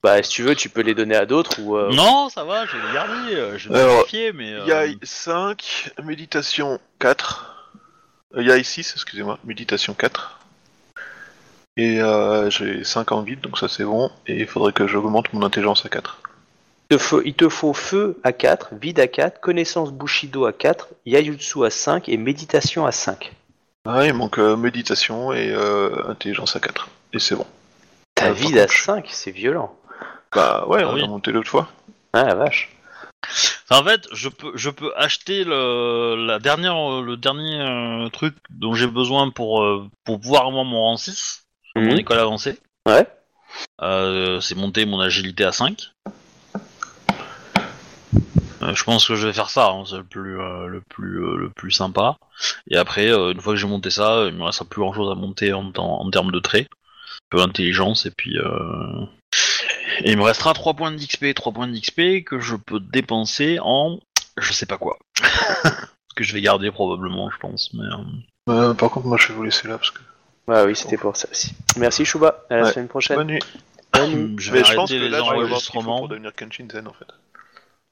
Bah, 0.04 0.22
si 0.22 0.30
tu 0.30 0.44
veux, 0.44 0.56
tu 0.56 0.70
peux 0.70 0.82
les 0.82 0.94
donner 0.94 1.16
à 1.16 1.26
d'autres 1.26 1.60
ou. 1.60 1.78
euh, 1.78 1.92
Non, 1.94 2.30
ça 2.30 2.44
va, 2.44 2.66
je 2.66 2.78
vais 2.78 2.88
les 2.88 2.94
garder, 2.94 3.36
euh, 3.36 3.58
je 3.58 3.70
vais 3.70 3.80
Alors, 3.80 3.96
vérifier, 3.98 4.32
mais... 4.34 4.52
Il 4.52 4.68
y 4.68 4.72
a 4.72 4.82
euh, 4.84 4.94
5, 5.02 5.92
méditation 6.04 6.80
4. 7.00 7.56
Euh, 8.36 8.42
Il 8.42 8.48
y 8.48 8.52
a 8.52 8.64
6, 8.64 8.94
excusez-moi, 8.96 9.40
méditation 9.44 9.94
4. 9.94 10.40
Et 11.76 12.02
euh, 12.02 12.50
j'ai 12.52 12.84
5 12.84 13.12
en 13.14 13.22
vide, 13.24 13.42
donc 13.42 13.58
ça 13.58 13.68
c'est 13.68 13.84
bon. 13.84 14.12
Et 14.28 14.42
il 14.42 14.48
faudrait 14.48 14.74
que 14.74 14.86
j'augmente 14.88 15.34
mon 15.34 15.42
intelligence 15.44 15.86
à 15.86 15.90
4. 15.90 16.20
Il 16.92 16.98
te, 16.98 17.02
faut, 17.04 17.22
il 17.24 17.34
te 17.34 17.50
faut 17.50 17.74
feu 17.74 18.20
à 18.24 18.32
4, 18.32 18.76
vide 18.76 19.00
à 19.00 19.08
4, 19.08 19.40
connaissance 19.42 19.92
Bushido 19.92 20.46
à 20.46 20.54
4, 20.54 20.90
Yayutsu 21.08 21.66
à 21.66 21.72
5 21.72 22.08
et 22.10 22.18
méditation 22.18 22.86
à 22.86 22.92
5. 22.92 23.34
Ah, 23.86 24.06
il 24.06 24.14
manque 24.14 24.40
euh, 24.40 24.56
méditation 24.56 25.34
et 25.34 25.50
euh, 25.52 26.08
intelligence 26.10 26.56
à 26.56 26.60
4. 26.60 26.88
Et 27.14 27.20
c'est 27.20 27.36
bon. 27.36 27.46
T'as 28.16 28.26
Euh, 28.26 28.28
par 28.30 28.36
vide 28.38 28.58
à 28.58 28.62
contre, 28.62 28.74
je- 28.78 28.84
5, 28.84 29.08
c'est 29.12 29.32
violent. 29.32 29.76
Bah 30.34 30.66
ouais, 30.68 30.82
Ah 30.84 30.90
on 30.90 30.94
oui. 30.96 31.04
a 31.04 31.08
monté 31.08 31.32
l'autre 31.32 31.50
fois. 31.50 31.68
Ah 32.14 32.24
la 32.24 32.36
vache. 32.36 32.70
En 33.70 33.84
fait, 33.84 34.08
je 34.12 34.30
peux, 34.30 34.52
je 34.56 34.70
peux 34.70 34.92
acheter 34.96 35.44
le, 35.44 36.26
la 36.26 36.40
dernière, 36.40 37.02
le 37.02 37.18
dernier 37.18 37.60
euh, 37.62 38.10
truc 38.10 38.36
dont 38.50 38.74
j'ai 38.74 38.88
besoin 38.88 39.30
pour, 39.30 39.64
euh, 39.64 39.88
pour 40.06 40.20
pouvoir 40.20 40.48
avoir 40.48 40.64
mon 40.66 40.80
rang 40.82 40.98
6, 40.98 41.44
mon 41.76 41.92
Mhm. 41.94 42.00
école 42.00 42.20
avancée. 42.20 42.58
Ouais. 42.88 43.08
Euh, 43.82 44.40
c'est 44.42 44.56
monter 44.56 44.86
mon 44.86 45.00
agilité 45.00 45.44
à 45.44 45.52
5. 45.52 45.78
Euh, 48.64 48.74
je 48.76 48.84
pense 48.84 49.08
que 49.08 49.16
je 49.16 49.28
vais 49.28 49.34
faire 49.34 49.50
ça, 49.50 49.70
hein, 49.70 49.84
c'est 49.88 49.98
le 49.98 50.04
plus, 50.04 50.40
euh, 50.40 50.68
le, 50.68 50.82
plus, 50.82 51.24
euh, 51.24 51.36
le 51.38 51.50
plus 51.50 51.72
sympa. 51.72 52.18
Et 52.70 52.78
après, 52.78 53.10
euh, 53.12 53.32
une 53.32 53.42
fois 53.42 53.54
que 53.54 53.60
j'ai 53.60 53.68
monté 53.68 53.90
ça, 53.90 54.26
il 54.28 54.34
me 54.36 54.44
restera 54.44 54.66
plus 54.66 54.80
grand 54.82 54.94
chose 54.94 55.12
à 55.12 55.16
monter 55.16 55.54
en, 55.54 55.72
termes 56.12 56.32
de 56.32 56.40
traits. 56.40 56.68
Un 56.68 57.26
peu 57.30 57.38
d'intelligence, 57.40 58.06
et 58.06 58.12
puis... 58.12 58.38
Euh... 58.38 59.06
Et 60.02 60.12
il 60.12 60.18
me 60.18 60.24
restera 60.24 60.54
3 60.54 60.74
points 60.76 60.92
d'XP, 60.92 61.34
3 61.36 61.52
points 61.54 61.68
d'XP 61.68 62.24
que 62.26 62.40
je 62.40 62.56
peux 62.56 62.80
dépenser 62.80 63.60
en... 63.62 64.00
Je 64.38 64.54
sais 64.54 64.66
pas 64.66 64.78
quoi. 64.78 64.98
que 66.16 66.24
je 66.24 66.34
vais 66.34 66.42
garder 66.42 66.72
probablement, 66.72 67.30
je 67.30 67.38
pense. 67.38 67.72
Mais, 67.74 67.84
euh, 67.84 68.50
Euh, 68.50 68.74
par 68.74 68.90
contre, 68.90 69.08
moi 69.08 69.18
je 69.18 69.28
vais 69.30 69.34
vous 69.36 69.44
laisser 69.44 69.68
là 69.68 69.78
parce 69.78 69.92
que. 69.92 70.00
Ah 70.48 70.66
oui, 70.66 70.76
c'était 70.76 70.98
pour 70.98 71.16
ça 71.16 71.28
aussi. 71.32 71.54
Merci 71.78 72.04
Chouba, 72.06 72.44
à 72.50 72.58
la 72.58 72.64
Ouais. 72.64 72.74
semaine 72.74 72.88
prochaine. 72.88 73.16
Bonne 73.18 73.28
nuit. 73.28 73.40
Bonne 73.94 74.12
nuit. 74.12 74.36
je 74.40 74.52
vais 74.52 74.60
Mais 74.60 74.66
je 74.66 74.74
pense 74.74 74.90
arrêter 74.92 75.00
que 75.00 75.04
les 75.06 75.10
là, 75.10 75.20
je 75.20 75.24
faut 75.24 75.32
enregistrements. 75.32 75.98
pour 76.00 76.10
devenir 76.10 76.34
Kenshin 76.36 76.68
Zen 76.72 76.88
en 76.88 76.94
fait. 76.94 77.06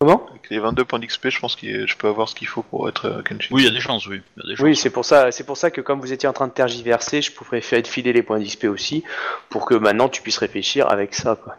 Comment 0.02 0.26
Avec 0.32 0.50
les 0.50 0.58
22 0.58 0.84
points 0.84 0.98
d'XP, 0.98 1.30
je 1.30 1.40
pense 1.40 1.56
que 1.56 1.86
je 1.86 1.96
peux 1.96 2.08
avoir 2.08 2.28
ce 2.28 2.34
qu'il 2.34 2.48
faut 2.48 2.64
pour 2.64 2.90
être 2.90 3.06
euh, 3.06 3.22
Kenshin 3.22 3.50
Oui, 3.54 3.62
il 3.62 3.66
y 3.66 3.68
a 3.68 3.72
des 3.72 3.80
chances, 3.80 4.08
oui. 4.08 4.20
Il 4.36 4.42
y 4.42 4.48
a 4.48 4.50
des 4.50 4.56
chances. 4.56 4.64
Oui, 4.66 4.76
c'est 4.76 4.90
pour 4.90 5.06
ça, 5.06 5.32
c'est 5.32 5.44
pour 5.46 5.58
ça 5.58 5.70
que 5.70 5.80
comme 5.80 6.00
vous 6.00 6.12
étiez 6.12 6.28
en 6.28 6.34
train 6.34 6.48
de 6.48 6.54
tergiverser, 6.54 7.22
je 7.22 7.32
pourrais 7.32 7.62
faire 7.62 7.86
filer 7.86 8.12
les 8.12 8.24
points 8.24 8.40
d'XP 8.40 8.64
aussi, 8.64 9.04
pour 9.50 9.64
que 9.68 9.76
maintenant 9.76 10.10
tu 10.10 10.24
puisses 10.24 10.40
réfléchir 10.40 10.90
avec 10.90 11.14
ça, 11.14 11.36
quoi. 11.36 11.56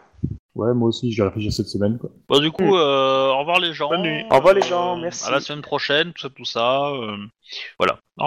Ouais, 0.55 0.73
moi 0.73 0.89
aussi, 0.89 1.09
j'y 1.13 1.21
réfléchi 1.21 1.53
cette 1.53 1.69
semaine, 1.69 1.97
quoi. 1.97 2.09
Bon, 2.27 2.39
du 2.39 2.51
coup, 2.51 2.75
euh, 2.75 3.29
au 3.29 3.39
revoir 3.39 3.61
les 3.61 3.71
gens. 3.73 3.87
Bonne 3.87 4.01
nuit. 4.01 4.25
Au 4.29 4.35
revoir 4.35 4.53
les 4.53 4.61
gens, 4.61 4.97
merci. 4.97 5.25
À 5.25 5.31
la 5.31 5.39
semaine 5.39 5.61
prochaine, 5.61 6.11
tout 6.11 6.21
ça, 6.21 6.29
tout 6.29 6.45
ça. 6.45 6.89
euh, 6.89 7.15
voilà. 7.79 7.93
Au 8.17 8.21